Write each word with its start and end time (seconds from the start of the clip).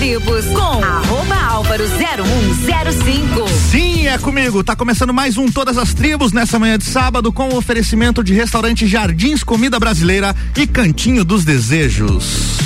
tribos 0.00 0.46
com 0.46 0.82
arroba 0.82 1.34
álvaro 1.34 1.84
0105. 1.86 3.48
Sim, 3.70 4.06
é 4.06 4.16
comigo. 4.16 4.64
Tá 4.64 4.74
começando 4.74 5.12
mais 5.12 5.36
um 5.36 5.50
Todas 5.50 5.76
as 5.76 5.92
Tribos 5.92 6.32
nessa 6.32 6.58
manhã 6.58 6.78
de 6.78 6.84
sábado 6.84 7.30
com 7.30 7.50
o 7.50 7.56
oferecimento 7.58 8.24
de 8.24 8.32
restaurante 8.32 8.86
Jardins 8.86 9.44
Comida 9.44 9.78
Brasileira 9.78 10.34
e 10.56 10.66
Cantinho 10.66 11.22
dos 11.22 11.44
Desejos. 11.44 12.56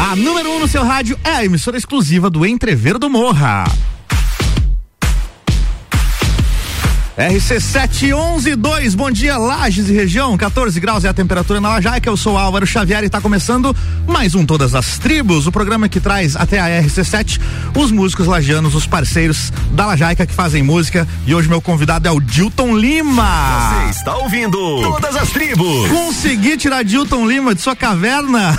A 0.00 0.16
número 0.16 0.50
1 0.50 0.56
um 0.56 0.58
no 0.58 0.66
seu 0.66 0.82
rádio 0.82 1.16
é 1.22 1.30
a 1.30 1.44
emissora 1.44 1.76
exclusiva 1.76 2.28
do 2.28 2.44
Entrever 2.44 2.98
do 2.98 3.08
Morra. 3.08 3.66
RC7112, 7.16 8.94
bom 8.94 9.10
dia, 9.10 9.38
Lages 9.38 9.88
e 9.88 9.92
região, 9.94 10.36
14 10.36 10.78
graus 10.78 11.02
é 11.02 11.08
a 11.08 11.14
temperatura 11.14 11.62
na 11.62 11.70
Lajaica. 11.70 12.10
Eu 12.10 12.16
sou 12.16 12.36
Álvaro 12.36 12.66
Xavier 12.66 13.02
e 13.04 13.06
está 13.06 13.22
começando 13.22 13.74
mais 14.06 14.34
um 14.34 14.44
Todas 14.44 14.74
as 14.74 14.98
Tribos, 14.98 15.46
o 15.46 15.52
programa 15.52 15.88
que 15.88 15.98
traz 15.98 16.36
até 16.36 16.60
a 16.60 16.82
RC7 16.82 17.40
os 17.74 17.90
músicos 17.90 18.26
lagianos, 18.26 18.74
os 18.74 18.86
parceiros 18.86 19.50
da 19.72 19.86
Lajaica 19.86 20.26
que 20.26 20.34
fazem 20.34 20.62
música. 20.62 21.08
E 21.26 21.34
hoje 21.34 21.48
meu 21.48 21.62
convidado 21.62 22.06
é 22.06 22.10
o 22.10 22.20
Dilton 22.20 22.76
Lima. 22.76 23.86
Você 23.86 23.98
está 23.98 24.14
ouvindo 24.16 24.82
Todas 24.82 25.16
as 25.16 25.30
Tribos. 25.30 25.88
Consegui 25.88 26.58
tirar 26.58 26.84
Dilton 26.84 27.26
Lima 27.26 27.54
de 27.54 27.62
sua 27.62 27.74
caverna. 27.74 28.58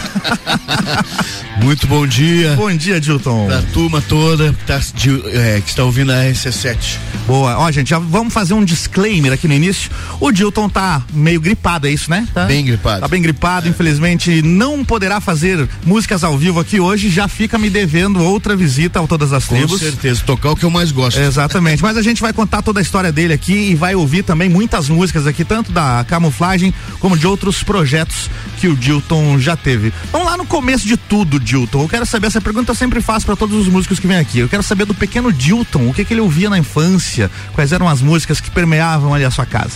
Muito 1.61 1.87
bom 1.87 2.05
dia. 2.05 2.55
Bom 2.55 2.75
dia, 2.75 2.99
Dilton. 2.99 3.47
Da 3.47 3.61
turma 3.73 4.01
toda 4.01 4.53
que 4.53 4.61
está, 4.61 4.79
de, 4.93 5.37
é, 5.37 5.61
que 5.61 5.69
está 5.69 5.83
ouvindo 5.83 6.11
a 6.11 6.15
RC7. 6.15 6.97
Boa. 7.25 7.57
Ó, 7.57 7.71
gente, 7.71 7.89
já 7.89 7.99
vamos 7.99 8.33
fazer 8.33 8.46
um 8.51 8.63
disclaimer 8.63 9.31
aqui 9.31 9.47
no 9.47 9.53
início. 9.53 9.89
O 10.19 10.31
Dilton 10.31 10.69
tá 10.69 11.01
meio 11.13 11.39
gripado, 11.39 11.87
é 11.87 11.91
isso, 11.91 12.09
né? 12.09 12.27
Tá 12.33 12.45
bem 12.45 12.65
gripado. 12.65 13.01
Tá 13.01 13.07
bem 13.07 13.21
gripado, 13.21 13.67
é. 13.67 13.69
infelizmente 13.69 14.41
não 14.41 14.83
poderá 14.83 15.19
fazer 15.19 15.67
músicas 15.85 16.23
ao 16.23 16.37
vivo 16.37 16.59
aqui 16.59 16.79
hoje, 16.79 17.09
já 17.09 17.27
fica 17.27 17.57
me 17.57 17.69
devendo 17.69 18.23
outra 18.23 18.55
visita 18.55 18.99
ao 18.99 19.07
Todas 19.07 19.33
as 19.33 19.47
Tribos. 19.47 19.71
Com 19.71 19.77
certeza, 19.77 20.21
tocar 20.25 20.51
o 20.51 20.55
que 20.55 20.63
eu 20.63 20.69
mais 20.69 20.91
gosto. 20.91 21.19
Exatamente, 21.19 21.81
mas 21.81 21.97
a 21.97 22.01
gente 22.01 22.21
vai 22.21 22.33
contar 22.33 22.61
toda 22.61 22.79
a 22.79 22.81
história 22.81 23.11
dele 23.11 23.33
aqui 23.33 23.71
e 23.71 23.75
vai 23.75 23.95
ouvir 23.95 24.23
também 24.23 24.49
muitas 24.49 24.89
músicas 24.89 25.25
aqui, 25.25 25.43
tanto 25.43 25.71
da 25.71 26.05
camuflagem 26.07 26.73
como 26.99 27.17
de 27.17 27.25
outros 27.27 27.63
projetos 27.63 28.29
que 28.59 28.67
o 28.67 28.75
Dilton 28.75 29.39
já 29.39 29.55
teve. 29.55 29.93
Vamos 30.11 30.27
lá 30.27 30.37
no 30.37 30.45
começo 30.45 30.87
de 30.87 30.97
tudo, 30.97 31.39
Dilton. 31.39 31.83
Eu 31.83 31.89
quero 31.89 32.05
saber, 32.05 32.27
essa 32.27 32.41
pergunta 32.41 32.71
eu 32.71 32.75
sempre 32.75 33.01
faço 33.01 33.25
para 33.25 33.35
todos 33.35 33.55
os 33.55 33.67
músicos 33.67 33.99
que 33.99 34.07
vêm 34.07 34.17
aqui. 34.17 34.39
Eu 34.39 34.49
quero 34.49 34.63
saber 34.63 34.85
do 34.85 34.93
pequeno 34.93 35.31
Dilton, 35.31 35.89
o 35.89 35.93
que 35.93 36.03
que 36.03 36.13
ele 36.13 36.21
ouvia 36.21 36.49
na 36.49 36.57
infância, 36.57 37.29
quais 37.53 37.71
eram 37.71 37.87
as 37.87 38.01
músicas 38.01 38.36
que 38.39 38.51
permeavam 38.51 39.13
ali 39.13 39.25
a 39.25 39.31
sua 39.31 39.45
casa. 39.45 39.75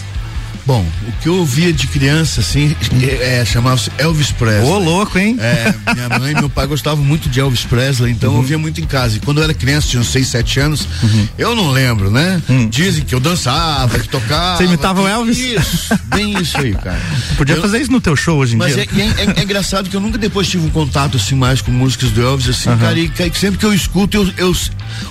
Bom, 0.65 0.85
o 1.07 1.11
que 1.21 1.27
eu 1.27 1.35
ouvia 1.37 1.73
de 1.73 1.87
criança, 1.87 2.41
assim, 2.41 2.75
é, 3.01 3.39
é 3.39 3.45
chamava-se 3.45 3.91
Elvis 3.97 4.31
Presley. 4.31 4.69
Ô, 4.69 4.77
louco, 4.77 5.17
hein? 5.17 5.37
É, 5.39 5.73
minha 5.93 6.19
mãe 6.19 6.31
e 6.31 6.35
meu 6.35 6.49
pai 6.49 6.67
gostavam 6.67 7.03
muito 7.03 7.29
de 7.29 7.39
Elvis 7.39 7.63
Presley, 7.63 8.11
então 8.11 8.29
uhum. 8.29 8.35
eu 8.35 8.41
ouvia 8.41 8.57
muito 8.57 8.79
em 8.79 8.85
casa. 8.85 9.17
E 9.17 9.19
quando 9.19 9.39
eu 9.39 9.43
era 9.43 9.53
criança, 9.53 9.87
tinha 9.87 10.01
uns 10.01 10.11
6, 10.11 10.27
7 10.27 10.59
anos, 10.59 10.87
uhum. 11.03 11.27
eu 11.37 11.55
não 11.55 11.71
lembro, 11.71 12.11
né? 12.11 12.41
Uhum. 12.47 12.69
Dizem 12.69 13.03
que 13.03 13.13
eu 13.13 13.19
dançava, 13.19 13.99
que 13.99 14.07
tocava. 14.07 14.57
Você 14.57 14.65
imitava 14.65 15.01
o 15.01 15.07
Elvis? 15.07 15.37
Isso, 15.37 15.99
bem 16.07 16.39
isso 16.39 16.57
aí, 16.57 16.73
cara. 16.73 17.01
Podia 17.37 17.55
eu, 17.55 17.61
fazer 17.61 17.79
isso 17.79 17.91
no 17.91 18.01
teu 18.01 18.15
show 18.15 18.37
hoje 18.37 18.55
em 18.55 18.57
mas 18.57 18.75
dia. 18.75 18.87
Mas 18.91 19.17
é, 19.17 19.21
é, 19.23 19.39
é, 19.39 19.43
engraçado 19.43 19.89
que 19.89 19.95
eu 19.95 20.01
nunca 20.01 20.17
depois 20.17 20.47
tive 20.47 20.65
um 20.65 20.69
contato 20.69 21.17
assim 21.17 21.35
mais 21.35 21.61
com 21.61 21.71
músicas 21.71 22.11
do 22.11 22.21
Elvis, 22.21 22.49
assim, 22.49 22.75
cara, 22.77 22.97
e, 22.97 23.05
e, 23.05 23.39
sempre 23.39 23.57
que 23.57 23.65
eu 23.65 23.73
escuto, 23.73 24.17
eu, 24.17 24.33
eu, 24.37 24.55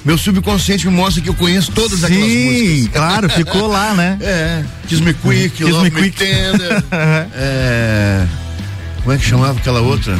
meu 0.04 0.16
subconsciente 0.16 0.86
me 0.86 0.92
mostra 0.92 1.22
que 1.22 1.28
eu 1.28 1.34
conheço 1.34 1.72
todas 1.72 2.00
Sim, 2.00 2.06
aquelas 2.06 2.28
músicas. 2.28 2.68
Sim, 2.68 2.86
claro, 2.92 3.30
ficou 3.30 3.66
lá, 3.66 3.94
né? 3.94 4.18
É, 4.20 4.64
Kiss 4.86 5.02
Me 5.02 5.14
Quick, 5.48 5.64
Love 5.64 5.90
Me 5.90 5.90
Quick. 5.90 6.18
Tender, 6.18 6.84
é, 7.34 8.26
como 9.00 9.12
é 9.12 9.18
que 9.18 9.24
chamava 9.24 9.58
aquela 9.58 9.80
outra? 9.80 10.18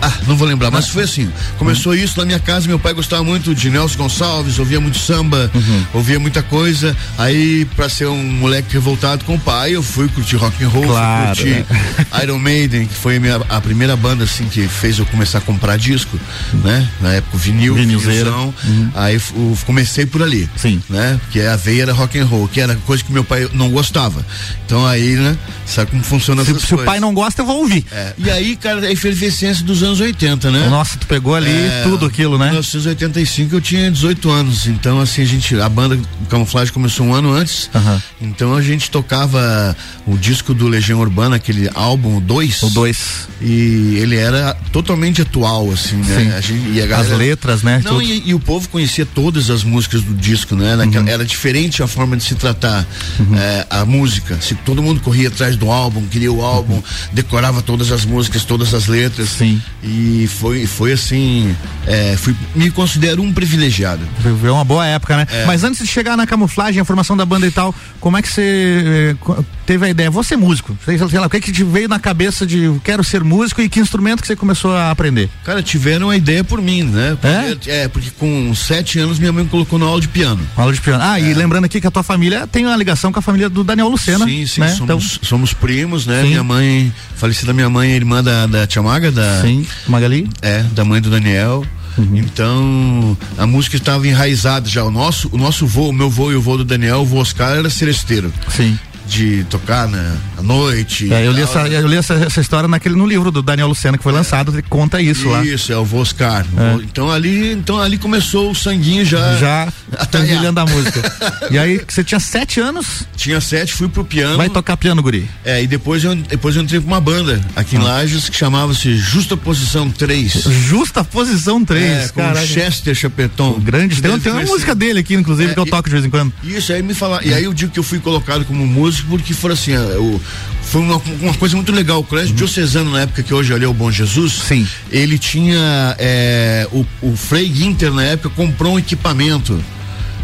Ah, 0.00 0.12
não 0.26 0.36
vou 0.36 0.46
lembrar, 0.46 0.70
mas 0.70 0.88
foi 0.88 1.04
assim. 1.04 1.30
Começou 1.58 1.92
uhum. 1.92 1.98
isso 1.98 2.18
na 2.18 2.24
minha 2.24 2.38
casa, 2.38 2.66
meu 2.68 2.78
pai 2.78 2.92
gostava 2.92 3.24
muito 3.24 3.54
de 3.54 3.70
Nelson 3.70 3.96
Gonçalves, 3.96 4.58
ouvia 4.58 4.80
muito 4.80 4.98
samba, 4.98 5.50
uhum. 5.54 5.84
ouvia 5.94 6.18
muita 6.18 6.42
coisa. 6.42 6.96
Aí, 7.18 7.64
pra 7.76 7.88
ser 7.88 8.06
um 8.06 8.22
moleque 8.22 8.72
revoltado 8.72 9.24
com 9.24 9.34
o 9.34 9.38
pai, 9.38 9.74
eu 9.74 9.82
fui 9.82 10.08
curtir 10.08 10.36
rock 10.36 10.62
and 10.62 10.68
roll, 10.68 10.86
claro, 10.86 11.36
fui 11.36 11.54
curtir 11.54 11.72
né? 11.72 12.06
Iron 12.22 12.38
Maiden, 12.38 12.86
que 12.86 12.94
foi 12.94 13.16
a, 13.16 13.20
minha, 13.20 13.36
a, 13.48 13.60
primeira 13.60 13.96
banda 13.96 14.24
assim 14.24 14.46
que 14.46 14.66
fez 14.68 14.98
eu 14.98 15.06
começar 15.06 15.38
a 15.38 15.40
comprar 15.40 15.76
disco, 15.76 16.18
né? 16.64 16.88
Na 17.00 17.12
época 17.14 17.36
o 17.36 17.38
vinil, 17.38 17.74
vinilzão. 17.74 18.54
Uhum. 18.64 18.90
Aí 18.94 19.14
eu 19.14 19.58
comecei 19.64 20.06
por 20.06 20.22
ali. 20.22 20.48
Sim. 20.56 20.82
Né? 20.88 21.20
Que 21.30 21.40
a 21.40 21.56
veia 21.56 21.82
era 21.82 21.92
rock 21.92 22.18
and 22.18 22.26
roll, 22.26 22.48
que 22.48 22.60
era 22.60 22.74
coisa 22.86 23.02
que 23.02 23.12
meu 23.12 23.24
pai 23.24 23.48
não 23.52 23.70
gostava. 23.70 24.24
Então 24.64 24.86
aí, 24.86 25.16
né? 25.16 25.36
Sabe 25.64 25.90
como 25.90 26.02
funciona 26.02 26.44
se, 26.44 26.50
essas 26.50 26.62
se 26.62 26.68
coisas. 26.68 26.84
o 26.84 26.86
pai 26.86 27.00
não 27.00 27.12
gosta, 27.12 27.42
eu 27.42 27.46
vou 27.46 27.58
ouvir. 27.58 27.84
É. 27.90 28.12
E 28.18 28.30
aí, 28.30 28.56
cara, 28.56 28.86
a 28.86 28.92
efervescência 28.92 29.64
dos 29.64 29.82
anos 29.86 30.00
80, 30.00 30.50
né? 30.50 30.68
Nossa, 30.68 30.96
tu 30.98 31.06
pegou 31.06 31.34
ali 31.34 31.50
é, 31.50 31.82
tudo 31.84 32.06
aquilo, 32.06 32.38
né? 32.38 32.46
Em 32.46 32.50
1985 32.50 33.54
eu 33.54 33.60
tinha 33.60 33.90
18 33.90 34.30
anos, 34.30 34.66
então 34.66 35.00
assim, 35.00 35.22
a 35.22 35.24
gente, 35.24 35.58
a 35.60 35.68
banda 35.68 35.98
Camuflagem 36.28 36.72
começou 36.72 37.06
um 37.06 37.14
ano 37.14 37.32
antes, 37.32 37.70
uhum. 37.74 38.00
então 38.20 38.54
a 38.54 38.62
gente 38.62 38.90
tocava 38.90 39.76
o 40.06 40.16
disco 40.16 40.54
do 40.54 40.68
Legião 40.68 41.00
Urbana, 41.00 41.36
aquele 41.36 41.70
álbum 41.74 42.20
2. 42.20 42.62
O 42.62 42.70
2. 42.70 43.28
E 43.40 43.98
ele 43.98 44.16
era 44.16 44.54
totalmente 44.72 45.22
atual, 45.22 45.70
assim, 45.70 45.96
né? 45.96 46.34
A 46.36 46.40
gente, 46.40 46.68
e 46.70 46.80
a 46.80 46.86
galera, 46.86 47.14
as 47.14 47.18
letras, 47.18 47.62
né? 47.62 47.82
Não, 47.84 48.00
e, 48.00 48.22
e, 48.26 48.34
o 48.34 48.40
povo 48.40 48.68
conhecia 48.68 49.04
todas 49.04 49.50
as 49.50 49.62
músicas 49.62 50.02
do 50.02 50.14
disco, 50.14 50.54
né? 50.54 50.76
Naquela, 50.76 51.04
uhum. 51.04 51.10
Era 51.10 51.24
diferente 51.24 51.82
a 51.82 51.86
forma 51.86 52.16
de 52.16 52.24
se 52.24 52.34
tratar 52.34 52.86
uhum. 53.18 53.36
é, 53.36 53.66
a 53.68 53.84
música. 53.84 54.38
Se 54.40 54.54
todo 54.54 54.82
mundo 54.82 55.00
corria 55.00 55.28
atrás 55.28 55.56
do 55.56 55.70
álbum, 55.70 56.06
queria 56.06 56.32
o 56.32 56.42
álbum, 56.42 56.74
uhum. 56.74 56.82
decorava 57.12 57.62
todas 57.62 57.92
as 57.92 58.04
músicas, 58.04 58.44
todas 58.44 58.74
as 58.74 58.86
letras. 58.86 59.30
Sim. 59.30 59.60
E 59.82 60.26
foi, 60.26 60.66
foi 60.66 60.92
assim, 60.92 61.54
é, 61.86 62.16
fui, 62.16 62.34
me 62.54 62.70
considero 62.70 63.22
um 63.22 63.32
privilegiado. 63.32 64.02
Foi 64.40 64.50
uma 64.50 64.64
boa 64.64 64.86
época, 64.86 65.16
né? 65.16 65.26
É. 65.30 65.44
Mas 65.44 65.64
antes 65.64 65.80
de 65.80 65.86
chegar 65.86 66.16
na 66.16 66.26
camuflagem, 66.26 66.80
a 66.80 66.84
formação 66.84 67.16
da 67.16 67.24
banda 67.24 67.46
e 67.46 67.50
tal, 67.50 67.74
como 68.00 68.16
é 68.16 68.22
que 68.22 68.28
você 68.28 69.14
eh, 69.26 69.44
teve 69.66 69.84
a 69.84 69.90
ideia? 69.90 70.10
Você 70.10 70.34
é 70.34 70.36
músico, 70.36 70.78
sei, 70.84 70.96
sei 70.96 71.18
lá, 71.18 71.26
o 71.26 71.30
que, 71.30 71.36
é 71.36 71.40
que 71.40 71.52
te 71.52 71.64
veio 71.64 71.88
na 71.88 71.98
cabeça 71.98 72.46
de 72.46 72.80
quero 72.84 73.02
ser 73.02 73.24
músico 73.24 73.60
e 73.60 73.68
que 73.68 73.80
instrumento 73.80 74.20
que 74.20 74.26
você 74.28 74.36
começou 74.36 74.74
a 74.74 74.90
aprender? 74.90 75.28
Cara, 75.44 75.62
tiveram 75.62 76.08
a 76.08 76.16
ideia 76.16 76.44
por 76.44 76.62
mim, 76.62 76.84
né? 76.84 77.18
Porque, 77.20 77.70
é? 77.70 77.82
é, 77.82 77.88
porque 77.88 78.10
com 78.12 78.54
sete 78.54 78.98
anos 78.98 79.18
minha 79.18 79.32
mãe 79.32 79.42
me 79.44 79.50
colocou 79.50 79.78
na 79.78 79.86
aula 79.86 80.00
de 80.00 80.08
piano. 80.08 80.40
Aula 80.56 80.72
de 80.72 80.80
piano. 80.80 81.02
Ah, 81.02 81.20
é. 81.20 81.24
e 81.24 81.34
lembrando 81.34 81.64
aqui 81.64 81.80
que 81.80 81.86
a 81.86 81.90
tua 81.90 82.04
família 82.04 82.46
tem 82.46 82.64
uma 82.64 82.76
ligação 82.76 83.12
com 83.12 83.18
a 83.18 83.22
família 83.22 83.48
do 83.48 83.64
Daniel 83.64 83.88
Lucena. 83.88 84.24
Sim, 84.24 84.46
sim, 84.46 84.60
né? 84.60 84.68
somos, 84.68 84.82
então, 84.82 85.00
somos 85.00 85.52
primos, 85.52 86.06
né? 86.06 86.22
Sim. 86.22 86.28
Minha 86.28 86.44
mãe, 86.44 86.92
falecida 87.16 87.52
minha 87.52 87.68
mãe, 87.68 87.90
irmã 87.90 88.22
da, 88.22 88.46
da 88.46 88.66
Tia 88.66 88.82
Maga, 88.82 89.10
da. 89.10 89.42
Sim, 89.42 89.66
Magali? 89.88 90.28
É, 90.40 90.62
da 90.62 90.84
mãe 90.84 91.00
do 91.00 91.10
Daniel. 91.10 91.64
Uhum. 91.98 92.18
Então, 92.18 93.18
a 93.38 93.46
música 93.46 93.76
estava 93.76 94.06
enraizada 94.06 94.68
já. 94.68 94.84
O 94.84 94.90
nosso, 94.90 95.30
o 95.32 95.38
nosso 95.38 95.66
voo, 95.66 95.88
o 95.88 95.92
meu 95.92 96.10
voo 96.10 96.30
e 96.30 96.36
o 96.36 96.42
voo 96.42 96.58
do 96.58 96.64
Daniel, 96.64 97.00
o 97.00 97.06
voo 97.06 97.20
Oscar 97.20 97.56
era 97.56 97.70
seresteiro. 97.70 98.32
Sim 98.48 98.78
de 99.06 99.44
tocar 99.44 99.88
na 99.88 99.98
né, 99.98 100.18
à 100.38 100.42
noite. 100.42 101.12
É, 101.12 101.26
eu, 101.26 101.32
li 101.32 101.42
essa, 101.42 101.66
eu 101.68 101.86
li 101.86 101.96
essa, 101.96 102.14
essa, 102.14 102.40
história 102.40 102.68
naquele 102.68 102.94
no 102.94 103.06
livro 103.06 103.30
do 103.30 103.40
Daniel 103.40 103.68
Lucena 103.68 103.96
que 103.96 104.02
foi 104.02 104.12
é. 104.12 104.16
lançado, 104.16 104.52
ele 104.52 104.62
conta 104.62 105.00
isso, 105.00 105.20
isso 105.20 105.28
lá. 105.28 105.44
Isso, 105.44 105.72
é 105.72 105.76
o 105.76 105.84
Voscar. 105.84 106.44
É. 106.56 106.82
Então 106.82 107.10
ali, 107.10 107.52
então 107.52 107.80
ali 107.80 107.98
começou 107.98 108.50
o 108.50 108.54
sanguinho 108.54 109.04
já. 109.04 109.36
Já 109.36 109.72
fervilhando 110.10 110.60
a 110.60 110.66
música. 110.66 111.00
e 111.50 111.58
aí 111.58 111.80
você 111.86 112.02
tinha 112.02 112.20
sete 112.20 112.60
anos? 112.60 113.04
Tinha 113.16 113.40
sete, 113.40 113.74
fui 113.74 113.88
pro 113.88 114.04
piano. 114.04 114.36
Vai 114.36 114.48
tocar 114.48 114.76
piano, 114.76 115.02
guri. 115.02 115.28
É, 115.44 115.62
e 115.62 115.66
depois 115.66 116.02
eu, 116.02 116.14
depois 116.14 116.56
eu 116.56 116.62
entrei 116.62 116.80
com 116.80 116.86
uma 116.86 117.00
banda 117.00 117.40
aqui 117.54 117.76
em 117.76 117.80
ah. 117.80 117.84
Lages 117.84 118.28
que 118.28 118.36
chamava-se 118.36 118.96
Justa 118.96 119.36
Posição 119.36 119.90
3. 119.90 120.32
Justa 120.66 121.04
Posição 121.04 121.64
3, 121.64 121.84
é, 121.84 122.08
com 122.08 122.34
Chester 122.44 122.94
Chapeton. 122.94 123.50
O 123.50 123.60
grande, 123.60 124.00
tem, 124.00 124.18
tem 124.18 124.32
uma 124.32 124.42
música 124.42 124.74
dele 124.74 125.00
aqui, 125.00 125.14
inclusive, 125.14 125.50
é, 125.50 125.54
que 125.54 125.60
eu 125.60 125.66
toco 125.66 125.88
de 125.88 125.94
vez 125.94 126.04
em 126.04 126.10
quando. 126.10 126.32
Isso, 126.42 126.72
aí 126.72 126.82
me 126.82 126.94
falar. 126.94 127.24
E 127.24 127.32
aí 127.32 127.44
eu 127.44 127.54
digo 127.54 127.72
que 127.72 127.78
eu 127.78 127.82
fui 127.82 127.98
colocado 127.98 128.44
como 128.44 128.66
músico 128.66 128.95
porque 129.02 129.34
foram 129.34 129.54
assim, 129.54 129.76
o, 129.76 130.20
foi 130.62 130.80
uma, 130.80 130.96
uma, 131.20 131.34
coisa 131.34 131.54
muito 131.56 131.72
legal. 131.72 132.00
O 132.00 132.04
colégio 132.04 132.30
uhum. 132.30 132.36
diocesano, 132.36 132.90
na 132.90 133.02
época 133.02 133.22
que 133.22 133.32
hoje 133.32 133.52
ali 133.52 133.64
é 133.64 133.68
o 133.68 133.74
Bom 133.74 133.90
Jesus, 133.90 134.32
Sim. 134.32 134.66
ele 134.90 135.18
tinha 135.18 135.94
é, 135.98 136.68
o, 136.72 136.84
o 137.02 137.16
Frei 137.16 137.52
Ginter, 137.52 137.92
na 137.92 138.02
época, 138.02 138.30
comprou 138.30 138.74
um 138.74 138.78
equipamento 138.78 139.62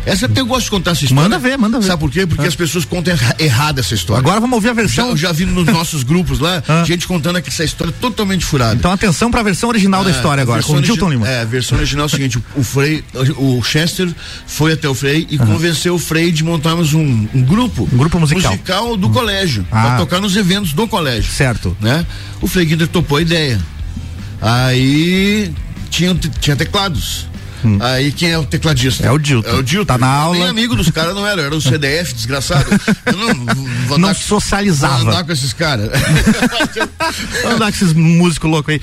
essa 0.05 0.31
eu 0.35 0.47
gosto 0.47 0.65
de 0.65 0.71
contar 0.71 0.93
essa 0.93 1.05
história. 1.05 1.23
Manda 1.23 1.39
ver, 1.39 1.57
manda 1.57 1.79
ver. 1.79 1.87
Sabe 1.87 2.01
por 2.01 2.11
quê? 2.11 2.27
Porque 2.27 2.45
ah. 2.45 2.49
as 2.49 2.57
pessoas 2.57 2.85
contam 2.85 3.15
errada 3.39 3.81
essa 3.81 3.95
história. 3.95 4.21
Agora 4.21 4.41
vamos 4.41 4.55
ouvir 4.55 4.71
a 4.71 4.73
versão. 4.73 5.07
Já, 5.07 5.11
eu 5.11 5.17
já 5.17 5.33
vi 5.33 5.45
nos 5.45 5.67
nossos 5.67 6.03
grupos 6.03 6.39
lá, 6.39 6.63
ah. 6.69 6.85
gente 6.85 7.07
contando 7.07 7.39
essa 7.39 7.65
história 7.65 7.91
é 7.91 8.01
totalmente 8.01 8.45
furada. 8.45 8.75
Então 8.75 8.91
atenção 8.91 9.31
para 9.31 9.41
a 9.41 9.45
versão 9.45 9.69
original 9.69 10.03
da 10.03 10.11
ah, 10.11 10.13
história 10.13 10.43
agora, 10.43 10.63
com 10.63 10.75
o 10.75 10.83
Dilton 10.83 11.11
Lima. 11.11 11.29
É, 11.29 11.43
a 11.43 11.45
versão 11.45 11.79
original 11.79 12.05
é 12.05 12.07
o 12.07 12.11
seguinte: 12.11 12.39
o 12.57 12.63
Frei, 12.63 13.05
o 13.37 13.63
Chester 13.63 14.09
foi 14.47 14.73
até 14.73 14.89
o 14.89 14.95
Frei 14.95 15.27
e 15.31 15.39
convenceu 15.39 15.95
o 15.95 15.99
Frei 15.99 16.33
de 16.33 16.43
montarmos 16.43 16.95
um, 16.95 17.29
um 17.35 17.43
grupo. 17.43 17.89
Um 17.93 17.97
grupo 17.97 18.19
musical. 18.19 18.53
Musical 18.53 18.97
do 18.97 19.09
hum. 19.09 19.13
colégio. 19.13 19.67
Ah. 19.71 19.83
Pra 19.83 19.97
tocar 19.99 20.21
nos 20.21 20.37
eventos 20.37 20.73
do 20.73 20.87
colégio. 20.89 21.33
Certo. 21.33 21.77
Né? 21.81 22.05
O 22.41 22.47
Frei 22.47 22.67
Guider 22.67 22.89
topou 22.89 23.19
a 23.19 23.23
ideia. 23.23 23.61
Aí 24.41 25.53
tinha, 25.91 26.15
tinha 26.41 26.57
teclados. 26.57 27.27
Hum. 27.65 27.79
Aí 27.81 28.13
quem 28.13 28.31
é 28.31 28.39
o 28.39 28.45
tecladista? 28.45 29.07
É 29.07 29.11
o 29.11 29.19
Dilton. 29.19 29.49
É 29.49 29.55
o 29.55 29.63
Dilton. 29.63 29.87
Tá 29.87 29.99
na 29.99 30.09
aula. 30.09 30.39
Nem 30.39 30.49
amigo 30.49 30.77
dos 30.77 30.91
caras 30.91 31.15
não 31.15 31.27
era, 31.27 31.43
era 31.43 31.55
o 31.55 31.61
CDF, 31.61 32.15
desgraçado. 32.15 32.67
Eu 33.07 33.17
não, 33.17 33.99
não 33.99 34.15
socializava. 34.15 34.99
Vou 34.99 35.09
andar 35.09 35.25
com 35.25 35.33
esses 35.33 35.53
caras. 35.53 35.91
vou 37.43 37.53
andar 37.53 37.71
com 37.71 37.77
esses 37.77 37.93
músicos 37.93 38.51
loucos 38.51 38.75
aí. 38.75 38.81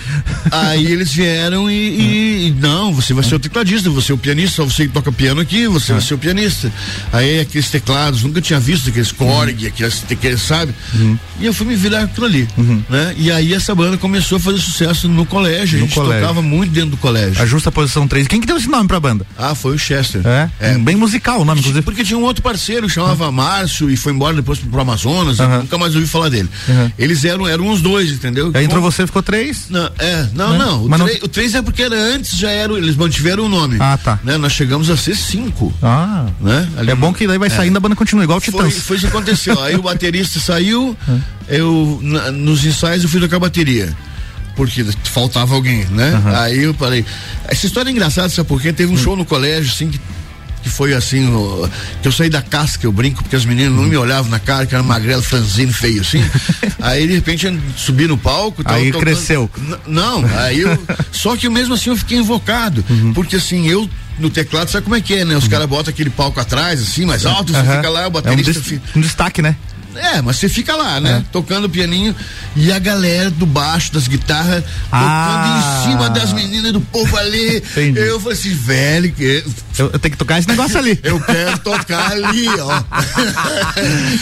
Aí 0.52 0.86
eles 0.86 1.14
vieram 1.14 1.70
e, 1.70 1.74
e, 1.74 2.48
e, 2.48 2.52
não, 2.52 2.94
você 2.94 3.14
vai 3.14 3.24
ser 3.24 3.36
o 3.36 3.40
tecladista, 3.40 3.90
você 3.90 4.12
é 4.12 4.16
o 4.16 4.18
pianista, 4.18 4.58
só 4.58 4.66
você 4.66 4.88
que 4.88 4.94
toca 4.94 5.12
piano 5.12 5.42
aqui, 5.42 5.68
você 5.68 5.94
vai 5.94 6.02
ser 6.02 6.14
o 6.14 6.18
pianista. 6.18 6.72
Aí 7.12 7.40
aqueles 7.40 7.70
teclados, 7.70 8.24
nunca 8.24 8.42
tinha 8.42 8.60
visto 8.60 8.90
aqueles 8.90 9.12
Korg, 9.12 9.68
aqueles, 9.68 10.04
aqueles 10.10 10.42
sabe? 10.42 10.74
Uhum. 10.94 11.18
E 11.40 11.46
eu 11.46 11.54
fui 11.54 11.66
me 11.68 11.76
virar 11.76 12.04
aquilo 12.04 12.26
ali, 12.26 12.48
uhum. 12.58 12.84
né? 12.90 13.14
E 13.18 13.31
aí 13.31 13.54
essa 13.54 13.74
banda 13.74 13.98
começou 13.98 14.38
a 14.38 14.40
fazer 14.40 14.60
sucesso 14.60 15.08
no 15.08 15.26
colégio, 15.26 15.80
no 15.80 15.86
a 15.86 15.88
gente 15.88 15.96
colégio. 15.96 16.22
tocava 16.22 16.42
muito 16.42 16.72
dentro 16.72 16.92
do 16.92 16.98
colégio. 16.98 17.42
A 17.42 17.46
Justa 17.46 17.72
Posição 17.72 18.08
3. 18.08 18.28
Quem 18.28 18.42
que 18.42 18.48
deu 18.48 18.58
esse 18.58 18.69
nome 18.69 18.88
pra 18.88 19.00
banda? 19.00 19.25
Ah, 19.38 19.56
foi 19.56 19.75
o 19.75 19.80
Chester. 19.80 20.21
É? 20.25 20.50
é. 20.60 20.77
Bem 20.77 20.95
musical 20.95 21.42
o 21.42 21.45
nome, 21.45 21.60
inclusive. 21.60 21.83
Porque 21.83 22.04
tinha 22.04 22.18
um 22.18 22.24
outro 22.24 22.42
parceiro, 22.42 22.89
chamava 22.89 23.27
uhum. 23.27 23.31
Márcio, 23.31 23.89
e 23.89 23.98
foi 23.98 24.13
embora 24.13 24.36
depois 24.36 24.60
pro 24.60 24.81
Amazonas, 24.81 25.38
nunca 25.38 25.77
mais 25.77 25.95
ouvi 25.95 26.07
falar 26.07 26.30
dele. 26.30 26.50
Eles 26.98 27.24
eram, 27.25 27.48
eram 27.48 27.69
os 27.69 27.81
dois, 27.81 28.12
entendeu? 28.12 28.51
Aí 28.54 28.66
entrou 28.66 28.81
você 28.81 29.06
ficou 29.06 29.21
três? 29.21 29.69
Não, 29.69 29.89
é, 29.98 30.27
não, 30.33 30.51
né? 30.51 30.57
não. 30.57 30.86
O, 30.86 30.89
Mas 30.89 31.01
três, 31.01 31.19
não... 31.19 31.25
o 31.25 31.30
três 31.30 31.56
é 31.56 31.62
porque 31.62 31.83
era 31.83 31.95
antes, 31.95 32.38
já 32.38 32.50
era, 32.50 32.74
eles 32.74 32.95
mantiveram 32.95 33.45
o 33.45 33.50
nome. 33.50 33.77
Ah, 33.80 33.98
tá. 33.98 34.19
Né? 34.24 34.38
Nós 34.38 34.54
chegamos 34.54 34.89
a 34.89 34.98
ser 34.98 35.16
cinco. 35.16 35.74
Ah. 35.81 36.27
Né? 36.39 36.68
Ali 36.77 36.92
é 36.92 36.95
bom 36.95 37.13
que 37.13 37.27
daí 37.27 37.38
vai 37.38 37.48
é. 37.48 37.51
saindo, 37.51 37.77
a 37.77 37.80
banda 37.80 37.95
continua 37.95 38.24
igual 38.24 38.38
o 38.38 38.42
Titãs. 38.42 38.74
Foi, 38.74 38.81
foi 38.81 38.98
isso 38.98 39.07
que 39.07 39.12
aconteceu. 39.12 39.62
Aí 39.62 39.75
o 39.75 39.81
baterista 39.81 40.39
saiu, 40.39 40.95
eu, 41.48 42.00
na, 42.01 42.31
nos 42.31 42.66
ensaios 42.66 43.04
eu 43.04 43.10
fui 43.10 43.19
tocar 43.19 43.39
bateria 43.39 43.95
porque 44.60 44.86
faltava 45.06 45.56
alguém, 45.56 45.86
né? 45.86 46.22
Uhum. 46.22 46.36
Aí 46.36 46.64
eu 46.64 46.74
falei, 46.74 47.06
essa 47.46 47.66
história 47.66 47.90
é 47.90 47.94
engraçada, 47.94 48.28
sabe 48.28 48.46
por 48.46 48.62
quê? 48.62 48.74
Teve 48.74 48.92
um 48.92 48.98
show 48.98 49.16
no 49.16 49.24
colégio, 49.24 49.72
assim, 49.72 49.90
que 49.90 49.98
que 50.62 50.70
foi 50.70 50.94
assim, 50.94 51.22
no, 51.22 51.70
que 52.02 52.08
eu 52.10 52.12
saí 52.12 52.30
da 52.30 52.42
casca, 52.42 52.86
eu 52.86 52.92
brinco, 52.92 53.24
porque 53.24 53.38
as 53.38 53.46
meninas 53.46 53.72
não 53.72 53.84
me 53.84 53.96
olhavam 53.96 54.30
na 54.30 54.40
cara, 54.40 54.66
que 54.66 54.76
era 54.76 54.84
magrelo, 54.84 55.24
franzino, 55.24 55.72
feio 55.72 56.02
assim. 56.02 56.22
aí 56.82 57.08
de 57.08 57.14
repente 57.14 57.46
eu 57.46 57.58
subi 57.78 58.06
no 58.06 58.18
palco. 58.18 58.62
Aí 58.66 58.92
tocando, 58.92 59.02
cresceu. 59.02 59.50
Não, 59.88 60.22
aí 60.38 60.60
eu. 60.60 60.78
só 61.14 61.38
que 61.38 61.48
mesmo 61.48 61.76
assim 61.76 61.92
eu 61.92 61.96
fiquei 61.96 62.18
invocado, 62.18 62.84
uhum. 62.90 63.14
porque 63.14 63.38
assim, 63.38 63.70
eu 63.70 63.90
no 64.20 64.30
teclado, 64.30 64.70
sabe 64.70 64.84
como 64.84 64.98
é 64.98 65.02
que 65.02 65.14
é, 65.14 65.24
né? 65.24 65.38
Os 65.38 65.46
uhum. 65.46 65.50
caras 65.50 65.68
botam 65.70 65.92
aquele 65.92 66.10
palco 66.10 66.42
atrás, 66.42 66.82
assim, 66.82 67.06
mais 67.06 67.26
alto, 67.26 67.54
você 67.54 67.60
uhum. 67.60 67.76
fica 67.78 67.90
lá, 67.90 68.08
o 68.08 68.12
baterista. 68.12 68.52
É 68.52 68.60
um, 68.60 68.62
fica... 68.62 68.82
um 68.98 69.00
destaque, 69.00 69.42
né? 69.42 69.56
É, 69.96 70.22
mas 70.22 70.38
você 70.38 70.48
fica 70.48 70.76
lá, 70.76 71.00
né? 71.00 71.24
É. 71.26 71.32
Tocando 71.32 71.70
pianinho 71.70 72.16
e 72.56 72.72
a 72.72 72.80
galera 72.80 73.30
do 73.30 73.46
baixo, 73.46 73.92
das 73.94 74.08
guitarras, 74.08 74.64
ah. 74.92 75.84
tocando 75.84 75.90
em 75.90 75.92
cima 75.92 76.10
das 76.10 76.34
meninas 76.34 76.72
do 76.74 76.82
povo 76.82 77.18
ali. 77.18 77.64
Eu 77.96 78.20
falei 78.20 78.38
assim, 78.38 78.54
velho, 78.54 79.12
que... 79.12 79.44
eu, 79.78 79.90
eu, 79.92 80.00
tenho 80.00 80.12
que 80.12 80.18
tocar 80.18 80.40
esse 80.40 80.48
negócio 80.48 80.78
ali. 80.78 81.00
eu 81.04 81.20
quero 81.22 81.58
tocar 81.60 82.12
ali, 82.12 82.48
ó. 82.48 82.84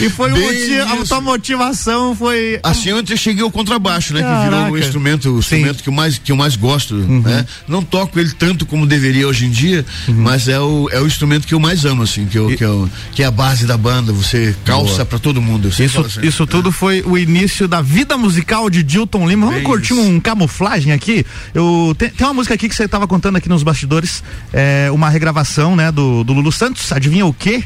e 0.00 0.08
foi 0.10 0.32
o 0.32 0.36
motivo, 0.36 1.02
a 1.02 1.06
sua 1.06 1.20
motivação 1.20 2.16
foi. 2.16 2.58
Assim 2.62 2.90
eu 2.90 3.16
cheguei 3.16 3.42
ao 3.42 3.50
contrabaixo, 3.50 4.14
né? 4.14 4.20
Caraca. 4.20 4.44
Que 4.44 4.50
virou 4.50 4.72
o 4.72 4.78
instrumento, 4.78 5.30
o 5.30 5.38
instrumento 5.38 5.82
que 5.82 5.88
eu 5.88 5.92
mais, 5.92 6.18
que 6.18 6.32
eu 6.32 6.36
mais 6.36 6.56
gosto, 6.56 6.94
uhum. 6.94 7.20
né? 7.20 7.44
Não 7.66 7.82
toco 7.82 8.18
ele 8.18 8.30
tanto 8.30 8.64
como 8.64 8.86
deveria 8.86 9.26
hoje 9.28 9.46
em 9.46 9.50
dia, 9.50 9.84
uhum. 10.06 10.14
mas 10.14 10.48
é 10.48 10.58
o, 10.58 10.88
é 10.92 11.00
o 11.00 11.06
instrumento 11.06 11.46
que 11.46 11.54
eu 11.54 11.60
mais 11.60 11.84
amo, 11.84 12.02
assim, 12.02 12.26
que, 12.26 12.38
eu, 12.38 12.50
e... 12.50 12.56
que, 12.56 12.64
eu, 12.64 12.88
que 13.12 13.22
é 13.22 13.26
a 13.26 13.30
base 13.30 13.66
da 13.66 13.76
banda, 13.76 14.12
você 14.12 14.54
calça 14.64 15.04
para 15.04 15.18
todo 15.18 15.40
mundo 15.40 15.57
mundo. 15.58 15.68
Isso, 15.68 16.00
assim, 16.00 16.26
isso 16.26 16.46
tudo 16.46 16.72
foi 16.72 17.02
o 17.02 17.18
início 17.18 17.66
da 17.66 17.82
vida 17.82 18.16
musical 18.16 18.70
de 18.70 18.82
Dilton 18.82 19.28
Lima. 19.28 19.46
Vamos 19.46 19.62
curtir 19.62 19.94
um 19.94 20.20
camuflagem 20.20 20.92
aqui? 20.92 21.26
Eu, 21.54 21.94
tem, 21.98 22.08
tem, 22.10 22.26
uma 22.26 22.34
música 22.34 22.54
aqui 22.54 22.68
que 22.68 22.74
você 22.74 22.84
estava 22.84 23.06
contando 23.06 23.36
aqui 23.36 23.48
nos 23.48 23.62
bastidores, 23.62 24.22
é, 24.52 24.88
uma 24.92 25.08
regravação, 25.08 25.76
né, 25.76 25.90
do, 25.90 26.24
do 26.24 26.32
Lulu 26.32 26.52
Santos. 26.52 26.90
Adivinha 26.92 27.26
o 27.26 27.34
quê? 27.34 27.64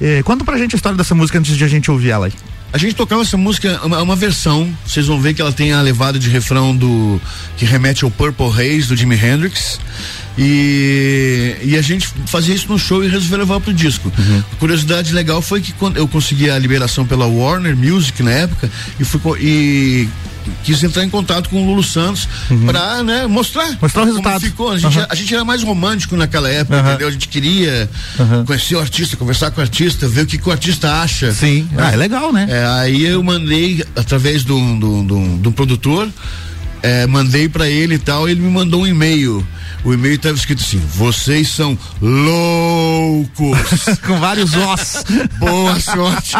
É, 0.00 0.22
conta 0.22 0.44
pra 0.44 0.58
gente 0.58 0.74
a 0.74 0.76
história 0.76 0.96
dessa 0.96 1.14
música 1.14 1.38
antes 1.38 1.56
de 1.56 1.64
a 1.64 1.68
gente 1.68 1.90
ouvir 1.90 2.10
ela 2.10 2.26
aí. 2.26 2.32
A 2.74 2.76
gente 2.76 2.96
tocava 2.96 3.22
essa 3.22 3.36
música, 3.36 3.80
uma, 3.84 4.02
uma, 4.02 4.16
versão, 4.16 4.68
vocês 4.84 5.06
vão 5.06 5.20
ver 5.20 5.32
que 5.32 5.40
ela 5.40 5.52
tem 5.52 5.72
a 5.72 5.80
levada 5.80 6.18
de 6.18 6.28
refrão 6.28 6.76
do 6.76 7.20
que 7.56 7.64
remete 7.64 8.02
ao 8.02 8.10
Purple 8.10 8.48
Haze 8.48 8.88
do 8.88 8.96
Jimi 8.96 9.14
Hendrix. 9.14 9.78
E, 10.36 11.54
e 11.62 11.76
a 11.78 11.82
gente 11.82 12.08
fazia 12.26 12.52
isso 12.52 12.66
no 12.68 12.76
show 12.76 13.04
e 13.04 13.06
resolveu 13.06 13.38
levar 13.38 13.60
pro 13.60 13.72
disco. 13.72 14.12
Uhum. 14.18 14.42
Curiosidade 14.58 15.12
legal 15.12 15.40
foi 15.40 15.60
que 15.60 15.72
quando 15.72 15.98
eu 15.98 16.08
consegui 16.08 16.50
a 16.50 16.58
liberação 16.58 17.06
pela 17.06 17.26
Warner 17.26 17.76
Music 17.76 18.20
na 18.24 18.32
época 18.32 18.68
e 18.98 19.04
fui 19.04 19.20
e 19.40 20.08
quis 20.62 20.82
entrar 20.82 21.04
em 21.04 21.10
contato 21.10 21.48
com 21.48 21.62
o 21.62 21.66
Lulu 21.66 21.82
Santos 21.82 22.28
uhum. 22.50 22.66
para 22.66 23.02
né, 23.02 23.26
mostrar, 23.26 23.76
mostrar 23.80 24.02
o 24.02 24.04
resultado. 24.06 24.40
ficou. 24.40 24.72
A 24.72 24.78
gente, 24.78 24.98
uhum. 24.98 25.06
a 25.08 25.14
gente, 25.14 25.34
era 25.34 25.44
mais 25.44 25.62
romântico 25.62 26.16
naquela 26.16 26.48
época, 26.48 26.80
uhum. 26.80 26.88
entendeu? 26.88 27.08
A 27.08 27.10
gente 27.10 27.28
queria 27.28 27.88
conhecer 28.46 28.76
o 28.76 28.80
artista, 28.80 29.16
conversar 29.16 29.50
com 29.50 29.60
o 29.60 29.62
artista, 29.62 30.08
ver 30.08 30.22
o 30.22 30.26
que, 30.26 30.38
que 30.38 30.48
o 30.48 30.52
artista 30.52 31.00
acha. 31.00 31.32
Sim, 31.32 31.68
né? 31.72 31.84
ah, 31.86 31.92
é 31.92 31.96
legal, 31.96 32.32
né? 32.32 32.46
É, 32.48 32.66
aí 32.66 33.04
eu 33.04 33.22
mandei 33.22 33.84
através 33.96 34.44
de 34.44 34.52
um 34.52 35.52
produtor, 35.54 36.08
é, 36.84 37.06
mandei 37.06 37.48
para 37.48 37.68
ele 37.68 37.94
e 37.94 37.98
tal, 37.98 38.28
ele 38.28 38.40
me 38.40 38.50
mandou 38.50 38.82
um 38.82 38.86
e-mail 38.86 39.44
o 39.84 39.92
e-mail 39.92 40.14
estava 40.14 40.34
escrito 40.34 40.62
assim: 40.62 40.78
vocês 40.78 41.48
são 41.48 41.78
loucos. 42.00 43.58
Com 44.04 44.18
vários 44.18 44.54
ossos. 44.54 45.04
Boa 45.38 45.78
sorte. 45.78 46.36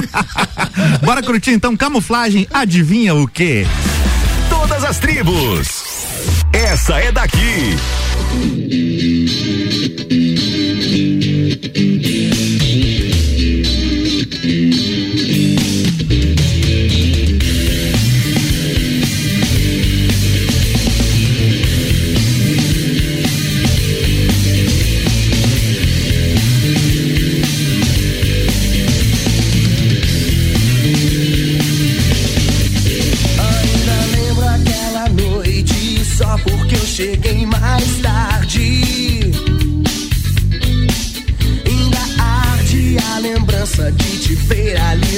Bora 1.04 1.22
curtir 1.22 1.50
então 1.50 1.76
camuflagem, 1.76 2.48
adivinha 2.52 3.14
o 3.14 3.28
quê? 3.28 3.66
Todas 4.48 4.82
as 4.82 4.98
tribos. 4.98 5.84
Essa 6.52 6.98
é 6.98 7.12
daqui. 7.12 7.76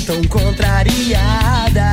Tão 0.03 0.23
contrariada. 0.25 1.91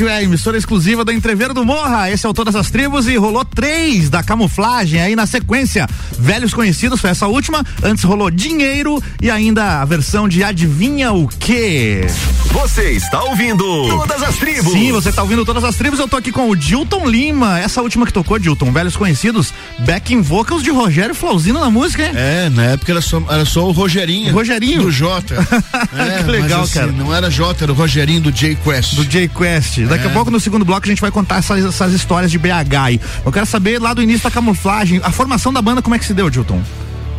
Rádio 0.00 0.08
é 0.08 0.16
a 0.16 0.22
emissora 0.22 0.56
exclusiva 0.56 1.04
do 1.04 1.12
Entreveiro 1.12 1.52
do 1.52 1.64
Morra. 1.64 2.10
Esse 2.10 2.24
é 2.24 2.28
o 2.28 2.32
Todas 2.32 2.56
as 2.56 2.70
Tribos 2.70 3.06
e 3.06 3.16
rolou 3.16 3.44
três 3.44 4.08
da 4.08 4.22
camuflagem 4.22 5.00
aí 5.00 5.14
na 5.14 5.26
sequência. 5.26 5.86
Velhos 6.18 6.54
Conhecidos 6.54 7.00
foi 7.00 7.10
essa 7.10 7.26
última. 7.26 7.64
Antes 7.82 8.04
rolou 8.04 8.30
Dinheiro 8.30 9.02
e 9.20 9.30
ainda 9.30 9.82
a 9.82 9.84
versão 9.84 10.28
de 10.28 10.42
Adivinha 10.42 11.12
o 11.12 11.28
Quê? 11.28 12.06
Você 12.52 12.92
está 12.92 13.22
ouvindo 13.24 13.62
Todas 13.88 14.22
as 14.22 14.36
Tribos. 14.36 14.72
Sim, 14.72 14.90
você 14.92 15.10
está 15.10 15.22
ouvindo 15.22 15.44
Todas 15.44 15.64
as 15.64 15.76
Tribos. 15.76 15.98
Eu 15.98 16.08
tô 16.08 16.16
aqui 16.16 16.32
com 16.32 16.48
o 16.48 16.56
Dilton 16.56 17.06
Lima. 17.06 17.60
Essa 17.60 17.82
última 17.82 18.06
que 18.06 18.12
tocou, 18.12 18.38
Dilton, 18.38 18.72
Velhos 18.72 18.96
Conhecidos, 18.96 19.52
backing 19.80 20.22
vocals 20.22 20.62
de 20.62 20.70
Rogério 20.70 21.14
Flauzino 21.14 21.60
na 21.60 21.70
música, 21.70 22.06
hein? 22.06 22.12
É, 22.14 22.48
na 22.48 22.64
época 22.64 22.92
era 22.92 23.00
só, 23.02 23.22
era 23.28 23.44
só 23.44 23.68
o 23.68 23.72
Rogerinho. 23.72 24.32
Rogerinho. 24.32 24.82
Do 24.82 24.90
Jota. 24.90 25.34
é, 25.94 26.22
que 26.22 26.30
legal, 26.30 26.62
assim, 26.62 26.74
cara. 26.74 26.92
Não 26.92 27.14
era 27.14 27.30
Jota, 27.30 27.64
era 27.64 27.72
o 27.72 27.74
Rogerinho 27.74 28.20
do 28.20 28.32
J 28.32 28.56
Quest. 28.56 28.94
Do 28.94 29.04
J 29.04 29.28
Quest. 29.28 29.78
Daqui 29.90 30.06
é. 30.06 30.10
a 30.10 30.12
pouco, 30.12 30.30
no 30.30 30.38
segundo 30.38 30.64
bloco, 30.64 30.86
a 30.86 30.88
gente 30.88 31.00
vai 31.00 31.10
contar 31.10 31.38
essas, 31.38 31.64
essas 31.64 31.92
histórias 31.92 32.30
de 32.30 32.38
BH. 32.38 33.02
Eu 33.26 33.32
quero 33.32 33.44
saber 33.44 33.80
lá 33.80 33.92
do 33.92 34.00
início 34.00 34.22
da 34.22 34.30
camuflagem, 34.30 35.00
a 35.02 35.10
formação 35.10 35.52
da 35.52 35.60
banda, 35.60 35.82
como 35.82 35.96
é 35.96 35.98
que 35.98 36.04
se 36.04 36.14
deu, 36.14 36.30
Dilton? 36.30 36.62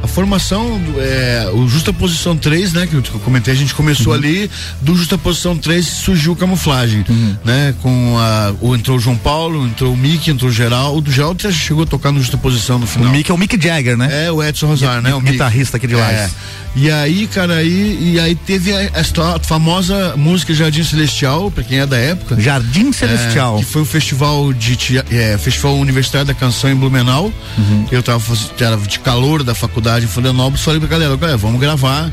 A 0.03 0.07
formação, 0.07 0.81
é, 0.97 1.49
o 1.53 1.67
Justa 1.67 1.93
Posição 1.93 2.35
3, 2.35 2.73
né, 2.73 2.87
que 2.87 2.95
eu 2.95 3.03
comentei, 3.23 3.53
a 3.53 3.57
gente 3.57 3.73
começou 3.73 4.13
uhum. 4.13 4.19
ali, 4.19 4.49
do 4.81 4.95
Justa 4.95 5.17
Posição 5.17 5.55
3 5.55 5.85
surgiu 5.85 6.35
camuflagem, 6.35 7.05
uhum. 7.07 7.35
né, 7.45 7.75
com 7.81 8.17
a, 8.17 8.53
o, 8.59 8.75
entrou 8.75 8.97
o 8.97 8.99
João 8.99 9.15
Paulo, 9.15 9.65
entrou 9.65 9.93
o 9.93 9.97
Mick, 9.97 10.29
entrou 10.29 10.49
o 10.49 10.53
Geraldo, 10.53 11.09
o 11.09 11.13
Geraldo 11.13 11.43
já 11.43 11.51
chegou 11.51 11.83
a 11.83 11.85
tocar 11.85 12.11
no 12.11 12.19
Justa 12.19 12.37
Posição 12.37 12.79
no 12.79 12.87
final. 12.87 13.09
O 13.09 13.11
Mick 13.11 13.29
é 13.29 13.33
o 13.33 13.37
Mick 13.37 13.61
Jagger, 13.61 13.95
né? 13.95 14.25
É, 14.25 14.31
o 14.31 14.43
Edson 14.43 14.67
Rosário, 14.67 15.01
né? 15.03 15.13
O 15.13 15.21
guitarrista 15.21 15.77
aqui 15.77 15.87
de 15.87 15.95
lá. 15.95 16.11
É. 16.11 16.29
E 16.73 16.89
aí, 16.89 17.27
cara, 17.27 17.55
aí, 17.55 18.13
e 18.13 18.19
aí 18.19 18.33
teve 18.33 18.71
essa 18.71 19.39
famosa 19.39 20.15
música 20.15 20.53
Jardim 20.53 20.83
Celestial, 20.83 21.51
pra 21.51 21.63
quem 21.63 21.79
é 21.79 21.85
da 21.85 21.97
época. 21.97 22.39
Jardim 22.39 22.93
Celestial. 22.93 23.57
É, 23.57 23.59
que 23.59 23.65
foi 23.65 23.81
um 23.81 23.85
festival 23.85 24.53
de 24.53 24.77
é, 25.11 25.37
festival 25.37 25.75
universitário 25.75 26.25
da 26.25 26.33
canção 26.33 26.71
em 26.71 26.75
Blumenau. 26.75 27.31
Uhum. 27.57 27.85
Eu 27.91 28.01
tava 28.01 28.21
era 28.59 28.77
de 28.77 28.99
calor 28.99 29.43
da 29.43 29.53
faculdade 29.53 29.90
em 29.99 30.07
Florianópolis, 30.07 30.61
falei 30.61 30.79
pra 30.79 30.89
galera, 30.89 31.15
galera, 31.15 31.37
vamos 31.37 31.59
gravar 31.59 32.11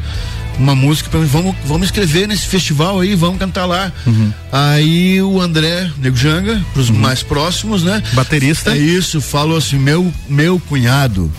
uma 0.59 0.75
música 0.75 1.09
para 1.09 1.21
vamos 1.21 1.55
vamos 1.64 1.87
escrever 1.87 2.27
nesse 2.27 2.47
festival 2.47 3.01
aí, 3.01 3.14
vamos 3.14 3.38
cantar 3.38 3.64
lá. 3.64 3.93
Uhum. 4.07 4.33
Aí 4.51 5.23
o 5.23 5.41
André 5.41 5.91
Nego 5.99 6.17
Janga, 6.17 6.61
pros 6.73 6.91
uhum. 6.91 6.97
mais 6.97 7.23
próximos, 7.23 7.83
né? 7.83 8.03
Baterista. 8.12 8.73
É 8.73 8.79
isso, 8.79 9.21
falou 9.21 9.57
assim: 9.57 9.79
meu, 9.79 10.12
meu 10.29 10.61
cunhado 10.69 11.31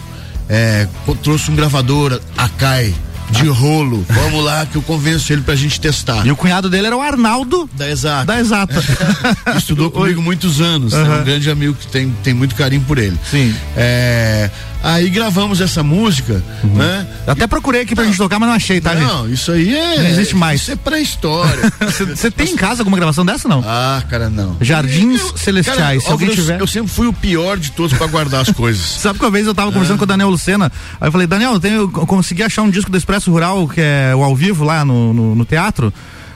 é, 0.47 0.88
trouxe 1.21 1.52
um 1.52 1.56
gravador, 1.56 2.19
Akai 2.38 2.93
de 3.32 3.47
rolo. 3.47 4.06
Vamos 4.10 4.43
lá 4.43 4.65
que 4.65 4.75
eu 4.75 4.82
convenço 4.82 5.32
ele 5.32 5.41
pra 5.41 5.56
gente 5.56 5.80
testar. 5.80 6.25
E 6.25 6.32
o 6.32 6.36
cunhado 6.36 6.69
dele 6.69 6.88
era 6.88 6.97
o 6.97 7.02
Arnaldo 7.02 7.69
da 7.73 7.89
Exata. 7.89 8.25
Da 8.25 8.39
Exata. 8.39 8.84
Estudou 9.56 9.91
comigo 9.91 10.21
muitos 10.21 10.60
anos. 10.60 10.93
Uhum. 10.93 11.06
É 11.06 11.19
um 11.19 11.23
grande 11.23 11.49
amigo 11.49 11.75
que 11.75 11.88
tem, 11.88 12.10
tem 12.23 12.34
muito 12.34 12.56
carinho 12.56 12.82
por 12.82 12.97
ele. 12.97 13.17
Sim. 13.30 13.56
É, 13.78 14.49
Aí 14.81 15.09
gravamos 15.09 15.59
essa 15.59 15.83
música, 15.83 16.41
uhum. 16.63 16.75
né? 16.75 17.05
até 17.27 17.45
procurei 17.47 17.81
aqui 17.81 17.93
pra 17.93 18.03
não, 18.03 18.11
gente 18.11 18.17
tocar, 18.17 18.39
mas 18.39 18.47
não 18.47 18.55
achei, 18.55 18.79
tá? 18.79 18.95
Não, 18.95 19.23
gente? 19.25 19.33
isso 19.33 19.51
aí 19.51 19.75
é. 19.75 19.97
Não 19.97 20.07
existe 20.07 20.35
mais. 20.35 20.61
Isso 20.61 20.71
é 20.71 20.75
pré-história. 20.75 21.71
Você 22.15 22.31
tem 22.31 22.51
em 22.51 22.55
casa 22.55 22.81
alguma 22.81 22.95
gravação 22.95 23.25
dessa, 23.25 23.47
não? 23.47 23.63
Ah, 23.65 24.01
cara, 24.09 24.29
não. 24.29 24.55
Jardins 24.61 25.21
eu, 25.21 25.37
Celestiais, 25.37 25.77
cara, 25.79 25.99
se 25.99 26.11
alguém 26.11 26.29
eu, 26.29 26.35
tiver. 26.35 26.61
Eu 26.61 26.67
sempre 26.67 26.89
fui 26.89 27.07
o 27.07 27.13
pior 27.13 27.57
de 27.57 27.71
todos 27.71 27.97
pra 27.97 28.07
guardar 28.07 28.41
as 28.41 28.51
coisas. 28.51 28.81
Sabe 28.99 29.19
que 29.19 29.25
uma 29.25 29.31
vez 29.31 29.45
eu 29.45 29.53
tava 29.53 29.71
conversando 29.71 29.95
ah. 29.95 29.99
com 29.99 30.05
o 30.05 30.07
Daniel 30.07 30.29
Lucena, 30.29 30.71
aí 30.99 31.07
eu 31.07 31.11
falei, 31.11 31.27
Daniel, 31.27 31.53
eu, 31.53 31.59
tenho, 31.59 31.75
eu 31.81 31.89
consegui 31.89 32.43
achar 32.43 32.61
um 32.61 32.69
disco 32.69 32.89
do 32.89 32.97
Expresso 32.97 33.31
Rural, 33.31 33.67
que 33.67 33.81
é 33.81 34.13
o 34.15 34.23
ao 34.23 34.35
vivo 34.35 34.63
lá 34.63 34.85
no, 34.85 35.13
no, 35.13 35.35
no 35.35 35.45
teatro. 35.45 35.93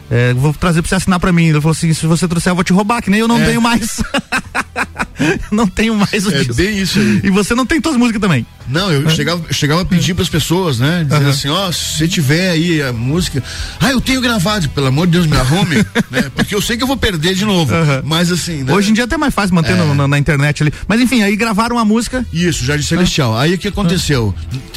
É, 0.09 0.33
vou 0.33 0.53
trazer 0.53 0.81
pra 0.81 0.89
você 0.89 0.95
assinar 0.95 1.19
pra 1.19 1.31
mim. 1.31 1.45
Ele 1.45 1.61
falou 1.61 1.71
assim: 1.71 1.93
se 1.93 2.05
você 2.05 2.27
trouxer, 2.27 2.51
eu 2.51 2.55
vou 2.55 2.63
te 2.63 2.73
roubar, 2.73 3.01
que 3.01 3.09
nem 3.09 3.19
eu 3.19 3.27
não 3.27 3.39
é. 3.39 3.45
tenho 3.45 3.61
mais. 3.61 4.01
não 5.51 5.67
tenho 5.67 5.95
mais 5.95 6.25
o 6.25 6.31
É 6.31 6.39
disco. 6.39 6.53
bem 6.53 6.77
isso 6.77 6.99
aí. 6.99 7.21
E 7.23 7.29
você 7.29 7.55
não 7.55 7.65
tem 7.65 7.79
todas 7.79 7.95
as 7.95 7.99
músicas 7.99 8.21
também. 8.21 8.45
Não, 8.67 8.91
eu 8.91 9.09
chegava, 9.09 9.43
eu 9.47 9.53
chegava 9.53 9.81
a 9.81 9.85
pedir 9.85 10.13
para 10.13 10.23
as 10.23 10.29
pessoas, 10.29 10.79
né? 10.79 11.03
Dizendo 11.03 11.23
uhum. 11.23 11.29
assim, 11.29 11.49
ó, 11.49 11.67
oh, 11.67 11.73
se 11.73 11.97
você 11.97 12.07
tiver 12.07 12.51
aí 12.51 12.81
a 12.81 12.93
música, 12.93 13.43
ah, 13.79 13.91
eu 13.91 13.99
tenho 13.99 14.21
gravado, 14.21 14.69
pelo 14.69 14.87
amor 14.87 15.05
de 15.05 15.13
Deus, 15.13 15.25
me 15.25 15.35
arrume, 15.35 15.75
né? 16.09 16.31
Porque 16.33 16.55
eu 16.55 16.61
sei 16.61 16.77
que 16.77 16.83
eu 16.83 16.87
vou 16.87 16.97
perder 16.97 17.33
de 17.35 17.45
novo. 17.45 17.73
Uhum. 17.73 18.01
Mas 18.03 18.31
assim, 18.31 18.63
né? 18.63 18.73
Hoje 18.73 18.91
em 18.91 18.93
dia 18.93 19.03
é 19.03 19.05
até 19.05 19.17
mais 19.17 19.33
fácil 19.33 19.55
manter 19.55 19.73
é. 19.73 19.75
no, 19.75 19.93
na, 19.93 20.07
na, 20.07 20.17
internet 20.17 20.63
ali. 20.63 20.73
Mas 20.87 21.01
enfim, 21.01 21.21
aí 21.21 21.35
gravaram 21.35 21.77
a 21.77 21.85
música. 21.85 22.25
Isso, 22.31 22.63
Jardim 22.63 22.85
Celestial. 22.85 23.37
Aí 23.37 23.53
o 23.53 23.57
que 23.57 23.67
aconteceu? 23.67 24.33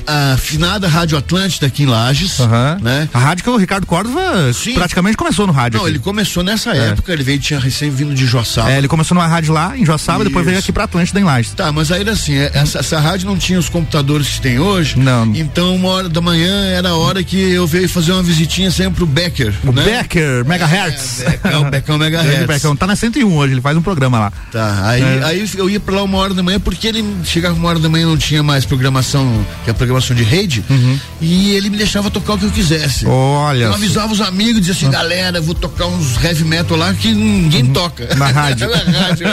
A 0.07 0.37
finada 0.37 0.89
Rádio 0.89 1.17
Atlântida 1.17 1.67
aqui 1.67 1.85
em 1.85 1.87
Lages, 1.87 2.39
né? 2.83 3.09
A 3.12 3.19
rádio 3.19 3.45
que 3.45 3.51
o 3.51 3.57
Ricardo 3.57 3.87
Córdova 3.87 4.53
Sim. 4.53 4.75
Praticamente 5.16 5.26
começou 5.26 5.46
no 5.46 5.52
rádio. 5.52 5.79
Não, 5.79 5.87
aqui. 5.87 5.94
ele 5.94 5.98
começou 5.98 6.42
nessa 6.42 6.76
é. 6.76 6.90
época, 6.90 7.12
ele 7.12 7.24
veio, 7.24 7.38
tinha 7.38 7.59
recém 7.59 7.90
vindo 7.90 8.14
de 8.14 8.26
Joaçaba. 8.26 8.70
É, 8.70 8.79
ele 8.79 8.88
começou 8.88 9.14
numa 9.14 9.26
rádio 9.26 9.52
lá, 9.52 9.76
em 9.76 9.85
Joaçaba, 9.85 10.18
Isso. 10.18 10.29
depois 10.29 10.44
veio 10.44 10.59
aqui 10.59 10.70
pra 10.70 10.85
Atlântida 10.85 11.18
em 11.18 11.24
Lages. 11.24 11.52
Tá, 11.52 11.72
mas 11.72 11.90
aí 11.90 12.09
assim, 12.09 12.37
é, 12.37 12.50
essa, 12.55 12.79
essa 12.79 13.00
rádio 13.00 13.26
não 13.26 13.37
tinha 13.37 13.59
os 13.59 13.68
computadores 13.68 14.29
que 14.29 14.40
tem 14.40 14.59
hoje. 14.59 14.98
Não. 14.98 15.26
Então, 15.35 15.74
uma 15.74 15.88
hora 15.88 16.09
da 16.09 16.20
manhã 16.20 16.66
era 16.66 16.90
a 16.90 16.96
hora 16.96 17.22
que 17.22 17.37
eu 17.37 17.66
veio 17.66 17.88
fazer 17.88 18.12
uma 18.12 18.22
visitinha 18.22 18.70
sempre 18.70 18.96
pro 18.96 19.07
Becker. 19.07 19.55
O 19.64 19.72
né? 19.72 19.83
Becker, 19.83 20.44
Megahertz. 20.44 21.22
É, 21.22 21.31
Becão, 21.31 21.70
Becão 21.70 21.98
Megahertz. 21.98 22.46
Becão, 22.46 22.76
tá 22.76 22.87
na 22.87 22.94
101 22.94 23.37
hoje, 23.37 23.55
ele 23.55 23.61
faz 23.61 23.76
um 23.76 23.83
programa 23.83 24.18
lá. 24.18 24.33
Tá, 24.52 24.88
aí, 24.88 25.02
é. 25.02 25.20
aí 25.24 25.50
eu 25.57 25.68
ia 25.68 25.81
pra 25.81 25.96
lá 25.96 26.02
uma 26.02 26.18
hora 26.18 26.35
da 26.35 26.42
manhã 26.42 26.61
porque 26.61 26.87
ele 26.87 27.05
chegava 27.24 27.55
uma 27.55 27.68
hora 27.68 27.79
da 27.79 27.88
manhã 27.88 28.07
não 28.07 28.16
tinha 28.16 28.42
mais 28.42 28.64
programação, 28.64 29.44
que 29.64 29.70
é 29.70 29.72
a 29.72 29.74
programação 29.74 30.14
de 30.14 30.22
rede, 30.22 30.64
uhum. 30.68 30.98
e 31.20 31.50
ele 31.52 31.70
me 31.70 31.76
deixava 31.76 32.11
tocar 32.11 32.35
o 32.35 32.38
que 32.38 32.44
eu 32.44 32.50
quisesse. 32.50 33.07
Olha. 33.07 33.64
Eu 33.64 33.74
avisava 33.74 34.12
os 34.12 34.20
amigos, 34.20 34.61
dizia 34.61 34.74
assim, 34.74 34.87
ah. 34.87 34.90
Galera, 35.07 35.40
vou 35.40 35.55
tocar 35.55 35.87
uns 35.87 36.23
heavy 36.23 36.42
metal 36.42 36.77
lá 36.77 36.92
que 36.92 37.14
ninguém 37.14 37.62
uhum. 37.62 37.73
toca. 37.73 38.12
Na 38.16 38.27
rádio. 38.27 38.69
Na 38.90 38.99
rádio. 39.01 39.27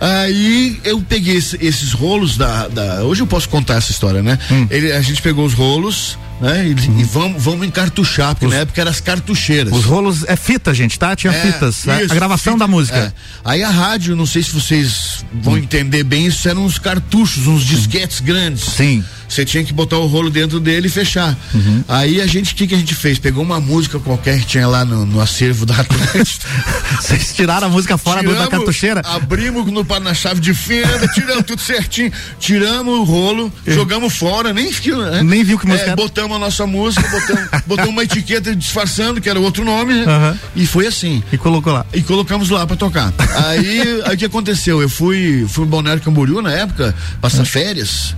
Aí 0.00 0.80
eu 0.82 1.02
peguei 1.06 1.36
esse, 1.36 1.58
esses 1.60 1.92
rolos 1.92 2.38
da, 2.38 2.66
da, 2.68 3.04
Hoje 3.04 3.20
eu 3.20 3.26
posso 3.26 3.46
contar 3.50 3.74
essa 3.74 3.90
história, 3.90 4.22
né? 4.22 4.38
Hum. 4.50 4.66
Ele, 4.70 4.90
a 4.92 5.02
gente 5.02 5.20
pegou 5.20 5.44
os 5.44 5.52
rolos, 5.52 6.18
né? 6.40 6.66
E, 6.66 6.72
hum. 6.72 6.98
e 7.00 7.04
vamos, 7.04 7.42
vamos 7.42 7.66
encartuchar, 7.66 8.34
porque 8.34 8.46
os, 8.46 8.52
na 8.52 8.60
época 8.60 8.80
eram 8.80 8.90
as 8.90 9.00
cartucheiras. 9.00 9.72
Os 9.72 9.84
rolos 9.84 10.24
é 10.26 10.36
fita, 10.36 10.72
gente, 10.72 10.98
tá? 10.98 11.14
Tinha 11.14 11.32
é, 11.32 11.40
fitas. 11.40 11.84
Né? 11.84 12.04
Isso, 12.04 12.12
a, 12.12 12.14
gravação 12.14 12.54
fita, 12.54 12.64
da 12.64 12.68
música. 12.68 12.96
É. 12.98 13.12
Aí 13.44 13.62
a 13.62 13.70
rádio, 13.70 14.16
não 14.16 14.26
sei 14.26 14.42
se 14.42 14.52
vocês 14.52 15.24
vão 15.32 15.54
hum. 15.54 15.58
entender 15.58 16.02
bem, 16.02 16.26
isso 16.26 16.48
eram 16.48 16.64
uns 16.64 16.78
cartuchos, 16.78 17.46
uns 17.46 17.62
disquetes 17.64 18.20
grandes. 18.20 18.62
Sim. 18.62 19.04
Você 19.30 19.44
tinha 19.44 19.62
que 19.62 19.72
botar 19.72 19.96
o 19.96 20.06
rolo 20.06 20.28
dentro 20.28 20.58
dele 20.58 20.88
e 20.88 20.90
fechar. 20.90 21.38
Uhum. 21.54 21.84
Aí 21.86 22.20
a 22.20 22.26
gente, 22.26 22.52
o 22.52 22.56
que, 22.56 22.66
que 22.66 22.74
a 22.74 22.78
gente 22.78 22.96
fez? 22.96 23.16
Pegou 23.16 23.44
uma 23.44 23.60
música 23.60 24.00
qualquer 24.00 24.40
que 24.40 24.46
tinha 24.46 24.66
lá 24.66 24.84
no, 24.84 25.06
no 25.06 25.20
acervo 25.20 25.64
da 25.64 25.76
Atlântida. 25.78 26.46
Vocês 27.00 27.32
tiraram 27.32 27.68
a 27.68 27.70
música 27.70 27.96
fora 27.96 28.20
tiramos, 28.20 28.40
da 28.40 28.48
cartucheira? 28.48 29.02
Abrimos 29.04 29.66
no, 29.66 29.86
na 30.00 30.14
chave 30.14 30.40
de 30.40 30.52
fenda, 30.52 31.06
tiramos 31.14 31.44
tudo 31.44 31.62
certinho, 31.62 32.12
tiramos 32.40 32.92
o 32.92 33.04
rolo, 33.04 33.52
jogamos 33.64 34.16
fora, 34.16 34.52
nem 34.52 34.68
viu, 34.72 34.98
né? 34.98 35.22
Nem 35.22 35.44
viu 35.44 35.56
que 35.56 35.66
música 35.66 35.92
é, 35.92 35.96
Botamos 35.96 36.29
a 36.34 36.38
nossa 36.38 36.66
música, 36.66 37.06
botamos, 37.08 37.50
botamos 37.66 37.90
uma 37.90 38.04
etiqueta 38.04 38.54
disfarçando, 38.54 39.20
que 39.20 39.28
era 39.28 39.38
outro 39.40 39.64
nome, 39.64 39.94
né? 39.94 40.04
uhum. 40.06 40.38
e 40.56 40.66
foi 40.66 40.86
assim. 40.86 41.22
E 41.32 41.38
colocou 41.38 41.72
lá. 41.72 41.84
E 41.92 42.02
colocamos 42.02 42.50
lá 42.50 42.66
pra 42.66 42.76
tocar. 42.76 43.12
aí, 43.46 44.02
aí 44.04 44.14
o 44.14 44.18
que 44.18 44.24
aconteceu? 44.24 44.80
Eu 44.80 44.88
fui, 44.88 45.46
fui 45.48 45.66
Balneário 45.66 46.02
Camboriú 46.02 46.42
na 46.42 46.52
época, 46.52 46.94
passar 47.20 47.40
uhum. 47.40 47.46
férias. 47.46 48.14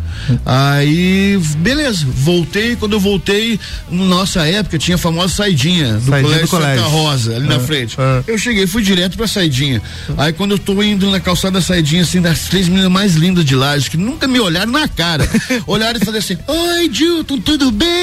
Aí, 0.47 1.41
beleza, 1.59 2.07
voltei. 2.07 2.77
Quando 2.77 2.93
eu 2.93 3.01
voltei, 3.01 3.59
nossa 3.91 4.47
época 4.47 4.79
tinha 4.79 4.95
a 4.95 4.99
famosa 4.99 5.35
saidinha 5.35 5.95
do 5.95 6.11
saidinha 6.11 6.23
colégio, 6.23 6.47
do 6.47 6.49
colégio. 6.51 6.85
Santa 6.85 6.91
Rosa, 6.91 7.37
ali 7.37 7.49
na 7.49 7.55
é, 7.57 7.61
frente. 7.61 7.97
É. 7.99 8.23
Eu 8.27 8.39
cheguei, 8.39 8.67
fui 8.67 8.83
direto 8.83 9.17
pra 9.17 9.27
saidinha. 9.27 9.83
Aí, 10.17 10.33
quando 10.33 10.53
eu 10.53 10.59
tô 10.59 10.83
indo 10.83 11.11
na 11.11 11.21
calçada 11.21 11.59
da 11.59 11.61
saidinha, 11.61 12.03
assim, 12.03 12.21
das 12.21 12.43
três 12.43 12.69
meninas 12.69 12.91
mais 12.91 13.15
lindas 13.15 13.45
de 13.45 13.55
Lages, 13.55 13.89
que 13.89 13.97
nunca 13.97 14.29
me 14.29 14.39
olharam 14.39 14.71
na 14.71 14.87
cara, 14.87 15.29
olharam 15.67 15.99
e 16.01 16.05
falaram 16.05 16.19
assim: 16.19 16.39
Oi, 16.47 16.89
Dilton, 16.89 17.39
tudo 17.39 17.71
bem? 17.71 18.02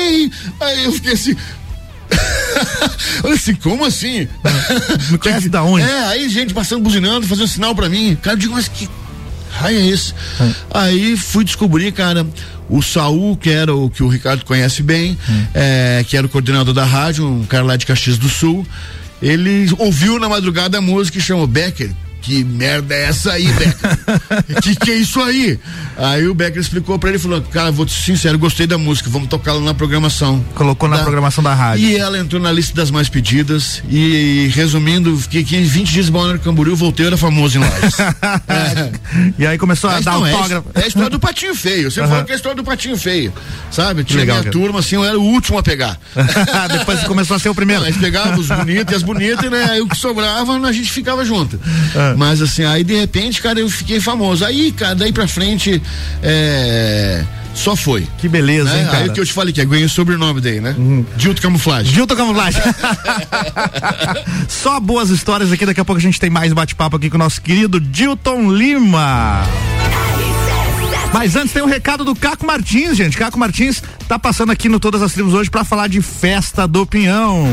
Aí 0.59 0.85
eu 0.85 0.91
fiquei 0.93 1.13
assim. 1.13 1.35
Olha 3.23 3.33
assim, 3.35 3.55
como 3.55 3.85
assim? 3.85 4.27
Me 5.11 5.17
conhece 5.19 5.49
da 5.49 5.63
onde? 5.63 5.85
É, 5.85 6.07
aí 6.07 6.29
gente 6.29 6.53
passando 6.53 6.83
buzinando, 6.83 7.27
fazendo 7.27 7.47
sinal 7.47 7.75
pra 7.75 7.89
mim. 7.89 8.17
Cara, 8.21 8.35
eu 8.35 8.39
digo, 8.39 8.53
mas 8.53 8.67
que 8.67 8.89
raio 9.51 9.79
é 9.79 9.85
esse? 9.87 10.13
Hum. 10.39 10.53
Aí 10.71 11.17
fui 11.17 11.43
descobrir, 11.43 11.91
cara, 11.91 12.25
o 12.69 12.81
Saul, 12.81 13.35
que 13.35 13.49
era 13.49 13.73
o 13.73 13.89
que 13.89 14.03
o 14.03 14.07
Ricardo 14.07 14.45
conhece 14.45 14.81
bem, 14.81 15.17
hum. 15.29 15.45
é, 15.53 16.03
que 16.07 16.15
era 16.17 16.25
o 16.25 16.29
coordenador 16.29 16.73
da 16.73 16.85
rádio, 16.85 17.27
um 17.27 17.45
cara 17.45 17.63
lá 17.63 17.75
de 17.75 17.85
Caxias 17.85 18.17
do 18.17 18.29
Sul, 18.29 18.65
ele 19.21 19.67
ouviu 19.77 20.19
na 20.19 20.29
madrugada 20.29 20.77
a 20.77 20.81
música 20.81 21.17
e 21.17 21.21
chamou 21.21 21.45
Becker 21.45 21.91
que 22.29 22.43
merda 22.43 22.93
é 22.93 23.05
essa 23.05 23.31
aí, 23.31 23.47
Becker? 23.47 24.61
que 24.61 24.75
que 24.75 24.91
é 24.91 24.95
isso 24.97 25.19
aí? 25.19 25.59
Aí 25.97 26.27
o 26.27 26.35
Becker 26.35 26.61
explicou 26.61 26.99
pra 26.99 27.09
ele, 27.09 27.17
falou, 27.17 27.41
cara, 27.41 27.71
vou 27.71 27.87
ser 27.87 28.03
sincero, 28.03 28.37
gostei 28.37 28.67
da 28.67 28.77
música, 28.77 29.09
vamos 29.09 29.27
tocá-la 29.27 29.59
na 29.59 29.73
programação. 29.73 30.45
Colocou 30.53 30.87
da... 30.87 30.97
na 30.97 31.01
programação 31.01 31.43
da 31.43 31.55
rádio. 31.55 31.85
E 31.85 31.97
ela 31.97 32.19
entrou 32.19 32.39
na 32.39 32.51
lista 32.51 32.75
das 32.75 32.91
mais 32.91 33.09
pedidas 33.09 33.81
e, 33.89 34.51
resumindo, 34.53 35.17
fiquei 35.17 35.43
15, 35.43 35.69
20 35.69 35.91
dias 35.91 36.07
em 36.07 36.11
Balneário 36.11 36.39
Camboriú, 36.41 36.75
voltei, 36.75 37.07
era 37.07 37.17
famoso 37.17 37.57
em 37.57 37.61
Lages. 37.61 37.97
é. 38.47 38.91
E 39.39 39.47
aí 39.47 39.57
começou 39.57 39.89
a 39.89 39.93
Mas 39.93 40.05
dar 40.05 40.11
não, 40.11 40.25
autógrafo. 40.25 40.69
É, 40.75 40.81
é, 40.81 40.83
a 40.83 40.87
história 40.87 41.09
do 41.09 41.19
Patinho 41.19 41.55
Feio, 41.55 41.89
você 41.89 42.01
uhum. 42.01 42.07
falou 42.07 42.25
que 42.25 42.31
é 42.31 42.33
a 42.33 42.37
história 42.37 42.55
do 42.55 42.63
Patinho 42.63 42.95
Feio, 42.95 43.33
sabe? 43.71 44.03
Tinha 44.03 44.19
legal, 44.19 44.35
minha 44.35 44.51
cara. 44.51 44.53
turma, 44.53 44.79
assim, 44.81 44.95
eu 44.97 45.03
era 45.03 45.17
o 45.17 45.23
último 45.23 45.57
a 45.57 45.63
pegar. 45.63 45.97
Depois 46.71 47.03
começou 47.05 47.35
a 47.35 47.39
ser 47.39 47.49
o 47.49 47.55
primeiro. 47.55 47.81
Mas 47.81 47.97
pegava 47.97 48.39
os 48.39 48.47
bonitos 48.47 48.93
e 48.93 48.95
as 48.95 49.01
bonitas, 49.01 49.49
né? 49.49 49.67
Aí 49.71 49.81
o 49.81 49.87
que 49.87 49.97
sobrava, 49.97 50.55
a 50.59 50.71
gente 50.71 50.91
ficava 50.91 51.25
junto. 51.25 51.55
Uhum. 51.55 52.18
Mas 52.19 52.41
assim, 52.41 52.65
aí 52.65 52.83
de 52.83 52.95
repente, 52.99 53.41
cara, 53.41 53.61
eu 53.61 53.69
fiquei 53.69 54.01
famoso. 54.01 54.43
Aí, 54.43 54.73
cara, 54.73 54.93
daí 54.93 55.13
pra 55.13 55.25
frente, 55.25 55.81
é 56.21 57.23
só 57.55 57.75
foi. 57.75 58.07
Que 58.17 58.29
beleza, 58.29 58.71
né? 58.71 58.81
hein, 58.81 58.85
cara? 58.85 58.97
Aí 58.99 59.09
o 59.09 59.13
que 59.13 59.19
eu 59.19 59.25
te 59.25 59.33
falei 59.33 59.53
que 59.53 59.59
é, 59.59 59.65
ganhei 59.65 59.85
o 59.85 59.89
sobrenome 59.89 60.39
daí, 60.39 60.61
né? 60.61 60.75
Uhum. 60.77 61.05
Dilto 61.17 61.41
Camuflagem. 61.41 61.91
Dilto 61.91 62.15
Camuflagem. 62.15 62.61
Só 64.47 64.79
boas 64.79 65.09
histórias 65.09 65.51
aqui, 65.51 65.65
daqui 65.65 65.79
a 65.79 65.85
pouco 65.85 65.99
a 65.99 66.01
gente 66.01 66.19
tem 66.19 66.29
mais 66.29 66.53
bate-papo 66.53 66.95
aqui 66.95 67.09
com 67.09 67.15
o 67.15 67.19
nosso 67.19 67.41
querido 67.41 67.79
Dilton 67.79 68.51
Lima. 68.51 69.43
Mas 71.13 71.35
antes 71.35 71.51
tem 71.51 71.61
um 71.63 71.67
recado 71.67 72.05
do 72.05 72.15
Caco 72.15 72.45
Martins, 72.45 72.95
gente. 72.95 73.17
Caco 73.17 73.37
Martins 73.37 73.81
tá 74.07 74.17
passando 74.19 74.51
aqui 74.51 74.69
no 74.69 74.79
Todas 74.79 75.01
as 75.01 75.13
Tribos 75.13 75.33
hoje 75.33 75.49
para 75.49 75.63
falar 75.63 75.87
de 75.87 76.01
Festa 76.01 76.67
do 76.67 76.85
Pinhão. 76.85 77.47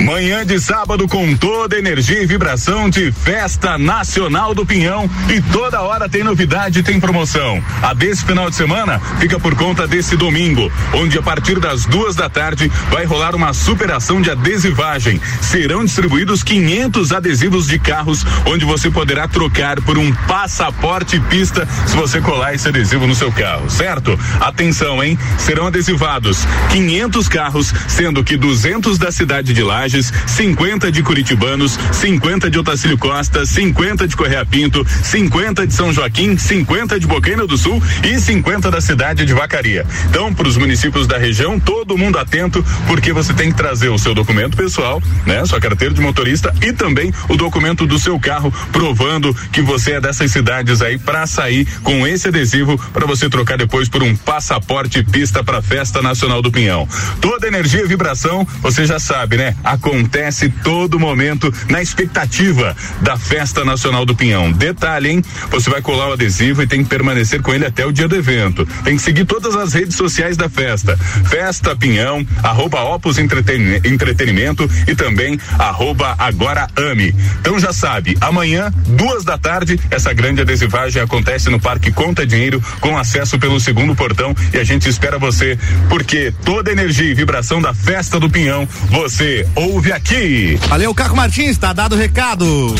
Manhã 0.00 0.44
de 0.44 0.60
sábado 0.60 1.08
com 1.08 1.34
toda 1.36 1.78
energia 1.78 2.22
e 2.22 2.26
vibração 2.26 2.88
de 2.90 3.10
Festa 3.10 3.78
Nacional 3.78 4.54
do 4.54 4.64
Pinhão 4.64 5.08
e 5.28 5.40
toda 5.40 5.80
hora 5.80 6.08
tem 6.08 6.22
novidade, 6.22 6.82
tem 6.82 7.00
promoção. 7.00 7.62
A 7.82 7.94
desse 7.94 8.24
final 8.24 8.50
de 8.50 8.56
semana 8.56 9.00
fica 9.18 9.40
por 9.40 9.54
conta 9.54 9.86
desse 9.86 10.14
domingo, 10.14 10.70
onde 10.92 11.18
a 11.18 11.22
partir 11.22 11.58
das 11.58 11.86
duas 11.86 12.14
da 12.14 12.28
tarde 12.28 12.70
vai 12.90 13.04
rolar 13.04 13.34
uma 13.34 13.54
superação 13.54 14.20
de 14.20 14.30
adesivagem. 14.30 15.20
Serão 15.40 15.84
distribuídos 15.84 16.42
500 16.42 17.12
adesivos 17.12 17.66
de 17.66 17.78
carros, 17.78 18.24
onde 18.44 18.64
você 18.64 18.90
poderá 18.90 19.26
trocar 19.26 19.80
por 19.80 19.96
um 19.96 20.12
passaporte 20.26 21.18
pista 21.20 21.66
se 21.86 21.96
você 21.96 22.20
colar 22.20 22.54
esse 22.54 22.68
adesivo 22.76 23.06
no 23.06 23.14
seu 23.14 23.32
carro, 23.32 23.70
certo? 23.70 24.18
Atenção, 24.38 25.02
hein? 25.02 25.18
Serão 25.38 25.66
adesivados 25.66 26.46
500 26.70 27.28
carros, 27.28 27.72
sendo 27.88 28.22
que 28.22 28.36
200 28.36 28.98
da 28.98 29.10
cidade 29.10 29.54
de 29.54 29.62
Lages, 29.62 30.12
50 30.26 30.92
de 30.92 31.02
Curitibanos, 31.02 31.78
50 31.92 32.50
de 32.50 32.58
Otacílio 32.58 32.98
Costa, 32.98 33.46
50 33.46 34.06
de 34.06 34.14
Correia 34.14 34.44
Pinto, 34.44 34.86
50 35.02 35.66
de 35.66 35.72
São 35.72 35.90
Joaquim, 35.90 36.36
50 36.36 37.00
de 37.00 37.06
Boqueira 37.06 37.46
do 37.46 37.56
Sul 37.56 37.82
e 38.04 38.20
50 38.20 38.70
da 38.70 38.80
cidade 38.80 39.24
de 39.24 39.32
Vacaria. 39.32 39.86
Então, 40.10 40.34
para 40.34 40.46
os 40.46 40.58
municípios 40.58 41.06
da 41.06 41.16
região, 41.16 41.58
todo 41.58 41.96
mundo 41.96 42.18
atento, 42.18 42.62
porque 42.86 43.10
você 43.12 43.32
tem 43.32 43.50
que 43.50 43.56
trazer 43.56 43.88
o 43.88 43.98
seu 43.98 44.14
documento 44.14 44.54
pessoal, 44.54 45.02
né? 45.24 45.44
Sua 45.46 45.60
carteira 45.60 45.94
de 45.94 46.00
motorista 46.02 46.54
e 46.60 46.74
também 46.74 47.10
o 47.28 47.36
documento 47.36 47.86
do 47.86 47.98
seu 47.98 48.20
carro 48.20 48.52
provando 48.70 49.34
que 49.50 49.62
você 49.62 49.92
é 49.92 50.00
dessas 50.00 50.30
cidades 50.30 50.82
aí 50.82 50.98
para 50.98 51.26
sair 51.26 51.66
com 51.82 52.06
esse 52.06 52.28
adesivo 52.28 52.65
para 52.92 53.06
você 53.06 53.28
trocar 53.28 53.58
depois 53.58 53.88
por 53.88 54.02
um 54.02 54.16
passaporte 54.16 55.02
pista 55.04 55.44
para 55.44 55.58
a 55.58 55.62
Festa 55.62 56.02
Nacional 56.02 56.42
do 56.42 56.50
Pinhão. 56.50 56.88
Toda 57.20 57.46
energia 57.46 57.82
e 57.82 57.86
vibração, 57.86 58.46
você 58.60 58.86
já 58.86 58.98
sabe, 58.98 59.36
né? 59.36 59.54
Acontece 59.62 60.48
todo 60.62 60.98
momento 60.98 61.52
na 61.68 61.80
expectativa 61.80 62.76
da 63.00 63.16
Festa 63.16 63.64
Nacional 63.64 64.04
do 64.04 64.14
Pinhão. 64.14 64.50
Detalhe, 64.50 65.10
hein? 65.10 65.22
Você 65.50 65.70
vai 65.70 65.82
colar 65.82 66.08
o 66.08 66.12
adesivo 66.12 66.62
e 66.62 66.66
tem 66.66 66.82
que 66.82 66.88
permanecer 66.88 67.42
com 67.42 67.52
ele 67.52 67.66
até 67.66 67.84
o 67.86 67.92
dia 67.92 68.08
do 68.08 68.16
evento. 68.16 68.66
Tem 68.84 68.96
que 68.96 69.02
seguir 69.02 69.24
todas 69.24 69.54
as 69.54 69.72
redes 69.72 69.96
sociais 69.96 70.36
da 70.36 70.48
festa. 70.48 70.96
Festa 70.96 71.76
Pinhão, 71.76 72.26
arroba 72.42 72.82
Opus 72.82 73.18
Entretenimento 73.18 74.68
e 74.86 74.94
também 74.94 75.38
arroba 75.58 76.14
Agora 76.18 76.68
Ame. 76.76 77.14
Então 77.40 77.58
já 77.58 77.72
sabe, 77.72 78.16
amanhã, 78.20 78.72
duas 78.86 79.24
da 79.24 79.36
tarde, 79.36 79.78
essa 79.90 80.12
grande 80.12 80.40
adesivagem 80.40 81.02
acontece 81.02 81.50
no 81.50 81.60
Parque 81.60 81.92
Conta 81.92 82.26
Dinheiro, 82.26 82.55
com 82.80 82.96
acesso 82.96 83.38
pelo 83.38 83.60
segundo 83.60 83.94
portão 83.94 84.34
e 84.52 84.58
a 84.58 84.64
gente 84.64 84.88
espera 84.88 85.18
você, 85.18 85.58
porque 85.88 86.32
toda 86.44 86.72
energia 86.72 87.10
e 87.10 87.14
vibração 87.14 87.60
da 87.60 87.74
festa 87.74 88.18
do 88.18 88.28
Pinhão, 88.28 88.68
você 88.88 89.46
ouve 89.54 89.92
aqui. 89.92 90.58
Valeu, 90.68 90.94
Caco 90.94 91.16
Martins, 91.16 91.58
tá 91.58 91.72
dado 91.72 91.94
o 91.94 91.98
recado. 91.98 92.74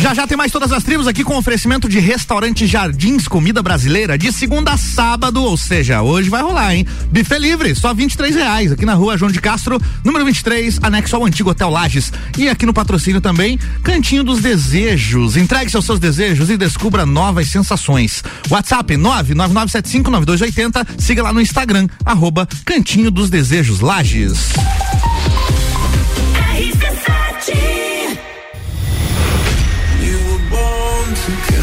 Já 0.00 0.14
já 0.14 0.26
tem 0.26 0.36
mais 0.36 0.50
todas 0.50 0.72
as 0.72 0.82
tribos 0.82 1.06
aqui 1.06 1.22
com 1.22 1.36
oferecimento 1.36 1.88
de 1.88 1.98
restaurante 1.98 2.66
Jardins 2.66 3.28
Comida 3.28 3.62
Brasileira 3.62 4.18
de 4.18 4.32
segunda 4.32 4.72
a 4.72 4.76
sábado, 4.76 5.42
ou 5.42 5.56
seja, 5.56 6.02
hoje 6.02 6.28
vai 6.28 6.42
rolar, 6.42 6.74
hein? 6.74 6.86
Buffet 7.10 7.38
livre, 7.38 7.74
só 7.74 7.94
23 7.94 8.34
reais 8.34 8.72
aqui 8.72 8.84
na 8.84 8.94
rua 8.94 9.16
João 9.16 9.30
de 9.30 9.40
Castro, 9.40 9.80
número 10.04 10.24
23, 10.24 10.80
anexo 10.82 11.16
ao 11.16 11.24
antigo 11.24 11.50
Hotel 11.50 11.70
Lages. 11.70 12.12
E 12.36 12.48
aqui 12.48 12.66
no 12.66 12.74
patrocínio 12.74 13.20
também, 13.20 13.58
Cantinho 13.82 14.24
dos 14.24 14.40
Desejos. 14.40 15.36
Entregue 15.36 15.70
seus 15.70 15.84
seus 15.84 15.98
desejos 16.00 16.50
e 16.50 16.56
descubra 16.56 17.06
novas 17.06 17.48
sensações. 17.48 18.22
WhatsApp 18.50 18.94
999759280, 18.94 20.86
siga 20.98 21.22
lá 21.22 21.32
no 21.32 21.40
Instagram, 21.40 21.88
arroba 22.04 22.48
Cantinho 22.64 23.10
dos 23.10 23.30
Desejos 23.30 23.80
Lages. 23.80 24.52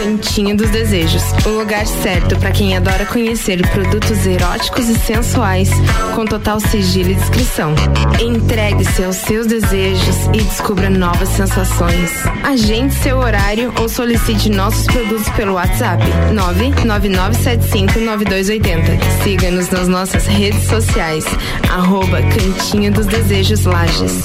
Cantinho 0.00 0.56
dos 0.56 0.70
Desejos, 0.70 1.22
o 1.44 1.50
lugar 1.50 1.86
certo 1.86 2.34
para 2.38 2.52
quem 2.52 2.74
adora 2.74 3.04
conhecer 3.04 3.60
produtos 3.68 4.26
eróticos 4.26 4.88
e 4.88 4.98
sensuais 4.98 5.68
com 6.14 6.24
total 6.24 6.58
sigilo 6.58 7.10
e 7.10 7.14
descrição. 7.14 7.74
Entregue-se 8.18 9.04
aos 9.04 9.16
seus 9.16 9.46
desejos 9.46 10.24
e 10.32 10.42
descubra 10.42 10.88
novas 10.88 11.28
sensações. 11.28 12.12
Agende 12.42 12.94
seu 12.94 13.18
horário 13.18 13.74
ou 13.78 13.90
solicite 13.90 14.48
nossos 14.48 14.86
produtos 14.86 15.28
pelo 15.36 15.52
WhatsApp 15.52 16.02
999759280. 16.32 19.22
Siga-nos 19.22 19.68
nas 19.68 19.86
nossas 19.86 20.26
redes 20.26 20.66
sociais, 20.66 21.26
arroba 21.70 22.22
Cantinho 22.22 22.90
dos 22.90 23.04
Desejos 23.04 23.66
Lages. 23.66 24.24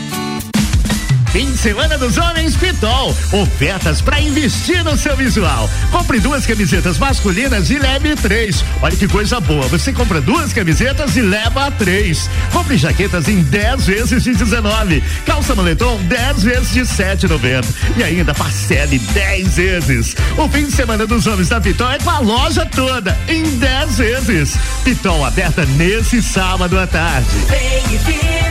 Fim 1.31 1.49
de 1.49 1.57
semana 1.57 1.97
dos 1.97 2.17
homens 2.17 2.57
Pitol. 2.57 3.15
Ofertas 3.31 4.01
para 4.01 4.19
investir 4.19 4.83
no 4.83 4.97
seu 4.97 5.15
visual. 5.15 5.69
Compre 5.89 6.19
duas 6.19 6.45
camisetas 6.45 6.97
masculinas 6.97 7.69
e 7.69 7.79
leve 7.79 8.17
três. 8.17 8.65
Olha 8.81 8.97
que 8.97 9.07
coisa 9.07 9.39
boa. 9.39 9.65
Você 9.69 9.93
compra 9.93 10.19
duas 10.19 10.51
camisetas 10.51 11.15
e 11.15 11.21
leva 11.21 11.71
três. 11.71 12.29
Compre 12.51 12.75
jaquetas 12.75 13.29
em 13.29 13.43
10 13.43 13.85
vezes 13.85 14.23
de 14.23 14.35
19. 14.35 15.01
Calça 15.25 15.55
moletom 15.55 16.01
10 16.03 16.43
vezes 16.43 16.71
de 16.71 16.81
7,90. 16.81 17.65
E 17.95 18.03
ainda 18.03 18.33
parcele 18.33 18.99
10 18.99 19.55
vezes. 19.55 20.15
O 20.37 20.49
fim 20.49 20.65
de 20.65 20.73
semana 20.73 21.07
dos 21.07 21.27
homens 21.27 21.47
da 21.47 21.61
Pitol 21.61 21.91
é 21.91 21.97
com 21.97 22.09
a 22.09 22.19
loja 22.19 22.65
toda 22.65 23.17
em 23.29 23.43
10 23.57 23.97
vezes. 23.97 24.57
Pitol 24.83 25.23
aberta 25.23 25.65
nesse 25.65 26.21
sábado 26.21 26.77
à 26.77 26.85
tarde. 26.85 27.29
Vem 27.47 27.95
e 27.95 27.97
viva, 27.97 28.19
vem. 28.31 28.50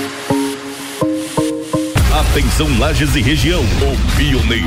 Atenção 2.31 2.79
Lages 2.79 3.13
e 3.17 3.21
região, 3.21 3.61
o 3.61 4.15
pioneiro, 4.15 4.65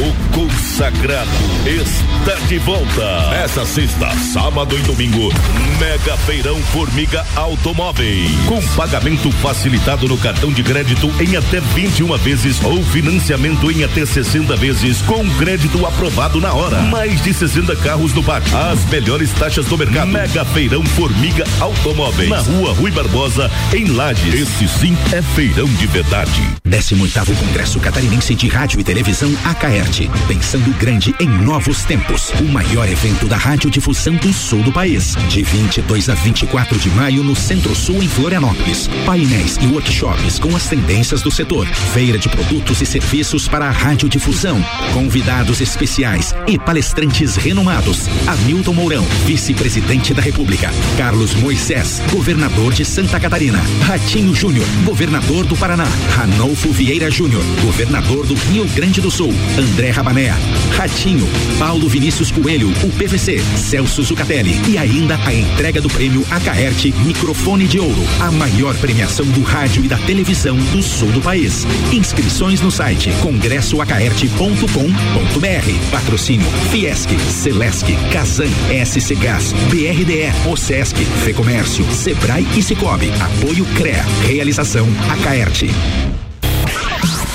o 0.00 0.34
consagrado 0.34 1.30
está 1.66 2.34
de 2.46 2.58
volta. 2.58 3.02
Essa 3.42 3.64
sexta, 3.66 4.10
sábado 4.32 4.76
e 4.78 4.82
domingo, 4.82 5.32
Mega 5.78 6.16
Feirão 6.18 6.60
Formiga 6.64 7.24
Automóveis. 7.36 8.30
Com 8.46 8.60
pagamento 8.76 9.30
facilitado 9.32 10.08
no 10.08 10.16
cartão 10.16 10.52
de 10.52 10.62
crédito 10.62 11.12
em 11.20 11.36
até 11.36 11.60
21 11.60 12.16
vezes 12.18 12.62
ou 12.62 12.82
financiamento 12.84 13.70
em 13.70 13.84
até 13.84 14.06
60 14.06 14.56
vezes 14.56 15.02
com 15.02 15.28
crédito 15.36 15.84
aprovado 15.84 16.40
na 16.40 16.52
hora. 16.52 16.80
Mais 16.82 17.22
de 17.22 17.34
60 17.34 17.76
carros 17.76 18.12
no 18.14 18.22
pátio. 18.22 18.56
As 18.56 18.84
melhores 18.86 19.30
taxas 19.32 19.66
do 19.66 19.76
mercado. 19.76 20.08
Mega 20.08 20.44
Feirão 20.46 20.84
Formiga 20.84 21.44
Automóveis. 21.60 22.30
Na 22.30 22.40
rua 22.40 22.72
Rui 22.72 22.90
Barbosa, 22.90 23.50
em 23.74 23.86
Lages. 23.86 24.34
Esse 24.34 24.68
sim 24.68 24.96
é 25.12 25.20
feirão 25.20 25.66
de 25.66 25.86
verdade. 25.86 26.42
18º 26.66 27.36
Congresso 27.36 27.78
Catarinense 27.80 28.34
de 28.34 28.48
Rádio 28.48 28.80
e 28.80 28.84
Televisão 28.84 29.32
Pensando 30.26 30.72
grande 30.78 31.14
em 31.20 31.28
novos 31.28 31.84
tempos. 31.84 32.30
O 32.40 32.44
maior 32.44 32.88
evento 32.88 33.26
da 33.26 33.36
radiodifusão 33.36 34.14
do 34.16 34.32
sul 34.32 34.62
do 34.62 34.72
país, 34.72 35.14
de 35.28 35.42
22 35.42 36.08
a 36.08 36.14
24 36.14 36.78
de 36.78 36.88
maio 36.90 37.22
no 37.22 37.36
Centro-Sul 37.36 38.02
em 38.02 38.08
Florianópolis. 38.08 38.88
Painéis 39.04 39.58
e 39.60 39.66
workshops 39.66 40.38
com 40.38 40.56
as 40.56 40.66
tendências 40.66 41.20
do 41.20 41.30
setor, 41.30 41.66
feira 41.66 42.16
de 42.16 42.30
produtos 42.30 42.80
e 42.80 42.86
serviços 42.86 43.46
para 43.46 43.66
a 43.66 43.70
radiodifusão, 43.70 44.64
convidados 44.94 45.60
especiais 45.60 46.34
e 46.46 46.58
palestrantes 46.58 47.36
renomados. 47.36 48.08
Hamilton 48.26 48.72
Mourão, 48.72 49.04
vice-presidente 49.26 50.14
da 50.14 50.22
República. 50.22 50.70
Carlos 50.96 51.34
Moisés, 51.34 52.00
governador 52.10 52.72
de 52.72 52.84
Santa 52.84 53.20
Catarina. 53.20 53.60
Ratinho 53.82 54.34
Júnior, 54.34 54.66
governador 54.84 55.44
do 55.44 55.56
Paraná. 55.56 55.86
Ranolfo 56.16 56.72
Vieira 56.72 57.10
Júnior, 57.10 57.44
governador 57.62 58.26
do 58.26 58.34
Rio 58.34 58.64
Grande 58.68 59.02
do 59.02 59.10
Sul. 59.10 59.34
André 59.72 59.90
Rabané, 59.90 60.34
Ratinho, 60.76 61.26
Paulo 61.58 61.88
Vinícius 61.88 62.30
Coelho, 62.30 62.68
o 62.68 62.90
PVC, 62.90 63.38
Celso 63.56 64.02
Zucatelli 64.02 64.60
e 64.68 64.76
ainda 64.76 65.18
a 65.24 65.32
entrega 65.32 65.80
do 65.80 65.88
prêmio 65.88 66.22
Acaerte 66.30 66.92
Microfone 67.06 67.66
de 67.66 67.80
Ouro, 67.80 68.02
a 68.20 68.30
maior 68.30 68.76
premiação 68.76 69.24
do 69.24 69.40
rádio 69.40 69.82
e 69.82 69.88
da 69.88 69.96
televisão 69.96 70.58
do 70.58 70.82
sul 70.82 71.10
do 71.12 71.22
país. 71.22 71.66
Inscrições 71.90 72.60
no 72.60 72.70
site 72.70 73.10
congressoacaerte.com.br. 73.22 75.90
Patrocínio 75.90 76.50
Fiesc, 76.70 77.08
Celesc, 77.30 77.86
Casan, 78.12 78.50
SC 78.84 79.14
Gás, 79.14 79.54
BRDE, 79.70 80.30
OSESC, 80.50 80.96
Fecomércio, 81.24 81.90
Sebrae 81.92 82.46
e 82.54 82.62
Cicobi. 82.62 83.10
Apoio 83.18 83.64
CREA. 83.74 84.04
Realização 84.26 84.86
Acaerte. 85.10 85.70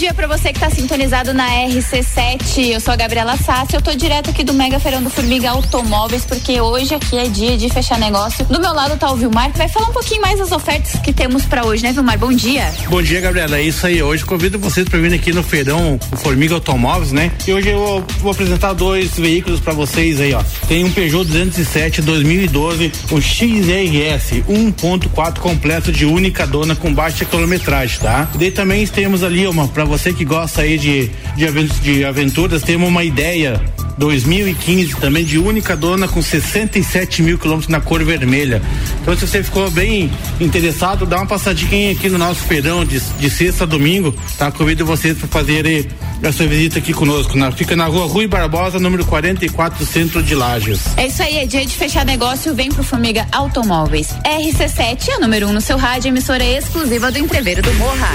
dia 0.00 0.14
para 0.14 0.26
você 0.26 0.50
que 0.50 0.56
está 0.56 0.70
sintonizado 0.70 1.34
na 1.34 1.46
RC7. 1.46 2.70
Eu 2.70 2.80
sou 2.80 2.94
a 2.94 2.96
Gabriela 2.96 3.36
Sassi. 3.36 3.74
Eu 3.74 3.82
tô 3.82 3.92
direto 3.92 4.30
aqui 4.30 4.42
do 4.42 4.54
Mega 4.54 4.80
Feirão 4.80 5.02
do 5.02 5.10
Formiga 5.10 5.50
Automóveis, 5.50 6.24
porque 6.24 6.58
hoje 6.58 6.94
aqui 6.94 7.18
é 7.18 7.28
dia 7.28 7.54
de 7.58 7.68
fechar 7.68 7.98
negócio. 7.98 8.46
Do 8.46 8.58
meu 8.58 8.72
lado 8.72 8.96
tá 8.96 9.12
o 9.12 9.16
Vilmar, 9.16 9.52
que 9.52 9.58
vai 9.58 9.68
falar 9.68 9.90
um 9.90 9.92
pouquinho 9.92 10.22
mais 10.22 10.38
das 10.38 10.52
ofertas 10.52 10.98
que 11.02 11.12
temos 11.12 11.44
para 11.44 11.66
hoje, 11.66 11.82
né, 11.82 11.92
Vilmar? 11.92 12.18
Bom 12.18 12.32
dia. 12.32 12.72
Bom 12.88 13.02
dia, 13.02 13.20
Gabriela. 13.20 13.58
É 13.58 13.62
isso 13.62 13.86
aí. 13.86 14.02
Hoje 14.02 14.24
convido 14.24 14.58
vocês 14.58 14.88
para 14.88 14.98
vir 14.98 15.12
aqui 15.12 15.34
no 15.34 15.42
Feirão 15.42 16.00
Formiga 16.16 16.54
Automóveis, 16.54 17.12
né? 17.12 17.30
E 17.46 17.52
hoje 17.52 17.68
eu 17.68 18.02
vou 18.20 18.32
apresentar 18.32 18.72
dois 18.72 19.18
veículos 19.18 19.60
para 19.60 19.74
vocês 19.74 20.18
aí, 20.18 20.32
ó. 20.32 20.42
Tem 20.66 20.82
um 20.82 20.90
Peugeot 20.90 21.26
207 21.26 22.00
2012, 22.00 22.90
um 23.12 23.20
XRS 23.20 24.42
1.4 24.48 25.40
completo 25.40 25.92
de 25.92 26.06
única 26.06 26.46
dona 26.46 26.74
com 26.74 26.90
baixa 26.90 27.26
quilometragem, 27.26 28.00
tá? 28.00 28.30
E 28.34 28.38
daí 28.38 28.50
também 28.50 28.86
temos 28.86 29.22
ali 29.22 29.46
uma 29.46 29.68
para 29.68 29.89
você 29.90 30.12
que 30.12 30.24
gosta 30.24 30.62
aí 30.62 30.78
de, 30.78 31.10
de, 31.34 32.04
aventuras, 32.04 32.62
temos 32.62 32.88
uma 32.88 33.02
ideia 33.02 33.60
2015 33.98 34.96
também 34.96 35.24
de 35.24 35.36
única 35.36 35.76
dona 35.76 36.06
com 36.06 36.22
67 36.22 37.22
mil 37.22 37.36
quilômetros 37.36 37.68
na 37.68 37.80
cor 37.80 38.02
vermelha. 38.04 38.62
Então 39.02 39.16
se 39.16 39.26
você 39.26 39.42
ficou 39.42 39.68
bem 39.68 40.08
interessado, 40.40 41.04
dá 41.04 41.16
uma 41.16 41.26
passadinha 41.26 41.90
aqui 41.90 42.08
no 42.08 42.18
nosso 42.18 42.40
feirão 42.44 42.84
de, 42.84 43.00
de 43.00 43.28
sexta 43.28 43.64
a 43.64 43.66
domingo, 43.66 44.14
tá? 44.38 44.50
Convido 44.52 44.86
vocês 44.86 45.18
para 45.18 45.26
fazer 45.26 45.88
a 46.22 46.32
sua 46.32 46.46
visita 46.46 46.78
aqui 46.78 46.92
conosco. 46.92 47.36
Na, 47.36 47.50
fica 47.50 47.74
na 47.74 47.86
rua 47.86 48.06
Rui 48.06 48.28
Barbosa, 48.28 48.78
número 48.78 49.04
44, 49.04 49.84
centro 49.84 50.22
de 50.22 50.36
Lages. 50.36 50.80
É 50.96 51.08
isso 51.08 51.22
aí, 51.22 51.38
é 51.38 51.46
dia 51.46 51.66
de 51.66 51.74
fechar 51.74 52.04
negócio, 52.06 52.54
vem 52.54 52.70
pro 52.70 52.84
Formiga 52.84 53.26
Automóveis. 53.32 54.08
RC7 54.24 55.08
é 55.08 55.18
número 55.18 55.48
1 55.48 55.50
um 55.50 55.52
no 55.52 55.60
seu 55.60 55.76
rádio, 55.76 56.08
emissora 56.10 56.44
exclusiva 56.44 57.10
do 57.10 57.18
Entreveiro 57.18 57.60
do 57.60 57.74
Morra. 57.74 58.08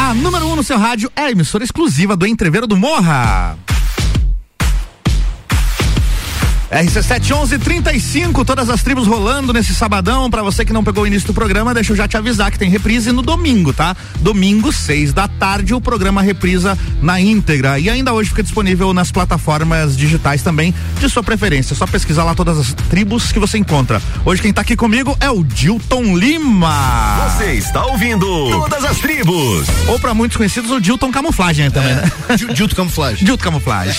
A 0.01 0.15
número 0.15 0.47
1 0.47 0.53
um 0.53 0.57
no 0.57 0.63
seu 0.63 0.79
rádio 0.79 1.13
é 1.15 1.25
a 1.25 1.31
emissora 1.31 1.63
exclusiva 1.63 2.17
do 2.17 2.27
Entreveiro 2.27 2.67
do 2.67 2.77
Morra. 2.77 3.59
RC71135, 6.71 8.45
todas 8.45 8.69
as 8.69 8.83
tribos 8.83 9.07
rolando 9.07 9.53
nesse 9.53 9.75
sabadão. 9.75 10.29
Para 10.29 10.43
você 10.43 10.65
que 10.65 10.73
não 10.73 10.83
pegou 10.83 11.05
o 11.05 11.07
início 11.07 11.27
do 11.27 11.35
programa, 11.35 11.73
deixa 11.73 11.93
eu 11.93 11.97
já 11.97 12.09
te 12.09 12.17
avisar 12.17 12.51
que 12.51 12.59
tem 12.59 12.69
reprise 12.69 13.13
no 13.13 13.23
domingo, 13.23 13.73
tá? 13.73 13.97
Domingo, 14.21 14.73
seis 14.73 15.13
da 15.13 15.29
tarde, 15.29 15.75
o 15.75 15.81
programa 15.81 16.23
reprisa 16.23 16.77
na 17.01 17.21
íntegra. 17.21 17.79
E 17.79 17.89
ainda 17.89 18.13
hoje 18.13 18.31
fica 18.31 18.43
disponível 18.43 18.93
nas 18.93 19.13
plataformas 19.13 19.97
digitais 19.97 20.43
também, 20.43 20.75
de 20.99 21.09
sua 21.09 21.23
preferência. 21.23 21.75
É 21.75 21.77
só 21.77 21.87
pesquisar 21.87 22.25
lá 22.25 22.35
todas 22.35 22.59
as 22.59 22.73
tribos 22.73 23.31
que 23.31 23.39
você 23.39 23.59
encontra. 23.59 24.03
Hoje 24.25 24.43
quem 24.43 24.53
tá 24.53 24.63
aqui 24.63 24.75
comigo 24.75 25.17
é 25.21 25.31
o 25.31 25.45
Dilton 25.45 26.17
Lima. 26.17 27.31
Você 27.37 27.53
está 27.53 27.85
ouvindo 27.87 28.27
Todas 28.51 28.85
as 28.85 28.99
Tribos. 28.99 29.67
Ou 29.87 29.99
para 29.99 30.15
muitos 30.15 30.37
conhecidos, 30.37 30.71
o 30.71 30.81
Dilton 30.81 31.13
Camuflagem 31.13 31.71
também, 31.71 31.93
é. 31.93 31.95
né? 31.95 32.11
Dilton 32.53 32.75
Camuflagem. 32.75 33.25
Dilton 33.25 33.45
Camuflagem. 33.45 33.95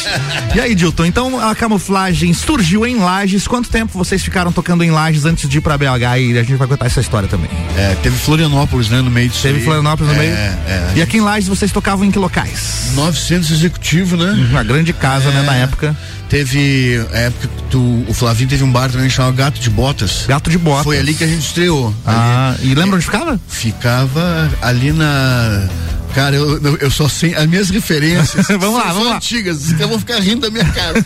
e 0.54 0.60
aí, 0.60 0.76
Dilton, 0.76 1.06
então 1.06 1.40
a 1.40 1.56
camuflagem 1.56 2.34
surgiu 2.58 2.88
em 2.88 2.98
Lages. 2.98 3.48
Quanto 3.48 3.70
tempo 3.70 3.96
vocês 3.96 4.24
ficaram 4.24 4.52
tocando 4.52 4.84
em 4.84 4.90
Lages 4.90 5.26
antes 5.26 5.48
de 5.48 5.60
ir 5.60 5.62
pra 5.62 5.78
BH? 5.78 6.18
E 6.20 6.38
a 6.38 6.44
gente 6.44 6.56
vai 6.56 6.68
contar 6.68 6.88
essa 6.88 7.00
história 7.00 7.28
também. 7.28 7.50
É, 7.78 7.96
teve 8.02 8.18
Florianópolis, 8.18 8.90
né, 8.90 9.00
no 9.00 9.12
meio 9.12 9.30
disso 9.30 9.44
Teve 9.44 9.60
aí. 9.60 9.64
Florianópolis 9.64 10.12
no 10.12 10.20
é, 10.20 10.26
meio? 10.26 10.36
É, 10.36 10.94
e 10.96 11.02
aqui 11.02 11.18
em 11.18 11.22
Lages 11.22 11.48
vocês 11.48 11.72
tocavam 11.72 12.04
em 12.04 12.10
que 12.10 12.18
locais? 12.18 12.94
900 12.96 13.52
executivo, 13.52 14.18
né? 14.18 14.32
Uma 14.50 14.64
grande 14.64 14.92
casa, 14.92 15.30
né, 15.30 15.44
na 15.44 15.54
época. 15.54 15.96
Teve, 16.30 17.00
a 17.14 17.18
época 17.20 17.50
que 17.70 17.78
o 17.78 18.14
Flavinho 18.14 18.50
teve 18.50 18.64
um 18.64 18.72
bar 18.72 18.90
também 18.92 19.10
chamado 19.10 19.36
Gato 19.36 19.60
de 19.60 19.70
Botas. 19.70 20.26
Gato 20.28 20.50
de 20.50 20.58
Botas. 20.58 20.84
Foi 20.84 20.98
ali 20.98 21.14
que 21.14 21.24
a 21.24 21.28
gente 21.28 21.46
estreou. 21.46 21.94
Ah, 22.06 22.56
ali. 22.58 22.72
e 22.72 22.76
lembra 22.76 22.96
onde 22.96 23.06
ficava? 23.06 23.40
Ficava 23.48 24.50
ali 24.62 24.92
na 24.92 25.70
Cara, 26.14 26.36
eu, 26.36 26.78
eu, 26.78 26.92
só 26.92 27.08
sei 27.08 27.36
as 27.36 27.46
minhas 27.46 27.70
referências. 27.70 28.48
vamos 28.60 28.76
lá, 28.76 28.92
vamos 28.92 29.08
lá. 29.08 29.16
antigas, 29.18 29.70
então 29.70 29.82
eu 29.82 29.90
vou 29.90 30.00
ficar 30.00 30.20
rindo 30.20 30.42
da 30.42 30.50
minha 30.50 30.66
cara. 30.66 31.06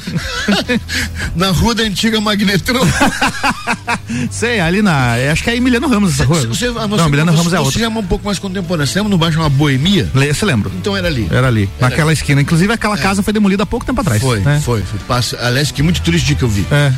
na 1.36 1.50
rua 1.50 1.76
da 1.76 1.84
antiga 1.84 2.20
Magnetron. 2.22 2.82
sei, 4.32 4.60
ali 4.60 4.82
na. 4.82 5.16
Acho 5.32 5.44
que 5.44 5.50
é 5.50 5.56
Emiliano 5.56 5.88
Ramos 5.88 6.14
essa 6.14 6.26
rua. 6.26 6.40
Você, 6.42 6.70
você, 6.70 6.88
não, 6.88 7.08
Emiliano 7.08 7.32
Ramos 7.32 7.54
é 7.54 7.60
outra. 7.60 7.74
Você 7.74 7.80
chama 7.80 8.00
um 8.00 8.06
pouco 8.06 8.26
mais 8.26 8.40
contemporâneo. 8.40 8.88
Você 8.88 9.00
lembra 9.00 9.10
no 9.10 9.18
bairro 9.18 9.42
uma 9.42 9.50
Boemia? 9.50 10.10
Você 10.14 10.46
lembra? 10.46 10.72
Então 10.76 10.96
era 10.96 11.08
ali. 11.08 11.28
Era 11.30 11.48
ali, 11.48 11.70
era 11.78 11.90
naquela 11.90 12.10
ali. 12.10 12.18
esquina. 12.18 12.42
Inclusive 12.42 12.72
aquela 12.72 12.96
é. 12.96 13.02
casa 13.02 13.22
foi 13.22 13.34
demolida 13.34 13.64
há 13.64 13.66
pouco 13.66 13.86
tempo 13.86 14.02
atrás. 14.02 14.22
Foi, 14.22 14.40
né? 14.40 14.62
foi. 14.64 14.82
foi. 14.82 15.00
Passa, 15.08 15.38
aliás, 15.42 15.72
que 15.72 15.84
muito 15.84 16.02
triste 16.02 16.36
que 16.36 16.44
eu 16.44 16.50
vi. 16.50 16.66
É. 16.72 16.92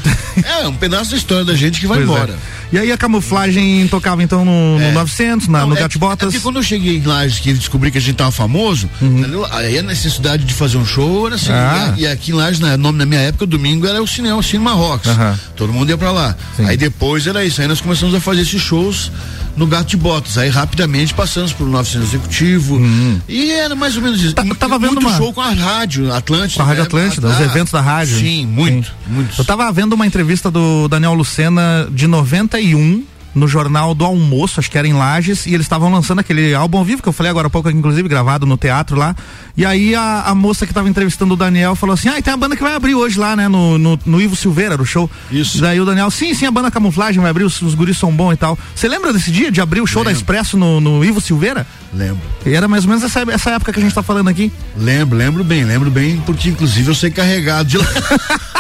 é, 0.62 0.68
um 0.68 0.76
pedaço 0.76 1.12
da 1.12 1.18
história 1.18 1.46
da 1.46 1.56
gente 1.56 1.80
que 1.80 1.88
vai 1.88 1.98
pois 1.98 2.10
embora. 2.10 2.34
É. 2.34 2.64
E 2.74 2.78
aí 2.80 2.92
a 2.92 2.98
camuflagem 2.98 3.88
tocava 3.88 4.24
então 4.24 4.44
no, 4.44 4.80
no 4.80 4.92
900, 4.94 5.48
na, 5.48 5.60
Não, 5.60 5.70
no 5.70 5.78
é, 5.78 5.82
Gato 5.82 6.00
Botas. 6.00 6.34
É 6.34 6.40
quando 6.40 6.56
eu 6.56 6.64
cheguei 6.64 7.00
Lages 7.06 7.40
que 7.40 7.54
descobri 7.54 7.92
que 7.94 8.00
a 8.00 8.02
gente 8.02 8.16
tava 8.16 8.32
famoso, 8.32 8.90
uhum. 9.02 9.46
aí 9.52 9.78
a 9.78 9.84
necessidade 9.84 10.44
de 10.44 10.54
fazer 10.54 10.78
um 10.78 10.86
show 10.86 11.28
era 11.28 11.36
assim. 11.36 11.52
Ah. 11.52 11.94
E, 11.96 12.08
aqui 12.08 12.32
em 12.32 12.34
Lages, 12.34 12.60
na, 12.60 12.76
nome, 12.76 12.98
na 12.98 13.06
minha 13.06 13.22
época, 13.22 13.46
domingo 13.46 13.88
era 13.88 14.02
o 14.02 14.08
cinema, 14.08 14.38
o 14.38 14.44
Cinema 14.44 14.74
Rocks. 14.74 15.10
Uhum. 15.10 15.36
Todo 15.56 15.72
mundo 15.72 15.90
ia 15.90 15.98
pra 15.98 16.12
lá. 16.12 16.36
Sim. 16.58 16.66
Aí 16.66 16.76
depois 16.76 17.28
era 17.28 17.46
isso. 17.46 17.62
Aí 17.62 17.68
nós 17.68 17.80
começamos 17.80 18.16
a 18.16 18.20
fazer 18.20 18.42
esses 18.42 18.62
shows 18.62 19.12
no 19.56 19.68
Gato 19.68 19.90
de 19.90 19.98
Botas. 19.98 20.38
Aí 20.38 20.50
rapidamente 20.50 21.14
passamos 21.14 21.54
pro 21.54 21.66
900 21.66 22.10
Executivo. 22.10 22.82
E 23.30 23.52
era 23.52 23.76
mais 23.76 23.96
ou 23.96 24.02
menos 24.02 24.22
isso. 24.22 24.34
Tá, 24.34 24.44
tava 24.58 24.80
vendo 24.80 24.94
muito 24.94 25.08
uma... 25.08 25.18
show 25.18 25.32
com 25.32 25.42
a 25.42 25.52
rádio 25.52 26.12
Atlântida. 26.12 26.56
Com 26.58 26.64
a 26.64 26.66
Rádio 26.66 26.82
né? 26.82 26.88
Atlântida, 26.88 27.28
Ah, 27.28 27.32
os 27.32 27.40
eventos 27.40 27.72
da 27.72 27.82
rádio. 27.82 28.18
Sim, 28.18 28.46
muito, 28.48 28.92
muito. 29.08 29.34
Eu 29.38 29.46
tava 29.46 29.72
vendo 29.72 29.94
uma 29.94 30.06
entrevista 30.08 30.50
do 30.50 30.88
Daniel 30.88 31.14
Lucena 31.14 31.88
de 31.92 32.08
91 32.08 33.04
no 33.34 33.48
jornal 33.48 33.94
do 33.94 34.06
almoço, 34.06 34.60
acho 34.60 34.70
que 34.70 34.78
era 34.78 34.88
em 34.88 34.94
Lages, 34.94 35.46
e 35.46 35.54
eles 35.54 35.66
estavam 35.66 35.92
lançando 35.92 36.20
aquele 36.20 36.54
álbum 36.54 36.78
ao 36.78 36.86
vivo 36.86 37.02
que 37.02 37.10
eu 37.10 37.14
falei 37.14 37.30
agora 37.30 37.48
há 37.48 37.50
pouco, 37.50 37.70
inclusive 37.70 38.08
gravado 38.08 38.46
no 38.46 38.58
teatro 38.58 38.98
lá. 38.98 39.16
E 39.56 39.66
aí 39.66 39.96
a, 39.96 40.24
a 40.28 40.36
moça 40.36 40.66
que 40.66 40.74
tava 40.74 40.90
entrevistando 40.90 41.34
o 41.34 41.38
Daniel 41.38 41.76
falou 41.76 41.94
assim: 41.94 42.10
Ah, 42.10 42.20
e 42.20 42.22
tem 42.22 42.34
a 42.34 42.38
banda 42.38 42.56
que 42.56 42.64
vai 42.64 42.74
abrir 42.74 42.96
hoje 42.96 43.20
lá, 43.20 43.36
né? 43.36 43.48
No, 43.48 43.78
no, 43.78 44.00
no 44.06 44.22
Ivo 44.22 44.36
Silveira, 44.36 44.82
o 44.82 44.86
show. 44.86 45.10
Isso. 45.32 45.62
Daí 45.62 45.80
o 45.80 45.86
Daniel, 45.86 46.10
sim, 46.12 46.34
sim, 46.34 46.46
a 46.46 46.52
banda 46.52 46.72
camuflagem 46.72 47.22
vai 47.22 47.30
abrir, 47.30 47.44
os, 47.44 47.62
os 47.62 47.76
guris 47.76 47.98
são 47.98 48.12
bons 48.12 48.34
e 48.34 48.38
tal. 48.38 48.58
Você 48.76 48.88
lembra 48.88 49.14
desse 49.14 49.32
dia 49.32 49.52
de 49.52 49.62
abrir 49.62 49.82
o 49.82 49.88
show 49.88 50.04
da 50.04 50.12
Expresso 50.12 50.58
no, 50.58 50.80
no 50.80 51.04
Ivo 51.04 51.22
Silveira? 51.22 51.66
Lembro. 51.94 52.22
E 52.46 52.54
era 52.54 52.68
mais 52.68 52.84
ou 52.84 52.90
menos 52.90 53.04
essa, 53.04 53.24
essa 53.32 53.52
época 53.52 53.72
que 53.72 53.80
a 53.80 53.84
gente 53.84 53.94
tá 53.94 54.04
falando 54.04 54.28
aqui. 54.28 54.52
Lembro, 54.76 55.18
lembro 55.18 55.44
bem, 55.44 55.64
lembro 55.64 55.92
bem, 55.92 56.22
porque 56.26 56.50
inclusive 56.50 56.90
eu 56.90 56.96
sei 56.96 57.12
carregado 57.12 57.70
de 57.70 57.78
lá. 57.78 57.86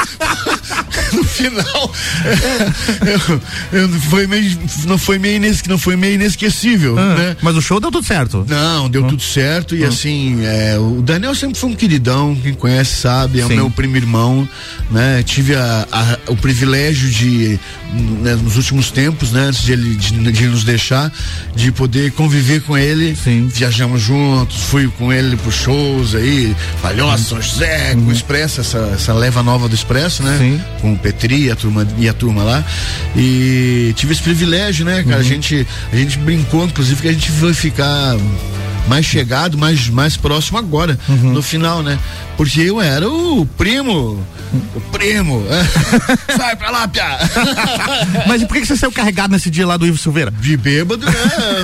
no 1.14 1.24
final, 1.24 1.92
eu, 3.72 3.82
eu, 3.82 3.90
foi 3.90 4.28
meio, 4.28 4.58
não 4.86 4.98
foi 4.98 5.18
meio 5.20 5.36
inesque, 5.38 5.68
não 5.70 5.78
foi 5.78 5.96
meio 5.96 6.16
inesquecível, 6.16 6.98
Ah, 6.98 7.16
né? 7.16 7.38
Mas 7.42 7.56
o 7.56 7.62
show 7.62 7.80
deu 7.80 7.92
tudo 7.92 8.06
certo. 8.06 8.46
Não, 8.48 8.90
deu 8.90 9.04
tudo 9.04 9.22
certo 9.22 9.76
e 9.76 9.84
assim, 9.84 10.40
é, 10.44 10.78
o 10.78 11.02
Daniel 11.02 11.36
sempre 11.36 11.58
foi 11.60 11.70
um 11.70 11.76
queridão, 11.76 12.36
quem 12.42 12.54
conhece 12.54 12.96
sabe, 12.96 13.40
é 13.42 13.46
Sim. 13.46 13.54
o 13.54 13.56
meu 13.56 13.70
primo 13.70 13.96
irmão, 13.98 14.48
né? 14.92 15.24
Tive 15.24 15.56
a- 15.56 15.88
a- 15.92 16.18
o 16.32 16.36
privilégio 16.36 17.10
de, 17.10 17.60
né, 18.22 18.36
nos 18.36 18.56
últimos 18.58 18.92
tempos, 18.92 19.32
né? 19.32 19.42
Antes 19.48 19.62
de 19.64 19.74
ele 19.74 19.96
de, 19.96 20.32
de 20.32 20.48
nos 20.48 20.64
deixar, 20.64 21.12
de 21.56 21.72
poder 21.72 22.12
conviver 22.14 22.62
com 22.62 22.78
ele. 22.78 23.16
Sim. 23.16 23.48
Viajamos 23.48 24.02
juntos, 24.02 24.58
fui 24.64 24.88
com 24.98 25.12
ele 25.12 25.36
pros 25.38 25.56
shows 25.56 26.16
aí, 26.16 26.56
Palhoça, 26.82 27.24
São 27.24 27.42
José, 27.42 27.94
com 27.96 28.02
o 28.08 28.12
Expresso, 28.12 28.62
essa, 28.62 28.78
essa 28.94 29.14
leva 29.14 29.42
nova 29.44 29.68
do 29.68 29.76
Expresso, 29.76 30.24
né? 30.24 30.38
Sim. 30.40 30.62
Com 30.82 30.94
o 30.94 30.98
Petri 30.98 31.52
a 31.52 31.56
turma, 31.56 31.88
e 31.98 32.08
a 32.10 32.14
turma 32.14 32.44
lá. 32.44 32.64
E 33.16 33.94
tive 33.96 34.14
esse 34.14 34.22
privilégio, 34.22 34.53
né, 34.84 35.04
cara? 35.04 35.18
A, 35.18 35.24
gente, 35.24 35.68
a 35.92 35.96
gente 35.96 36.18
brincou, 36.20 36.66
inclusive, 36.66 37.02
que 37.02 37.08
a 37.08 37.14
gente 37.14 37.32
vai 37.32 37.54
ficar 37.54 38.16
mais 38.88 39.06
chegado, 39.06 39.58
mais, 39.58 39.90
mais 39.90 40.18
próximo 40.18 40.58
agora, 40.58 40.98
no 41.08 41.42
final, 41.42 41.82
né? 41.82 41.98
Porque 42.38 42.62
eu 42.62 42.82
era 42.82 43.08
o 43.08 43.46
primo. 43.58 44.26
O 44.76 44.82
primo. 44.92 45.44
Sai 46.36 46.56
pra 46.56 46.70
lá, 46.70 46.88
piá. 46.88 47.18
Mas 48.28 48.42
e 48.42 48.46
por 48.46 48.54
que, 48.54 48.62
que 48.62 48.68
você 48.68 48.78
saiu 48.78 48.92
carregado 48.92 49.32
nesse 49.32 49.50
dia 49.50 49.66
lá 49.66 49.78
do 49.78 49.86
Ivo 49.86 49.98
Silveira? 49.98 50.32
De 50.32 50.56
bêbado, 50.56 51.06
né? 51.06 51.12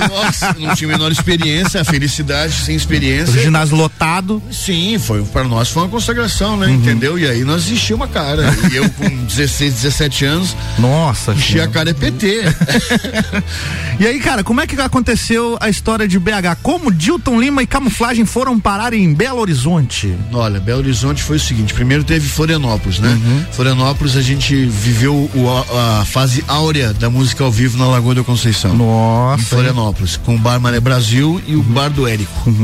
Nossa, 0.08 0.56
não 0.58 0.74
tinha 0.74 0.90
a 0.90 0.92
menor 0.92 1.12
experiência, 1.12 1.80
a 1.80 1.84
felicidade 1.84 2.52
sem 2.52 2.74
experiência. 2.74 3.34
O 3.34 3.42
ginásio 3.42 3.76
lotado. 3.76 4.42
Sim, 4.50 4.98
foi 4.98 5.22
para 5.22 5.44
nós 5.44 5.68
foi 5.68 5.82
uma 5.82 5.88
consagração, 5.88 6.56
né? 6.56 6.70
Entendeu? 6.70 7.18
E 7.18 7.28
aí 7.28 7.44
nós 7.44 7.70
enchemos 7.70 8.08
a 8.08 8.10
cara. 8.10 8.44
E 8.72 8.76
eu 8.76 8.88
com 8.90 9.08
16, 9.08 9.74
17 9.74 10.24
anos, 10.24 10.56
Nossa, 10.78 11.32
enchi 11.32 11.60
a 11.60 11.68
cara 11.68 11.90
é 11.90 11.94
PT. 11.94 12.42
E 14.00 14.06
aí, 14.06 14.18
cara, 14.18 14.42
como 14.42 14.62
é 14.62 14.66
que 14.66 14.80
aconteceu 14.80 15.58
a 15.60 15.68
história 15.68 16.08
de 16.08 16.18
BH? 16.18 16.56
Como 16.62 16.90
Dilton 17.10 17.40
Lima 17.40 17.60
e 17.60 17.66
Camuflagem 17.66 18.24
foram 18.24 18.60
parar 18.60 18.92
em 18.94 19.12
Belo 19.12 19.40
Horizonte? 19.40 20.14
Olha, 20.32 20.60
Belo 20.60 20.78
Horizonte 20.78 21.20
foi 21.24 21.38
o 21.38 21.40
seguinte: 21.40 21.74
primeiro 21.74 22.04
teve 22.04 22.28
Florianópolis, 22.28 23.00
né? 23.00 23.18
Florianópolis 23.50 24.16
a 24.16 24.22
gente 24.22 24.54
viveu 24.66 25.28
o- 25.34 25.50
a, 25.76 26.02
a 26.02 26.04
fase 26.04 26.44
áurea 26.46 26.92
da 26.94 27.10
música 27.10 27.42
ao 27.42 27.50
vivo 27.50 27.76
na 27.76 27.86
Lagoa 27.88 28.14
da 28.14 28.22
Conceição. 28.22 28.76
Nossa. 28.76 29.42
Em 29.42 29.44
Florianópolis, 29.44 30.16
com 30.18 30.36
o 30.36 30.38
Bar 30.38 30.60
Maré 30.60 30.78
Brasil 30.78 31.40
e 31.48 31.56
o 31.56 31.62
Bar 31.64 31.88
do 31.90 32.06
Érico. 32.06 32.54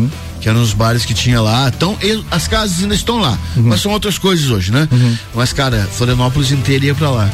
Que 0.47 0.51
eram 0.51 0.63
os 0.63 0.73
bares 0.73 1.05
que 1.05 1.13
tinha 1.13 1.41
lá. 1.41 1.69
Então, 1.77 1.99
e- 2.01 2.23
as 2.31 2.47
casas 2.47 2.81
ainda 2.81 2.95
estão 2.95 3.19
lá. 3.19 3.37
Mas 3.57 3.81
são 3.81 3.91
outras 3.91 4.17
coisas 4.17 4.49
hoje, 4.49 4.71
né? 4.71 4.89
Mas, 5.35 5.53
cara, 5.53 5.89
Florianópolis 5.91 6.53
inteira 6.53 6.85
ia 6.87 6.95
pra 6.95 7.11
lá. 7.11 7.29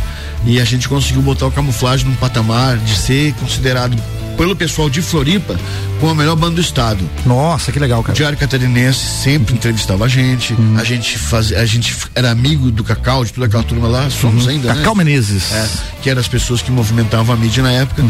E 0.46 0.58
a 0.58 0.64
gente 0.64 0.88
conseguiu 0.88 1.20
botar 1.20 1.44
o 1.46 1.50
camuflagem 1.52 2.06
num 2.06 2.14
patamar 2.14 2.78
de 2.78 2.96
ser 2.96 3.34
considerado 3.34 4.02
pelo 4.38 4.56
pessoal 4.56 4.88
de 4.88 5.02
Floripa 5.02 5.60
como 6.00 6.12
a 6.12 6.14
melhor 6.14 6.36
banda 6.36 6.54
do 6.54 6.60
estado. 6.62 7.06
Nossa, 7.26 7.70
que 7.70 7.78
legal, 7.78 8.02
cara. 8.02 8.16
Diário 8.16 8.38
Catarinense 8.38 8.98
sempre 9.22 9.54
entrevistava 9.54 10.06
a 10.06 10.08
gente. 10.08 10.56
A 10.78 10.82
gente 10.82 11.18
fazia, 11.18 11.60
a 11.60 11.66
gente 11.66 11.94
era 12.14 12.30
amigo 12.30 12.70
do 12.70 12.82
Cacau, 12.82 13.26
de 13.26 13.32
toda 13.34 13.46
aquela 13.46 13.62
turma 13.62 13.88
lá, 13.88 14.08
somos 14.08 14.48
ainda, 14.48 14.68
né? 14.68 14.76
Cacau 14.76 14.94
Menezes. 14.94 15.52
É, 15.52 15.68
que 16.02 16.08
eram 16.08 16.20
as 16.22 16.28
pessoas 16.28 16.62
que 16.62 16.70
movimentavam 16.72 17.34
a 17.34 17.38
mídia 17.38 17.62
na 17.62 17.72
época. 17.72 18.02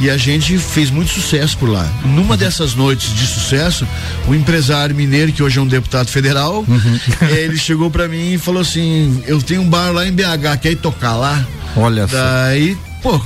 E 0.00 0.08
a 0.08 0.16
gente 0.16 0.58
fez 0.58 0.90
muito 0.90 1.10
sucesso 1.10 1.58
por 1.58 1.68
lá. 1.68 1.86
Numa 2.04 2.36
dessas 2.36 2.74
noites 2.74 3.12
de 3.14 3.26
sucesso, 3.26 3.86
o 4.28 4.34
empresário 4.34 4.94
mineiro, 4.94 5.32
que 5.32 5.42
hoje 5.42 5.58
é 5.58 5.62
um 5.62 5.66
deputado 5.66 6.08
federal, 6.08 6.64
eh, 7.20 7.40
ele 7.40 7.58
chegou 7.58 7.90
pra 7.90 8.06
mim 8.06 8.34
e 8.34 8.38
falou 8.38 8.62
assim: 8.62 9.22
Eu 9.26 9.42
tenho 9.42 9.62
um 9.62 9.68
bar 9.68 9.90
lá 9.90 10.06
em 10.06 10.12
BH, 10.12 10.58
quer 10.60 10.72
ir 10.72 10.76
tocar 10.76 11.16
lá? 11.16 11.44
Olha 11.76 12.06
só. 12.06 12.16
Daí, 12.16 12.76
pô. 13.02 13.20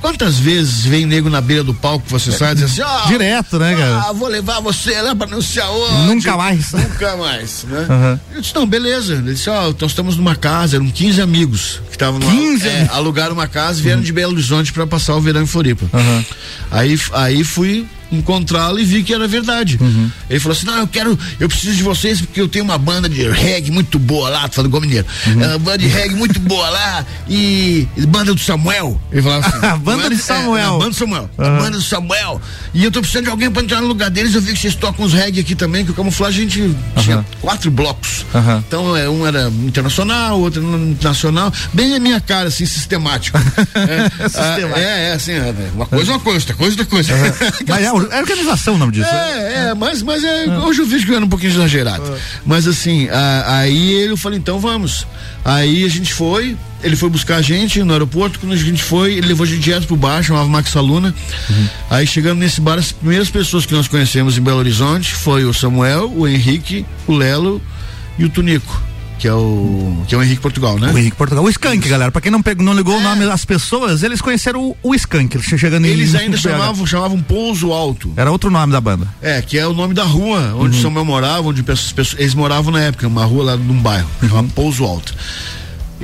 Quantas 0.00 0.38
vezes 0.38 0.84
vem 0.84 1.04
nego 1.04 1.28
na 1.28 1.40
beira 1.40 1.62
do 1.62 1.74
palco 1.74 2.06
que 2.06 2.12
você 2.12 2.32
sai 2.32 2.52
e 2.52 2.54
diz 2.54 2.64
assim, 2.64 2.82
ah, 2.82 3.04
Direto, 3.06 3.58
né, 3.58 3.76
cara? 3.76 4.08
ah, 4.08 4.12
vou 4.12 4.28
levar 4.28 4.60
você 4.60 5.00
lá 5.00 5.14
pra 5.14 5.28
sei 5.42 5.62
aonde. 5.62 6.14
Nunca 6.14 6.36
mais. 6.36 6.72
Nunca 6.74 7.16
mais, 7.16 7.64
né? 7.64 7.86
Aham. 7.88 8.20
Eu 8.34 8.40
disse, 8.40 8.54
não, 8.54 8.66
beleza. 8.66 9.14
Ele 9.14 9.34
disse, 9.34 9.50
ó, 9.50 9.74
nós 9.78 9.90
estamos 9.90 10.16
numa 10.16 10.34
casa, 10.34 10.76
eram 10.76 10.90
15 10.90 11.20
amigos 11.20 11.82
que 11.88 11.96
estavam 11.96 12.18
lá. 12.18 12.30
15 12.30 12.68
é, 12.68 12.88
alugaram 12.92 13.34
uma 13.34 13.46
casa 13.46 13.80
e 13.80 13.82
vieram 13.82 14.00
de 14.00 14.12
Belo 14.12 14.32
Horizonte 14.32 14.72
pra 14.72 14.86
passar 14.86 15.14
o 15.16 15.20
verão 15.20 15.42
em 15.42 15.46
Floripa. 15.46 15.86
Aham. 15.92 16.24
Aí, 16.70 16.98
aí 17.12 17.44
fui 17.44 17.86
encontrá-lo 18.12 18.78
e 18.78 18.84
vi 18.84 19.02
que 19.02 19.12
era 19.14 19.26
verdade. 19.28 19.78
Uhum. 19.80 20.10
Ele 20.28 20.40
falou 20.40 20.56
assim: 20.56 20.66
não, 20.66 20.78
eu 20.78 20.86
quero, 20.86 21.18
eu 21.38 21.48
preciso 21.48 21.74
de 21.76 21.82
vocês 21.82 22.20
porque 22.20 22.40
eu 22.40 22.48
tenho 22.48 22.64
uma 22.64 22.78
banda 22.78 23.08
de 23.08 23.28
reggae 23.28 23.70
muito 23.70 23.98
boa 23.98 24.28
lá, 24.28 24.48
tô 24.48 24.56
falando 24.56 24.68
igual 24.70 24.80
mineiro. 24.80 25.06
Uhum. 25.26 25.42
É 25.42 25.46
uma 25.48 25.58
banda 25.58 25.78
de 25.78 25.86
reggae 25.86 26.14
muito 26.14 26.38
boa 26.40 26.68
lá 26.68 27.04
e, 27.28 27.86
e 27.96 28.06
banda 28.06 28.34
do 28.34 28.40
Samuel. 28.40 29.00
Ele 29.12 29.22
falava 29.22 29.46
assim: 29.46 29.66
A 29.66 29.76
banda 29.78 29.98
"Não 29.98 30.06
é- 30.06 30.10
de 30.10 30.18
Samuel." 30.22 30.60
É, 30.60 30.64
a 30.64 30.70
banda 30.78 30.90
do 30.90 30.94
Samuel. 30.96 31.30
A 31.38 31.42
banda 31.50 31.70
do 31.72 31.82
Samuel. 31.82 32.40
E 32.74 32.84
eu 32.84 32.90
tô 32.90 33.00
precisando 33.00 33.24
de 33.24 33.30
alguém 33.30 33.50
pra 33.50 33.62
entrar 33.62 33.80
no 33.80 33.86
lugar 33.88 34.10
deles. 34.10 34.34
Eu 34.34 34.40
vi 34.40 34.52
que 34.52 34.58
vocês 34.58 34.74
tocam 34.74 35.04
uns 35.04 35.12
reggae 35.12 35.40
aqui 35.40 35.54
também, 35.54 35.84
que 35.84 35.90
o 35.90 35.94
camuflagem 35.94 36.46
a 36.46 36.48
gente 36.48 36.76
tinha 37.02 37.24
quatro 37.40 37.70
blocos. 37.70 38.24
Aham. 38.34 38.62
Então, 38.66 38.96
é, 38.96 39.08
um 39.08 39.26
era 39.26 39.48
internacional, 39.66 40.40
outro 40.40 40.62
nacional, 41.02 41.52
bem 41.72 41.94
a 41.94 41.98
minha 42.00 42.20
cara, 42.20 42.48
assim, 42.48 42.64
sistemático. 42.66 43.36
é, 43.74 44.28
Sistemático. 44.28 44.72
ah, 44.74 44.80
é, 44.80 45.08
é, 45.08 45.12
assim, 45.12 45.32
é, 45.32 45.54
uma 45.74 45.86
coisa 45.86 46.10
é 46.12 46.14
uma 46.14 46.20
coisa, 46.20 46.38
outra 46.40 46.54
coisa 46.54 46.74
é 46.76 46.80
outra 46.80 46.86
coisa. 46.86 47.12
Mas 47.68 47.82
é, 47.84 47.92
or- 47.92 47.99
é 48.10 48.18
organização 48.20 48.74
o 48.74 48.78
nome 48.78 48.92
disso. 48.92 49.10
né? 49.10 49.18
É, 49.66 49.68
é, 49.70 49.74
mas, 49.74 50.02
mas 50.02 50.22
é, 50.24 50.46
hoje 50.58 50.80
eu 50.80 50.86
vejo 50.86 51.04
que 51.06 51.12
eu 51.12 51.16
era 51.16 51.24
um 51.24 51.28
pouquinho 51.28 51.52
exagerado. 51.52 52.14
Mas 52.46 52.66
assim, 52.66 53.08
a- 53.08 53.58
aí 53.58 54.02
eu 54.02 54.16
falei, 54.16 54.38
então 54.38 54.58
vamos. 54.58 55.06
Aí 55.44 55.84
a 55.84 55.88
gente 55.88 56.12
foi, 56.12 56.56
ele 56.82 56.96
foi 56.96 57.08
buscar 57.08 57.36
a 57.36 57.42
gente 57.42 57.82
no 57.82 57.92
aeroporto, 57.92 58.38
quando 58.38 58.52
a 58.52 58.56
gente 58.56 58.82
foi, 58.82 59.14
ele 59.14 59.28
levou 59.28 59.44
a 59.44 59.46
gente 59.48 59.60
direto 59.60 59.86
pro 59.86 59.96
bar, 59.96 60.22
chamava 60.22 60.48
Max 60.48 60.70
Saluna. 60.70 61.14
Aí 61.88 62.06
chegando 62.06 62.38
nesse 62.38 62.60
bar, 62.60 62.78
as 62.78 62.92
primeiras 62.92 63.30
pessoas 63.30 63.64
que 63.66 63.72
nós 63.72 63.88
conhecemos 63.88 64.36
em 64.36 64.42
Belo 64.42 64.58
Horizonte 64.58 65.14
foi 65.14 65.44
o 65.44 65.54
Samuel, 65.54 66.12
o 66.14 66.28
Henrique, 66.28 66.84
o 67.06 67.14
Lelo 67.14 67.60
e 68.18 68.24
o 68.24 68.28
Tunico, 68.28 68.82
que 69.20 69.28
é 69.28 69.32
o 69.34 69.96
que 70.08 70.14
é 70.14 70.18
o 70.18 70.22
Henrique 70.22 70.40
Portugal, 70.40 70.78
né? 70.78 70.90
O 70.92 70.98
Henrique 70.98 71.16
Portugal. 71.16 71.44
O 71.44 71.48
Skank, 71.50 71.86
galera. 71.88 72.10
Pra 72.10 72.20
quem 72.20 72.32
não, 72.32 72.40
pegou, 72.42 72.64
não 72.64 72.72
ligou 72.72 72.96
o 72.96 73.00
nome 73.00 73.26
das 73.26 73.44
pessoas, 73.44 74.02
eles 74.02 74.20
conheceram 74.20 74.70
o, 74.70 74.76
o 74.82 74.94
Skank. 74.94 75.38
Chegando 75.42 75.84
em- 75.86 75.90
Eles 75.90 76.14
ainda 76.14 76.36
em 76.36 76.40
chamavam, 76.40 76.86
chamavam 76.86 77.20
Pouso 77.22 77.70
Alto. 77.72 78.12
Era 78.16 78.32
outro 78.32 78.50
nome 78.50 78.72
da 78.72 78.80
banda. 78.80 79.06
É, 79.20 79.42
que 79.42 79.58
é 79.58 79.66
o 79.66 79.74
nome 79.74 79.92
da 79.94 80.04
rua 80.04 80.54
onde 80.58 80.78
o 80.78 80.82
Samuel 80.82 81.04
morava, 81.04 81.46
onde 81.48 81.62
pessoas, 81.62 81.92
pessoas- 81.92 82.20
eles 82.20 82.34
moravam 82.34 82.72
na 82.72 82.80
época, 82.80 83.06
uma 83.06 83.24
rua 83.24 83.44
lá 83.44 83.56
num 83.56 83.78
bairro, 83.80 84.08
chamava 84.20 84.48
Pouso 84.54 84.84
Alto. 84.84 85.14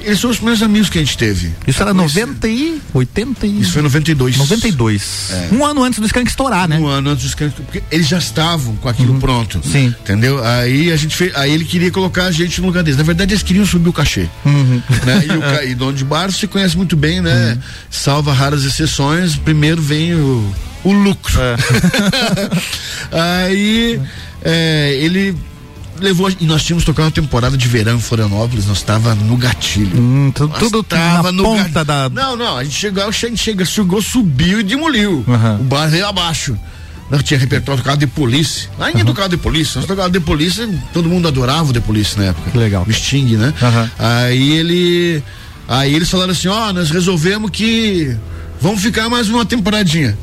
Eles 0.03 0.21
são 0.21 0.31
os 0.31 0.37
primeiros 0.37 0.63
amigos 0.63 0.91
que 0.91 0.99
a 0.99 1.01
gente 1.01 1.17
teve. 1.17 1.53
Isso 1.67 1.83
era 1.83 1.95
90 1.95 2.49
e 2.49 2.81
80 2.93 3.47
e... 3.47 3.61
Isso 3.61 3.73
foi 3.73 3.81
em 3.81 3.85
92. 3.85 4.37
92. 4.37 5.31
É. 5.31 5.55
Um 5.55 5.65
ano 5.65 5.83
antes 5.83 5.99
do 5.99 6.07
Skank 6.07 6.29
estourar, 6.29 6.69
né? 6.69 6.79
Um 6.79 6.87
ano 6.87 7.11
antes 7.11 7.25
dos 7.25 7.35
canos, 7.35 7.55
porque 7.55 7.83
eles 7.91 8.07
já 8.07 8.19
estavam 8.19 8.77
com 8.77 8.89
aquilo 8.89 9.19
pronto. 9.19 9.61
Sim. 9.65 9.95
Entendeu? 10.01 10.45
Aí 10.45 10.93
a 10.93 10.97
gente 10.97 11.17
fez, 11.17 11.35
aí 11.35 11.53
ele 11.53 11.65
queria 11.65 11.91
colocar 11.91 12.25
a 12.25 12.31
gente 12.31 12.61
no 12.61 12.67
lugar 12.67 12.83
deles. 12.83 12.99
Na 12.99 13.05
verdade, 13.05 13.33
eles 13.33 13.43
queriam 13.43 13.65
subir 13.65 13.89
o 13.89 13.93
cachê. 13.93 14.29
Uhum. 14.45 14.83
Né? 15.05 15.25
E 15.27 15.67
o 15.67 15.71
e 15.71 15.75
dono 15.77 15.95
de 15.95 16.05
bar 16.05 16.31
se 16.31 16.47
conhece 16.47 16.77
muito 16.77 16.97
bem, 16.97 17.21
né? 17.21 17.59
Salva 17.91 18.33
raras 18.33 18.65
exceções, 18.65 19.37
primeiro 19.37 19.81
vem 19.81 20.15
o, 20.15 20.55
o 20.85 20.93
lucro. 20.93 21.39
É. 21.41 21.57
aí 23.45 24.01
é, 24.43 24.99
ele 25.01 25.37
levou 26.01 26.31
e 26.41 26.45
nós 26.45 26.63
tínhamos 26.63 26.85
tocado 26.85 27.07
uma 27.07 27.13
temporada 27.13 27.57
de 27.57 27.69
verão 27.69 27.97
em 27.97 28.01
Florianópolis, 28.01 28.67
nós 28.67 28.79
estava 28.79 29.15
no 29.15 29.37
gatilho. 29.37 29.99
Hum, 29.99 30.33
Nós 30.39 30.59
tudo 30.59 30.83
tava 30.83 31.33
na 31.33 31.43
ponta 31.43 31.85
da... 31.85 32.09
Não, 32.09 32.37
não, 32.37 32.59
a 32.59 32.65
gente 32.65 32.77
chegou, 32.77 33.03
a 33.05 33.11
gente 33.11 33.37
chega, 33.37 33.65
chegou, 33.65 34.03
subiu 34.03 34.61
e 34.61 34.63
demoliu. 34.63 35.25
Aham. 35.29 35.59
O 35.61 35.65
bar 35.65 35.89
veio 35.89 36.07
abaixo. 36.07 36.57
Nós 37.11 37.23
tinha 37.23 37.39
repertório 37.39 37.83
tocado 37.83 38.01
de 38.01 38.07
polícia. 38.07 38.69
Lá 38.79 38.89
ninguém 38.89 39.05
tocava 39.05 39.29
de 39.29 39.37
polícia. 39.37 39.79
Nós 39.79 39.87
tocava 39.87 40.11
de 40.11 40.19
polícia, 40.19 40.69
todo 40.93 41.09
mundo 41.09 41.29
adorava 41.29 41.71
o 41.71 41.73
de 41.73 41.81
polícia 41.81 42.21
na 42.21 42.31
época. 42.31 42.51
Que 42.51 42.59
legal. 42.59 42.85
O 42.87 42.93
Sting, 42.93 43.37
né? 43.37 43.55
Aham. 43.63 43.91
Aí 43.99 44.53
ele. 44.53 45.23
Aí 45.69 45.95
eles 45.95 46.11
falaram 46.11 46.33
assim, 46.33 46.49
ó, 46.49 46.73
nós 46.73 46.91
resolvemos 46.91 47.51
que 47.51 48.17
vamos 48.61 48.83
ficar 48.83 49.09
mais 49.09 49.29
uma 49.29 49.45
temporadinha. 49.45 50.17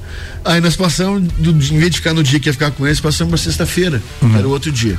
Aí 0.44 0.60
nós 0.60 0.76
passamos, 0.76 1.24
do, 1.38 1.52
em 1.52 1.80
vez 1.80 1.92
de 1.92 1.98
ficar 1.98 2.14
no 2.14 2.22
dia 2.22 2.40
que 2.40 2.50
ia 2.50 2.54
ficar 2.54 2.72
com 2.72 2.86
eles, 2.86 3.00
passamos 3.00 3.30
pra 3.32 3.38
sexta-feira, 3.38 4.02
uhum. 4.22 4.38
era 4.38 4.48
o 4.48 4.52
outro 4.52 4.72
dia. 4.72 4.98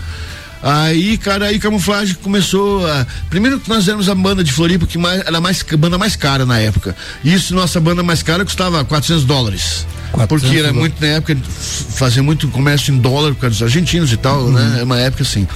Aí, 0.67 1.19
cara, 1.19 1.49
aí 1.49 1.59
camuflagem 1.59 2.15
começou 2.23 2.87
a. 2.87 3.07
Primeiro 3.29 3.61
que 3.61 3.69
nós 3.69 3.87
éramos 3.87 4.09
a 4.09 4.15
banda 4.15 4.43
de 4.43 4.51
Floripa 4.51 4.87
que 4.87 4.97
mais, 4.97 5.21
era 5.21 5.39
mais 5.39 5.63
banda 5.79 5.99
mais 5.99 6.17
cara 6.17 6.47
na 6.47 6.59
época. 6.59 6.97
Isso, 7.23 7.55
nossa 7.55 7.79
banda 7.79 8.03
mais 8.03 8.23
cara 8.23 8.47
custava 8.47 8.83
400 8.83 9.25
dólares. 9.25 9.87
400 10.13 10.49
porque 10.49 10.59
era 10.59 10.73
muito 10.73 10.99
na 10.99 11.09
época 11.09 11.37
fazer 11.45 12.23
muito 12.23 12.49
comércio 12.49 12.95
em 12.95 12.99
dólar 12.99 13.35
por 13.35 13.43
causa 13.43 13.57
dos 13.57 13.63
argentinos 13.63 14.11
e 14.11 14.17
tal, 14.17 14.45
uhum. 14.45 14.53
né? 14.53 14.79
É 14.81 14.85
uma 14.85 14.99
época 14.99 15.23
assim. 15.23 15.47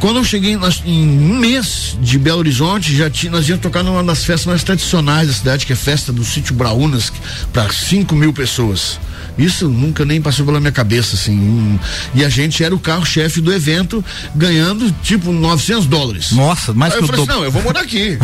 Quando 0.00 0.16
eu 0.16 0.24
cheguei 0.24 0.56
nós, 0.56 0.82
em 0.86 1.06
um 1.06 1.36
mês 1.36 1.98
de 2.00 2.18
Belo 2.18 2.38
Horizonte, 2.38 2.96
já 2.96 3.10
tinha, 3.10 3.30
nós 3.30 3.46
íamos 3.46 3.62
tocar 3.62 3.82
numa 3.82 4.02
das 4.02 4.24
festas 4.24 4.46
mais 4.46 4.64
tradicionais 4.64 5.28
da 5.28 5.34
cidade, 5.34 5.66
que 5.66 5.72
é 5.72 5.74
a 5.74 5.78
festa 5.78 6.10
do 6.10 6.24
sítio 6.24 6.54
Braunas, 6.54 7.12
para 7.52 7.70
5 7.70 8.14
mil 8.14 8.32
pessoas. 8.32 8.98
Isso 9.38 9.68
nunca 9.68 10.04
nem 10.04 10.20
passou 10.20 10.44
pela 10.46 10.60
minha 10.60 10.72
cabeça, 10.72 11.14
assim. 11.14 11.78
E 12.14 12.24
a 12.24 12.28
gente 12.28 12.62
era 12.62 12.74
o 12.74 12.78
carro-chefe 12.78 13.40
do 13.40 13.52
evento, 13.52 14.04
ganhando 14.34 14.90
tipo 15.02 15.32
900 15.32 15.86
dólares. 15.86 16.32
Nossa, 16.32 16.72
mais 16.72 16.92
Aí 16.92 16.98
que 16.98 17.04
eu 17.04 17.08
falei 17.08 17.22
assim, 17.22 17.32
não, 17.32 17.44
eu 17.44 17.50
vou 17.50 17.62
morar 17.62 17.80
aqui. 17.80 18.18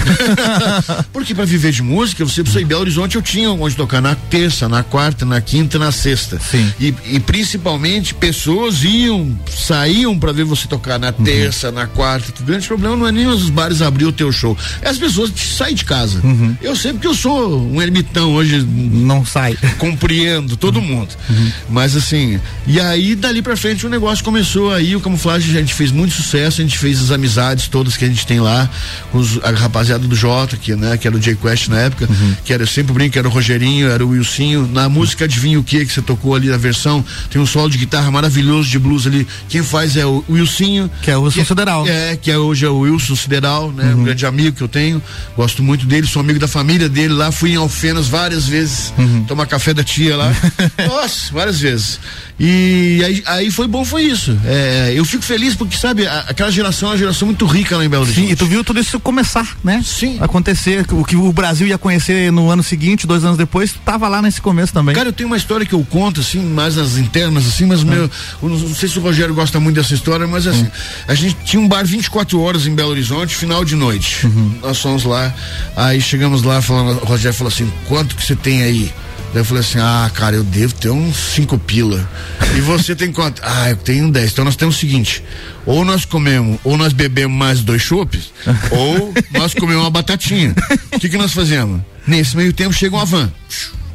Porque 1.12 1.34
para 1.34 1.44
viver 1.44 1.72
de 1.72 1.82
música, 1.82 2.24
você 2.24 2.42
precisa 2.42 2.60
ir 2.60 2.64
em 2.64 2.66
Belo 2.66 2.82
Horizonte, 2.82 3.16
eu 3.16 3.22
tinha 3.22 3.50
onde 3.50 3.76
tocar 3.76 4.00
na 4.00 4.14
terça, 4.14 4.68
na 4.68 4.82
quarta, 4.82 5.24
na 5.24 5.40
quinta, 5.40 5.78
na 5.78 5.92
sexta. 5.92 6.38
Sim. 6.40 6.72
E, 6.80 6.94
e 7.04 7.20
principalmente 7.20 8.14
pessoas 8.14 8.82
iam, 8.84 9.38
saíam 9.48 10.18
para 10.18 10.32
ver 10.32 10.44
você 10.44 10.66
tocar 10.66 10.98
na 10.98 11.08
uhum. 11.08 11.24
terça, 11.24 11.70
na 11.70 11.86
quarta. 11.86 12.32
O 12.42 12.44
grande 12.44 12.66
problema 12.66 12.96
não 12.96 13.06
é 13.06 13.12
nem 13.12 13.26
os 13.26 13.50
bares 13.50 13.82
abrir 13.82 14.04
o 14.04 14.12
teu 14.12 14.32
show, 14.32 14.56
é 14.80 14.88
as 14.88 14.98
pessoas 14.98 15.32
saem 15.36 15.74
de 15.74 15.84
casa. 15.84 16.20
Uhum. 16.24 16.56
Eu 16.60 16.76
sei 16.76 16.92
porque 16.92 17.06
eu 17.06 17.14
sou 17.14 17.60
um 17.60 17.80
ermitão 17.80 18.34
hoje. 18.34 18.62
Não 18.62 19.24
sai. 19.24 19.56
Compreendo 19.78 20.56
todo 20.56 20.76
uhum. 20.76 20.86
mundo. 20.86 21.01
Uhum. 21.28 21.52
Mas 21.70 21.96
assim, 21.96 22.40
e 22.66 22.80
aí 22.80 23.14
dali 23.14 23.42
pra 23.42 23.56
frente 23.56 23.86
o 23.86 23.88
negócio 23.88 24.24
começou 24.24 24.72
aí, 24.72 24.94
o 24.94 25.00
camuflagem 25.00 25.56
a 25.56 25.60
gente 25.60 25.74
fez 25.74 25.90
muito 25.90 26.14
sucesso, 26.14 26.60
a 26.60 26.64
gente 26.64 26.78
fez 26.78 27.00
as 27.00 27.10
amizades 27.10 27.68
todas 27.68 27.96
que 27.96 28.04
a 28.04 28.08
gente 28.08 28.26
tem 28.26 28.40
lá, 28.40 28.68
com 29.10 29.18
os, 29.18 29.42
a 29.42 29.50
rapaziada 29.50 30.06
do 30.06 30.14
Jota, 30.14 30.56
que, 30.56 30.74
né, 30.74 30.96
que 30.96 31.06
era 31.06 31.16
o 31.16 31.20
J 31.20 31.36
Quest 31.36 31.68
na 31.68 31.78
época, 31.78 32.06
uhum. 32.08 32.36
que 32.44 32.52
era 32.52 32.62
eu 32.62 32.66
sempre 32.66 32.92
brinco, 32.92 33.18
era 33.18 33.26
o 33.26 33.30
Rogerinho, 33.30 33.88
era 33.88 34.04
o 34.04 34.10
Wilsinho. 34.10 34.68
Na 34.72 34.88
música 34.88 35.24
Adivinha 35.24 35.58
o 35.58 35.64
que 35.64 35.84
que 35.84 35.92
você 35.92 36.02
tocou 36.02 36.34
ali 36.34 36.48
na 36.48 36.56
versão, 36.56 37.04
tem 37.30 37.40
um 37.40 37.46
solo 37.46 37.70
de 37.70 37.78
guitarra 37.78 38.10
maravilhoso 38.10 38.68
de 38.68 38.78
blues 38.78 39.06
ali. 39.06 39.26
Quem 39.48 39.62
faz 39.62 39.96
é 39.96 40.04
o 40.04 40.24
Wilsinho. 40.28 40.90
Que 41.02 41.10
é 41.10 41.16
o 41.16 41.22
Wilson 41.22 41.40
que, 41.40 41.46
Sideral. 41.46 41.86
É, 41.86 42.16
que 42.16 42.30
é 42.30 42.38
hoje 42.38 42.64
é 42.64 42.68
o 42.68 42.80
Wilson 42.80 43.16
Sideral, 43.16 43.72
né? 43.72 43.92
Uhum. 43.92 44.00
Um 44.00 44.04
grande 44.04 44.26
amigo 44.26 44.56
que 44.56 44.62
eu 44.62 44.68
tenho. 44.68 45.02
Gosto 45.36 45.62
muito 45.62 45.86
dele, 45.86 46.06
sou 46.06 46.20
amigo 46.20 46.38
da 46.38 46.48
família 46.48 46.88
dele 46.88 47.14
lá, 47.14 47.32
fui 47.32 47.52
em 47.52 47.56
Alfenas 47.56 48.08
várias 48.08 48.46
vezes 48.46 48.92
uhum. 48.98 49.24
tomar 49.24 49.46
café 49.46 49.72
da 49.72 49.82
tia 49.82 50.16
lá. 50.16 50.32
Nossa, 50.92 51.32
várias 51.32 51.58
vezes. 51.58 51.98
E 52.38 53.02
aí, 53.04 53.22
aí 53.26 53.50
foi 53.50 53.66
bom, 53.66 53.84
foi 53.84 54.02
isso. 54.02 54.36
É, 54.44 54.92
eu 54.94 55.04
fico 55.04 55.22
feliz 55.22 55.54
porque, 55.54 55.76
sabe, 55.76 56.06
a, 56.06 56.20
aquela 56.28 56.50
geração 56.50 56.88
é 56.88 56.92
uma 56.92 56.98
geração 56.98 57.26
muito 57.26 57.46
rica 57.46 57.76
lá 57.76 57.84
em 57.84 57.88
Belo 57.88 58.02
Horizonte. 58.02 58.26
Sim, 58.26 58.32
e 58.32 58.36
tu 58.36 58.46
viu 58.46 58.64
tudo 58.64 58.80
isso 58.80 58.98
começar, 58.98 59.56
né? 59.62 59.82
Sim. 59.84 60.18
Acontecer. 60.20 60.84
O 60.92 61.04
que 61.04 61.16
o 61.16 61.32
Brasil 61.32 61.66
ia 61.66 61.78
conhecer 61.78 62.32
no 62.32 62.50
ano 62.50 62.62
seguinte, 62.62 63.06
dois 63.06 63.24
anos 63.24 63.38
depois, 63.38 63.74
tava 63.84 64.08
lá 64.08 64.20
nesse 64.20 64.40
começo 64.40 64.72
também. 64.72 64.94
Cara, 64.94 65.08
eu 65.08 65.12
tenho 65.12 65.28
uma 65.28 65.36
história 65.36 65.64
que 65.64 65.74
eu 65.74 65.86
conto, 65.88 66.20
assim, 66.20 66.40
mais 66.40 66.76
nas 66.76 66.96
internas, 66.96 67.46
assim, 67.46 67.64
mas 67.64 67.82
meu. 67.82 68.10
Não 68.42 68.74
sei 68.74 68.88
se 68.88 68.98
o 68.98 69.02
Rogério 69.02 69.34
gosta 69.34 69.60
muito 69.60 69.76
dessa 69.76 69.94
história, 69.94 70.26
mas 70.26 70.46
assim, 70.46 70.66
a 71.06 71.14
gente 71.14 71.36
tinha 71.44 71.60
um 71.60 71.68
bar 71.68 71.84
24 71.84 72.40
horas 72.40 72.66
em 72.66 72.74
Belo 72.74 72.90
Horizonte, 72.90 73.36
final 73.36 73.64
de 73.64 73.76
noite. 73.76 74.26
Uhum. 74.26 74.58
Nós 74.62 74.78
fomos 74.78 75.04
lá, 75.04 75.32
aí 75.76 76.00
chegamos 76.00 76.42
lá, 76.42 76.60
falando, 76.60 77.00
o 77.02 77.04
Rogério 77.04 77.36
falou 77.36 77.52
assim: 77.52 77.70
quanto 77.86 78.16
que 78.16 78.24
você 78.24 78.34
tem 78.34 78.62
aí? 78.62 78.92
Daí 79.32 79.40
eu 79.40 79.44
falei 79.44 79.62
assim: 79.62 79.78
ah, 79.78 80.10
cara, 80.14 80.36
eu 80.36 80.44
devo 80.44 80.74
ter 80.74 80.90
uns 80.90 81.16
cinco 81.16 81.58
pila. 81.58 82.08
E 82.56 82.60
você 82.60 82.94
tem 82.94 83.10
quanto? 83.10 83.40
Ah, 83.44 83.70
eu 83.70 83.76
tenho 83.76 84.10
dez. 84.10 84.32
Então 84.32 84.44
nós 84.44 84.56
temos 84.56 84.76
o 84.76 84.78
seguinte: 84.78 85.24
ou 85.64 85.84
nós 85.84 86.04
comemos, 86.04 86.58
ou 86.62 86.76
nós 86.76 86.92
bebemos 86.92 87.36
mais 87.36 87.60
dois 87.60 87.82
chopes, 87.82 88.32
ou 88.70 89.12
nós 89.32 89.54
comemos 89.54 89.82
uma 89.82 89.90
batatinha. 89.90 90.54
O 90.94 91.00
que, 91.00 91.08
que 91.08 91.16
nós 91.16 91.32
fazemos? 91.32 91.80
Nesse 92.06 92.36
meio 92.36 92.52
tempo 92.52 92.72
chega 92.72 92.94
uma 92.94 93.06
van. 93.06 93.32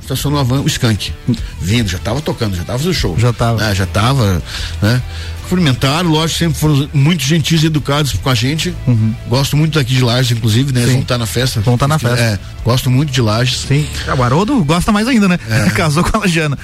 Estacionou 0.01 0.39
a 0.39 0.43
van, 0.43 0.61
o 0.61 0.67
skunk. 0.67 1.11
Vindo, 1.59 1.89
já 1.89 1.97
tava 1.97 2.21
tocando, 2.21 2.55
já 2.55 2.63
tava 2.63 2.79
fazendo 2.79 2.93
show. 2.93 3.19
Já 3.19 3.33
tava. 3.33 3.63
É, 3.63 3.75
já 3.75 3.85
tava, 3.85 4.41
né? 4.81 5.01
Cumprimentaram, 5.47 6.09
lógico, 6.09 6.39
sempre 6.39 6.59
foram 6.59 6.89
muito 6.93 7.23
gentis 7.23 7.63
e 7.63 7.67
educados 7.67 8.13
com 8.13 8.29
a 8.29 8.35
gente. 8.35 8.75
Uhum. 8.85 9.15
Gosto 9.27 9.55
muito 9.55 9.79
daqui 9.79 9.95
de 9.95 10.03
Lages, 10.03 10.37
inclusive, 10.37 10.73
né? 10.73 10.81
Sim. 10.81 10.91
Vão 10.91 11.01
estar 11.01 11.15
tá 11.15 11.17
na 11.17 11.25
festa. 11.25 11.61
Vão 11.61 11.73
estar 11.75 11.85
tá 11.85 11.87
na 11.87 11.99
festa. 11.99 12.19
É, 12.19 12.39
gosto 12.63 12.91
muito 12.91 13.11
de 13.11 13.21
Lages. 13.21 13.65
Sim. 13.67 13.87
O 14.17 14.23
Haroldo 14.23 14.63
gosta 14.63 14.91
mais 14.91 15.07
ainda, 15.07 15.27
né? 15.27 15.39
É. 15.49 15.69
Casou 15.77 16.03
com 16.03 16.17
a 16.17 16.19
Lagiana. 16.21 16.57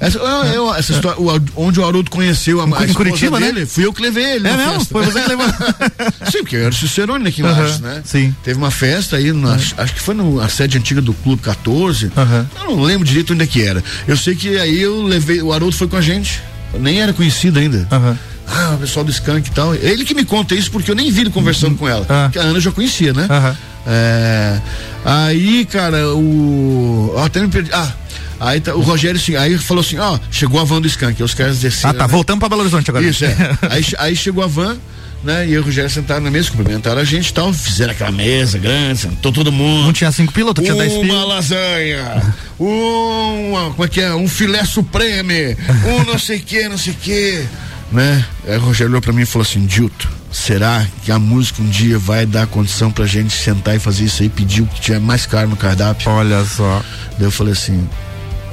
Essa, 0.00 0.18
eu, 0.18 0.74
essa 0.74 0.92
história, 0.92 1.20
o, 1.20 1.40
onde 1.56 1.78
o 1.78 1.84
Haroldo 1.84 2.10
conheceu 2.10 2.60
a, 2.60 2.64
a 2.64 2.86
em 2.86 2.94
Curitiba, 2.94 3.38
dele, 3.38 3.60
né? 3.60 3.66
fui 3.66 3.84
eu 3.84 3.92
que 3.92 4.00
levei 4.00 4.24
ele. 4.24 4.48
É 4.48 4.56
mesmo? 4.56 4.72
Festa. 4.80 4.92
Foi 4.92 5.04
você 5.04 5.22
que 5.22 5.28
levou. 5.28 5.46
Sim, 6.32 6.38
porque 6.38 6.56
eu 6.56 6.64
era 6.64 6.72
Cicerone 6.72 7.28
aqui 7.28 7.42
em 7.42 7.44
uhum. 7.44 7.50
Lages, 7.50 7.80
né? 7.80 8.02
Sim. 8.04 8.34
Teve 8.42 8.58
uma 8.58 8.70
festa 8.70 9.16
aí, 9.16 9.30
na, 9.32 9.50
uhum. 9.50 9.54
acho 9.54 9.94
que 9.94 10.00
foi 10.00 10.14
na 10.14 10.48
sede 10.48 10.78
antiga 10.78 11.02
do 11.02 11.12
Clube 11.12 11.42
14. 11.42 12.06
Uhum. 12.06 12.46
Eu 12.58 12.76
não 12.76 12.82
lembro 12.82 13.06
direito 13.06 13.34
onde 13.34 13.44
é 13.44 13.46
que 13.46 13.62
era. 13.62 13.84
Eu 14.08 14.16
sei 14.16 14.34
que 14.34 14.58
aí 14.58 14.80
eu 14.80 15.02
levei, 15.02 15.42
o 15.42 15.52
Haroldo 15.52 15.76
foi 15.76 15.86
com 15.86 15.96
a 15.96 16.00
gente. 16.00 16.40
Nem 16.78 17.00
era 17.00 17.12
conhecido 17.12 17.58
ainda. 17.58 17.86
Uhum. 17.90 18.16
Ah, 18.46 18.74
o 18.74 18.78
pessoal 18.78 19.04
do 19.04 19.10
Skank 19.10 19.48
e 19.48 19.52
tal. 19.52 19.74
Ele 19.74 20.04
que 20.04 20.14
me 20.14 20.24
conta 20.24 20.54
isso 20.54 20.70
porque 20.70 20.90
eu 20.90 20.94
nem 20.94 21.10
vi 21.10 21.22
ele 21.22 21.30
conversando 21.30 21.76
com 21.76 21.88
ela. 21.88 22.04
Ah. 22.08 22.28
Que 22.32 22.38
a 22.38 22.42
Ana 22.42 22.56
eu 22.56 22.60
já 22.60 22.72
conhecia, 22.72 23.12
né? 23.12 23.26
Aham. 23.30 23.56
É, 23.86 24.60
aí, 25.04 25.64
cara, 25.64 26.14
o. 26.14 27.14
até 27.24 27.40
me 27.40 27.48
perdi. 27.48 27.70
Ah, 27.72 27.90
aí 28.38 28.60
tá, 28.60 28.74
o 28.74 28.80
Rogério 28.80 29.18
assim, 29.18 29.36
aí 29.36 29.56
falou 29.56 29.80
assim: 29.80 29.98
ó, 29.98 30.18
chegou 30.30 30.60
a 30.60 30.64
van 30.64 30.80
do 30.80 30.88
Skank. 30.88 31.22
Os 31.22 31.32
caras 31.32 31.58
desceram. 31.60 31.90
Ah, 31.90 31.94
tá, 31.94 32.06
né? 32.06 32.12
voltamos 32.12 32.40
pra 32.40 32.48
Belo 32.48 32.60
Horizonte 32.62 32.90
agora. 32.90 33.04
Isso, 33.04 33.24
é. 33.24 33.36
aí, 33.70 33.84
aí 33.98 34.16
chegou 34.16 34.44
a 34.44 34.46
van. 34.46 34.76
Né? 35.22 35.46
E 35.48 35.52
eu 35.52 35.56
e 35.56 35.58
o 35.58 35.64
Rogério 35.64 35.90
sentaram 35.90 36.22
na 36.22 36.30
mesa, 36.30 36.50
cumprimentaram 36.50 37.00
a 37.00 37.04
gente 37.04 37.28
e 37.28 37.34
tal, 37.34 37.52
fizeram 37.52 37.92
aquela 37.92 38.10
mesa 38.10 38.58
grande, 38.58 39.00
sentou 39.00 39.30
todo 39.30 39.52
mundo. 39.52 39.84
Não 39.84 39.92
tinha 39.92 40.10
cinco 40.10 40.32
pilotos, 40.32 40.64
tinha 40.64 40.74
dez 40.74 40.92
Uma 40.92 41.02
pilotos. 41.02 41.28
lasanha, 41.28 42.34
uma, 42.58 43.70
como 43.70 43.84
é 43.84 43.88
que 43.88 44.00
é? 44.00 44.14
Um 44.14 44.26
filé 44.28 44.64
supreme, 44.64 45.56
um 45.84 46.04
não 46.04 46.18
sei 46.18 46.38
que, 46.38 46.68
não 46.68 46.78
sei 46.78 46.94
que, 46.94 47.44
né? 47.92 48.24
Aí 48.46 48.56
o 48.56 48.60
Rogério 48.60 48.90
olhou 48.92 49.02
pra 49.02 49.12
mim 49.12 49.22
e 49.22 49.26
falou 49.26 49.46
assim, 49.46 49.66
Dilto, 49.66 50.08
será 50.32 50.86
que 51.04 51.12
a 51.12 51.18
música 51.18 51.60
um 51.60 51.68
dia 51.68 51.98
vai 51.98 52.24
dar 52.24 52.46
condição 52.46 52.90
pra 52.90 53.04
gente 53.04 53.32
sentar 53.32 53.76
e 53.76 53.78
fazer 53.78 54.04
isso 54.04 54.22
aí, 54.22 54.28
pedir 54.28 54.62
o 54.62 54.66
que 54.66 54.80
tiver 54.80 55.00
mais 55.00 55.26
caro 55.26 55.48
no 55.48 55.56
cardápio? 55.56 56.10
Olha 56.10 56.44
só. 56.44 56.82
Daí 57.18 57.26
eu 57.26 57.30
falei 57.30 57.52
assim, 57.52 57.86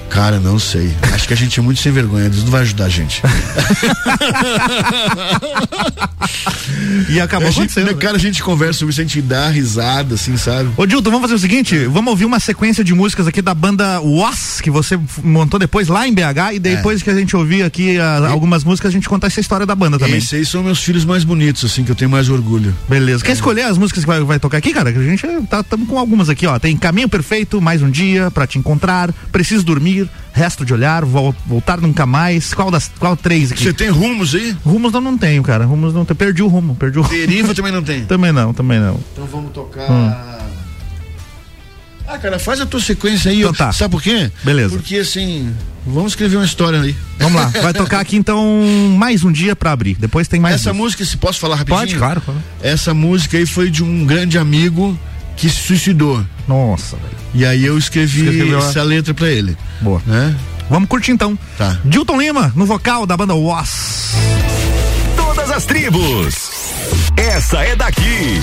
Cara, 0.10 0.40
não 0.40 0.58
sei. 0.58 0.96
Acho 1.14 1.28
que 1.28 1.34
a 1.34 1.38
gente 1.38 1.60
é 1.60 1.64
muito 1.64 1.80
sem 1.82 1.92
vergonha. 1.92 2.30
Deus 2.30 2.44
não 2.44 2.52
vai 2.52 2.62
ajudar 2.62 2.86
a 2.86 2.90
gente. 2.90 3.22
e 7.10 7.20
acabou 7.20 7.48
a 7.48 7.52
gente, 7.52 7.64
acontecendo. 7.64 7.88
né? 7.88 7.94
Cara, 7.94 8.18
a 8.18 8.20
gente 8.20 8.42
conversa 8.42 8.80
sobre 8.80 8.92
isso, 8.92 9.02
a 9.02 9.04
gente 9.04 9.22
dá 9.22 9.50
risada, 9.50 10.16
assim, 10.16 10.38
sabe? 10.38 10.70
Ô, 10.76 10.86
Dilton, 10.86 11.10
vamos 11.10 11.22
fazer 11.24 11.36
o 11.36 11.40
seguinte: 11.40 11.86
vamos 11.86 12.12
ouvir 12.12 12.26
uma 12.26 12.40
sequência 12.40 12.84
de 12.84 12.94
músicas 12.94 13.28
aqui 13.28 13.42
da 13.42 13.54
banda 13.54 14.00
Was, 14.02 14.62
que 14.62 14.70
você 14.70 15.00
montou 15.24 15.60
depois 15.60 15.88
lá 15.88 16.08
em 16.08 16.14
BH, 16.14 16.54
e 16.56 16.60
depois 16.60 17.02
é. 17.02 17.04
que 17.04 17.10
a 17.10 17.16
gente 17.16 17.36
ouvir 17.36 17.64
aqui 17.64 18.00
a, 18.00 18.28
algumas 18.28 18.64
músicas, 18.64 18.90
a 18.90 18.94
gente 18.94 19.08
contar 19.08 19.28
essa 19.28 19.40
história 19.40 19.66
da 19.66 19.76
banda 19.76 20.00
também. 20.00 20.18
Esses 20.18 20.50
são 20.50 20.64
meus 20.64 20.84
filhos 20.84 21.06
mais 21.06 21.24
bonitos, 21.24 21.66
assim, 21.66 21.84
que 21.84 21.92
eu 21.92 21.96
tenho 21.96 22.10
mais 22.10 22.30
orgulho. 22.30 22.74
Beleza. 22.88 23.24
Quer 23.24 23.34
escolher 23.34 23.64
as 23.64 23.78
músicas 23.78 24.04
que 24.04 24.08
vai, 24.08 24.22
vai 24.22 24.40
tocar 24.40 24.58
aqui, 24.58 24.74
cara? 24.74 24.92
Que 24.92 25.00
a 25.00 25.04
gente 25.04 25.26
tá 25.50 25.64
tamo 25.64 25.86
com 25.86 25.98
algumas 25.98 26.30
aqui, 26.30 26.46
ó. 26.46 26.58
Tem 26.60 26.76
Caminho 26.76 27.10
Perfeito, 27.10 27.62
Mais 27.62 27.82
um 27.82 27.90
Dia, 27.90 28.32
Pra 28.32 28.48
Te 28.48 28.58
Encontrar, 28.58 29.12
Preciso 29.32 29.64
Dormir, 29.64 29.97
Resto 30.34 30.66
de 30.66 30.74
Olhar, 30.74 31.06
vol, 31.06 31.34
Voltar 31.46 31.80
Nunca 31.80 32.06
Mais. 32.06 32.54
Qual 32.54 32.70
das 32.70 32.92
qual 33.00 33.16
três 33.16 33.52
aqui? 33.52 33.64
Você 33.64 33.74
tem 33.74 33.90
rumos 33.90 34.36
aí? 34.36 34.56
Rumos 34.66 34.94
eu 34.94 35.02
não 35.02 35.18
tenho, 35.18 35.42
cara. 35.44 35.66
Rumos 35.66 35.94
não 35.94 36.06
tenho. 36.06 36.16
Perdi 36.16 36.44
o 36.44 36.48
rumo, 36.48 36.76
perdi 36.76 37.00
o 37.00 37.02
rumo. 37.02 37.14
Deriva 37.14 37.54
também 37.56 37.72
não 37.72 37.84
tem? 37.84 38.06
também 38.06 38.32
não, 38.32 38.54
também 38.54 38.80
não. 38.80 39.00
Então 39.14 39.26
vamos 39.26 39.52
tocar. 39.52 39.90
Hum. 39.90 40.38
Ah, 42.08 42.18
cara, 42.18 42.40
faz 42.40 42.62
a 42.62 42.66
tua 42.66 42.80
sequência 42.80 43.30
aí. 43.30 43.42
Então 43.42 43.54
tá. 43.54 43.74
Sabe 43.74 43.92
por 43.92 44.02
quê? 44.02 44.32
Beleza. 44.42 44.70
Porque 44.70 44.98
assim, 44.98 45.54
vamos 45.86 46.14
escrever 46.14 46.38
uma 46.38 46.46
história 46.46 46.80
aí. 46.80 46.96
Vamos 47.20 47.36
lá, 47.36 47.48
vai 47.62 47.74
tocar 47.74 48.00
aqui 48.00 48.16
então 48.16 48.64
mais 48.98 49.26
um 49.26 49.32
dia 49.32 49.56
pra 49.56 49.72
abrir. 49.74 49.96
Depois 49.96 50.28
tem 50.28 50.40
mais. 50.40 50.56
Essa 50.56 50.72
duas. 50.72 50.78
música, 50.78 51.04
se 51.04 51.18
posso 51.18 51.40
falar 51.40 51.58
rapidinho? 51.58 51.80
Pode, 51.80 51.96
claro. 51.96 52.22
claro. 52.22 52.40
Essa 52.62 52.94
música 52.94 53.38
aí 53.38 53.46
foi 53.46 53.70
de 53.70 53.84
um 53.84 54.06
grande 54.06 54.38
amigo 54.38 54.98
que 55.38 55.50
se 55.50 55.62
suicidou. 55.62 56.26
Nossa, 56.48 56.98
velho. 56.98 57.16
E 57.34 57.46
aí 57.46 57.66
eu 57.66 57.78
escrevi 57.78 58.54
essa 58.56 58.84
letra 58.84 59.14
pra 59.14 59.30
ele. 59.30 59.56
Boa. 59.80 60.02
Né? 60.06 60.36
Vamos 60.70 60.90
curtir 60.90 61.12
então. 61.12 61.38
Tá. 61.58 61.80
Dilton 61.86 62.20
Lima, 62.20 62.52
no 62.56 62.66
vocal 62.66 63.06
da 63.06 63.16
banda 63.16 63.36
Was. 63.36 64.14
Todas 65.16 65.50
as 65.52 65.66
tribos. 65.66 66.74
Essa 67.16 67.64
é 67.64 67.76
daqui. 67.76 68.42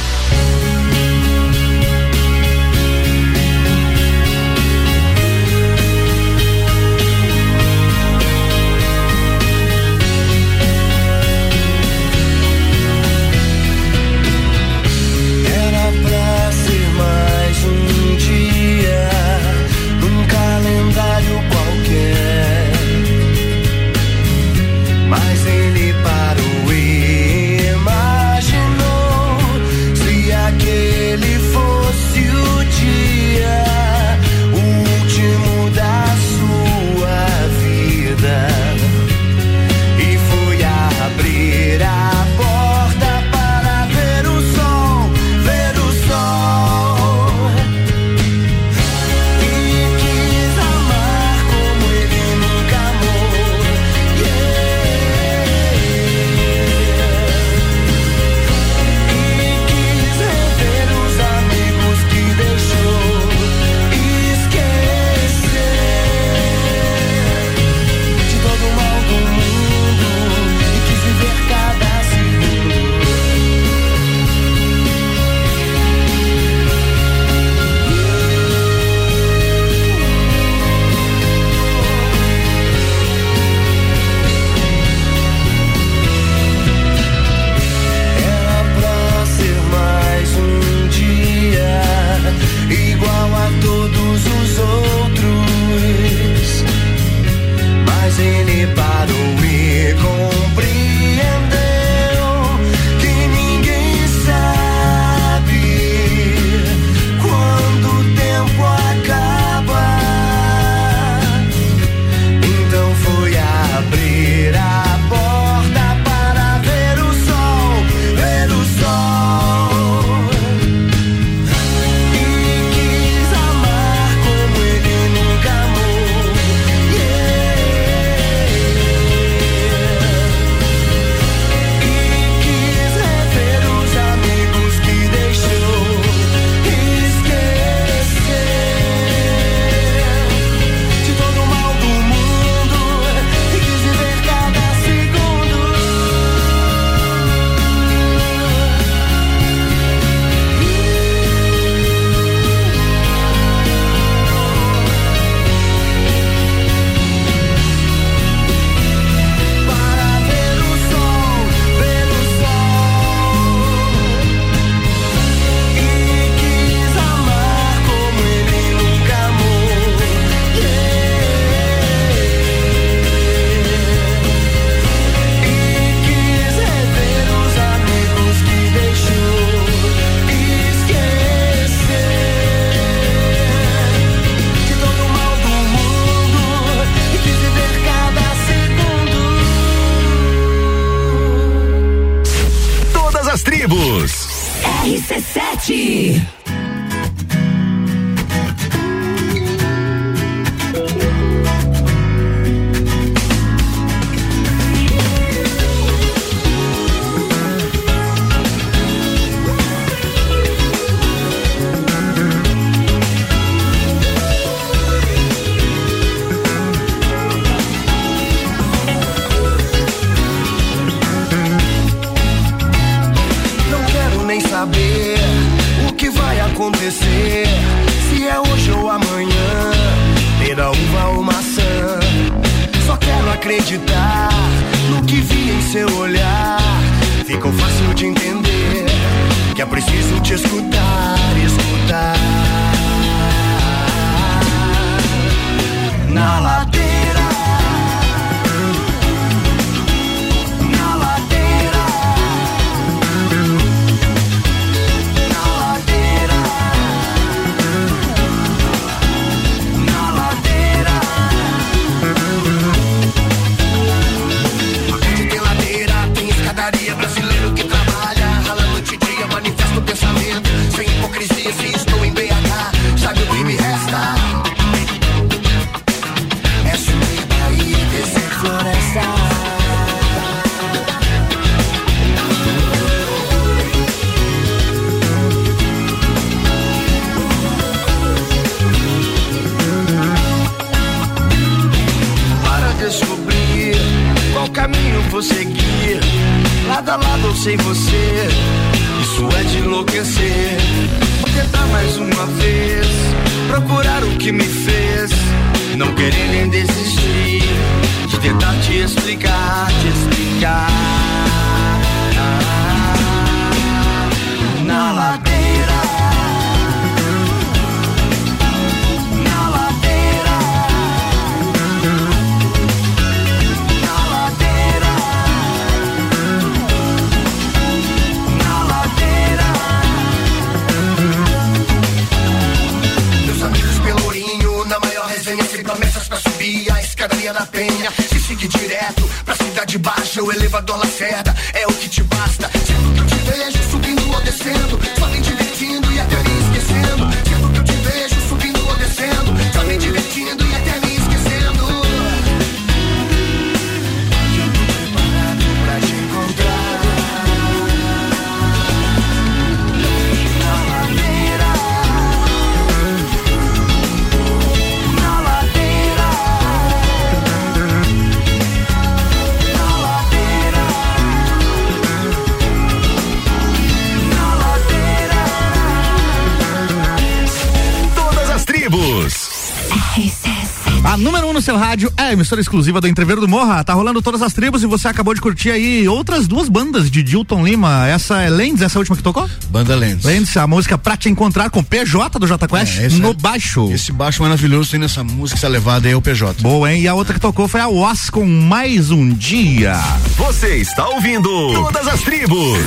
Emissora 382.15 382.41
exclusiva 382.41 382.81
do 382.81 382.89
Entreveiro 382.89 383.21
do 383.21 383.29
Morra. 383.29 383.63
Tá 383.63 383.75
rolando 383.75 384.01
todas 384.03 384.23
as 384.23 384.33
tribos 384.33 384.63
e 384.63 384.67
você 384.67 384.89
acabou 384.89 385.15
de 385.15 385.21
curtir 385.21 385.51
aí 385.51 385.87
outras 385.89 386.27
duas 386.27 386.49
bandas 386.49 386.91
de 386.91 387.03
Dilton 387.03 387.45
Lima. 387.45 387.87
Essa 387.87 388.23
é 388.23 388.31
Lendes, 388.31 388.63
essa 388.63 388.79
última 388.79 388.97
que 388.97 389.03
tocou? 389.03 389.29
Banda 389.51 389.75
Lendes. 389.77 390.05
Lendes, 390.05 390.37
a 390.37 390.47
música 390.47 390.79
Pra 390.79 390.97
Te 390.97 391.09
Encontrar 391.09 391.51
com 391.51 391.63
PJ 391.63 392.19
do 392.19 392.27
J 392.27 392.49
Quest 392.49 392.79
É, 392.79 392.89
no 393.01 393.11
é- 393.11 393.15
baixo. 393.15 393.71
Esse 393.73 393.93
baixo 393.93 394.23
maravilhoso 394.23 394.71
tem 394.71 394.81
nessa 394.81 395.05
música, 395.05 395.39
essa 395.39 395.49
levada 395.49 395.87
aí 395.87 395.93
é 395.93 395.97
o 395.97 396.03
PJ. 396.03 396.43
Boa, 396.43 396.73
hein? 396.73 396.83
E 396.83 396.89
a 396.89 396.95
outra 396.95 397.15
que 397.15 397.21
tocou 397.21 397.47
foi 397.49 397.61
a 397.61 397.69
Was 397.69 398.11
com 398.11 398.25
Mais 398.27 398.91
Um 398.91 399.11
Dia. 399.11 399.75
Você 400.17 400.57
está 400.57 400.89
ouvindo 400.89 401.29
Todas 401.53 401.87
as 401.89 402.01
tribos. 402.03 402.59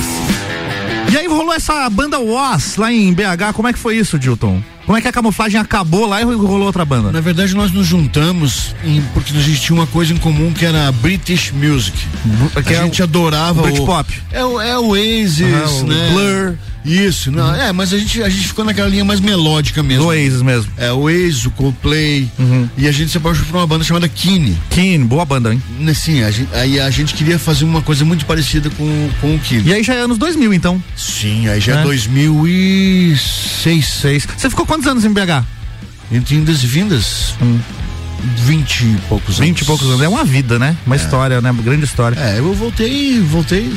E 1.10 1.16
aí 1.16 1.26
rolou 1.26 1.54
essa 1.54 1.88
banda 1.88 2.18
Was 2.18 2.76
lá 2.76 2.92
em 2.92 3.12
BH. 3.12 3.52
Como 3.54 3.68
é 3.68 3.72
que 3.72 3.78
foi 3.78 3.96
isso, 3.96 4.18
Dilton? 4.18 4.62
Como 4.88 4.96
é 4.96 5.02
que 5.02 5.08
a 5.08 5.12
camuflagem 5.12 5.60
acabou 5.60 6.06
lá 6.06 6.18
e 6.22 6.24
rolou 6.24 6.62
outra 6.62 6.82
banda? 6.82 7.12
Na 7.12 7.20
verdade, 7.20 7.54
nós 7.54 7.70
nos 7.70 7.86
juntamos 7.86 8.74
em- 8.82 9.02
porque 9.12 9.36
a 9.36 9.40
gente 9.40 9.60
tinha 9.60 9.76
uma 9.78 9.86
coisa 9.86 10.14
em 10.14 10.16
comum 10.16 10.50
que 10.50 10.64
era 10.64 10.90
British 10.90 11.52
Music. 11.52 11.94
que 12.66 12.72
a 12.72 12.78
é 12.78 12.82
gente 12.84 13.02
o- 13.02 13.04
adorava 13.04 13.60
o 13.60 13.62
Britpop. 13.64 14.10
É 14.32 14.42
o, 14.42 14.58
é 14.58 14.78
o 14.78 14.86
Oasis, 14.92 15.40
o 15.82 15.86
né? 15.86 16.08
Blur. 16.10 16.54
Isso, 16.88 17.30
não, 17.30 17.54
é, 17.54 17.72
mas 17.72 17.92
a 17.92 17.98
gente, 17.98 18.22
a 18.22 18.28
gente 18.28 18.48
ficou 18.48 18.64
naquela 18.64 18.88
linha 18.88 19.04
mais 19.04 19.20
melódica 19.20 19.82
mesmo. 19.82 20.04
Do 20.04 20.08
Oasis 20.08 20.42
mesmo. 20.42 20.70
É, 20.76 20.90
o 20.92 21.00
Oasis, 21.00 21.46
o 21.46 21.50
Coldplay. 21.50 22.28
E 22.76 22.86
a 22.88 22.92
gente 22.92 23.10
se 23.10 23.18
apaixonou 23.18 23.46
por 23.50 23.56
uma 23.58 23.66
banda 23.66 23.84
chamada 23.84 24.08
Kine. 24.08 24.56
Kine, 24.70 25.04
boa 25.04 25.24
banda, 25.24 25.52
hein? 25.52 25.62
Sim, 25.94 26.22
a 26.22 26.30
gente, 26.30 26.48
aí 26.54 26.80
a 26.80 26.90
gente 26.90 27.14
queria 27.14 27.38
fazer 27.38 27.64
uma 27.64 27.82
coisa 27.82 28.04
muito 28.04 28.24
parecida 28.26 28.70
com, 28.70 29.10
com 29.20 29.34
o 29.34 29.38
Kine. 29.38 29.68
E 29.68 29.74
aí 29.74 29.82
já 29.82 29.94
é 29.94 30.00
anos 30.00 30.18
2000, 30.18 30.52
então. 30.54 30.82
Sim, 30.96 31.48
aí 31.48 31.60
já 31.60 31.72
é, 31.72 31.76
Né? 31.76 31.82
2006. 31.82 33.86
Seis. 33.88 34.26
Você 34.36 34.50
ficou 34.50 34.66
quantos 34.66 34.86
anos 34.86 35.04
em 35.04 35.12
BH? 35.12 35.44
Entre 36.10 36.36
indas 36.36 36.62
e 36.62 36.66
vindas, 36.66 37.34
vinte 38.36 38.82
e 38.82 38.96
poucos 39.08 39.36
anos. 39.36 39.40
20 39.40 39.60
e 39.60 39.64
poucos 39.64 39.86
anos. 39.88 40.00
É 40.00 40.08
uma 40.08 40.24
vida, 40.24 40.58
né? 40.58 40.76
Uma 40.86 40.96
história, 40.96 41.40
né? 41.40 41.50
Uma 41.50 41.62
grande 41.62 41.84
história. 41.84 42.18
É, 42.18 42.38
eu 42.38 42.54
voltei, 42.54 43.20
voltei. 43.20 43.70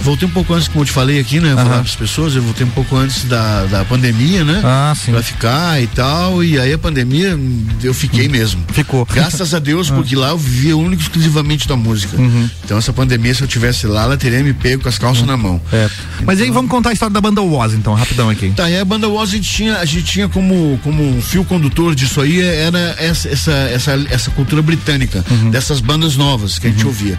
Voltei 0.00 0.26
um 0.26 0.30
pouco 0.30 0.54
antes, 0.54 0.68
como 0.68 0.80
eu 0.80 0.86
te 0.86 0.92
falei 0.92 1.18
aqui, 1.20 1.40
né? 1.40 1.54
Falar 1.54 1.68
para 1.68 1.80
as 1.80 1.96
pessoas, 1.96 2.34
eu 2.34 2.42
voltei 2.42 2.66
um 2.66 2.70
pouco 2.70 2.96
antes 2.96 3.24
da, 3.24 3.64
da 3.66 3.84
pandemia, 3.84 4.44
né? 4.44 4.60
Ah, 4.64 4.94
sim. 4.96 5.12
Pra 5.12 5.22
ficar 5.22 5.82
e 5.82 5.86
tal. 5.86 6.42
E 6.42 6.58
aí 6.58 6.72
a 6.72 6.78
pandemia, 6.78 7.38
eu 7.82 7.92
fiquei 7.92 8.28
mesmo. 8.28 8.64
Ficou. 8.72 9.06
Graças 9.06 9.54
a 9.54 9.58
Deus, 9.58 9.90
porque 9.92 10.14
lá 10.14 10.30
eu 10.30 10.38
vivia 10.38 10.76
único 10.76 11.02
e 11.02 11.04
exclusivamente 11.04 11.66
da 11.68 11.76
música. 11.76 12.16
Então 12.64 12.78
essa 12.78 12.92
pandemia, 12.92 13.34
se 13.34 13.42
eu 13.42 13.48
tivesse 13.48 13.86
lá, 13.86 14.04
ela 14.04 14.16
teria 14.16 14.42
me 14.42 14.52
pego 14.52 14.82
com 14.82 14.88
as 14.88 14.98
calças 14.98 15.26
na 15.26 15.36
mão. 15.36 15.60
É. 15.72 15.88
Mas 16.24 16.40
aí 16.40 16.50
vamos 16.50 16.70
contar 16.70 16.90
a 16.90 16.92
história 16.92 17.12
da 17.12 17.20
banda 17.20 17.42
Was, 17.42 17.74
então, 17.74 17.94
rapidão 17.94 18.30
aqui. 18.30 18.50
Tá, 18.50 18.70
e 18.70 18.78
a 18.78 18.84
banda 18.84 19.08
Woz 19.08 19.30
a 19.30 19.32
gente 19.32 19.50
tinha, 19.50 19.78
a 19.78 19.84
gente 19.84 20.04
tinha 20.04 20.28
como, 20.28 20.78
como 20.82 21.02
um 21.02 21.20
fio 21.20 21.44
condutor 21.44 21.94
disso 21.94 22.20
aí 22.20 22.40
era 22.40 22.96
essa, 22.98 23.28
essa, 23.28 23.52
essa, 23.52 24.06
essa 24.10 24.30
cultura 24.30 24.62
britânica, 24.62 25.24
dessas 25.50 25.80
bandas 25.80 26.16
novas 26.16 26.58
que 26.58 26.66
a 26.66 26.70
gente 26.70 26.86
ouvia. 26.86 27.18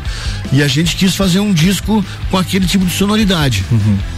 E 0.51 0.63
a 0.63 0.67
gente 0.67 0.95
quis 0.95 1.15
fazer 1.15 1.39
um 1.39 1.53
disco 1.53 2.03
com 2.29 2.37
aquele 2.37 2.65
tipo 2.69 2.85
de 2.85 2.91
sonoridade, 2.91 3.65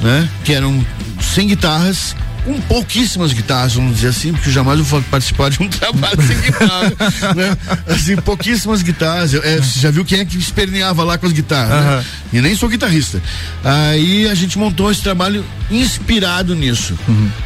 né? 0.01 0.29
Que 0.43 0.53
eram 0.53 0.85
sem 1.21 1.47
guitarras 1.47 2.15
com 2.45 2.59
pouquíssimas 2.61 3.31
guitarras, 3.33 3.75
vamos 3.75 3.95
dizer 3.95 4.07
assim, 4.09 4.31
porque 4.33 4.49
jamais 4.51 4.79
eu 4.79 4.85
vou 4.85 5.01
participar 5.03 5.49
de 5.49 5.61
um 5.61 5.67
trabalho 5.69 6.21
sem 6.21 6.37
guitarra, 6.39 6.93
né? 7.35 7.57
Assim, 7.87 8.15
pouquíssimas 8.17 8.81
guitarras. 8.81 9.33
É, 9.33 9.57
você 9.57 9.79
já 9.79 9.91
viu 9.91 10.03
quem 10.03 10.19
é 10.19 10.25
que 10.25 10.37
esperneava 10.37 11.03
lá 11.03 11.17
com 11.17 11.25
as 11.27 11.31
guitarras, 11.33 11.71
Aham. 11.71 11.97
né? 11.97 12.05
E 12.33 12.41
nem 12.41 12.55
sou 12.55 12.69
guitarrista. 12.69 13.21
Aí 13.63 14.27
a 14.27 14.33
gente 14.33 14.57
montou 14.57 14.89
esse 14.91 15.01
trabalho 15.01 15.43
inspirado 15.69 16.55
nisso. 16.55 16.97